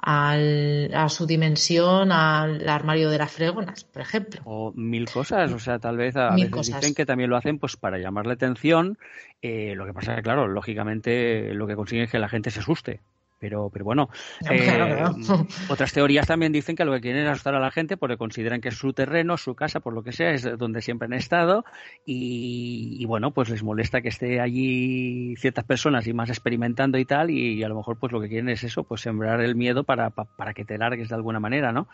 al- 0.01 0.91
a 0.93 1.09
su 1.09 1.25
dimensión, 1.25 2.11
al 2.11 2.67
armario 2.67 3.09
de 3.09 3.17
las 3.17 3.31
fregonas, 3.31 3.83
por 3.83 4.01
ejemplo. 4.01 4.41
O 4.43 4.71
mil 4.75 5.09
cosas, 5.09 5.51
o 5.51 5.59
sea, 5.59 5.79
tal 5.79 5.97
vez 5.97 6.15
a 6.15 6.31
Mil 6.35 6.45
veces 6.45 6.51
cosas. 6.51 6.75
dicen 6.81 6.93
que 6.95 7.05
también 7.05 7.29
lo 7.29 7.37
hacen 7.37 7.59
pues 7.59 7.77
para 7.77 7.97
llamar 7.99 8.25
la 8.27 8.33
atención. 8.33 8.97
eh, 9.41 9.73
lo 9.75 9.85
que 9.85 9.93
pasa 9.93 10.11
es 10.11 10.17
que, 10.17 10.23
claro, 10.23 10.47
lógicamente 10.47 11.53
lo 11.53 11.67
que 11.67 11.75
consiguen 11.75 12.05
es 12.05 12.11
que 12.11 12.19
la 12.19 12.29
gente 12.29 12.51
se 12.51 12.59
asuste. 12.59 13.01
Pero, 13.39 13.69
pero 13.71 13.85
bueno, 13.85 14.09
No, 14.41 14.49
eh, 14.53 14.63
claro, 14.65 14.87
claro. 14.87 15.45
otras 15.67 15.93
teorías 15.93 16.27
también 16.27 16.51
dicen 16.51 16.75
que 16.75 16.83
lo 16.85 16.91
que 16.93 17.01
quieren 17.01 17.23
es 17.23 17.29
asustar 17.29 17.55
a 17.55 17.59
la 17.59 17.71
gente 17.71 17.95
porque 17.97 18.17
consideran 18.17 18.59
que 18.61 18.69
es 18.69 18.75
su 18.75 18.93
terreno, 18.93 19.37
su 19.37 19.55
casa, 19.55 19.79
por 19.79 19.93
lo 19.93 20.03
que 20.03 20.11
sea, 20.11 20.31
es 20.31 20.43
donde 20.57 20.81
siempre 20.81 21.05
han 21.05 21.13
estado 21.13 21.63
y, 22.05 22.97
y, 22.99 23.05
bueno, 23.05 23.31
pues 23.33 23.49
les 23.49 23.63
molesta 23.63 24.01
que 24.01 24.09
esté 24.09 24.39
allí 24.41 25.35
ciertas 25.37 25.65
personas 25.65 26.07
y 26.07 26.13
más 26.13 26.29
experimentando 26.29 26.97
y 26.97 27.05
tal 27.05 27.29
y, 27.29 27.63
a 27.63 27.69
lo 27.69 27.75
mejor 27.75 27.97
pues 27.97 28.11
lo 28.11 28.19
que 28.21 28.27
quieren 28.29 28.49
es 28.49 28.63
eso, 28.63 28.83
pues 28.83 29.01
sembrar 29.01 29.41
el 29.41 29.55
miedo 29.55 29.83
para, 29.83 30.09
pa- 30.09 30.25
para 30.25 30.53
que 30.53 30.65
te 30.65 30.77
largues 30.77 31.09
de 31.09 31.15
alguna 31.15 31.39
manera, 31.39 31.71
¿no? 31.71 31.87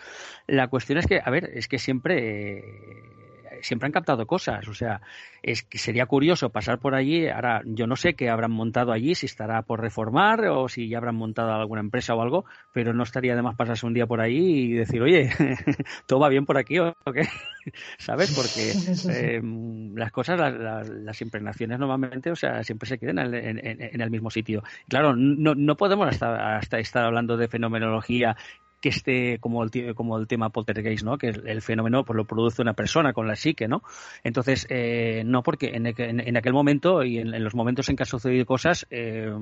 La 0.47 0.67
cuestión 0.67 0.97
es 0.99 1.07
que, 1.07 1.21
a 1.23 1.29
ver, 1.29 1.51
es 1.53 1.67
que 1.67 1.79
siempre... 1.79 2.59
eh, 2.59 3.24
siempre 3.66 3.88
han 3.88 3.91
captado 3.91 4.26
cosas, 4.28 4.68
o 4.68 4.74
sea, 4.74 5.01
es 5.43 5.63
que 5.63 5.78
sería 5.78 6.05
curioso 6.05 6.49
pasar 6.51 6.80
por 6.80 6.95
allí, 6.95 7.28
ahora 7.28 7.61
yo 7.66 7.88
no 7.88 7.95
sé 7.95 8.16
qué 8.16 8.30
habrán 8.30 8.51
montado 8.51 8.91
allí, 8.91 9.16
si 9.16 9.26
estará 9.26 9.61
por 9.63 9.82
reformar 9.82 10.45
o 10.47 10.68
si 10.70 10.88
ya 10.89 10.97
habrán 10.97 11.16
montado 11.16 11.51
alguna 11.53 11.82
empresa 11.82 12.16
o 12.16 12.22
algo, 12.22 12.45
pero 12.72 12.93
no 12.93 13.03
estaría 13.03 13.36
de 13.36 13.41
más 13.41 13.55
pasarse 13.55 13.86
un 13.86 13.93
día 13.93 14.07
por 14.07 14.22
ahí 14.22 14.38
y 14.38 14.74
decir, 14.74 15.01
oye, 15.01 15.30
todo 16.05 16.20
va 16.20 16.30
bien 16.30 16.45
por 16.45 16.57
aquí 16.57 16.80
o 16.80 16.93
qué, 17.13 17.28
¿sabes? 17.97 18.34
Porque 18.34 18.72
eh, 19.13 19.41
las 19.95 20.11
cosas, 20.11 20.39
las, 20.39 20.53
las- 20.53 20.89
las 20.89 21.22
impregnaciones 21.22 21.80
normalmente, 21.80 22.32
o 22.32 22.36
sea, 22.36 22.63
siempre 22.63 22.88
se 22.88 22.97
quedan 22.97 23.34
en- 23.34 23.59
en 23.66 24.01
el 24.01 24.09
mismo 24.11 24.30
sitio. 24.30 24.63
Claro, 24.88 25.16
no, 25.16 25.55
no 25.55 25.76
podemos 25.78 26.07
hasta, 26.07 26.57
hasta 26.57 26.80
estar 26.80 27.05
hablando 27.05 27.38
de 27.38 27.47
fenomenología 27.47 28.36
que 28.86 28.89
esté 28.89 29.39
como 29.39 29.63
el, 29.63 29.95
como 29.95 30.15
el 30.19 30.27
tema 30.27 30.49
poltergeist, 30.51 31.03
¿no? 31.03 31.17
Que 31.17 31.29
el, 31.29 31.61
fenómeno 31.63 32.05
pues, 32.05 32.15
lo 32.15 32.25
produce 32.25 32.61
una 32.61 32.73
persona 32.73 33.13
con 33.13 33.27
la 33.27 33.36
psique, 33.36 33.67
¿no? 33.67 33.81
Entonces, 34.23 34.67
eh, 34.69 35.23
no, 35.25 35.41
porque 35.41 35.71
en, 35.73 35.86
aqu- 35.86 36.07
en- 36.07 36.19
en 36.19 36.38
aquel 36.38 36.53
momento 36.53 37.03
y 37.03 37.17
en, 37.17 37.43
los 37.43 37.55
momentos 37.55 37.89
en 37.89 37.95
que 37.95 38.03
han 38.03 38.07
sucedido 38.07 38.45
cosas, 38.45 38.86
eh, 38.91 39.33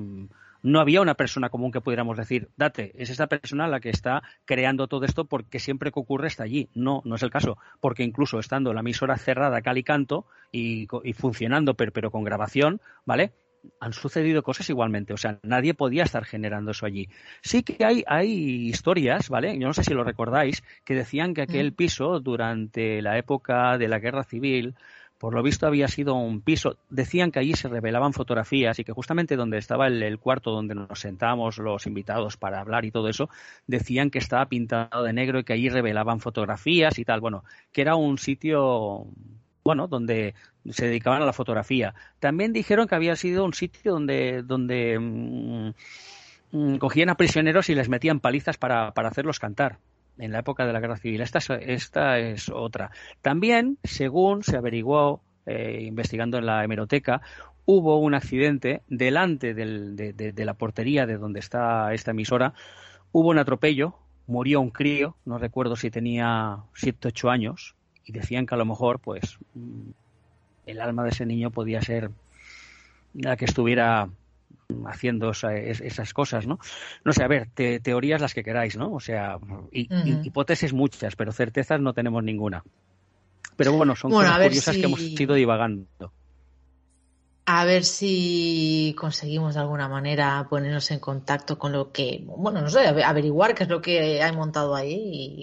no 0.62 0.80
había 0.80 1.02
una 1.02 1.14
persona 1.14 1.50
común 1.50 1.70
que 1.72 1.82
pudiéramos 1.82 2.16
decir, 2.16 2.48
date, 2.56 2.92
es 2.96 3.10
esta 3.10 3.26
persona 3.26 3.68
la 3.68 3.80
que 3.80 3.90
está 3.90 4.22
creando 4.46 4.88
todo 4.88 5.04
esto 5.04 5.26
porque 5.26 5.58
siempre 5.58 5.92
que 5.92 6.00
ocurre 6.00 6.28
está 6.28 6.44
allí. 6.44 6.70
No, 6.74 7.02
no 7.04 7.16
es 7.16 7.22
el 7.22 7.30
caso, 7.30 7.58
porque 7.80 8.02
incluso 8.02 8.38
estando 8.38 8.72
la 8.72 8.80
emisora 8.80 9.18
cerrada 9.18 9.60
cal 9.60 9.76
y 9.76 9.82
canto 9.84 10.26
y, 10.52 10.88
y 11.04 11.12
funcionando, 11.12 11.74
pero, 11.74 11.92
pero 11.92 12.10
con 12.10 12.24
grabación, 12.24 12.80
¿vale? 13.04 13.32
Han 13.80 13.92
sucedido 13.92 14.42
cosas 14.42 14.68
igualmente, 14.70 15.12
o 15.12 15.16
sea, 15.16 15.38
nadie 15.42 15.74
podía 15.74 16.04
estar 16.04 16.24
generando 16.24 16.70
eso 16.72 16.86
allí. 16.86 17.08
Sí 17.42 17.62
que 17.62 17.84
hay, 17.84 18.02
hay 18.06 18.68
historias, 18.68 19.28
¿vale? 19.28 19.58
Yo 19.58 19.66
no 19.66 19.74
sé 19.74 19.84
si 19.84 19.94
lo 19.94 20.04
recordáis, 20.04 20.62
que 20.84 20.94
decían 20.94 21.34
que 21.34 21.42
aquel 21.42 21.72
Mm. 21.72 21.74
piso 21.74 22.20
durante 22.20 23.02
la 23.02 23.18
época 23.18 23.78
de 23.78 23.88
la 23.88 23.98
guerra 23.98 24.24
civil, 24.24 24.74
por 25.18 25.32
lo 25.34 25.42
visto 25.42 25.66
había 25.66 25.88
sido 25.88 26.14
un 26.14 26.42
piso, 26.42 26.78
decían 26.90 27.30
que 27.30 27.38
allí 27.38 27.54
se 27.54 27.68
revelaban 27.68 28.12
fotografías 28.12 28.78
y 28.78 28.84
que 28.84 28.92
justamente 28.92 29.36
donde 29.36 29.58
estaba 29.58 29.86
el, 29.86 30.02
el 30.02 30.18
cuarto 30.18 30.50
donde 30.50 30.74
nos 30.74 31.00
sentábamos 31.00 31.58
los 31.58 31.86
invitados 31.86 32.36
para 32.36 32.60
hablar 32.60 32.84
y 32.84 32.90
todo 32.90 33.08
eso, 33.08 33.30
decían 33.66 34.10
que 34.10 34.18
estaba 34.18 34.46
pintado 34.48 35.02
de 35.02 35.12
negro 35.12 35.38
y 35.38 35.44
que 35.44 35.52
allí 35.54 35.68
revelaban 35.68 36.20
fotografías 36.20 36.98
y 36.98 37.04
tal, 37.04 37.20
bueno, 37.20 37.44
que 37.72 37.80
era 37.82 37.96
un 37.96 38.18
sitio 38.18 39.06
bueno, 39.64 39.88
donde 39.88 40.34
se 40.70 40.86
dedicaban 40.86 41.22
a 41.22 41.26
la 41.26 41.32
fotografía. 41.32 41.94
También 42.20 42.52
dijeron 42.52 42.86
que 42.86 42.94
había 42.94 43.16
sido 43.16 43.44
un 43.46 43.54
sitio 43.54 43.92
donde, 43.92 44.42
donde 44.42 44.98
mm, 44.98 45.72
mm, 46.52 46.76
cogían 46.76 47.08
a 47.08 47.16
prisioneros 47.16 47.70
y 47.70 47.74
les 47.74 47.88
metían 47.88 48.20
palizas 48.20 48.58
para, 48.58 48.92
para 48.92 49.08
hacerlos 49.08 49.38
cantar 49.38 49.78
en 50.18 50.32
la 50.32 50.40
época 50.40 50.66
de 50.66 50.72
la 50.74 50.80
guerra 50.80 50.98
civil. 50.98 51.22
Esta 51.22 51.38
es, 51.38 51.48
esta 51.50 52.18
es 52.18 52.50
otra. 52.50 52.90
También, 53.22 53.78
según 53.82 54.42
se 54.42 54.56
averiguó 54.58 55.22
eh, 55.46 55.80
investigando 55.82 56.36
en 56.36 56.44
la 56.46 56.62
hemeroteca, 56.62 57.22
hubo 57.64 57.98
un 57.98 58.14
accidente 58.14 58.82
delante 58.88 59.54
del- 59.54 59.96
de, 59.96 60.44
la 60.44 60.54
portería 60.54 61.06
de 61.06 61.16
donde 61.16 61.40
está 61.40 61.92
esta 61.94 62.10
emisora. 62.10 62.52
Hubo 63.12 63.30
un 63.30 63.38
atropello, 63.38 63.94
murió 64.26 64.60
un 64.60 64.70
crío, 64.70 65.16
no 65.24 65.38
recuerdo 65.38 65.74
si 65.74 65.90
tenía 65.90 66.58
7 66.74 67.08
8 67.08 67.30
años, 67.30 67.76
y 68.04 68.12
decían 68.12 68.46
que 68.46 68.54
a 68.54 68.58
lo 68.58 68.64
mejor, 68.64 69.00
pues, 69.00 69.38
el 70.66 70.80
alma 70.80 71.04
de 71.04 71.10
ese 71.10 71.26
niño 71.26 71.50
podía 71.50 71.80
ser 71.82 72.10
la 73.14 73.36
que 73.36 73.44
estuviera 73.44 74.08
haciendo 74.86 75.30
esa- 75.30 75.54
es- 75.56 75.80
esas 75.80 76.12
cosas, 76.12 76.46
¿no? 76.46 76.58
No 77.04 77.12
sé, 77.12 77.22
a 77.22 77.28
ver, 77.28 77.48
te- 77.54 77.80
teorías 77.80 78.20
las 78.20 78.34
que 78.34 78.42
queráis, 78.42 78.76
¿no? 78.76 78.92
O 78.92 79.00
sea, 79.00 79.38
hipótesis 80.24 80.72
muchas, 80.72 81.16
pero 81.16 81.32
certezas 81.32 81.80
no 81.80 81.92
tenemos 81.92 82.22
ninguna. 82.24 82.62
Pero 83.56 83.72
bueno, 83.72 83.94
son 83.94 84.10
Bueno, 84.10 84.30
cosas 84.30 84.42
curiosas 84.48 84.74
si- 84.74 84.80
que 84.80 84.86
hemos 84.86 85.20
ido 85.20 85.34
divagando. 85.34 86.12
A 87.46 87.66
ver 87.66 87.84
si 87.84 88.96
conseguimos 88.98 89.52
de 89.54 89.60
alguna 89.60 89.86
manera 89.86 90.46
ponernos 90.48 90.90
en 90.90 90.98
contacto 90.98 91.58
con 91.58 91.72
lo 91.72 91.92
que, 91.92 92.22
bueno, 92.26 92.62
no 92.62 92.70
sé, 92.70 92.86
ave- 92.88 93.04
averiguar 93.04 93.54
qué 93.54 93.64
es 93.64 93.68
lo 93.68 93.82
que 93.82 94.22
hay 94.22 94.32
montado 94.34 94.74
ahí 94.74 94.94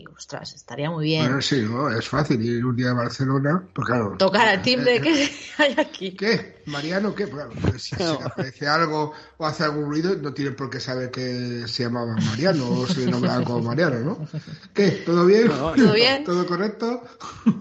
y, 0.01 0.05
ostras, 0.15 0.53
estaría 0.55 0.89
muy 0.89 1.05
bien. 1.05 1.23
Bueno, 1.25 1.41
sí, 1.43 1.61
¿no? 1.61 1.91
Es 1.95 2.07
fácil 2.07 2.41
ir 2.43 2.65
un 2.65 2.75
día 2.75 2.89
a 2.89 2.93
Barcelona, 2.95 3.67
pues 3.71 3.87
claro. 3.87 4.15
Tocar 4.17 4.47
al 4.47 4.59
eh, 4.59 4.61
timbre 4.63 4.95
eh, 4.95 5.01
que 5.01 5.29
hay 5.59 5.75
aquí. 5.77 6.11
¿Qué? 6.15 6.60
Mariano, 6.65 7.13
¿qué? 7.15 7.27
Pues, 7.27 7.83
si, 7.83 7.95
le 7.95 8.05
aparece 8.05 8.67
algo 8.67 9.13
o 9.37 9.45
hace 9.45 9.63
algún 9.63 9.85
ruido, 9.85 10.15
no 10.15 10.33
tiene 10.33 10.51
por 10.51 10.69
qué 10.69 10.79
saber 10.79 11.11
que 11.11 11.67
se 11.67 11.83
llamaba 11.83 12.15
Mariano 12.15 12.69
o 12.69 12.87
se 12.87 13.09
nombraba 13.09 13.43
como 13.43 13.61
Mariano, 13.61 13.99
¿no? 13.99 14.27
¿Qué? 14.73 14.91
¿Todo 15.05 15.25
bien? 15.25 15.47
¿Todo 15.47 15.93
bien? 15.93 16.23
¿Todo 16.23 16.45
correcto? 16.45 17.03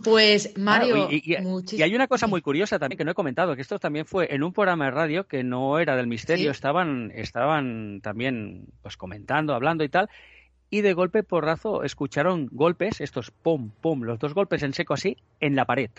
Pues, 0.04 0.56
Mario, 0.56 1.08
y, 1.10 1.36
hay 1.82 1.94
una 1.94 2.08
cosa 2.08 2.26
muy 2.26 2.42
curiosa 2.42 2.78
también 2.78 2.98
que 2.98 3.04
no 3.04 3.12
he 3.12 3.14
comentado, 3.14 3.54
que 3.56 3.62
esto 3.62 3.78
también 3.78 4.06
fue 4.06 4.34
en 4.34 4.42
un 4.42 4.52
programa 4.52 4.86
de 4.86 4.90
radio 4.90 5.26
que 5.26 5.42
no 5.44 5.78
era 5.78 5.96
del 5.96 6.06
misterio, 6.06 6.50
estaban, 6.50 7.12
estaban 7.14 8.00
también 8.02 8.66
pues 8.82 8.96
comentando, 8.96 9.54
hablando 9.54 9.84
y 9.84 9.88
tal, 9.88 10.08
y 10.70 10.82
de 10.82 10.92
golpe 10.94 11.22
porrazo 11.22 11.82
escucharon 11.82 12.48
golpes, 12.52 13.00
estos 13.00 13.30
pum, 13.30 13.70
pum, 13.80 14.02
los 14.02 14.18
dos 14.18 14.34
golpes 14.34 14.62
en 14.62 14.72
seco 14.72 14.94
así, 14.94 15.16
en 15.40 15.56
la 15.56 15.64
pared. 15.64 15.90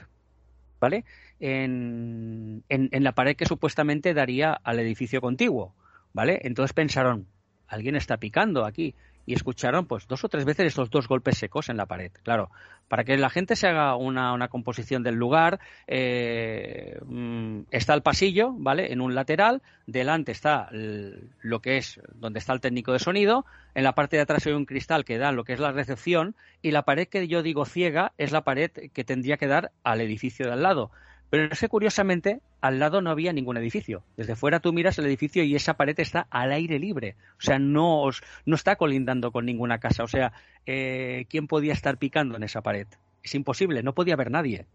¿Vale? 0.80 1.06
En, 1.42 2.64
en, 2.70 3.04
la 3.04 3.12
pared 3.14 3.36
que 3.36 3.46
supuestamente 3.46 4.14
daría 4.14 4.54
al 4.54 4.80
edificio 4.80 5.22
contiguo. 5.22 5.74
¿Vale? 6.14 6.39
Entonces 6.44 6.74
pensaron, 6.74 7.26
alguien 7.68 7.96
está 7.96 8.18
picando 8.18 8.66
aquí 8.66 8.94
y 9.26 9.34
escucharon 9.34 9.86
pues 9.86 10.08
dos 10.08 10.24
o 10.24 10.30
tres 10.30 10.46
veces 10.46 10.68
estos 10.68 10.89
dos 10.89 11.08
golpes 11.08 11.38
secos 11.38 11.70
en 11.70 11.78
la 11.78 11.86
pared. 11.86 12.12
Claro, 12.24 12.50
para 12.88 13.04
que 13.04 13.18
la 13.18 13.30
gente 13.30 13.56
se 13.56 13.68
haga 13.68 13.96
una, 13.96 14.34
una 14.34 14.50
composición 14.50 15.04
del 15.04 15.16
lugar, 15.16 15.60
eh, 15.88 17.00
mm, 17.06 17.62
está 17.72 17.94
el 17.94 18.02
pasillo, 18.02 18.52
¿vale? 18.54 18.92
En 18.92 19.02
un 19.02 19.16
lateral, 19.16 19.62
delante 19.88 20.32
está 20.32 20.70
lo 20.72 21.62
que 21.62 21.78
es 21.78 22.02
donde 22.14 22.39
está 22.39 22.54
el 22.54 22.62
técnico 22.62 22.92
de 22.92 23.00
sonido, 23.00 23.46
en 23.76 23.84
la 23.84 23.96
parte 23.96 24.18
de 24.18 24.24
atrás 24.24 24.46
hay 24.46 24.54
un 24.54 24.66
cristal 24.66 25.06
que 25.06 25.18
da 25.18 25.32
lo 25.32 25.44
que 25.44 25.54
es 25.54 25.60
la 25.60 25.72
recepción 25.72 26.36
y 26.62 26.72
la 26.72 26.84
pared 26.84 27.08
que 27.08 27.28
yo 27.28 27.44
digo 27.44 27.66
ciega 27.66 28.12
es 28.18 28.32
la 28.32 28.44
pared 28.44 28.72
que 28.72 29.04
tendría 29.04 29.38
que 29.38 29.48
dar 29.48 29.72
al 29.84 30.02
edificio 30.02 30.48
de 30.48 30.54
al 30.54 30.64
lado. 30.64 30.92
Pero 31.32 31.46
es 31.46 31.60
que 31.62 31.70
curiosamente 31.70 32.42
al 32.60 32.80
lado 32.80 33.02
no 33.02 33.10
había 33.10 33.32
ningún 33.32 33.56
edificio. 33.56 34.04
Desde 34.18 34.36
fuera 34.36 34.60
tú 34.60 34.74
miras 34.74 35.00
el 35.00 35.06
edificio 35.06 35.44
y 35.46 35.56
esa 35.56 35.76
pared 35.76 35.98
está 35.98 36.28
al 36.30 36.52
aire 36.52 36.78
libre. 36.78 37.16
O 37.38 37.42
sea, 37.42 37.58
no, 37.58 38.10
no 38.46 38.56
está 38.56 38.76
colindando 38.76 39.32
con 39.32 39.46
ninguna 39.46 39.80
casa. 39.80 40.04
O 40.04 40.10
sea, 40.10 40.34
eh, 40.66 41.26
¿quién 41.30 41.48
podía 41.48 41.72
estar 41.72 41.98
picando 41.98 42.36
en 42.36 42.44
esa 42.44 42.62
pared? 42.62 42.86
Es 43.24 43.34
imposible, 43.34 43.82
no 43.82 43.96
podía 43.96 44.16
haber 44.16 44.30
nadie 44.30 44.66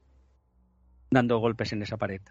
dando 1.10 1.38
golpes 1.40 1.74
en 1.74 1.82
esa 1.82 1.98
pared. 1.98 2.22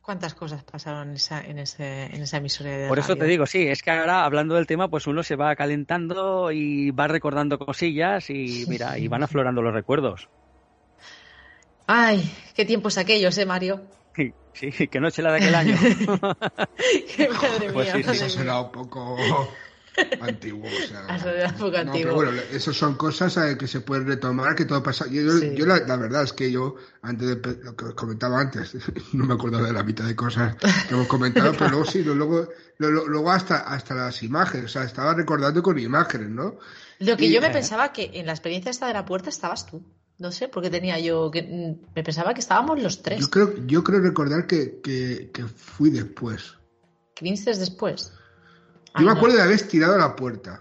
¿Cuántas 0.00 0.34
cosas 0.34 0.64
pasaron 0.64 1.10
en 1.10 1.16
esa, 1.16 1.44
en 1.44 1.58
ese, 1.58 2.06
en 2.06 2.22
esa 2.22 2.38
emisora 2.38 2.70
de 2.70 2.88
Por 2.88 2.98
eso 2.98 3.16
te 3.16 3.26
digo, 3.26 3.44
sí, 3.44 3.68
es 3.68 3.82
que 3.82 3.90
ahora 3.90 4.24
hablando 4.24 4.54
del 4.54 4.66
tema, 4.66 4.88
pues 4.88 5.06
uno 5.06 5.22
se 5.22 5.36
va 5.36 5.54
calentando 5.54 6.50
y 6.50 6.92
va 6.92 7.08
recordando 7.08 7.58
cosillas 7.58 8.30
y 8.30 8.64
mira, 8.68 8.98
y 8.98 9.08
van 9.08 9.22
aflorando 9.22 9.60
los 9.60 9.74
recuerdos. 9.74 10.30
Ay, 11.86 12.32
qué 12.54 12.64
tiempos 12.64 12.98
aquellos, 12.98 13.36
¿eh, 13.38 13.46
Mario? 13.46 13.82
Sí, 14.54 14.70
sí, 14.70 14.86
qué 14.86 15.00
noche 15.00 15.20
la 15.20 15.32
de 15.32 15.38
aquel 15.38 15.54
año. 15.54 15.76
qué 17.16 17.28
madre 17.28 17.72
pues 17.72 17.92
mía. 17.92 18.04
sí, 18.04 18.10
eso 18.10 18.28
será 18.28 18.60
un 18.60 18.70
poco 18.70 19.16
antiguo. 20.20 20.68
O 20.68 20.86
sea, 20.86 21.18
será 21.22 21.48
un 21.48 21.54
poco 21.56 21.76
antiguo. 21.76 22.02
Pero 22.02 22.14
bueno, 22.14 22.42
eso 22.52 22.72
son 22.72 22.94
cosas 22.94 23.36
eh, 23.38 23.58
que 23.58 23.66
se 23.66 23.80
pueden 23.80 24.06
retomar, 24.06 24.54
que 24.54 24.64
todo 24.64 24.80
pasa. 24.80 25.06
Yo, 25.08 25.22
yo 25.22 25.66
la, 25.66 25.96
verdad 25.96 26.22
es 26.22 26.32
que 26.32 26.52
yo, 26.52 26.76
antes 27.02 27.28
de 27.28 27.64
lo 27.64 27.74
que 27.74 27.86
os 27.86 27.94
comentaba 27.94 28.40
antes, 28.40 28.76
no 29.12 29.24
me 29.24 29.34
acuerdo 29.34 29.60
de 29.60 29.72
la 29.72 29.82
mitad 29.82 30.04
de 30.04 30.14
cosas 30.14 30.54
que 30.54 30.94
hemos 30.94 31.08
comentado, 31.08 31.52
pero 31.58 31.70
luego 31.70 31.84
sí, 31.84 32.04
luego, 32.04 32.48
luego 32.78 33.32
hasta, 33.32 33.58
hasta 33.58 33.96
las 33.96 34.22
imágenes, 34.22 34.66
o 34.66 34.68
sea, 34.68 34.84
estaba 34.84 35.14
recordando 35.14 35.64
con 35.64 35.76
imágenes, 35.80 36.28
¿no? 36.28 36.58
Lo 37.00 37.16
que 37.16 37.28
yo 37.28 37.40
me 37.40 37.50
pensaba 37.50 37.92
que 37.92 38.12
en 38.14 38.26
la 38.26 38.32
experiencia 38.32 38.70
esta 38.70 38.86
de 38.86 38.94
la 38.94 39.04
puerta 39.04 39.30
estabas 39.30 39.66
tú. 39.66 39.84
No 40.18 40.30
sé, 40.30 40.48
porque 40.48 40.70
tenía 40.70 40.98
yo 41.00 41.30
que 41.30 41.42
me 41.94 42.04
pensaba 42.04 42.34
que 42.34 42.40
estábamos 42.40 42.80
los 42.80 43.02
tres. 43.02 43.20
Yo 43.20 43.30
creo, 43.30 43.66
yo 43.66 43.82
creo 43.82 44.00
recordar 44.00 44.46
que, 44.46 44.80
que, 44.80 45.44
fui 45.44 45.90
después. 45.90 46.54
¿Que 47.14 47.24
viniste 47.24 47.52
después? 47.54 48.12
Yo 48.96 49.04
me 49.04 49.10
acuerdo 49.10 49.36
de 49.36 49.42
haber 49.42 49.60
tirado 49.62 49.94
a 49.94 49.98
la 49.98 50.14
puerta. 50.14 50.60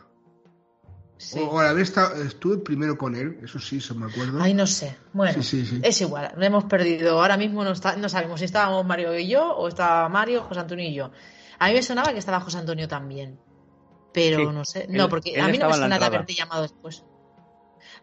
Sí. 1.17 1.39
O, 1.39 1.61
de 1.61 1.67
haber 1.67 1.83
estado, 1.83 2.21
estuve 2.23 2.57
primero 2.57 2.97
con 2.97 3.15
él, 3.15 3.39
eso 3.43 3.59
sí, 3.59 3.77
eso 3.77 3.93
me 3.93 4.11
acuerdo. 4.11 4.41
Ay, 4.41 4.55
no 4.55 4.65
sé. 4.65 4.97
Bueno, 5.13 5.39
es 5.39 6.01
igual, 6.01 6.33
lo 6.35 6.43
hemos 6.43 6.65
perdido. 6.65 7.21
Ahora 7.21 7.37
mismo 7.37 7.63
no, 7.63 7.71
está, 7.71 7.95
no 7.95 8.09
sabemos 8.09 8.39
si 8.39 8.45
estábamos 8.45 8.85
Mario 8.85 9.17
y 9.17 9.27
yo 9.27 9.55
o 9.55 9.67
estaba 9.67 10.09
Mario, 10.09 10.43
José 10.43 10.61
Antonio 10.61 10.89
y 10.89 10.95
yo. 10.95 11.11
A 11.59 11.67
mí 11.67 11.73
me 11.73 11.83
sonaba 11.83 12.11
que 12.11 12.19
estaba 12.19 12.39
José 12.39 12.57
Antonio 12.57 12.87
también. 12.87 13.39
Pero 14.13 14.51
no 14.51 14.65
sé. 14.65 14.87
no, 14.89 15.09
porque 15.09 15.39
a 15.39 15.47
mí 15.47 15.57
no 15.57 15.69
me 15.69 15.75
suena 15.75 15.99
de 15.99 16.05
haberte 16.05 16.33
llamado 16.33 16.63
después. 16.63 17.03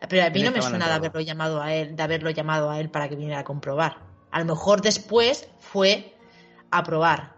Pero 0.09 0.24
a 0.26 0.30
mí 0.30 0.42
no 0.42 0.51
me 0.51 0.62
suena 0.62 0.86
de 0.88 0.94
haberlo 0.94 1.20
llamado 1.20 1.61
a 1.61 1.74
él, 1.74 1.94
de 1.96 2.03
haberlo 2.03 2.30
llamado 2.30 2.70
a 2.70 2.80
él 2.80 2.90
para 2.90 3.09
que 3.09 3.16
viniera 3.16 3.40
a 3.40 3.44
comprobar. 3.44 3.98
A 4.30 4.40
lo 4.40 4.46
mejor 4.46 4.80
después 4.80 5.51
fue 5.59 6.14
a 6.70 6.82
probar. 6.82 7.34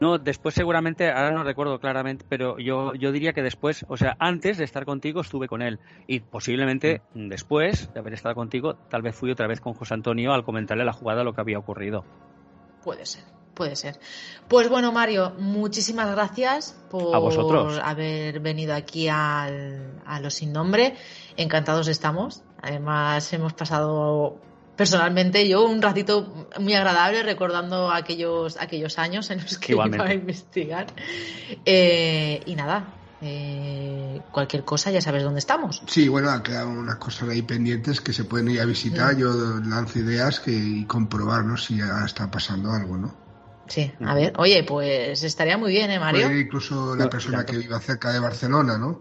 No, 0.00 0.16
después 0.18 0.54
seguramente, 0.54 1.10
ahora 1.10 1.30
no 1.30 1.44
recuerdo 1.44 1.78
claramente, 1.78 2.24
pero 2.26 2.58
yo, 2.58 2.94
yo 2.94 3.12
diría 3.12 3.34
que 3.34 3.42
después, 3.42 3.84
o 3.86 3.98
sea, 3.98 4.16
antes 4.18 4.56
de 4.56 4.64
estar 4.64 4.86
contigo 4.86 5.20
estuve 5.20 5.46
con 5.46 5.60
él 5.60 5.78
y 6.06 6.20
posiblemente 6.20 7.02
mm. 7.12 7.28
después 7.28 7.92
de 7.92 8.00
haber 8.00 8.14
estado 8.14 8.34
contigo, 8.34 8.76
tal 8.76 9.02
vez 9.02 9.14
fui 9.14 9.30
otra 9.30 9.46
vez 9.46 9.60
con 9.60 9.74
José 9.74 9.92
Antonio 9.92 10.32
al 10.32 10.42
comentarle 10.42 10.84
a 10.84 10.86
la 10.86 10.94
jugada 10.94 11.22
lo 11.22 11.34
que 11.34 11.42
había 11.42 11.58
ocurrido. 11.58 12.06
Puede 12.82 13.04
ser 13.04 13.39
puede 13.60 13.76
ser. 13.76 14.00
Pues 14.48 14.70
bueno, 14.70 14.90
Mario, 14.90 15.34
muchísimas 15.36 16.10
gracias 16.12 16.74
por 16.90 17.14
haber 17.82 18.40
venido 18.40 18.74
aquí 18.74 19.06
al, 19.06 20.00
a 20.06 20.18
Los 20.18 20.32
Sin 20.32 20.50
Nombre. 20.50 20.96
Encantados 21.36 21.86
estamos. 21.88 22.42
Además, 22.62 23.30
hemos 23.34 23.52
pasado 23.52 24.38
personalmente 24.76 25.46
yo 25.46 25.66
un 25.66 25.82
ratito 25.82 26.48
muy 26.58 26.72
agradable 26.72 27.22
recordando 27.22 27.90
aquellos, 27.90 28.56
aquellos 28.58 28.98
años 28.98 29.30
en 29.30 29.42
los 29.42 29.58
que 29.58 29.72
iba 29.72 29.84
a 29.84 30.14
investigar. 30.14 30.86
Eh, 31.66 32.40
y 32.46 32.54
nada, 32.54 32.94
eh, 33.20 34.22
cualquier 34.32 34.64
cosa 34.64 34.90
ya 34.90 35.02
sabes 35.02 35.22
dónde 35.22 35.40
estamos. 35.40 35.82
Sí, 35.86 36.08
bueno, 36.08 36.30
han 36.30 36.42
quedado 36.42 36.70
unas 36.70 36.96
cosas 36.96 37.28
ahí 37.28 37.42
pendientes 37.42 38.00
que 38.00 38.14
se 38.14 38.24
pueden 38.24 38.48
ir 38.48 38.62
a 38.62 38.64
visitar. 38.64 39.16
Mm. 39.16 39.18
Yo 39.18 39.32
lanzo 39.66 39.98
ideas 39.98 40.40
que, 40.40 40.52
y 40.52 40.86
comprobarnos 40.86 41.66
si 41.66 41.76
ya 41.76 42.02
está 42.06 42.30
pasando 42.30 42.72
algo, 42.72 42.96
¿no? 42.96 43.29
Sí, 43.70 43.92
a 44.04 44.14
ver, 44.14 44.32
oye, 44.36 44.64
pues 44.64 45.22
estaría 45.22 45.56
muy 45.56 45.70
bien, 45.70 45.92
¿eh, 45.92 46.00
Mario? 46.00 46.36
incluso 46.36 46.96
la 46.96 47.08
persona 47.08 47.46
que 47.46 47.56
viva 47.56 47.78
cerca 47.78 48.12
de 48.12 48.18
Barcelona, 48.18 48.76
¿no? 48.76 49.00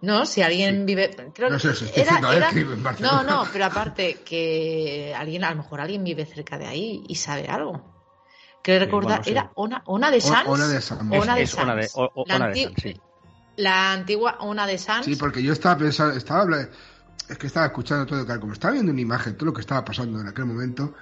No, 0.00 0.26
si 0.26 0.42
alguien 0.42 0.84
vive. 0.84 1.14
no 1.48 1.58
sé, 1.60 1.72
si 1.76 1.84
estoy 1.84 2.02
era, 2.02 2.50
en 2.50 2.82
No, 2.98 3.22
no, 3.22 3.46
pero 3.52 3.66
aparte 3.66 4.22
que 4.24 5.14
alguien, 5.16 5.44
a 5.44 5.50
lo 5.50 5.58
mejor 5.58 5.80
alguien 5.80 6.02
vive 6.02 6.26
cerca 6.26 6.58
de 6.58 6.66
ahí 6.66 7.04
y 7.06 7.14
sabe 7.14 7.46
algo. 7.46 7.80
Creo 8.60 8.80
recordar, 8.80 9.22
era 9.24 9.52
Ona, 9.54 9.82
Ona 9.86 10.10
de 10.10 10.20
Sans. 10.20 10.48
Ona 10.48 10.66
de 10.66 10.80
Sans. 10.80 11.02
Ona 11.02 11.36
de 11.36 11.46
Sans. 11.46 11.94
de, 11.94 12.26
la, 12.26 12.52
sí. 12.76 13.00
la 13.54 13.92
antigua 13.92 14.38
Ona 14.40 14.66
de 14.66 14.78
Sans. 14.78 15.04
Sí, 15.04 15.14
porque 15.14 15.44
yo 15.44 15.52
estaba 15.52 15.78
pensando, 15.78 16.16
estaba 16.16 16.44
es 17.28 17.38
que 17.38 17.46
estaba 17.46 17.66
escuchando 17.66 18.04
todo, 18.04 18.40
como 18.40 18.52
estaba 18.52 18.74
viendo 18.74 18.90
una 18.90 19.00
imagen, 19.00 19.36
todo 19.36 19.46
lo 19.46 19.52
que 19.52 19.60
estaba 19.60 19.84
pasando 19.84 20.20
en 20.20 20.26
aquel 20.26 20.46
momento, 20.46 20.94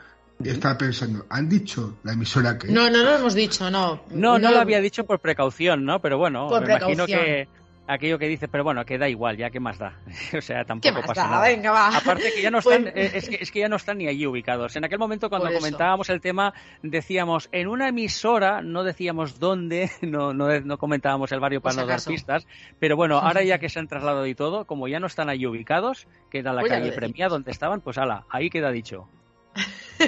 estaba 0.45 0.79
pensando, 0.79 1.27
¿han 1.29 1.49
dicho 1.49 1.99
la 2.03 2.13
emisora 2.13 2.59
que.? 2.59 2.69
No, 2.69 2.91
no 2.91 3.03
lo 3.03 3.17
hemos 3.17 3.35
dicho, 3.35 3.71
no. 3.71 4.03
No, 4.11 4.39
no, 4.39 4.51
lo 4.51 4.61
había 4.61 4.81
dicho 4.81 5.05
por 5.05 5.21
precaución, 5.21 5.85
¿no? 5.85 6.01
Pero 6.01 6.19
bueno, 6.19 6.49
me 6.61 6.67
imagino 6.67 7.07
que 7.07 7.49
aquello 7.93 8.19
que 8.19 8.29
dice, 8.29 8.49
pero 8.49 8.63
bueno, 8.63 8.85
que 8.85 8.99
da 8.99 9.09
igual, 9.09 9.37
ya 9.37 9.51
que 9.51 9.61
más 9.61 9.79
da. 9.79 9.95
o 10.37 10.41
sea, 10.41 10.65
tampoco 10.65 11.03
pasa 11.03 11.29
nada. 11.29 11.49
Venga, 11.49 11.73
va. 11.73 11.97
Aparte 11.97 12.33
que 12.35 12.43
ya 12.43 12.51
no 12.51 12.61
pues 12.61 12.79
están, 12.79 12.97
eh, 12.97 13.11
es, 13.15 13.29
que, 13.29 13.39
es, 13.41 13.51
que, 13.51 13.61
ya 13.61 13.69
no 13.69 13.77
están 13.77 13.99
ni 13.99 14.07
allí 14.07 14.27
ubicados. 14.27 14.77
En 14.77 14.85
aquel 14.85 14.99
momento 14.99 15.29
cuando 15.29 15.53
comentábamos 15.53 16.09
el 16.11 16.21
tema 16.21 16.55
decíamos 16.83 17.49
en 17.53 17.69
una 17.69 17.89
emisora, 17.89 18.63
no 18.63 18.85
decíamos 18.85 19.39
dónde, 19.39 19.91
no, 20.03 20.33
no, 20.33 20.61
no 20.61 20.79
comentábamos 20.79 21.33
el 21.33 21.41
barrio 21.41 21.61
para 21.61 21.77
no 21.77 21.87
dar 21.87 22.03
pistas, 22.03 22.47
pero 22.79 22.97
bueno, 22.97 23.19
ahora 23.19 23.43
ya 23.43 23.59
que 23.61 23.69
se 23.69 23.79
han 23.79 23.89
trasladado 23.89 24.27
y 24.27 24.35
todo, 24.35 24.67
como 24.67 24.89
ya 24.89 25.01
no 25.01 25.07
están 25.07 25.29
allí 25.29 25.47
ubicados, 25.47 26.07
queda 26.31 26.53
la 26.53 26.63
calle 26.63 26.93
Premia 26.93 27.29
donde 27.29 27.51
estaban, 27.51 27.81
pues 27.81 27.99
ala, 27.99 28.25
ahí 28.31 28.51
queda 28.51 28.71
dicho. 28.71 29.09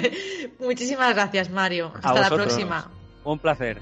Muchísimas 0.59 1.13
gracias, 1.13 1.49
Mario. 1.49 1.91
Hasta 2.01 2.21
la 2.21 2.29
próxima. 2.29 2.91
Un 3.23 3.39
placer. 3.39 3.81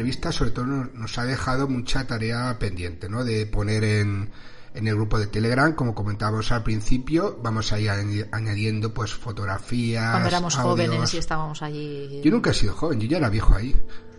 Entrevista 0.00 0.32
sobre 0.32 0.50
todo 0.52 0.64
nos, 0.64 1.18
ha 1.18 1.24
dejado 1.26 1.68
mucha 1.68 2.06
tarea 2.06 2.56
pendiente, 2.58 3.10
¿no? 3.10 3.22
De 3.22 3.44
poner 3.44 3.84
en, 3.84 4.30
en 4.74 4.88
el 4.88 4.94
grupo 4.94 5.18
de 5.18 5.26
Telegram, 5.26 5.74
como 5.74 5.94
comentábamos 5.94 6.50
al 6.52 6.62
principio, 6.62 7.38
vamos 7.42 7.70
a 7.72 7.78
ir 7.78 7.90
añadiendo 8.32 8.94
pues 8.94 9.12
fotografías. 9.12 10.10
Cuando 10.10 10.28
éramos 10.28 10.56
jóvenes 10.56 11.12
y 11.12 11.18
estábamos 11.18 11.60
allí. 11.60 12.22
Yo 12.24 12.30
nunca 12.30 12.50
he 12.50 12.54
sido 12.54 12.72
joven, 12.72 12.98
yo 12.98 13.08
ya 13.08 13.18
era 13.18 13.28
viejo 13.28 13.54
ahí. 13.54 13.76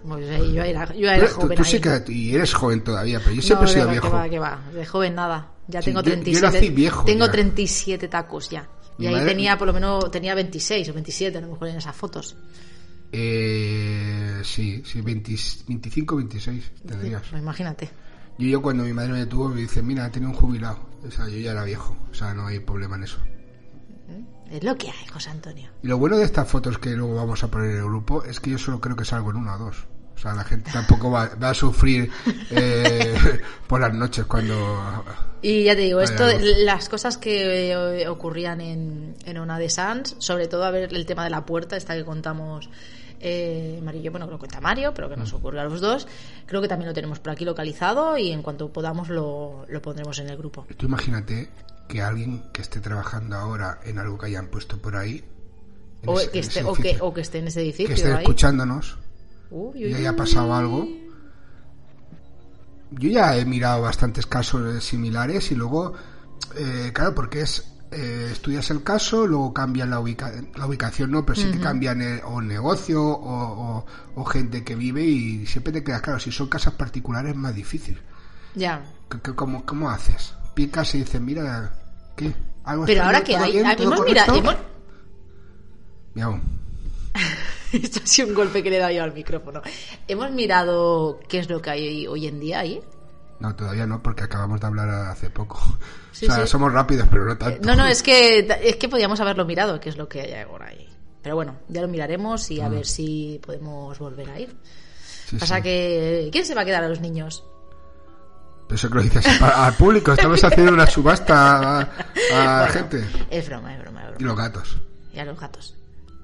Pues, 0.07 0.23
eh, 0.29 0.53
yo 0.53 0.61
era, 0.61 0.93
yo 0.93 1.09
era 1.09 1.27
joven. 1.27 1.57
Tú, 1.57 1.63
sí 1.63 1.81
que 1.81 2.03
y 2.09 2.35
eres 2.35 2.53
joven 2.53 2.83
todavía, 2.83 3.19
pero 3.19 3.31
yo 3.31 3.41
siempre 3.41 3.67
he 3.67 3.73
sido 3.73 3.89
viejo. 3.89 4.07
Que 4.07 4.13
va, 4.13 4.29
que 4.29 4.39
va. 4.39 4.61
De 4.71 4.85
joven 4.85 5.15
nada. 5.15 5.47
Ya 5.67 5.81
tengo 5.81 6.03
37. 6.03 6.67
Yo, 6.67 6.75
viejo, 6.75 7.05
tengo 7.05 7.31
37 7.31 8.07
tacos 8.07 8.51
ya. 8.51 8.69
Y 8.99 9.07
ahí 9.07 9.25
tenía, 9.25 9.57
por 9.57 9.65
lo 9.65 9.73
menos, 9.73 10.11
tenía 10.11 10.35
26 10.35 10.89
o 10.89 10.93
27, 10.93 11.39
a 11.39 11.41
lo 11.41 11.47
mejor 11.47 11.69
en 11.69 11.77
esas 11.77 11.95
fotos. 11.95 12.35
Eh, 13.11 14.41
sí, 14.43 14.83
sí, 14.85 15.01
25, 15.01 16.15
26 16.15 16.71
tendrías. 16.85 17.23
Pues 17.29 17.41
imagínate. 17.41 17.89
Yo, 18.37 18.47
yo 18.47 18.61
cuando 18.61 18.83
mi 18.83 18.93
madre 18.93 19.13
me 19.13 19.25
tuvo 19.25 19.49
me 19.49 19.61
dice, 19.61 19.81
mira, 19.81 20.09
tiene 20.09 20.27
un 20.27 20.33
jubilado. 20.33 20.79
O 21.05 21.11
sea, 21.11 21.27
yo 21.27 21.37
ya 21.37 21.51
era 21.51 21.63
viejo, 21.63 21.95
o 22.09 22.13
sea, 22.13 22.33
no 22.33 22.47
hay 22.47 22.59
problema 22.59 22.95
en 22.95 23.03
eso. 23.03 23.17
Es 24.51 24.63
lo 24.65 24.77
que 24.77 24.87
hay, 24.87 25.07
José 25.07 25.29
Antonio. 25.29 25.69
Y 25.81 25.87
lo 25.87 25.97
bueno 25.97 26.17
de 26.17 26.25
estas 26.25 26.47
fotos 26.47 26.77
que 26.77 26.89
luego 26.91 27.15
vamos 27.15 27.41
a 27.43 27.47
poner 27.47 27.71
en 27.71 27.77
el 27.77 27.85
grupo 27.85 28.23
es 28.25 28.41
que 28.41 28.49
yo 28.49 28.57
solo 28.57 28.81
creo 28.81 28.97
que 28.97 29.05
salgo 29.05 29.31
en 29.31 29.37
una 29.37 29.55
o 29.55 29.59
dos. 29.59 29.87
O 30.21 30.23
sea, 30.23 30.35
la 30.35 30.43
gente 30.43 30.69
tampoco 30.71 31.09
va, 31.09 31.23
a 31.23 31.53
sufrir 31.55 32.11
eh, 32.51 33.41
por 33.67 33.81
las 33.81 33.91
noches 33.91 34.23
cuando... 34.25 35.03
Y 35.41 35.63
ya 35.63 35.75
te 35.75 35.81
digo, 35.81 35.99
esto, 35.99 36.27
las 36.59 36.89
cosas 36.89 37.17
que 37.17 37.71
eh, 37.71 38.07
ocurrían 38.07 38.61
en, 38.61 39.15
en 39.25 39.39
una 39.39 39.57
de 39.57 39.67
Sans, 39.67 40.15
sobre 40.19 40.47
todo 40.47 40.63
a 40.63 40.69
ver 40.69 40.93
el 40.93 41.07
tema 41.07 41.23
de 41.23 41.31
la 41.31 41.43
puerta, 41.43 41.75
esta 41.75 41.95
que 41.95 42.05
contamos 42.05 42.69
eh, 43.19 43.79
Marillo, 43.83 44.11
bueno, 44.11 44.27
que 44.27 44.33
lo 44.33 44.37
cuenta 44.37 44.61
Mario, 44.61 44.93
pero 44.93 45.09
que 45.09 45.17
nos 45.17 45.33
mm. 45.33 45.37
ocurre 45.37 45.59
a 45.59 45.63
los 45.63 45.81
dos. 45.81 46.07
Creo 46.45 46.61
que 46.61 46.67
también 46.67 46.89
lo 46.89 46.93
tenemos 46.93 47.17
por 47.17 47.31
aquí 47.31 47.43
localizado 47.43 48.15
y 48.15 48.31
en 48.31 48.43
cuanto 48.43 48.71
podamos 48.71 49.09
lo, 49.09 49.65
lo 49.67 49.81
pondremos 49.81 50.19
en 50.19 50.29
el 50.29 50.37
grupo. 50.37 50.67
Tú 50.77 50.85
imagínate 50.85 51.49
que 51.87 52.03
alguien 52.03 52.43
que 52.53 52.61
esté 52.61 52.79
trabajando 52.79 53.37
ahora 53.37 53.79
en 53.85 53.97
algo 53.97 54.19
que 54.19 54.27
hayan 54.27 54.49
puesto 54.49 54.77
por 54.77 54.97
ahí. 54.97 55.25
O, 56.05 56.19
que, 56.31 56.39
esté, 56.39 56.63
o, 56.63 56.73
que, 56.73 56.97
o 56.99 57.11
que 57.11 57.21
esté 57.21 57.39
en 57.39 57.47
ese 57.47 57.61
edificio. 57.61 57.87
Que 57.87 57.93
esté 57.95 58.13
escuchándonos 58.13 58.99
y 59.75 59.93
haya 59.93 60.15
pasado 60.15 60.53
algo. 60.53 60.87
Yo 62.91 63.09
ya 63.09 63.37
he 63.37 63.45
mirado 63.45 63.81
bastantes 63.83 64.25
casos 64.25 64.83
similares 64.83 65.51
y 65.51 65.55
luego, 65.55 65.93
eh, 66.57 66.91
claro, 66.93 67.15
porque 67.15 67.41
es 67.41 67.71
eh, 67.91 68.29
estudias 68.31 68.69
el 68.71 68.83
caso, 68.83 69.27
luego 69.27 69.53
cambian 69.53 69.89
la, 69.89 70.01
la 70.55 70.65
ubicación, 70.65 71.11
no, 71.11 71.25
pero 71.25 71.41
sí 71.41 71.51
que 71.51 71.59
cambian 71.59 72.01
el, 72.01 72.21
o 72.23 72.41
negocio 72.41 73.03
o, 73.03 74.25
gente 74.25 74.63
que 74.63 74.75
vive 74.75 75.03
y 75.03 75.45
siempre 75.45 75.73
te 75.73 75.83
quedas 75.83 76.01
claro, 76.01 76.17
si 76.17 76.31
son 76.31 76.47
casas 76.47 76.73
particulares 76.75 77.31
es 77.31 77.37
más 77.37 77.53
difícil. 77.53 77.99
Ya. 78.55 78.81
cómo, 79.35 79.65
¿Cómo 79.65 79.89
haces? 79.89 80.33
Picas 80.53 80.95
y 80.95 80.99
dices, 80.99 81.19
mira, 81.19 81.73
¿qué? 82.15 82.33
¿Algo 82.63 82.85
pero 82.85 83.03
ahora 83.03 83.21
que 83.23 83.35
hay, 83.35 83.57
hemos 83.57 84.05
mirado... 84.05 84.35
Hemos... 86.15 86.39
Esto 87.83 88.01
ha 88.03 88.07
sido 88.07 88.29
un 88.29 88.33
golpe 88.33 88.61
que 88.63 88.69
le 88.69 88.77
he 88.77 88.79
dado 88.79 88.91
yo 88.91 89.03
al 89.03 89.13
micrófono. 89.13 89.61
¿Hemos 90.07 90.31
mirado 90.31 91.19
qué 91.27 91.39
es 91.39 91.49
lo 91.49 91.61
que 91.61 91.69
hay 91.69 92.07
hoy 92.07 92.27
en 92.27 92.39
día 92.39 92.59
ahí? 92.59 92.81
No, 93.39 93.55
todavía 93.55 93.87
no, 93.87 94.03
porque 94.03 94.23
acabamos 94.23 94.61
de 94.61 94.67
hablar 94.67 94.89
hace 94.89 95.29
poco. 95.29 95.59
o 96.11 96.15
sea, 96.15 96.45
somos 96.45 96.71
rápidos, 96.71 97.07
pero 97.09 97.25
no 97.25 97.37
tanto. 97.37 97.65
No, 97.65 97.75
no, 97.75 97.87
es 97.87 98.03
que, 98.03 98.47
es 98.63 98.75
que 98.75 98.89
podíamos 98.89 99.19
haberlo 99.19 99.45
mirado, 99.45 99.79
qué 99.79 99.89
es 99.89 99.97
lo 99.97 100.07
que 100.07 100.21
hay 100.21 100.33
ahora 100.33 100.67
ahí. 100.67 100.87
Pero 101.23 101.35
bueno, 101.35 101.59
ya 101.67 101.81
lo 101.81 101.87
miraremos 101.87 102.49
y 102.51 102.61
a 102.61 102.69
mm. 102.69 102.71
ver 102.71 102.85
si 102.85 103.39
podemos 103.45 103.97
volver 103.99 104.29
a 104.29 104.39
ir. 104.39 104.55
Pasa 105.39 105.61
que... 105.61 106.29
¿Quién 106.31 106.45
se 106.45 106.55
va 106.55 106.61
a 106.61 106.65
quedar 106.65 106.83
a 106.83 106.89
los 106.89 106.99
niños? 106.99 107.43
Eso 108.69 108.89
que 108.89 108.95
lo 108.95 109.01
dices 109.01 109.25
al 109.41 109.73
público. 109.73 110.13
Estamos 110.13 110.43
haciendo 110.43 110.73
una 110.73 110.87
subasta 110.87 111.81
a, 111.81 111.89
la 112.33 112.67
gente. 112.71 113.05
Es 113.29 113.47
broma, 113.47 113.73
es 113.75 113.81
broma, 113.81 114.01
es 114.01 114.07
broma. 114.07 114.17
Y 114.19 114.23
los 114.23 114.37
gatos. 114.37 114.77
Y 115.13 115.19
a 115.19 115.25
los 115.25 115.39
gatos. 115.39 115.75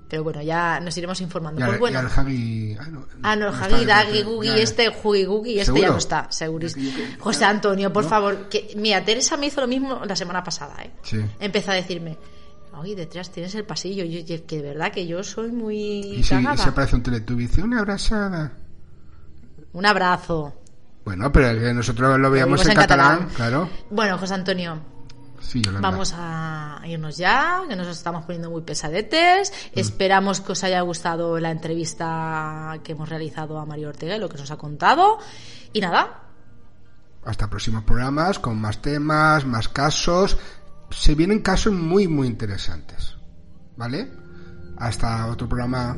Pero 0.10 0.24
bueno, 0.24 0.42
ya 0.42 0.80
nos 0.80 0.98
iremos 0.98 1.20
informando. 1.20 1.66
pues 1.66 1.80
bueno. 1.80 2.00
Hagi... 2.00 2.78
Ah, 2.80 2.88
no, 2.90 3.06
ah, 3.24 3.36
no 3.36 3.48
el 3.50 3.54
Hagi, 3.54 3.86
Dagi, 3.86 4.24
Gugi, 4.24 4.50
este, 4.50 4.90
Hugi, 4.90 5.26
Gugi, 5.26 5.60
este 5.60 5.82
ya 5.82 5.90
no 5.90 5.98
está, 5.98 6.32
segurísimo. 6.32 6.92
José 7.20 7.46
Antonio, 7.46 7.92
por 7.92 8.06
favor. 8.06 8.48
Que, 8.48 8.74
mira, 8.78 9.04
Teresa 9.04 9.36
me 9.36 9.48
hizo 9.48 9.60
lo 9.60 9.68
mismo 9.68 10.02
la 10.06 10.16
semana 10.16 10.44
pasada, 10.44 10.76
¿eh? 10.82 10.92
Sí. 11.04 11.20
Empezó 11.40 11.72
a 11.72 11.76
decirme, 11.76 12.18
oye, 12.74 12.96
detrás 12.96 13.32
tienes 13.32 13.54
el 13.56 13.66
pasillo. 13.66 14.06
Y 14.06 14.24
yo, 14.24 14.46
que 14.46 14.62
de 14.62 14.70
verdad 14.70 14.92
que 14.92 15.06
yo 15.06 15.24
soy 15.24 15.52
muy. 15.52 15.78
Y, 15.78 16.24
sí, 16.24 16.36
y 16.36 16.58
se 16.58 16.70
aparece 16.70 16.96
un 16.96 17.04
teletubby 17.04 17.50
una 17.62 17.80
abrazada. 17.80 18.54
Un 19.74 19.86
abrazo. 19.86 20.54
Bueno, 21.04 21.32
pero 21.32 21.74
nosotros 21.74 22.20
lo 22.20 22.32
veíamos 22.32 22.66
en, 22.66 22.76
catalán, 22.76 23.30
claro. 23.34 23.70
Bueno, 23.90 24.18
José 24.18 24.34
Antonio, 24.34 24.78
Vamos 25.80 26.14
a 26.16 26.82
irnos 26.86 27.18
ya, 27.18 27.64
que 27.68 27.76
nos 27.76 27.88
estamos 27.88 28.26
poniendo 28.26 28.50
muy 28.50 28.62
pesadetes. 28.62 29.52
Mm. 29.76 29.80
Esperamos 29.80 30.42
que 30.42 30.52
os 30.52 30.64
haya 30.64 30.82
gustado 30.82 31.40
la 31.40 31.52
entrevista 31.52 32.80
que 32.84 32.94
hemos 32.94 33.10
realizado 33.10 33.60
a 33.60 33.66
Mario 33.66 33.90
Ortega 33.90 34.16
y 34.16 34.20
lo 34.20 34.30
que 34.30 34.38
nos 34.38 34.52
ha 34.52 34.58
contado. 34.58 35.20
Y 35.74 35.82
nada. 35.82 36.24
Hasta 37.26 37.50
próximos 37.50 37.84
programas 37.84 38.40
con 38.40 38.60
más 38.60 38.82
temas, 38.82 39.46
más 39.46 39.70
casos. 39.70 40.38
Se 40.90 41.16
vienen 41.16 41.42
casos 41.42 41.74
muy, 41.74 42.08
muy 42.08 42.28
interesantes. 42.28 43.16
¿Vale? 43.76 44.12
Hasta 44.78 45.28
otro 45.28 45.48
programa. 45.48 45.98